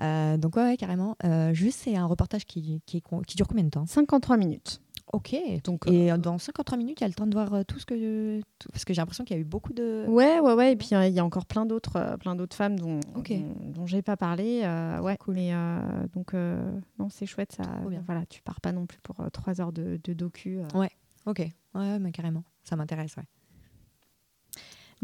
Euh, 0.00 0.36
donc, 0.36 0.56
ouais, 0.56 0.62
ouais, 0.62 0.76
carrément. 0.76 1.16
Juste, 1.52 1.80
c'est 1.84 1.96
un 1.96 2.06
reportage 2.06 2.44
qui, 2.44 2.82
qui, 2.86 3.02
qui 3.26 3.36
dure 3.36 3.48
combien 3.48 3.64
de 3.64 3.70
temps? 3.70 3.86
53 3.86 4.36
minutes. 4.36 4.80
Ok. 5.12 5.36
Donc, 5.64 5.86
Et 5.86 6.10
euh, 6.10 6.16
dans 6.16 6.38
53 6.38 6.78
minutes, 6.78 7.00
il 7.00 7.02
y 7.02 7.04
a 7.04 7.08
le 7.08 7.14
temps 7.14 7.26
de 7.26 7.34
voir 7.34 7.64
tout 7.66 7.78
ce 7.78 7.84
que. 7.86 8.40
tout- 8.58 8.68
Parce 8.72 8.84
que 8.84 8.94
j'ai 8.94 9.00
l'impression 9.02 9.24
qu'il 9.24 9.36
y 9.36 9.38
a 9.38 9.40
eu 9.40 9.44
beaucoup 9.44 9.72
de. 9.72 10.06
Ouais, 10.08 10.40
ouais, 10.40 10.54
ouais. 10.54 10.72
Et 10.72 10.76
puis 10.76 10.88
il 10.92 11.12
y 11.12 11.18
a 11.20 11.24
encore 11.24 11.46
plein 11.46 11.66
d'autres, 11.66 12.16
plein 12.20 12.34
d'autres 12.34 12.56
femmes 12.56 12.78
dont, 12.78 13.00
Ok. 13.14 13.30
dont, 13.32 13.70
dont 13.70 13.86
j'ai 13.86 14.02
pas 14.02 14.16
parlé. 14.16 14.62
euh, 14.64 15.00
ouais, 15.00 15.18
mais 15.28 15.52
euh, 15.52 15.78
donc 16.14 16.32
non, 16.34 17.08
c'est 17.10 17.26
chouette 17.26 17.52
ça. 17.52 17.64
Bien. 17.88 18.02
Voilà, 18.06 18.24
tu 18.26 18.40
pars 18.42 18.60
pas 18.60 18.72
non 18.72 18.86
plus 18.86 18.98
pour 19.02 19.20
euh, 19.20 19.28
trois 19.30 19.60
heures 19.60 19.72
de, 19.72 20.00
de 20.02 20.12
docu. 20.14 20.60
Ouais. 20.74 20.90
Ok. 21.26 21.40
Ouais, 21.74 21.98
mais 21.98 22.10
carrément. 22.12 22.44
Ça 22.64 22.76
m'intéresse, 22.76 23.14
ouais. 23.16 23.24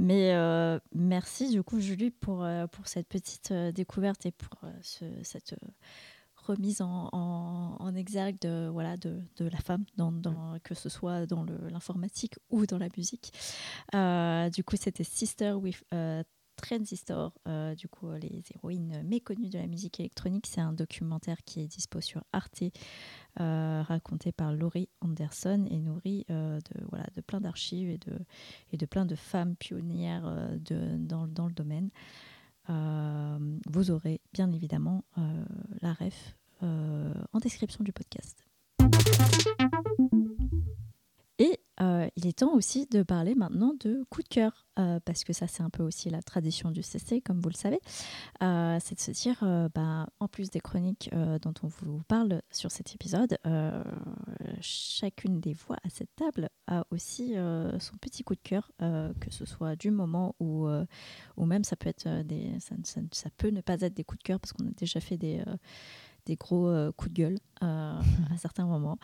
Mais 0.02 0.32
euh, 0.35 0.78
merci 0.94 1.51
du 1.51 1.62
coup 1.62 1.78
Julie 1.78 2.10
pour, 2.10 2.43
euh, 2.43 2.66
pour 2.66 2.89
cette 2.89 3.06
petite 3.06 3.51
euh, 3.51 3.70
découverte 3.70 4.24
et 4.24 4.32
pour 4.32 4.48
ce- 4.81 5.22
cette 5.22 5.55
remise 6.36 6.81
en, 6.81 7.10
en, 7.12 7.77
en 7.78 7.94
exergue 7.94 8.39
de, 8.40 8.70
voilà, 8.72 8.97
de, 8.97 9.20
de 9.36 9.44
la 9.47 9.59
femme, 9.59 9.85
dans, 9.98 10.10
dans- 10.10 10.59
que 10.64 10.74
ce 10.74 10.89
soit 10.89 11.27
dans 11.27 11.44
l'informatique 11.70 12.36
ou 12.48 12.64
dans 12.64 12.78
la 12.78 12.89
musique. 12.97 13.31
Euh, 13.94 14.48
du 14.48 14.64
coup 14.64 14.77
c'était 14.78 15.05
Sister 15.05 15.52
with 15.52 15.85
Transistor, 16.61 17.32
euh, 17.49 17.74
du 17.74 17.89
coup 17.89 18.11
les 18.12 18.43
héroïnes 18.55 19.03
méconnues 19.05 19.49
de 19.49 19.59
la 19.59 19.66
musique 19.66 20.01
électronique. 20.01 20.47
C'est 20.47 20.61
un 20.61 20.73
documentaire 20.73 21.39
qui 21.45 21.61
est 21.61 21.66
dispo 21.66 22.01
sur 22.01 22.23
Arte, 22.32 22.62
euh, 23.41 23.82
raconté 23.82 24.32
par 24.32 24.53
Laurie 24.53 24.89
Anderson 25.01 25.66
et 25.70 25.78
nourri 25.78 26.27
euh, 26.31 26.59
de, 26.59 26.85
voilà, 26.91 27.07
plein 27.27 27.41
d'archives 27.41 27.89
et 27.89 27.99
de, 27.99 28.19
et 28.73 28.77
de 28.77 28.87
plein 28.87 29.07
de 29.07 29.15
femmes 29.15 29.57
pionnières 29.57 30.27
euh, 30.27 30.97
dans, 30.99 31.27
dans 31.27 31.47
le 31.47 31.53
domaine. 31.53 31.91
Vous 33.66 33.91
aurez 33.91 34.20
bien 34.32 34.53
évidemment 34.53 35.03
la 35.81 35.93
ref 35.93 36.37
en 36.62 37.39
description 37.41 37.82
du 37.82 37.93
podcast. 37.93 38.47
Euh, 41.81 42.09
il 42.16 42.27
est 42.27 42.39
temps 42.40 42.52
aussi 42.55 42.86
de 42.86 43.02
parler 43.02 43.35
maintenant 43.35 43.73
de 43.81 44.05
coup 44.11 44.23
de 44.23 44.28
cœur, 44.28 44.66
euh, 44.78 45.01
parce 45.05 45.24
que 45.24 45.32
ça 45.32 45.47
c'est 45.47 45.62
un 45.62 45.70
peu 45.70 45.82
aussi 45.82 46.11
la 46.11 46.20
tradition 46.23 46.70
du 46.70 46.82
CC, 46.82 47.20
comme 47.23 47.40
vous 47.40 47.48
le 47.48 47.55
savez. 47.55 47.81
Euh, 48.43 48.78
c'est 48.85 48.94
de 48.97 49.01
se 49.01 49.11
dire, 49.12 49.39
bah, 49.74 50.09
en 50.20 50.28
plus 50.28 50.51
des 50.51 50.61
chroniques 50.61 51.11
dont 51.43 51.55
on 51.62 51.69
vous 51.69 52.02
parle 52.07 52.43
sur 52.51 52.70
cet 52.70 52.94
épisode, 52.94 53.39
chacune 54.61 55.40
des 55.40 55.55
voix 55.55 55.77
à 55.85 55.89
cette 55.90 56.15
table 56.16 56.48
a 56.66 56.85
aussi 56.90 57.35
son 57.78 57.97
petit 58.01 58.24
coup 58.24 58.35
de 58.35 58.40
cœur, 58.43 58.70
que 58.78 59.31
ce 59.31 59.44
soit 59.47 59.77
du 59.77 59.90
moment 59.90 60.35
ou, 60.39 60.69
ou 61.36 61.47
même 61.47 61.65
ça 61.65 61.77
peut 61.77 61.89
être 61.89 62.23
des, 62.23 62.59
ça, 62.61 62.74
ça- 62.85 63.31
peut 63.36 63.48
ne 63.51 63.61
pas 63.61 63.81
être 63.81 63.94
des 63.94 64.05
coups 64.05 64.19
de 64.19 64.24
cœur 64.24 64.40
parce 64.40 64.52
qu'on 64.52 64.66
a 64.66 64.73
déjà 64.73 65.01
fait 65.01 65.16
des, 65.16 65.43
des 66.27 66.36
gros 66.36 66.70
coups 66.97 67.12
de 67.12 67.16
gueule 67.23 67.39
à 67.61 68.01
certains 68.36 68.66
moments. 68.66 68.98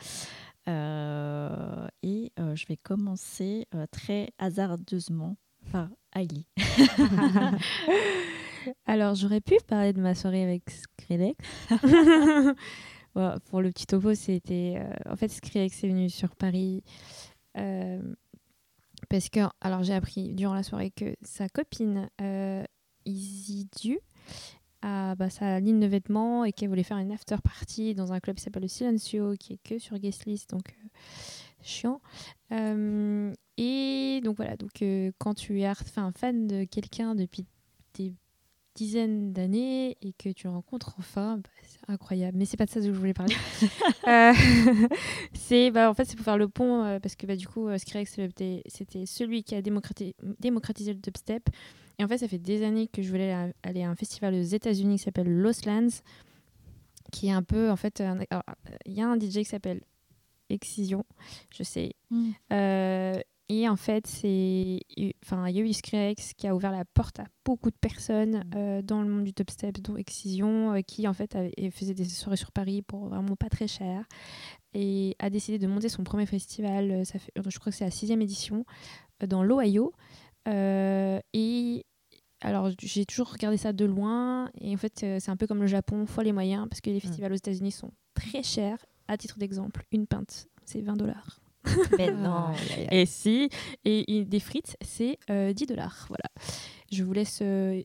Euh, 0.68 1.86
et 2.02 2.32
euh, 2.40 2.56
je 2.56 2.66
vais 2.66 2.76
commencer 2.76 3.66
euh, 3.74 3.86
très 3.90 4.30
hasardeusement 4.38 5.36
par 5.70 5.88
Hailey. 6.14 6.44
Alors, 8.86 9.14
j'aurais 9.14 9.40
pu 9.40 9.56
parler 9.66 9.92
de 9.92 10.00
ma 10.00 10.14
soirée 10.14 10.42
avec 10.42 10.70
Skrillex. 10.70 11.38
Bon, 13.14 13.34
pour 13.48 13.62
le 13.62 13.70
petit 13.70 13.86
topo, 13.86 14.12
c'était. 14.12 14.78
en 15.08 15.16
fait, 15.16 15.28
Skrillex 15.28 15.82
est 15.82 15.88
venu 15.88 16.10
sur 16.10 16.36
Paris 16.36 16.84
Parce 17.54 19.30
que, 19.32 19.40
alors 19.62 19.84
j'ai 19.84 19.94
appris 19.94 20.34
durant 20.34 20.52
la 20.52 20.62
soirée 20.62 20.90
que 20.90 21.16
sa 21.22 21.48
copine 21.48 22.10
Isidu 23.06 24.00
a 24.82 25.14
bah, 25.14 25.30
sa 25.30 25.60
ligne 25.60 25.80
de 25.80 25.86
vêtements 25.86 26.44
et 26.44 26.52
qu'elle 26.52 26.68
voulait 26.68 26.82
faire 26.82 26.98
une 26.98 27.12
after 27.12 27.36
party 27.42 27.94
dans 27.94 28.12
un 28.12 28.20
club 28.20 28.36
qui 28.36 28.42
s'appelle 28.42 28.62
le 28.62 28.68
Silencio, 28.68 29.34
qui 29.38 29.54
est 29.54 29.60
que 29.62 29.78
sur 29.78 29.98
guest 29.98 30.26
list, 30.26 30.50
donc 30.50 30.68
euh, 30.68 30.88
chiant. 31.62 32.00
Euh, 32.52 33.32
et 33.56 34.20
donc 34.24 34.36
voilà, 34.36 34.56
donc 34.56 34.82
euh, 34.82 35.10
quand 35.18 35.34
tu 35.34 35.60
es 35.60 35.66
un 35.66 36.12
fan 36.12 36.46
de 36.46 36.64
quelqu'un 36.64 37.14
depuis 37.14 37.46
des 37.94 38.14
dizaines 38.74 39.32
d'années 39.32 39.96
et 40.02 40.12
que 40.12 40.28
tu 40.28 40.46
le 40.46 40.52
rencontres 40.52 40.94
enfin, 40.98 41.38
bah, 41.38 41.50
c'est 41.62 41.80
incroyable. 41.90 42.36
Mais 42.36 42.44
c'est 42.44 42.58
pas 42.58 42.66
de 42.66 42.70
ça 42.70 42.80
que 42.80 42.86
je 42.86 42.90
voulais 42.90 43.14
parler. 43.14 43.34
C'est 45.32 45.70
bah, 45.70 45.90
en 45.90 45.94
fait 45.94 46.04
c'est 46.04 46.16
pour 46.16 46.24
faire 46.24 46.38
le 46.38 46.48
pont 46.48 46.98
parce 47.02 47.16
que 47.16 47.26
bah, 47.26 47.36
du 47.36 47.48
coup 47.48 47.68
Skrillex 47.76 48.16
c'était 48.68 49.06
celui 49.06 49.42
qui 49.42 49.54
a 49.54 49.62
démocrati- 49.62 50.14
démocratisé 50.38 50.92
le 50.92 51.00
dubstep. 51.00 51.48
Et 51.98 52.04
en 52.04 52.08
fait 52.08 52.18
ça 52.18 52.28
fait 52.28 52.38
des 52.38 52.62
années 52.64 52.88
que 52.88 53.02
je 53.02 53.08
voulais 53.10 53.32
aller 53.62 53.82
à- 53.82 53.90
un 53.90 53.96
festival 53.96 54.34
aux 54.34 54.42
États-Unis 54.42 54.96
qui 54.96 55.04
s'appelle 55.04 55.28
Lost 55.30 55.64
Lands, 55.66 56.02
qui 57.12 57.28
est 57.28 57.32
un 57.32 57.42
peu 57.42 57.70
en 57.70 57.76
fait 57.76 58.02
il 58.86 58.92
y 58.92 59.00
a 59.00 59.08
un 59.08 59.16
DJ 59.16 59.38
qui 59.38 59.44
s'appelle 59.44 59.82
Excision, 60.48 61.04
je 61.50 61.62
sais, 61.64 61.94
Mm. 62.10 62.30
euh, 62.52 63.18
et 63.48 63.68
en 63.68 63.76
fait, 63.76 64.06
c'est, 64.08 64.80
enfin, 65.24 65.48
il 65.48 65.56
y 65.56 65.60
a 65.60 65.62
eu 65.64 65.72
Skrillex 65.72 66.34
qui 66.34 66.46
a 66.48 66.54
ouvert 66.54 66.70
la 66.72 66.84
porte 66.84 67.18
à 67.20 67.24
beaucoup 67.44 67.70
de 67.70 67.76
personnes 67.80 68.44
euh, 68.56 68.82
dans 68.82 69.02
le 69.02 69.08
monde 69.08 69.24
du 69.24 69.32
dubstep, 69.32 69.80
dont 69.80 69.96
Excision, 69.96 70.72
euh, 70.74 70.80
qui 70.82 71.06
en 71.08 71.12
fait 71.14 71.34
avait- 71.36 71.70
faisait 71.72 71.94
des 71.94 72.04
soirées 72.04 72.36
sur 72.36 72.52
Paris 72.52 72.82
pour 72.82 73.08
vraiment 73.08 73.34
pas 73.36 73.48
très 73.48 73.66
cher, 73.68 74.04
et 74.74 75.16
a 75.18 75.30
décidé 75.30 75.58
de 75.58 75.66
monter 75.66 75.88
son 75.88 76.04
premier 76.04 76.26
festival. 76.26 77.04
Ça 77.06 77.18
fait, 77.18 77.32
je 77.36 77.58
crois 77.58 77.70
que 77.72 77.78
c'est 77.78 77.84
la 77.84 77.90
sixième 77.90 78.20
édition 78.22 78.64
dans 79.26 79.42
l'Ohio. 79.42 79.92
Euh, 80.46 81.20
et 81.32 81.84
alors, 82.42 82.70
j'ai 82.78 83.04
toujours 83.06 83.32
regardé 83.32 83.56
ça 83.56 83.72
de 83.72 83.84
loin, 83.84 84.50
et 84.60 84.74
en 84.74 84.76
fait, 84.76 85.02
euh, 85.02 85.18
c'est 85.20 85.30
un 85.30 85.36
peu 85.36 85.46
comme 85.46 85.60
le 85.60 85.66
Japon, 85.66 86.06
fois 86.06 86.22
les 86.22 86.32
moyens, 86.32 86.66
parce 86.68 86.80
que 86.80 86.90
les 86.90 87.00
festivals 87.00 87.32
aux 87.32 87.36
États-Unis 87.36 87.72
sont 87.72 87.90
très 88.14 88.42
chers. 88.42 88.78
À 89.08 89.16
titre 89.16 89.38
d'exemple, 89.38 89.84
une 89.92 90.06
pinte, 90.06 90.48
c'est 90.64 90.80
20 90.80 90.96
dollars. 90.96 91.40
Mais 91.96 92.10
non. 92.12 92.46
Et 92.90 93.06
si, 93.06 93.48
et, 93.84 94.18
et 94.18 94.24
des 94.24 94.40
frites, 94.40 94.76
c'est 94.84 95.18
euh, 95.30 95.52
10 95.52 95.66
dollars. 95.66 96.06
Voilà. 96.08 96.28
Je 96.92 97.02
vous 97.04 97.12
laisse. 97.12 97.38
euh, 97.42 97.80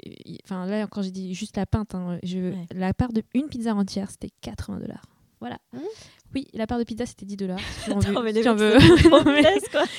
Enfin, 0.45 0.65
là, 0.65 0.85
quand 0.88 1.01
j'ai 1.01 1.11
dit 1.11 1.33
juste 1.33 1.57
la 1.57 1.65
pinte, 1.65 1.95
hein, 1.95 2.19
je, 2.23 2.38
Ouais. 2.51 2.65
la 2.73 2.93
part 2.93 3.13
de 3.13 3.23
une 3.33 3.47
pizza 3.47 3.73
entière, 3.73 4.09
c'était 4.11 4.29
80 4.41 4.79
dollars. 4.79 5.05
Voilà. 5.39 5.57
Mmh. 5.73 5.79
Oui, 6.33 6.47
la 6.53 6.65
part 6.67 6.79
de 6.79 6.83
pizza, 6.83 7.05
c'était 7.05 7.25
10 7.25 7.35
dollars. 7.37 7.59
Si 7.59 7.85
tu 7.85 7.91
en 8.47 8.55
veux-. 8.55 8.77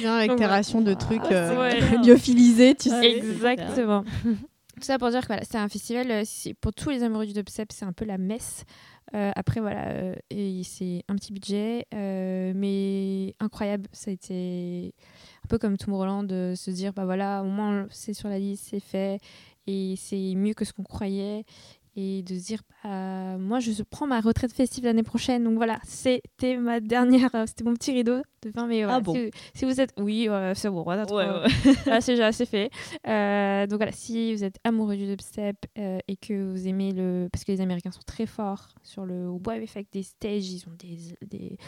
Bien 0.00 0.14
avec 0.16 0.36
tes 0.36 0.46
rations 0.46 0.80
de 0.80 0.94
trucs 0.94 1.20
Ah, 1.24 1.32
euh, 1.32 1.80
lyophilisés, 2.04 2.74
tu 2.74 2.88
sais. 2.88 3.18
Exactement. 3.18 4.04
Tout 4.76 4.86
ça 4.86 4.98
pour 4.98 5.10
dire 5.10 5.20
que 5.20 5.26
voilà, 5.26 5.42
c'est 5.44 5.59
un 5.59 5.68
festival, 5.68 6.10
euh, 6.10 6.22
c'est- 6.24 6.54
pour 6.54 6.72
tous 6.72 6.90
les 6.90 7.02
amoureux 7.02 7.26
du 7.26 7.32
dubstep, 7.34 7.70
c'est 7.70 7.84
un 7.84 7.92
peu 7.92 8.04
la 8.06 8.16
messe. 8.18 8.64
Euh, 9.14 9.30
après, 9.36 9.60
voilà, 9.60 9.88
euh, 9.88 10.14
et 10.30 10.62
c'est 10.64 11.02
un 11.09 11.14
petit 11.16 11.32
budget, 11.34 11.84
euh, 11.94 12.52
mais 12.56 13.34
incroyable. 13.40 13.86
Ça 13.92 14.10
a 14.10 14.14
été 14.14 14.94
un 15.44 15.48
peu 15.48 15.59
comme 15.59 15.76
Tomorrowland, 15.76 16.24
de 16.24 16.54
se 16.56 16.70
dire, 16.70 16.94
bah 16.94 17.04
voilà, 17.04 17.42
au 17.42 17.48
moins 17.48 17.86
c'est 17.90 18.14
sur 18.14 18.30
la 18.30 18.38
liste, 18.38 18.68
c'est 18.70 18.80
fait, 18.80 19.18
et 19.66 19.94
c'est 19.98 20.34
mieux 20.34 20.54
que 20.54 20.64
ce 20.64 20.72
qu'on 20.72 20.82
croyait. 20.84 21.44
Et 21.94 22.23
de 22.23 22.35
se 22.39 22.47
dire, 22.47 22.62
bah, 22.82 23.36
moi 23.36 23.60
je 23.60 23.70
prends 23.82 24.06
ma 24.06 24.20
retraite 24.20 24.52
festive 24.55 24.85
l'année 24.85 25.02
prochaine, 25.02 25.44
donc 25.44 25.56
voilà, 25.56 25.78
c'était 25.85 26.56
ma 26.56 26.81
dernière, 26.81 27.35
euh, 27.35 27.44
c'était 27.47 27.64
mon 27.64 27.74
petit 27.74 27.93
rideau 27.93 28.23
de 28.43 28.51
fin, 28.51 28.66
mais 28.66 28.82
voilà, 28.82 28.97
Ah 28.97 29.01
bon 29.01 29.12
si, 29.14 29.31
si 29.55 29.64
vous 29.66 29.78
êtes, 29.78 29.93
oui, 29.98 30.27
euh, 30.27 30.55
c'est 30.55 30.70
bon, 30.70 30.82
voilà, 30.85 31.05
Ouais, 31.12 31.48
c'est 32.01 32.12
déjà 32.12 32.28
assez 32.28 32.47
fait. 32.47 32.70
Euh, 33.06 33.66
donc 33.66 33.77
voilà, 33.78 33.93
si 33.93 34.35
vous 34.35 34.43
êtes 34.43 34.56
amoureux 34.64 34.97
du 34.97 35.05
dubstep 35.05 35.56
euh, 35.78 35.98
et 36.09 36.16
que 36.16 36.51
vous 36.51 36.66
aimez 36.66 36.93
le. 36.93 37.28
Parce 37.31 37.44
que 37.44 37.52
les 37.52 37.60
Américains 37.60 37.90
sont 37.93 38.01
très 38.06 38.24
forts 38.24 38.69
sur 38.82 39.05
le 39.05 39.28
wave 39.28 39.62
effect 39.62 39.93
des 39.93 40.02
stages, 40.02 40.48
ils 40.51 40.64
ont 40.66 40.74
des, 40.78 40.97
des, 41.27 41.59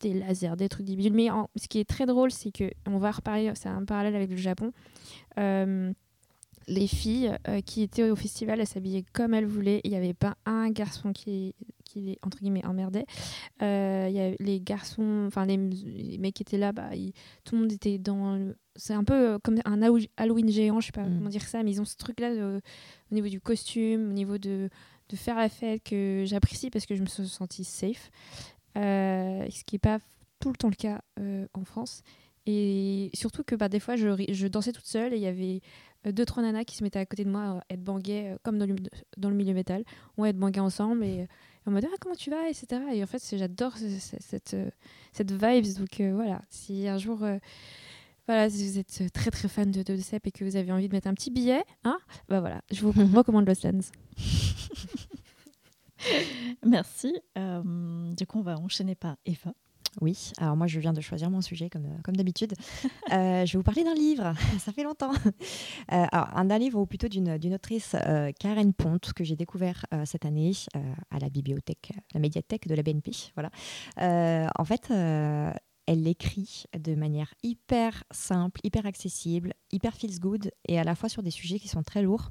des 0.00 0.12
lasers, 0.14 0.56
des 0.56 0.68
trucs 0.68 0.86
débiles. 0.86 1.12
Mais 1.14 1.30
en- 1.30 1.48
ce 1.54 1.68
qui 1.68 1.78
est 1.78 1.88
très 1.88 2.04
drôle, 2.04 2.32
c'est 2.32 2.50
que, 2.50 2.68
on 2.88 2.98
va 2.98 3.12
reparler, 3.12 3.52
c'est 3.54 3.68
un 3.68 3.84
parallèle 3.84 4.16
avec 4.16 4.30
le 4.30 4.36
Japon. 4.36 4.72
Les 6.70 6.86
filles 6.86 7.34
euh, 7.48 7.60
qui 7.62 7.80
étaient 7.82 8.10
au 8.10 8.14
festival, 8.16 8.60
elles 8.60 8.66
s'habillaient 8.66 9.04
comme 9.14 9.32
elles 9.34 9.46
voulaient. 9.46 9.80
Il 9.84 9.90
n'y 9.90 9.96
avait 9.96 10.12
pas 10.14 10.36
un 10.44 10.70
garçon 10.70 11.12
qui, 11.14 11.54
qui 11.84 12.00
les, 12.00 12.18
entre 12.22 12.38
guillemets, 12.38 12.64
emmerdait. 12.66 13.06
Euh, 13.62 14.08
y 14.12 14.20
a 14.20 14.32
les 14.38 14.60
garçons, 14.60 15.24
enfin 15.26 15.46
les, 15.46 15.56
les 15.56 16.18
mecs 16.18 16.34
qui 16.34 16.42
étaient 16.42 16.58
là, 16.58 16.72
bah, 16.72 16.94
ils- 16.94 17.12
tout 17.44 17.54
le 17.54 17.62
monde 17.62 17.72
était 17.72 17.96
dans. 17.98 18.36
le- 18.36 18.56
C'est 18.76 18.92
un 18.94 19.02
peu 19.02 19.14
euh, 19.14 19.38
comme 19.42 19.56
un 19.64 19.80
Halloween- 20.16 20.50
géant, 20.50 20.78
je 20.80 20.86
sais 20.86 20.92
pas 20.92 21.04
Mm. 21.06 21.16
comment 21.18 21.30
dire 21.30 21.42
ça, 21.48 21.62
mais 21.62 21.70
ils 21.72 21.80
ont 21.80 21.84
ce 21.86 21.96
truc-là 21.96 22.30
au 23.10 23.14
niveau 23.14 23.28
du 23.28 23.40
costume, 23.40 24.10
au 24.10 24.12
niveau 24.12 24.36
de, 24.38 24.68
de 25.08 25.16
faire 25.16 25.36
la 25.36 25.48
fête 25.48 25.82
que 25.82 26.24
j'apprécie 26.26 26.68
parce 26.70 26.84
que 26.86 26.94
je 26.94 27.00
me 27.00 27.06
suis 27.06 27.26
sentie 27.26 27.64
safe. 27.64 28.10
Euh, 28.76 29.46
ce 29.50 29.64
qui 29.64 29.74
n'est 29.76 29.80
pas 29.80 29.98
tout 30.38 30.50
le 30.50 30.56
temps 30.56 30.68
le 30.68 30.74
cas 30.76 31.00
en 31.54 31.64
France. 31.64 32.02
Et 32.50 33.10
surtout 33.12 33.42
que 33.44 33.54
bah, 33.54 33.68
des 33.68 33.80
fois, 33.80 33.96
je, 33.96 34.24
je 34.30 34.46
dansais 34.46 34.72
toute 34.72 34.86
seule 34.86 35.12
et 35.12 35.16
il 35.16 35.22
y 35.22 35.26
avait 35.26 35.60
deux, 36.06 36.24
trois 36.24 36.42
nanas 36.42 36.64
qui 36.64 36.76
se 36.76 36.84
mettaient 36.84 36.98
à 36.98 37.06
côté 37.06 37.24
de 37.24 37.30
moi, 37.30 37.56
euh, 37.56 37.60
headbanguaient, 37.70 38.32
euh, 38.34 38.36
comme 38.42 38.58
dans 38.58 38.66
le, 38.66 38.76
dans 39.16 39.30
le 39.30 39.36
milieu 39.36 39.54
métal. 39.54 39.84
On 40.16 40.24
headbanguait 40.24 40.60
ensemble 40.60 41.04
et, 41.04 41.22
euh, 41.22 41.26
en 41.66 41.70
mode 41.72 41.84
ah, 41.86 41.96
comment 42.00 42.14
tu 42.14 42.30
vas, 42.30 42.48
etc. 42.48 42.80
Et 42.94 43.02
en 43.02 43.06
fait, 43.06 43.22
j'adore 43.36 43.76
ce- 43.76 43.98
ce- 43.98 44.16
cette, 44.20 44.54
euh, 44.54 44.70
cette 45.12 45.30
vibes. 45.32 45.76
Donc 45.78 46.00
euh, 46.00 46.14
voilà, 46.14 46.42
si 46.50 46.86
un 46.88 46.98
jour. 46.98 47.22
euh, 47.24 47.38
voilà, 48.26 48.50
si 48.50 48.66
vous 48.68 48.78
êtes 48.78 49.10
très 49.14 49.30
très 49.30 49.48
fan 49.48 49.70
de, 49.70 49.82
de 49.82 49.94
et 49.94 50.30
que 50.30 50.44
vous 50.44 50.56
avez 50.56 50.70
envie 50.70 50.86
de 50.88 50.92
mettre 50.94 51.08
un 51.08 51.14
petit 51.14 51.30
billet, 51.30 51.64
hein, 51.84 51.98
bah 52.28 52.40
voilà, 52.40 52.60
je 52.70 52.82
vous 52.86 52.92
recommande 53.16 53.46
Lost 53.48 53.64
Lands. 53.64 53.90
Merci. 56.64 57.14
Euh, 57.36 58.12
du 58.14 58.26
coup, 58.26 58.38
on 58.38 58.42
va 58.42 58.58
enchaîner 58.58 58.94
par 58.94 59.16
Eva. 59.24 59.52
Oui, 60.00 60.32
alors 60.38 60.56
moi 60.56 60.66
je 60.66 60.78
viens 60.80 60.92
de 60.92 61.00
choisir 61.00 61.30
mon 61.30 61.40
sujet 61.40 61.68
comme, 61.70 62.00
comme 62.02 62.16
d'habitude. 62.16 62.54
Euh, 63.12 63.46
je 63.46 63.52
vais 63.52 63.58
vous 63.58 63.62
parler 63.62 63.84
d'un 63.84 63.94
livre, 63.94 64.34
ça 64.58 64.72
fait 64.72 64.82
longtemps. 64.82 65.12
Euh, 65.92 66.04
alors, 66.12 66.28
un, 66.36 66.44
d'un 66.44 66.58
livre 66.58 66.78
ou 66.78 66.84
plutôt 66.84 67.08
d'une, 67.08 67.54
autrice, 67.54 67.96
euh, 68.06 68.30
Karen 68.38 68.74
Ponte, 68.74 69.14
que 69.14 69.24
j'ai 69.24 69.36
découvert 69.36 69.86
euh, 69.94 70.04
cette 70.04 70.26
année 70.26 70.52
euh, 70.76 70.92
à 71.10 71.18
la 71.18 71.30
bibliothèque, 71.30 71.92
la 72.12 72.20
médiathèque 72.20 72.68
de 72.68 72.74
la 72.74 72.82
BNP. 72.82 73.12
Voilà. 73.34 73.50
Euh, 74.00 74.46
en 74.58 74.64
fait, 74.64 74.90
euh, 74.90 75.50
elle 75.86 76.02
l'écrit 76.02 76.64
de 76.78 76.94
manière 76.94 77.32
hyper 77.42 78.04
simple, 78.10 78.60
hyper 78.62 78.84
accessible, 78.84 79.54
hyper 79.72 79.94
feels 79.94 80.20
good 80.20 80.50
et 80.68 80.78
à 80.78 80.84
la 80.84 80.94
fois 80.94 81.08
sur 81.08 81.22
des 81.22 81.30
sujets 81.30 81.58
qui 81.58 81.68
sont 81.68 81.82
très 81.82 82.02
lourds. 82.02 82.28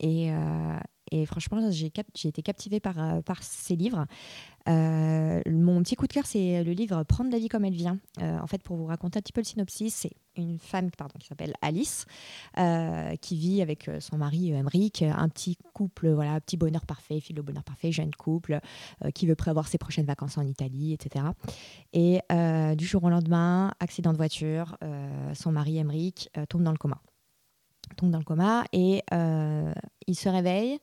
Et, 0.00 0.32
euh, 0.32 0.78
et 1.12 1.26
franchement, 1.26 1.70
j'ai, 1.70 1.86
été 1.86 2.42
captivée 2.42 2.80
par, 2.80 2.98
euh, 2.98 3.20
par 3.22 3.42
ces 3.42 3.76
livres. 3.76 4.06
Euh, 4.68 5.40
mon 5.50 5.82
petit 5.82 5.96
coup 5.96 6.06
de 6.06 6.12
cœur, 6.12 6.26
c'est 6.26 6.62
le 6.62 6.72
livre 6.72 7.02
Prendre 7.04 7.30
la 7.30 7.38
vie 7.38 7.48
comme 7.48 7.64
elle 7.64 7.74
vient. 7.74 7.98
Euh, 8.20 8.38
en 8.38 8.46
fait, 8.46 8.62
pour 8.62 8.76
vous 8.76 8.86
raconter 8.86 9.18
un 9.18 9.22
petit 9.22 9.32
peu 9.32 9.40
le 9.40 9.46
synopsis, 9.46 9.94
c'est 9.94 10.12
une 10.36 10.58
femme 10.58 10.90
pardon, 10.96 11.14
qui 11.18 11.26
s'appelle 11.26 11.54
Alice, 11.60 12.06
euh, 12.58 13.16
qui 13.16 13.36
vit 13.36 13.62
avec 13.62 13.90
son 14.00 14.16
mari 14.16 14.52
Emric, 14.52 15.02
un 15.02 15.28
petit 15.28 15.56
couple, 15.74 16.10
voilà, 16.10 16.40
petit 16.40 16.56
bonheur 16.56 16.86
parfait, 16.86 17.20
fille 17.20 17.38
au 17.38 17.42
bonheur 17.42 17.64
parfait, 17.64 17.92
jeune 17.92 18.14
couple, 18.14 18.60
qui 19.14 19.26
veut 19.26 19.34
prévoir 19.34 19.68
ses 19.68 19.78
prochaines 19.78 20.06
vacances 20.06 20.38
en 20.38 20.46
Italie, 20.46 20.92
etc. 20.92 21.26
Et 21.92 22.20
du 22.76 22.86
jour 22.86 23.04
au 23.04 23.10
lendemain, 23.10 23.72
accident 23.80 24.12
de 24.12 24.16
voiture, 24.16 24.76
son 25.34 25.52
mari 25.52 25.78
Emric 25.78 26.30
euh, 26.36 26.46
tombe 26.46 26.62
dans 26.62 26.72
le 26.72 26.78
coma. 26.78 27.00
Tombe 27.96 28.10
dans 28.10 28.18
le 28.18 28.24
coma 28.24 28.64
et 28.72 29.02
il 30.06 30.14
se 30.14 30.28
réveille. 30.28 30.78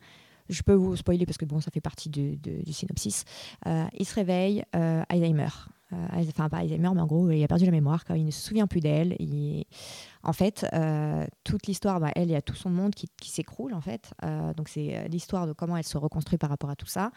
Je 0.50 0.62
peux 0.62 0.74
vous 0.74 0.96
spoiler 0.96 1.26
parce 1.26 1.38
que 1.38 1.46
bon, 1.46 1.60
ça 1.60 1.72
fait 1.72 1.82
partie 1.82 2.10
du, 2.10 2.40
synopsis. 2.72 3.26
Euh, 3.66 3.86
il 3.94 4.06
se 4.06 4.16
réveille, 4.16 4.64
euh, 4.76 5.04
Alzheimer. 5.10 5.50
Euh, 5.94 6.08
enfin, 6.14 6.50
pas 6.50 6.58
Alzheimer, 6.58 6.90
mais 6.94 7.02
en 7.02 7.06
gros, 7.06 7.30
il 7.32 7.44
a 7.44 7.48
perdu 7.48 7.66
la 7.66 7.72
mémoire, 7.72 8.04
quand 8.06 8.14
il 8.14 8.26
ne 8.26 8.32
se 8.32 8.42
souvient 8.42 8.68
plus 8.68 8.82
d'elle. 8.82 9.16
En 10.24 10.34
fait, 10.34 10.66
toute 11.44 11.68
l'histoire, 11.68 12.00
bah, 12.00 12.12
elle, 12.16 12.30
il 12.30 12.32
y 12.32 12.36
a 12.36 12.42
tout 12.42 12.56
son 12.56 12.70
monde 12.70 12.94
qui, 12.94 13.08
qui 13.18 13.30
s'écroule, 13.30 13.74
en 13.74 13.82
fait. 13.82 14.12
Donc, 14.58 14.68
c'est 14.68 15.08
l'histoire 15.10 15.48
de 15.48 15.54
comment 15.54 15.78
elle 15.78 15.86
se 15.86 15.98
reconstruit 15.98 16.38
par 16.38 16.50
rapport 16.50 16.70
à 16.70 16.76
tout 16.76 16.88
ça. 16.88 17.12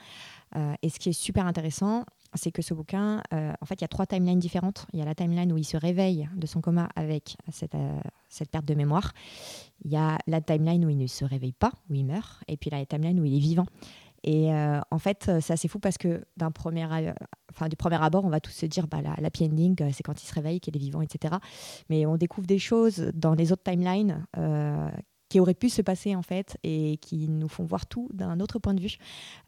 Et 0.82 0.88
ce 0.88 0.98
qui 1.00 1.08
est 1.08 1.14
super 1.14 1.46
intéressant, 1.46 2.04
c'est 2.34 2.52
que 2.52 2.62
ce 2.62 2.74
bouquin, 2.74 3.22
euh, 3.32 3.52
en 3.60 3.66
fait, 3.66 3.74
il 3.74 3.82
y 3.82 3.84
a 3.84 3.88
trois 3.88 4.06
timelines 4.06 4.38
différentes. 4.38 4.86
Il 4.92 4.98
y 4.98 5.02
a 5.02 5.04
la 5.04 5.14
timeline 5.14 5.52
où 5.52 5.58
il 5.58 5.64
se 5.64 5.76
réveille 5.76 6.28
de 6.36 6.46
son 6.46 6.60
coma 6.60 6.88
avec 6.94 7.36
cette, 7.50 7.74
euh, 7.74 8.00
cette 8.28 8.50
perte 8.50 8.64
de 8.64 8.74
mémoire. 8.74 9.12
Il 9.84 9.90
y 9.90 9.96
a 9.96 10.18
la 10.26 10.40
timeline 10.40 10.84
où 10.84 10.90
il 10.90 10.98
ne 10.98 11.06
se 11.06 11.24
réveille 11.24 11.52
pas, 11.52 11.72
où 11.88 11.94
il 11.94 12.04
meurt. 12.04 12.42
Et 12.48 12.56
puis 12.56 12.70
la 12.70 12.84
timeline 12.86 13.18
où 13.20 13.24
il 13.24 13.34
est 13.34 13.40
vivant. 13.40 13.66
Et 14.22 14.52
euh, 14.52 14.80
en 14.90 14.98
fait, 14.98 15.30
c'est 15.40 15.54
assez 15.54 15.66
fou 15.66 15.78
parce 15.78 15.96
que 15.96 16.24
d'un 16.36 16.50
premier, 16.50 16.86
enfin, 17.50 17.68
du 17.68 17.76
premier 17.76 18.02
abord, 18.02 18.24
on 18.26 18.28
va 18.28 18.40
tous 18.40 18.50
se 18.50 18.66
dire 18.66 18.86
bah, 18.86 19.00
la, 19.00 19.14
la 19.18 19.30
ending, 19.40 19.76
c'est 19.92 20.02
quand 20.02 20.22
il 20.22 20.26
se 20.26 20.34
réveille, 20.34 20.60
qu'il 20.60 20.76
est 20.76 20.80
vivant, 20.80 21.00
etc. 21.00 21.36
Mais 21.88 22.04
on 22.04 22.18
découvre 22.18 22.46
des 22.46 22.58
choses 22.58 23.10
dans 23.14 23.32
les 23.32 23.50
autres 23.50 23.62
timelines 23.62 24.26
qui 25.30 25.40
auraient 25.40 25.54
pu 25.54 25.70
se 25.70 25.80
passer 25.80 26.14
en 26.14 26.22
fait 26.22 26.58
et 26.64 26.98
qui 26.98 27.28
nous 27.28 27.48
font 27.48 27.64
voir 27.64 27.86
tout 27.86 28.08
d'un 28.12 28.40
autre 28.40 28.58
point 28.58 28.74
de 28.74 28.80
vue. 28.80 28.96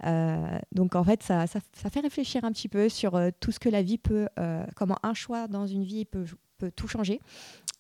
Euh, 0.04 0.58
donc 0.70 0.94
en 0.94 1.04
fait, 1.04 1.22
ça, 1.22 1.46
ça, 1.46 1.90
fait 1.90 2.00
réfléchir 2.00 2.44
un 2.44 2.52
petit 2.52 2.68
peu 2.68 2.88
sur 2.88 3.16
euh, 3.16 3.30
tout 3.40 3.50
ce 3.50 3.58
que 3.58 3.68
la 3.68 3.82
vie 3.82 3.98
peut, 3.98 4.28
euh, 4.38 4.64
comment 4.76 4.96
un 5.02 5.12
choix 5.12 5.48
dans 5.48 5.66
une 5.66 5.82
vie 5.82 6.04
peut, 6.04 6.24
peut 6.56 6.70
tout 6.70 6.88
changer. 6.88 7.20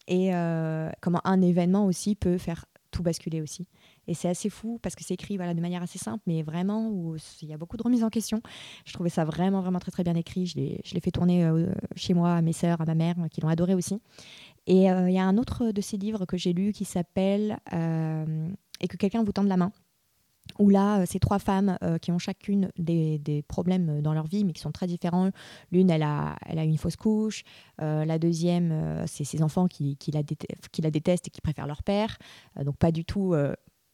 et 0.08 0.32
comment 1.00 1.20
un 1.24 1.40
événement 1.40 1.86
aussi 1.86 2.16
peut 2.16 2.36
faire 2.36 2.66
tout 2.90 3.02
basculer 3.02 3.40
aussi. 3.40 3.68
Et 4.08 4.14
c'est 4.14 4.28
assez 4.28 4.50
fou 4.50 4.80
parce 4.82 4.96
que 4.96 5.04
c'est 5.04 5.14
écrit 5.14 5.36
voilà, 5.36 5.54
de 5.54 5.60
manière 5.60 5.82
assez 5.82 5.98
simple, 5.98 6.22
mais 6.26 6.42
vraiment 6.42 6.88
où 6.90 7.16
il 7.40 7.48
y 7.48 7.54
a 7.54 7.56
beaucoup 7.56 7.76
de 7.76 7.82
remises 7.84 8.02
en 8.02 8.10
question. 8.10 8.42
Je 8.84 8.92
trouvais 8.92 9.08
ça 9.08 9.24
vraiment, 9.24 9.62
vraiment 9.62 9.78
très, 9.78 9.92
très 9.92 10.02
bien 10.02 10.16
écrit. 10.16 10.46
Je 10.46 10.56
l'ai 10.58 11.00
fait 11.00 11.12
tourner 11.12 11.48
chez 11.94 12.12
moi, 12.12 12.34
à 12.34 12.42
mes 12.42 12.52
sœurs, 12.52 12.80
à 12.80 12.84
ma 12.84 12.96
mère, 12.96 13.14
qui 13.30 13.40
l'ont 13.40 13.48
adoré 13.48 13.74
aussi. 13.74 14.00
Et 14.66 14.90
euh, 14.90 15.10
il 15.10 15.14
y 15.14 15.18
a 15.18 15.24
un 15.24 15.38
autre 15.38 15.72
de 15.72 15.80
ces 15.80 15.96
livres 15.96 16.24
que 16.24 16.36
j'ai 16.36 16.52
lu 16.52 16.72
qui 16.72 16.84
s'appelle 16.84 17.58
Et 18.80 18.88
que 18.88 18.96
quelqu'un 18.96 19.24
vous 19.24 19.32
tende 19.32 19.48
la 19.48 19.56
main 19.56 19.72
où 20.58 20.70
là, 20.70 21.00
euh, 21.00 21.06
ces 21.06 21.18
trois 21.18 21.38
femmes 21.38 21.78
euh, 21.82 21.98
qui 21.98 22.12
ont 22.12 22.18
chacune 22.18 22.70
des, 22.76 23.44
problèmes 23.48 24.00
dans 24.00 24.14
leur 24.14 24.26
vie, 24.26 24.44
mais 24.44 24.52
qui 24.52 24.60
sont 24.60 24.72
très 24.72 24.86
différents. 24.86 25.30
L'une, 25.70 25.90
elle 25.90 26.02
a, 26.02 26.36
elle 26.46 26.58
a 26.58 26.64
une 26.64 26.78
fausse 26.78 26.96
couche. 26.96 27.42
Euh, 27.80 28.04
la 28.04 28.18
deuxième, 28.18 29.04
c'est 29.06 29.24
ses 29.24 29.42
enfants 29.42 29.66
qui, 29.66 29.96
qui, 29.96 30.10
la 30.10 30.22
qui, 30.22 30.82
la 30.82 30.90
détestent 30.90 31.28
et 31.28 31.30
qui 31.30 31.40
préfèrent 31.40 31.66
leur 31.66 31.82
père. 31.82 32.18
donc 32.64 32.76
pas 32.76 32.92
du 32.92 33.04
tout 33.04 33.34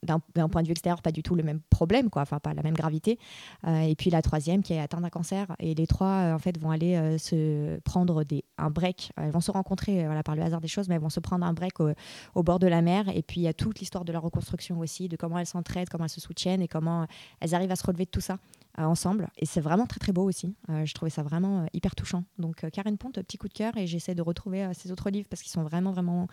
d'un 0.02 0.48
point 0.48 0.62
de 0.62 0.68
vue 0.68 0.72
extérieur, 0.72 1.02
pas 1.02 1.12
du 1.12 1.22
tout 1.22 1.34
le 1.34 1.42
même 1.42 1.60
problème, 1.70 2.08
quoi, 2.10 2.22
enfin 2.22 2.38
pas 2.38 2.54
la 2.54 2.62
même 2.62 2.74
gravité. 2.74 3.18
Euh, 3.66 3.80
et 3.80 3.94
puis 3.96 4.10
la 4.10 4.22
troisième 4.22 4.62
qui 4.62 4.72
est 4.72 4.80
atteinte 4.80 5.02
d'un 5.02 5.10
cancer. 5.10 5.46
Et 5.58 5.74
les 5.74 5.86
trois, 5.86 6.06
euh, 6.06 6.34
en 6.34 6.38
fait, 6.38 6.58
vont 6.58 6.70
aller 6.70 6.94
euh, 6.94 7.18
se 7.18 7.78
prendre 7.80 8.24
des, 8.24 8.44
un 8.58 8.70
break. 8.70 9.12
Elles 9.16 9.30
vont 9.30 9.40
se 9.40 9.50
rencontrer 9.50 10.04
voilà, 10.06 10.22
par 10.22 10.36
le 10.36 10.42
hasard 10.42 10.60
des 10.60 10.68
choses, 10.68 10.88
mais 10.88 10.94
elles 10.94 11.00
vont 11.00 11.10
se 11.10 11.20
prendre 11.20 11.44
un 11.44 11.52
break 11.52 11.80
au, 11.80 12.42
bord 12.42 12.58
de 12.58 12.66
la 12.66 12.82
mer. 12.82 13.08
Et 13.14 13.22
puis 13.22 13.40
il 13.40 13.44
y 13.44 13.48
a 13.48 13.54
toute 13.54 13.80
l'histoire 13.80 14.04
de 14.04 14.12
leur 14.12 14.22
reconstruction 14.22 14.78
aussi, 14.78 15.08
de 15.08 15.16
comment 15.16 15.38
elles 15.38 15.46
s'entraident, 15.46 15.88
comment 15.88 16.04
elles 16.04 16.10
se 16.10 16.20
soutiennent 16.20 16.62
et 16.62 16.68
comment 16.68 17.06
elles 17.40 17.54
arrivent 17.54 17.72
à 17.72 17.76
se 17.76 17.86
relever 17.86 18.04
de 18.04 18.10
tout 18.10 18.20
ça 18.20 18.38
ensemble. 18.76 19.28
Et 19.36 19.46
c'est 19.46 19.60
vraiment 19.60 19.86
très 19.86 19.98
très 19.98 20.12
beau 20.12 20.22
aussi. 20.22 20.54
je 20.68 20.94
trouvais 20.94 21.10
ça 21.10 21.24
vraiment 21.24 21.66
hyper 21.72 21.96
touchant. 21.96 22.22
Donc 22.38 22.64
Karen 22.70 22.96
Ponte, 22.96 23.14
petit 23.14 23.36
coup 23.36 23.48
de 23.48 23.52
cœur. 23.52 23.76
Et 23.76 23.86
j'essaie 23.88 24.14
de 24.14 24.22
retrouver 24.22 24.68
ces 24.74 24.92
autres 24.92 25.10
livres 25.10 25.26
parce 25.28 25.42
qu'ils 25.42 25.50
sont 25.50 25.64
vraiment 25.64 25.90
vraiment 25.90 26.28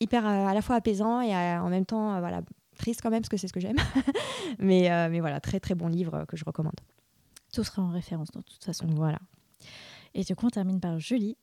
hyper 0.00 0.26
à 0.26 0.52
la 0.52 0.60
fois 0.60 0.76
apaisants 0.76 1.20
et 1.22 1.34
en 1.34 1.68
même 1.70 1.86
temps 1.86 2.18
voilà 2.20 2.42
triste 2.74 3.00
quand 3.02 3.10
même, 3.10 3.20
parce 3.20 3.28
que 3.28 3.36
c'est 3.36 3.48
ce 3.48 3.52
que 3.52 3.60
j'aime. 3.60 3.76
mais, 4.58 4.90
euh, 4.90 5.08
mais 5.10 5.20
voilà, 5.20 5.40
très 5.40 5.60
très 5.60 5.74
bon 5.74 5.88
livre 5.88 6.24
que 6.28 6.36
je 6.36 6.44
recommande. 6.44 6.78
Tout 7.52 7.64
sera 7.64 7.82
en 7.82 7.90
référence 7.90 8.30
de 8.32 8.40
toute 8.40 8.64
façon. 8.64 8.86
Voilà. 8.88 9.18
Et 10.14 10.22
du 10.24 10.34
coup, 10.36 10.46
on 10.46 10.50
termine 10.50 10.80
par 10.80 10.98
Julie. 10.98 11.36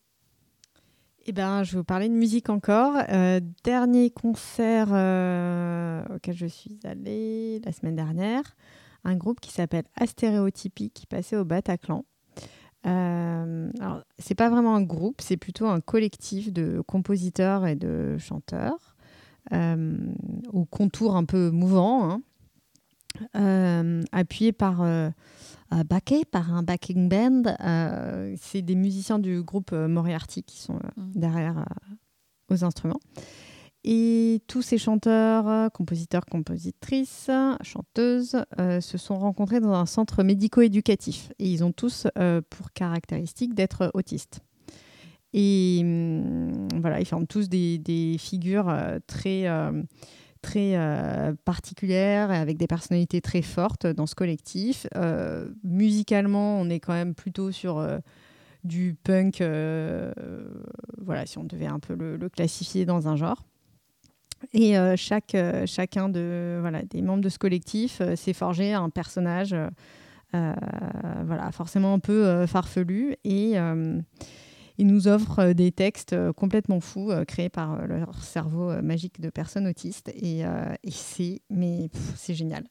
Eh 1.27 1.33
ben, 1.33 1.63
je 1.63 1.73
vais 1.73 1.77
vous 1.77 1.83
parler 1.83 2.09
de 2.09 2.13
musique 2.15 2.49
encore. 2.49 2.95
Euh, 3.09 3.39
dernier 3.63 4.09
concert 4.09 4.87
euh, 4.91 6.03
auquel 6.15 6.35
je 6.35 6.47
suis 6.47 6.79
allée 6.83 7.61
la 7.63 7.71
semaine 7.71 7.95
dernière, 7.95 8.55
un 9.03 9.15
groupe 9.15 9.39
qui 9.39 9.51
s'appelle 9.51 9.83
Astéréotypie 9.95 10.89
qui 10.89 11.05
passait 11.05 11.35
au 11.35 11.45
Bataclan. 11.45 12.05
Euh, 12.87 13.69
alors, 13.79 14.01
c'est 14.17 14.33
pas 14.33 14.49
vraiment 14.49 14.75
un 14.75 14.81
groupe, 14.81 15.21
c'est 15.21 15.37
plutôt 15.37 15.67
un 15.67 15.79
collectif 15.79 16.51
de 16.51 16.81
compositeurs 16.87 17.67
et 17.67 17.75
de 17.75 18.17
chanteurs 18.17 18.90
euh, 19.53 19.97
au 20.53 20.65
contour 20.65 21.15
un 21.15 21.25
peu 21.25 21.49
mouvant, 21.49 22.09
hein. 22.09 22.21
euh, 23.35 24.03
appuyé 24.11 24.51
par 24.51 24.81
euh, 24.81 25.09
backé 25.85 26.25
par 26.25 26.53
un 26.53 26.63
backing 26.63 27.09
band. 27.09 27.55
c'est 28.37 28.61
des 28.61 28.75
musiciens 28.75 29.19
du 29.19 29.41
groupe 29.41 29.71
Moriarty 29.71 30.43
qui 30.43 30.59
sont 30.59 30.79
mm. 30.95 31.11
derrière 31.15 31.65
aux 32.49 32.63
instruments. 32.63 32.99
Et 33.83 34.43
tous 34.45 34.61
ces 34.61 34.77
chanteurs, 34.77 35.71
compositeurs, 35.71 36.27
compositrices, 36.27 37.31
chanteuses 37.63 38.37
se 38.57 38.97
sont 38.99 39.17
rencontrés 39.17 39.59
dans 39.59 39.73
un 39.73 39.87
centre 39.87 40.21
médico-éducatif. 40.21 41.31
Et 41.39 41.51
ils 41.51 41.63
ont 41.63 41.71
tous 41.71 42.05
pour 42.51 42.71
caractéristique 42.73 43.55
d'être 43.55 43.89
autistes. 43.95 44.41
Et 45.33 45.79
hum, 45.81 46.67
voilà, 46.79 46.99
ils 46.99 47.05
forment 47.05 47.27
tous 47.27 47.49
des, 47.49 48.15
figures 48.19 48.69
euh, 48.69 48.99
très, 49.07 49.47
euh, 49.47 49.83
très 50.41 50.75
euh, 50.75 51.33
particulières 51.45 52.31
et 52.31 52.37
avec 52.37 52.57
des 52.57 52.67
personnalités 52.67 53.21
très 53.21 53.41
fortes 53.41 53.87
dans 53.87 54.07
ce 54.07 54.15
collectif. 54.15 54.87
musicalement, 55.63 56.59
on 56.59 56.69
est 56.69 56.79
quand 56.79 56.93
même 56.93 57.15
plutôt 57.15 57.51
sur 57.51 57.85
du 58.63 58.95
punk, 59.03 59.41
voilà, 60.97 61.25
si 61.25 61.37
on 61.37 61.43
devait 61.43 61.67
un 61.67 61.79
peu 61.79 61.95
le, 61.95 62.29
classifier 62.29 62.85
dans 62.85 63.07
un 63.07 63.15
genre. 63.15 63.43
Et 64.53 64.75
chaque, 64.97 65.37
chacun 65.65 66.09
de, 66.09 66.57
voilà, 66.61 66.81
des 66.81 67.03
membres 67.03 67.23
de 67.23 67.29
ce 67.29 67.37
collectif 67.37 68.01
s'est 68.15 68.33
forgé 68.33 68.73
un 68.73 68.89
personnage 68.89 69.55
voilà, 70.33 71.51
forcément 71.51 71.93
un 71.93 71.99
peu 71.99 72.45
farfelu. 72.47 73.15
Et 73.23 73.55
ils 74.81 74.87
nous 74.87 75.07
offrent 75.07 75.39
euh, 75.39 75.53
des 75.53 75.71
textes 75.71 76.13
euh, 76.13 76.33
complètement 76.33 76.79
fous 76.79 77.11
euh, 77.11 77.23
créés 77.23 77.49
par 77.49 77.85
leur 77.85 78.15
cerveau 78.23 78.81
magique 78.81 79.21
de 79.21 79.29
personnes 79.29 79.67
autistes 79.67 80.09
et, 80.09 80.43
c'est 80.89 81.41
mais 81.49 81.89
c'est 82.15 82.33
génial. 82.33 82.65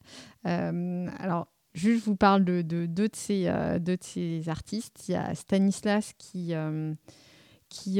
alors 0.44 1.46
juste 1.72 2.00
je 2.00 2.04
vous 2.10 2.16
parle 2.16 2.44
de, 2.44 2.62
deux 2.62 2.86
de 2.88 3.10
ces 3.12 3.44
de 3.44 3.96
ces 4.00 4.48
artistes. 4.48 5.08
Il 5.08 5.12
y 5.12 5.14
a 5.14 5.34
Stanislas 5.34 6.12
qui 6.18 6.52
qui 7.68 7.94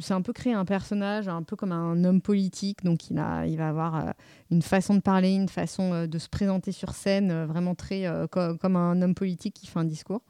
s'est 0.00 0.14
un 0.14 0.22
peu 0.22 0.32
créé 0.32 0.54
un 0.54 0.64
personnage 0.64 1.28
un 1.28 1.42
peu 1.42 1.56
comme 1.56 1.72
un 1.72 2.04
homme 2.04 2.22
politique. 2.22 2.82
Donc 2.82 3.10
il, 3.10 3.18
a, 3.18 3.46
il 3.46 3.58
va 3.58 3.68
avoir 3.68 4.14
une 4.50 4.62
façon 4.62 4.94
de 4.94 5.00
parler, 5.00 5.34
une 5.34 5.48
façon 5.48 6.06
de 6.06 6.18
se 6.18 6.28
présenter 6.28 6.72
sur 6.72 6.94
scène, 6.94 7.44
vraiment 7.44 7.74
très 7.74 8.06
comme 8.30 8.76
un 8.76 9.02
homme 9.02 9.14
politique 9.14 9.54
qui 9.54 9.66
fait 9.66 9.78
un 9.78 9.84
discours 9.84 10.22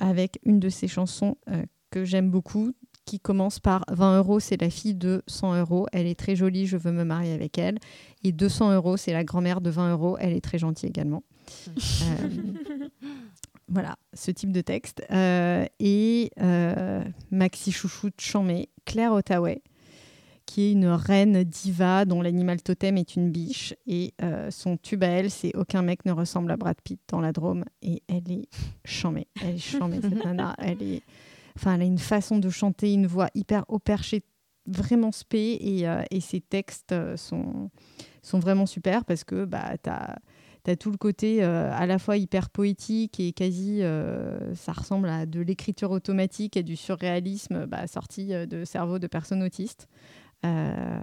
avec 0.00 0.40
une 0.44 0.58
de 0.60 0.68
ses 0.68 0.88
chansons 0.88 1.36
euh, 1.48 1.62
que 1.90 2.04
j'aime 2.04 2.30
beaucoup, 2.30 2.72
qui 3.04 3.20
commence 3.20 3.58
par 3.58 3.84
20 3.90 4.18
euros, 4.18 4.40
c'est 4.40 4.60
la 4.60 4.70
fille 4.70 4.94
de 4.94 5.22
100 5.26 5.60
euros, 5.60 5.86
elle 5.92 6.06
est 6.06 6.18
très 6.18 6.36
jolie, 6.36 6.66
je 6.66 6.76
veux 6.76 6.92
me 6.92 7.04
marier 7.04 7.32
avec 7.32 7.58
elle. 7.58 7.78
Et 8.22 8.32
200 8.32 8.72
euros, 8.74 8.96
c'est 8.96 9.12
la 9.12 9.24
grand-mère 9.24 9.60
de 9.60 9.70
20 9.70 9.92
euros, 9.92 10.16
elle 10.20 10.32
est 10.32 10.40
très 10.40 10.58
gentille 10.58 10.88
également. 10.88 11.22
Euh, 11.68 12.28
voilà, 13.68 13.96
ce 14.14 14.30
type 14.30 14.52
de 14.52 14.60
texte. 14.60 15.02
Euh, 15.10 15.64
et 15.80 16.30
Maxi 17.30 17.72
Chouchou 17.72 18.10
de 18.10 18.66
Claire 18.84 19.12
Ottaway, 19.12 19.62
qui 20.50 20.62
est 20.62 20.72
une 20.72 20.88
reine 20.88 21.44
diva 21.44 22.04
dont 22.04 22.22
l'animal 22.22 22.60
totem 22.60 22.98
est 22.98 23.14
une 23.14 23.30
biche. 23.30 23.72
Et 23.86 24.14
euh, 24.20 24.50
son 24.50 24.76
tube 24.76 25.04
à 25.04 25.06
elle, 25.06 25.30
c'est 25.30 25.54
Aucun 25.54 25.82
mec 25.82 26.04
ne 26.04 26.10
ressemble 26.10 26.50
à 26.50 26.56
Brad 26.56 26.76
Pitt 26.82 27.00
dans 27.06 27.20
la 27.20 27.30
Drôme. 27.30 27.64
Et 27.82 28.02
elle 28.08 28.32
est 28.32 28.48
chamée. 28.84 29.28
Elle 29.40 29.54
est 29.54 29.58
chamée, 29.58 30.00
cette 30.02 30.12
nana. 30.24 30.56
Elle, 30.58 30.82
est... 30.82 31.02
enfin, 31.56 31.76
elle 31.76 31.82
a 31.82 31.84
une 31.84 31.98
façon 31.98 32.38
de 32.38 32.50
chanter, 32.50 32.92
une 32.92 33.06
voix 33.06 33.28
hyper 33.36 33.64
haut 33.68 33.78
perché, 33.78 34.24
vraiment 34.66 35.12
spé. 35.12 35.56
Et, 35.60 35.88
euh, 35.88 36.02
et 36.10 36.18
ses 36.18 36.40
textes 36.40 36.90
euh, 36.90 37.16
sont, 37.16 37.70
sont 38.20 38.40
vraiment 38.40 38.66
super 38.66 39.04
parce 39.04 39.22
que 39.22 39.44
bah, 39.44 39.76
tu 39.80 39.88
as 39.88 40.18
tu 40.64 40.72
as 40.72 40.76
tout 40.76 40.90
le 40.90 40.98
côté 40.98 41.42
à 41.42 41.86
la 41.86 41.98
fois 41.98 42.18
hyper 42.18 42.50
poétique 42.50 43.18
et 43.18 43.32
quasi, 43.32 43.80
ça 44.54 44.72
ressemble 44.72 45.08
à 45.08 45.24
de 45.24 45.40
l'écriture 45.40 45.90
automatique 45.90 46.54
et 46.54 46.62
du 46.62 46.76
surréalisme 46.76 47.64
bah, 47.64 47.86
sorti 47.86 48.26
de 48.26 48.66
cerveau 48.66 48.98
de 48.98 49.06
personnes 49.06 49.42
autistes 49.42 49.88
euh, 50.44 51.00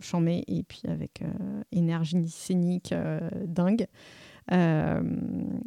chambé 0.00 0.44
et 0.46 0.62
puis 0.62 0.82
avec 0.88 1.22
euh, 1.22 1.62
énergie 1.72 2.28
scénique 2.28 2.92
euh, 2.92 3.20
dingue. 3.44 3.86
Euh, 4.52 5.02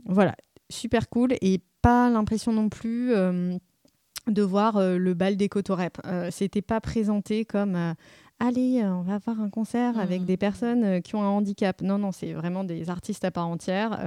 voilà, 0.05 0.35
super 0.69 1.09
cool 1.09 1.33
et 1.41 1.61
pas 1.81 2.09
l'impression 2.09 2.51
non 2.51 2.69
plus 2.69 3.13
de 4.27 4.41
voir 4.41 4.79
le 4.79 5.13
bal 5.13 5.35
des 5.35 5.49
cotorep. 5.49 5.97
C'était 6.29 6.61
pas 6.61 6.79
présenté 6.79 7.45
comme 7.45 7.95
allez, 8.39 8.83
on 8.83 9.01
va 9.01 9.15
avoir 9.15 9.41
un 9.41 9.49
concert 9.49 9.99
avec 9.99 10.25
des 10.25 10.37
personnes 10.37 11.01
qui 11.01 11.15
ont 11.15 11.23
un 11.23 11.27
handicap. 11.27 11.81
Non, 11.81 11.97
non, 11.97 12.11
c'est 12.11 12.33
vraiment 12.33 12.63
des 12.63 12.89
artistes 12.89 13.25
à 13.25 13.31
part 13.31 13.47
entière. 13.47 13.99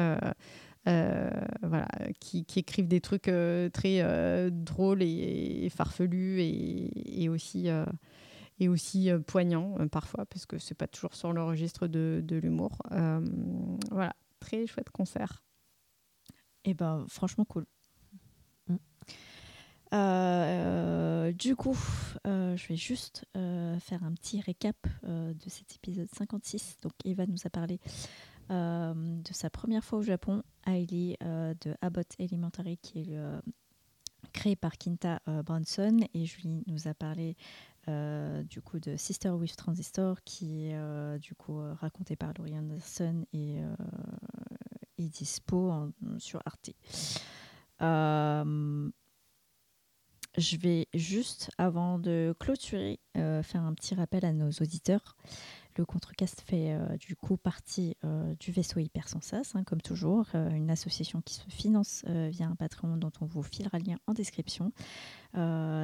voilà, 0.86 1.89
qui, 2.20 2.45
écrivent 2.57 2.89
des 2.89 3.01
trucs 3.01 3.31
très 3.73 4.51
drôles 4.51 5.03
et, 5.03 5.69
farfelus 5.74 6.41
et, 6.41 7.24
et 7.24 7.28
aussi 7.28 7.69
et 8.59 8.68
aussi 8.68 9.10
euh, 9.10 9.18
poignant 9.18 9.76
euh, 9.81 9.86
parfois, 9.86 10.26
parce 10.26 10.47
que 10.47 10.59
c'est 10.59 10.74
pas 10.74 10.86
toujours 10.86 11.14
sur 11.14 11.32
le 11.32 11.43
registre 11.43 11.86
de, 11.86 12.24
l'humour. 12.31 12.78
Euh, 12.93 13.24
voilà, 13.90 14.14
très 14.40 14.66
chouette 14.66 14.90
concert. 14.90 15.43
Et 16.66 16.70
eh 16.70 16.74
ben 16.74 17.05
franchement 17.09 17.44
cool. 17.44 17.66
Mm. 18.68 18.76
du 21.32 21.56
coup, 21.56 21.76
je 22.24 22.68
vais 22.68 22.76
juste 22.76 23.26
faire 23.35 24.02
un 24.02 24.14
petit 24.14 24.40
récap 24.40 24.76
de 25.02 25.48
cet 25.48 25.74
épisode 25.74 26.09
56. 26.10 26.78
Donc, 26.81 26.93
Eva 27.05 27.26
nous 27.26 27.36
a 27.44 27.51
parlé 27.51 27.81
de 28.48 29.32
sa 29.32 29.51
première 29.51 29.85
fois 29.85 29.98
au 29.98 30.02
Japon, 30.02 30.43
Hailey 30.66 31.18
de 31.20 31.76
Abbott 31.82 32.14
Elementary, 32.18 32.78
qui 32.78 33.01
est 33.01 33.18
créé 34.32 34.56
par 34.56 34.78
Kinta 34.78 35.20
Branson, 35.44 35.98
et 36.14 36.24
Julie 36.24 36.64
nous 36.66 36.89
a 36.89 36.94
parlé 36.94 37.36
euh, 37.89 38.43
du 38.44 38.62
coup 38.62 38.81
de 38.81 38.97
Sister 38.97 39.28
with 39.31 39.56
Transistor 39.56 40.23
qui 40.24 40.69
est 40.69 40.74
euh, 40.74 41.19
du 41.19 41.35
coup 41.35 41.61
euh, 41.61 41.74
raconté 41.74 42.16
par 42.16 42.32
Laurie 42.39 42.59
Anderson 42.59 43.27
et, 43.32 43.59
est 44.98 45.09
dispo 45.09 45.73
sur 46.19 46.40
Arte. 46.47 46.70
je 47.81 48.90
vais 50.56 50.89
juste, 50.94 51.51
avant 51.59 51.98
de 51.98 52.35
clôturer, 52.39 53.01
faire 53.15 53.62
un 53.62 53.74
petit 53.74 53.94
rappel 53.94 54.24
à 54.24 54.32
nos 54.32 54.51
auditeurs. 54.51 55.16
Le 55.76 55.84
Contrecast 55.84 56.42
fait 56.42 56.72
euh, 56.72 56.96
du 56.98 57.16
coup 57.16 57.36
partie 57.36 57.96
euh, 58.05 58.34
du 58.38 58.52
vaisseau 58.52 58.78
Hypersensas, 58.78 59.52
hein, 59.55 59.64
comme 59.64 59.80
toujours, 59.80 60.26
euh, 60.34 60.48
une 60.51 60.70
association 60.70 61.20
qui 61.20 61.34
se 61.34 61.48
finance 61.48 62.05
via 62.06 62.46
un 62.46 62.55
Patreon 62.55 62.96
dont 62.96 63.10
on 63.20 63.26
vous 63.26 63.42
filera 63.42 63.78
le 63.78 63.84
lien 63.84 63.96
en 64.06 64.12
description. 64.12 64.72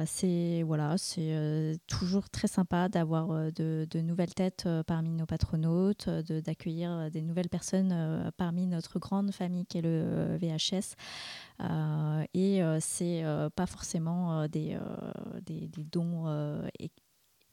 C'est 0.05 0.63
voilà, 0.65 0.97
c'est 0.97 1.77
toujours 1.87 2.29
très 2.29 2.47
sympa 2.47 2.87
d'avoir 2.87 3.51
de, 3.51 3.87
nouvelles 4.01 4.33
têtes 4.33 4.67
parmi 4.87 5.09
nos 5.09 5.25
patronautes, 5.25 6.07
d'accueillir 6.07 7.11
des 7.11 7.21
nouvelles 7.21 7.49
personnes 7.49 8.31
parmi 8.37 8.65
notre 8.65 8.97
grande 8.99 9.31
famille 9.31 9.65
qui 9.65 9.79
est 9.79 9.81
le 9.81 10.37
VHS. 10.37 10.95
Et 12.33 12.63
euh, 12.63 12.77
c'est 12.79 13.23
pas 13.55 13.65
forcément 13.65 14.47
des, 14.47 14.77
des, 15.45 15.67
des 15.67 15.83
dons 15.83 16.25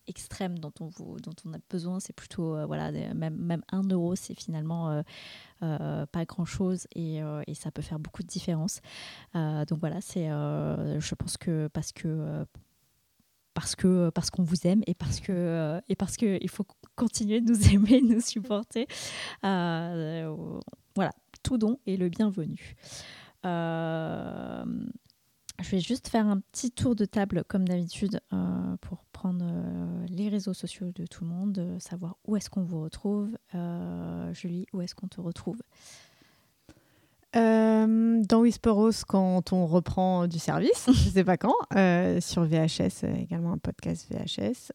extrêmes 0.08 0.58
dont 0.58 0.72
on, 0.80 0.86
vous- 0.88 1.18
dont 1.20 1.34
on 1.44 1.52
a 1.54 1.58
besoin, 1.70 2.00
c'est 2.00 2.12
plutôt, 2.14 2.56
euh, 2.56 2.66
voilà, 2.66 2.90
même, 3.14 3.36
même 3.36 3.62
un 3.70 3.82
euro, 3.82 4.16
c'est 4.16 4.34
finalement 4.34 4.90
euh, 4.90 5.02
euh, 5.62 6.06
pas 6.06 6.24
grand-chose 6.24 6.86
et, 6.94 7.20
et 7.46 7.54
ça 7.54 7.70
peut 7.70 7.82
faire 7.82 7.98
beaucoup 7.98 8.22
de 8.22 8.28
différence. 8.28 8.80
Donc 9.34 9.78
voilà, 9.80 10.00
c'est, 10.00 10.26
je 10.28 11.14
pense 11.14 11.36
que 11.36 11.68
parce 11.72 11.92
que 11.92 12.44
parce 13.54 13.74
que 13.74 14.10
parce 14.10 14.30
qu'on 14.30 14.44
vous 14.44 14.66
aime 14.68 14.82
et 14.86 14.94
parce 14.94 15.18
que 15.20 15.80
et 15.88 15.96
parce 15.96 16.16
que 16.16 16.38
il 16.40 16.48
faut 16.48 16.64
continuer 16.94 17.40
de 17.40 17.50
nous 17.52 17.68
aimer, 17.74 18.00
nous 18.02 18.20
supporter. 18.20 18.86
Voilà, 19.42 21.12
tout 21.42 21.58
don 21.58 21.78
est 21.86 21.96
le 21.96 22.08
bienvenu. 22.08 22.76
Je 25.60 25.70
vais 25.70 25.80
juste 25.80 26.08
faire 26.08 26.26
un 26.26 26.38
petit 26.38 26.70
tour 26.70 26.94
de 26.94 27.04
table 27.04 27.44
comme 27.48 27.66
d'habitude 27.66 28.20
euh, 28.32 28.76
pour 28.80 28.98
prendre 29.12 29.44
euh, 29.44 30.06
les 30.08 30.28
réseaux 30.28 30.54
sociaux 30.54 30.92
de 30.94 31.04
tout 31.06 31.24
le 31.24 31.30
monde, 31.30 31.58
euh, 31.58 31.78
savoir 31.80 32.16
où 32.26 32.36
est-ce 32.36 32.48
qu'on 32.48 32.62
vous 32.62 32.82
retrouve. 32.82 33.36
Julie, 34.32 34.66
où 34.72 34.80
est-ce 34.80 34.94
qu'on 34.94 35.08
te 35.08 35.20
retrouve? 35.20 35.60
Dans 37.34 38.40
Whisperos, 38.40 39.04
quand 39.06 39.52
on 39.52 39.66
reprend 39.66 40.26
du 40.26 40.38
service, 40.40 40.86
je 40.92 41.08
sais 41.08 41.24
pas 41.24 41.36
quand, 41.36 41.54
sur 42.20 42.44
VHS, 42.44 43.04
également 43.16 43.52
un 43.52 43.58
podcast 43.58 44.06
VHS. 44.10 44.72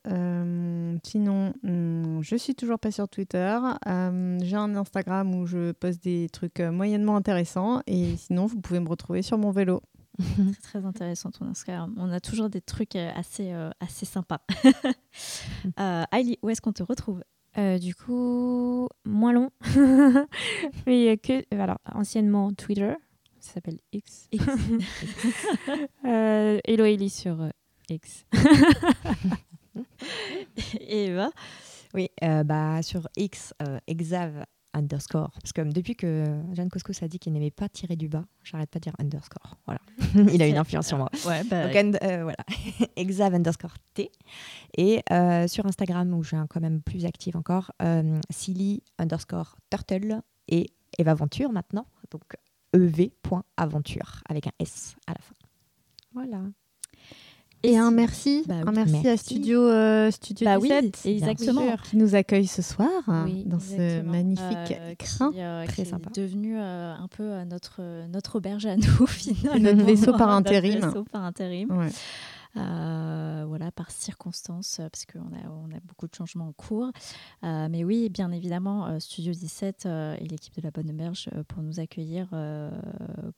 Sinon, 1.03 1.53
hum, 1.63 2.19
je 2.21 2.35
suis 2.35 2.55
toujours 2.55 2.79
pas 2.79 2.91
sur 2.91 3.09
Twitter. 3.09 3.59
J'ai 3.85 4.55
un 4.55 4.75
Instagram 4.75 5.35
où 5.35 5.45
je 5.45 5.73
poste 5.73 6.03
des 6.03 6.29
trucs 6.31 6.59
moyennement 6.59 7.17
intéressants. 7.17 7.81
Et 7.85 8.15
sinon, 8.15 8.45
vous 8.45 8.61
pouvez 8.61 8.79
me 8.79 8.89
retrouver 8.89 9.21
sur 9.21 9.37
mon 9.37 9.51
vélo. 9.51 9.81
C'est 10.19 10.61
très 10.61 10.85
intéressant 10.85 11.31
ton 11.31 11.45
Instagram. 11.45 11.93
On 11.97 12.11
a 12.11 12.19
toujours 12.19 12.49
des 12.49 12.61
trucs 12.61 12.95
euh, 12.95 13.11
assez, 13.15 13.51
euh, 13.51 13.69
assez 13.79 14.05
sympas. 14.05 14.41
euh, 15.79 16.03
Ailey, 16.11 16.37
où 16.41 16.49
est-ce 16.49 16.61
qu'on 16.61 16.73
te 16.73 16.83
retrouve? 16.83 17.23
Euh, 17.57 17.77
du 17.77 17.93
coup, 17.95 18.89
moins 19.05 19.33
long. 19.33 19.51
Mais 20.85 20.99
il 20.99 21.03
y 21.05 21.09
a 21.09 21.17
que. 21.17 21.43
Alors, 21.53 21.77
anciennement 21.93 22.51
Twitter, 22.53 22.93
ça 23.39 23.53
s'appelle 23.53 23.79
X. 23.91 24.29
euh, 26.05 26.59
Hello 26.63 26.85
Ellie 26.85 27.09
sur 27.09 27.49
X. 27.89 28.25
Et 30.79 31.05
Eva? 31.05 31.29
Oui, 31.93 32.09
bah, 32.45 32.81
sur 32.81 33.07
X, 33.17 33.53
euh, 33.61 33.77
exav 33.85 34.45
underscore. 34.73 35.31
Parce 35.41 35.53
que 35.53 35.61
euh, 35.61 35.71
depuis 35.71 35.95
que 35.95 36.25
Jeanne 36.53 36.69
Couscous 36.69 37.01
a 37.03 37.07
dit 37.07 37.19
qu'il 37.19 37.33
n'aimait 37.33 37.51
pas 37.51 37.69
tirer 37.69 37.95
du 37.95 38.07
bas, 38.07 38.25
j'arrête 38.43 38.69
pas 38.69 38.79
de 38.79 38.83
dire 38.83 38.95
underscore. 38.99 39.57
Voilà. 39.65 39.81
Il 40.33 40.41
a 40.41 40.47
une 40.47 40.57
influence 40.57 40.87
sur 40.87 40.97
moi. 40.97 41.09
Ouais, 41.25 41.43
bah, 41.45 41.67
Donc, 41.67 41.75
and- 41.75 41.97
euh, 42.05 42.23
voilà, 42.23 42.43
exav 42.95 43.33
underscore 43.33 43.75
T. 43.93 44.11
Et 44.77 45.01
euh, 45.11 45.47
sur 45.47 45.65
Instagram, 45.65 46.13
où 46.13 46.23
je 46.23 46.29
suis 46.29 46.37
quand 46.49 46.61
même 46.61 46.81
plus 46.81 47.05
active 47.05 47.37
encore, 47.37 47.71
euh, 47.81 48.19
silly 48.29 48.83
underscore 48.99 49.55
turtle 49.69 50.21
et 50.47 50.67
Eva 50.97 51.13
Venture 51.13 51.51
maintenant. 51.51 51.85
Donc 52.11 52.23
ev.aventure 52.73 54.21
avec 54.27 54.47
un 54.47 54.51
S 54.59 54.95
à 55.07 55.11
la 55.13 55.19
fin. 55.19 55.35
Voilà. 56.13 56.41
Et 57.65 57.77
un 57.77 57.91
merci, 57.91 58.43
Bah 58.45 58.55
oui. 58.57 58.63
un 58.67 58.71
merci, 58.73 58.95
à 58.97 59.01
Merci. 59.03 59.23
Studio, 59.23 59.61
euh, 59.69 60.11
Studio 60.11 60.45
Bah 60.45 60.57
oui, 60.59 60.67
17, 60.67 61.05
exactement. 61.05 61.61
bien 61.61 61.71
sûr, 61.77 61.81
qui 61.83 61.95
nous 61.97 62.13
accueille 62.15 62.45
ce 62.47 62.61
soir 62.61 62.89
hein, 63.07 63.23
Oui, 63.25 63.43
dans 63.45 63.59
ce 63.59 63.71
Exactement. 63.73 64.11
magnifique 64.11 64.71
Euh, 64.81 64.91
écrin. 64.91 65.31
qui, 65.31 65.39
euh, 65.41 65.65
Très 65.67 65.83
qui 65.83 65.89
sympa. 65.89 66.09
est 66.13 66.19
devenu 66.19 66.57
euh, 66.57 66.93
un 66.93 67.07
peu 67.07 67.23
euh, 67.23 67.45
notre, 67.45 67.77
euh, 67.79 68.05
notre 68.11 68.35
auberge 68.35 68.65
à 68.65 68.75
nous, 68.75 68.83
finalement. 69.07 69.59
Notre 69.71 69.85
vaisseau 69.85 70.11
par 70.11 70.27
Notre 70.27 70.49
intérim. 70.49 70.79
vaisseau 70.81 71.05
par 71.09 71.23
intérim. 71.23 71.71
Ouais. 71.71 71.87
Euh, 72.55 73.45
voilà, 73.47 73.71
par 73.71 73.89
circonstance, 73.89 74.79
euh, 74.79 74.87
parce 74.89 75.05
qu'on 75.05 75.33
a, 75.35 75.49
on 75.49 75.71
a 75.75 75.79
beaucoup 75.85 76.07
de 76.07 76.13
changements 76.13 76.47
en 76.47 76.53
cours. 76.53 76.91
Euh, 77.43 77.67
mais 77.69 77.83
oui, 77.83 78.09
bien 78.09 78.31
évidemment, 78.31 78.99
Studio 78.99 79.33
17 79.33 79.85
euh, 79.85 80.15
et 80.19 80.27
l'équipe 80.27 80.55
de 80.55 80.61
la 80.61 80.71
Bonne 80.71 80.89
Auberge 80.91 81.29
pour 81.47 81.63
nous 81.63 81.79
accueillir 81.79 82.27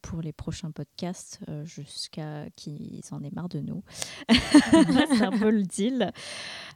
pour 0.02 0.22
les 0.22 0.34
prochains 0.34 0.72
podcasts 0.72 1.40
jusqu'à 1.64 2.50
qu'ils 2.56 3.02
en 3.12 3.24
aient 3.24 3.32
marre 3.32 3.50
de 3.50 3.60
nous. 3.60 3.84
C'est 4.30 5.24
un 5.24 5.32
peu 5.32 5.50
le 5.50 5.64
deal. 5.64 6.12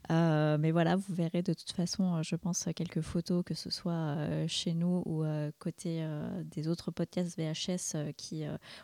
Mais 0.09 0.71
voilà, 0.71 0.95
vous 0.95 1.13
verrez 1.13 1.41
de 1.41 1.53
toute 1.53 1.71
façon, 1.71 2.21
je 2.23 2.35
pense, 2.35 2.67
quelques 2.75 3.01
photos, 3.01 3.43
que 3.45 3.53
ce 3.53 3.69
soit 3.69 4.15
chez 4.47 4.73
nous 4.73 5.03
ou 5.05 5.23
côté 5.59 6.07
des 6.45 6.67
autres 6.67 6.91
podcasts 6.91 7.37
VHS 7.37 8.13
qui 8.15 8.43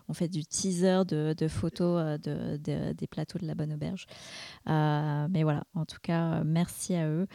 ont 0.10 0.14
fait 0.14 0.28
du 0.28 0.46
teaser 0.46 1.04
de, 1.06 1.48
photos 1.48 2.20
de- 2.20 2.58
des 2.94 3.08
plateaux 3.08 3.40
de 3.40 3.45
la 3.46 3.56
Bonne 3.56 3.74
Auberge. 3.74 4.06
Euh, 4.68 5.28
mais 5.30 5.44
voilà, 5.44 5.64
en 5.74 5.86
tout 5.86 6.00
cas, 6.02 6.34
euh, 6.40 6.44
merci 6.46 6.96
à 6.96 7.08
eux. 7.08 7.28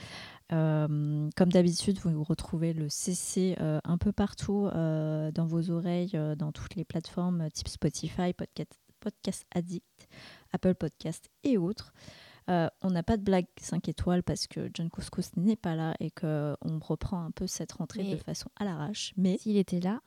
Euh, 0.53 1.29
comme 1.37 1.53
d'habitude, 1.53 1.99
vous 2.01 2.25
retrouvez 2.25 2.73
le 2.73 2.89
CC 2.89 3.57
euh, 3.61 3.79
un 3.85 3.99
peu 3.99 4.11
partout 4.13 4.67
euh, 4.67 5.31
dans 5.31 5.47
vos 5.47 5.71
oreilles, 5.71 6.11
euh, 6.15 6.35
dans 6.35 6.51
toutes 6.53 6.75
les 6.75 6.85
plateformes 6.85 7.43
euh, 7.43 7.49
type 7.51 7.69
Spotify, 7.69 8.33
Podcast, 8.33 8.73
Podcast 8.99 9.47
Addict, 9.55 10.09
Apple 10.53 10.75
Podcast 10.75 11.31
et 11.45 11.57
autres. 11.57 11.93
Euh, 12.49 12.69
on 12.83 12.91
n'a 12.91 13.05
pas 13.05 13.17
de 13.17 13.23
blague 13.23 13.47
5 13.61 13.89
étoiles 13.89 14.25
parce 14.25 14.49
que 14.49 14.69
John 14.75 14.91
Couscous 14.91 15.37
n'est 15.37 15.55
pas 15.57 15.77
là 15.77 15.95
et 16.01 16.11
qu'on 16.11 16.57
reprend 16.81 17.23
un 17.25 17.31
peu 17.31 17.47
cette 17.47 17.71
rentrée 17.73 18.03
Mais- 18.03 18.13
de 18.13 18.17
façon 18.17 18.49
à 18.57 18.65
l'arrache. 18.65 19.13
Mais 19.17 19.39
S'il 19.39 19.57
était 19.57 19.79
là, 19.79 20.01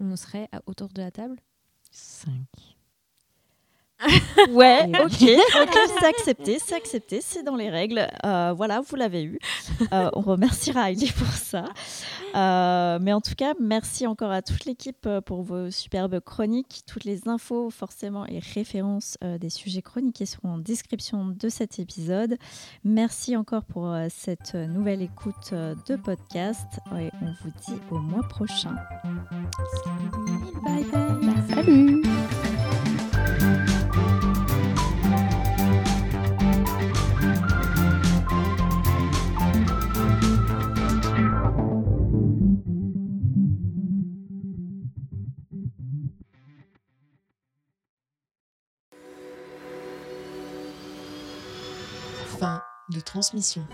on 0.00 0.14
serait 0.16 0.48
à- 0.52 0.60
autour 0.66 0.88
de 0.88 1.00
la 1.00 1.10
table? 1.10 1.36
5. 1.90 2.30
Ouais, 4.50 4.84
ok, 4.86 5.22
ok, 5.62 5.78
c'est 5.98 6.06
accepté, 6.06 6.58
c'est 6.64 6.74
accepté, 6.74 7.20
c'est 7.20 7.42
dans 7.42 7.56
les 7.56 7.70
règles. 7.70 8.06
Euh, 8.24 8.52
voilà, 8.56 8.80
vous 8.80 8.96
l'avez 8.96 9.24
eu. 9.24 9.38
Euh, 9.92 10.10
on 10.12 10.20
remerciera 10.20 10.90
Heidi 10.90 11.10
pour 11.12 11.28
ça. 11.28 11.64
Euh, 12.34 12.98
mais 13.00 13.12
en 13.12 13.20
tout 13.20 13.34
cas, 13.36 13.54
merci 13.60 14.06
encore 14.06 14.30
à 14.30 14.42
toute 14.42 14.64
l'équipe 14.64 15.08
pour 15.26 15.42
vos 15.42 15.70
superbes 15.70 16.20
chroniques. 16.20 16.82
Toutes 16.86 17.04
les 17.04 17.28
infos, 17.28 17.70
forcément, 17.70 18.26
et 18.26 18.38
références 18.54 19.18
euh, 19.24 19.38
des 19.38 19.50
sujets 19.50 19.82
chroniqués 19.82 20.26
seront 20.26 20.54
en 20.54 20.58
description 20.58 21.26
de 21.26 21.48
cet 21.48 21.78
épisode. 21.78 22.36
Merci 22.84 23.36
encore 23.36 23.64
pour 23.64 23.92
euh, 23.92 24.06
cette 24.10 24.54
nouvelle 24.54 25.02
écoute 25.02 25.50
euh, 25.52 25.74
de 25.88 25.96
podcast. 25.96 26.66
Et 26.98 27.10
on 27.22 27.32
vous 27.42 27.52
dit 27.66 27.80
au 27.90 27.98
mois 27.98 28.26
prochain. 28.28 28.74
Bye 30.64 30.84
bye. 30.92 31.54
Salut 31.54 32.02
de 52.88 53.00
transmission. 53.00 53.64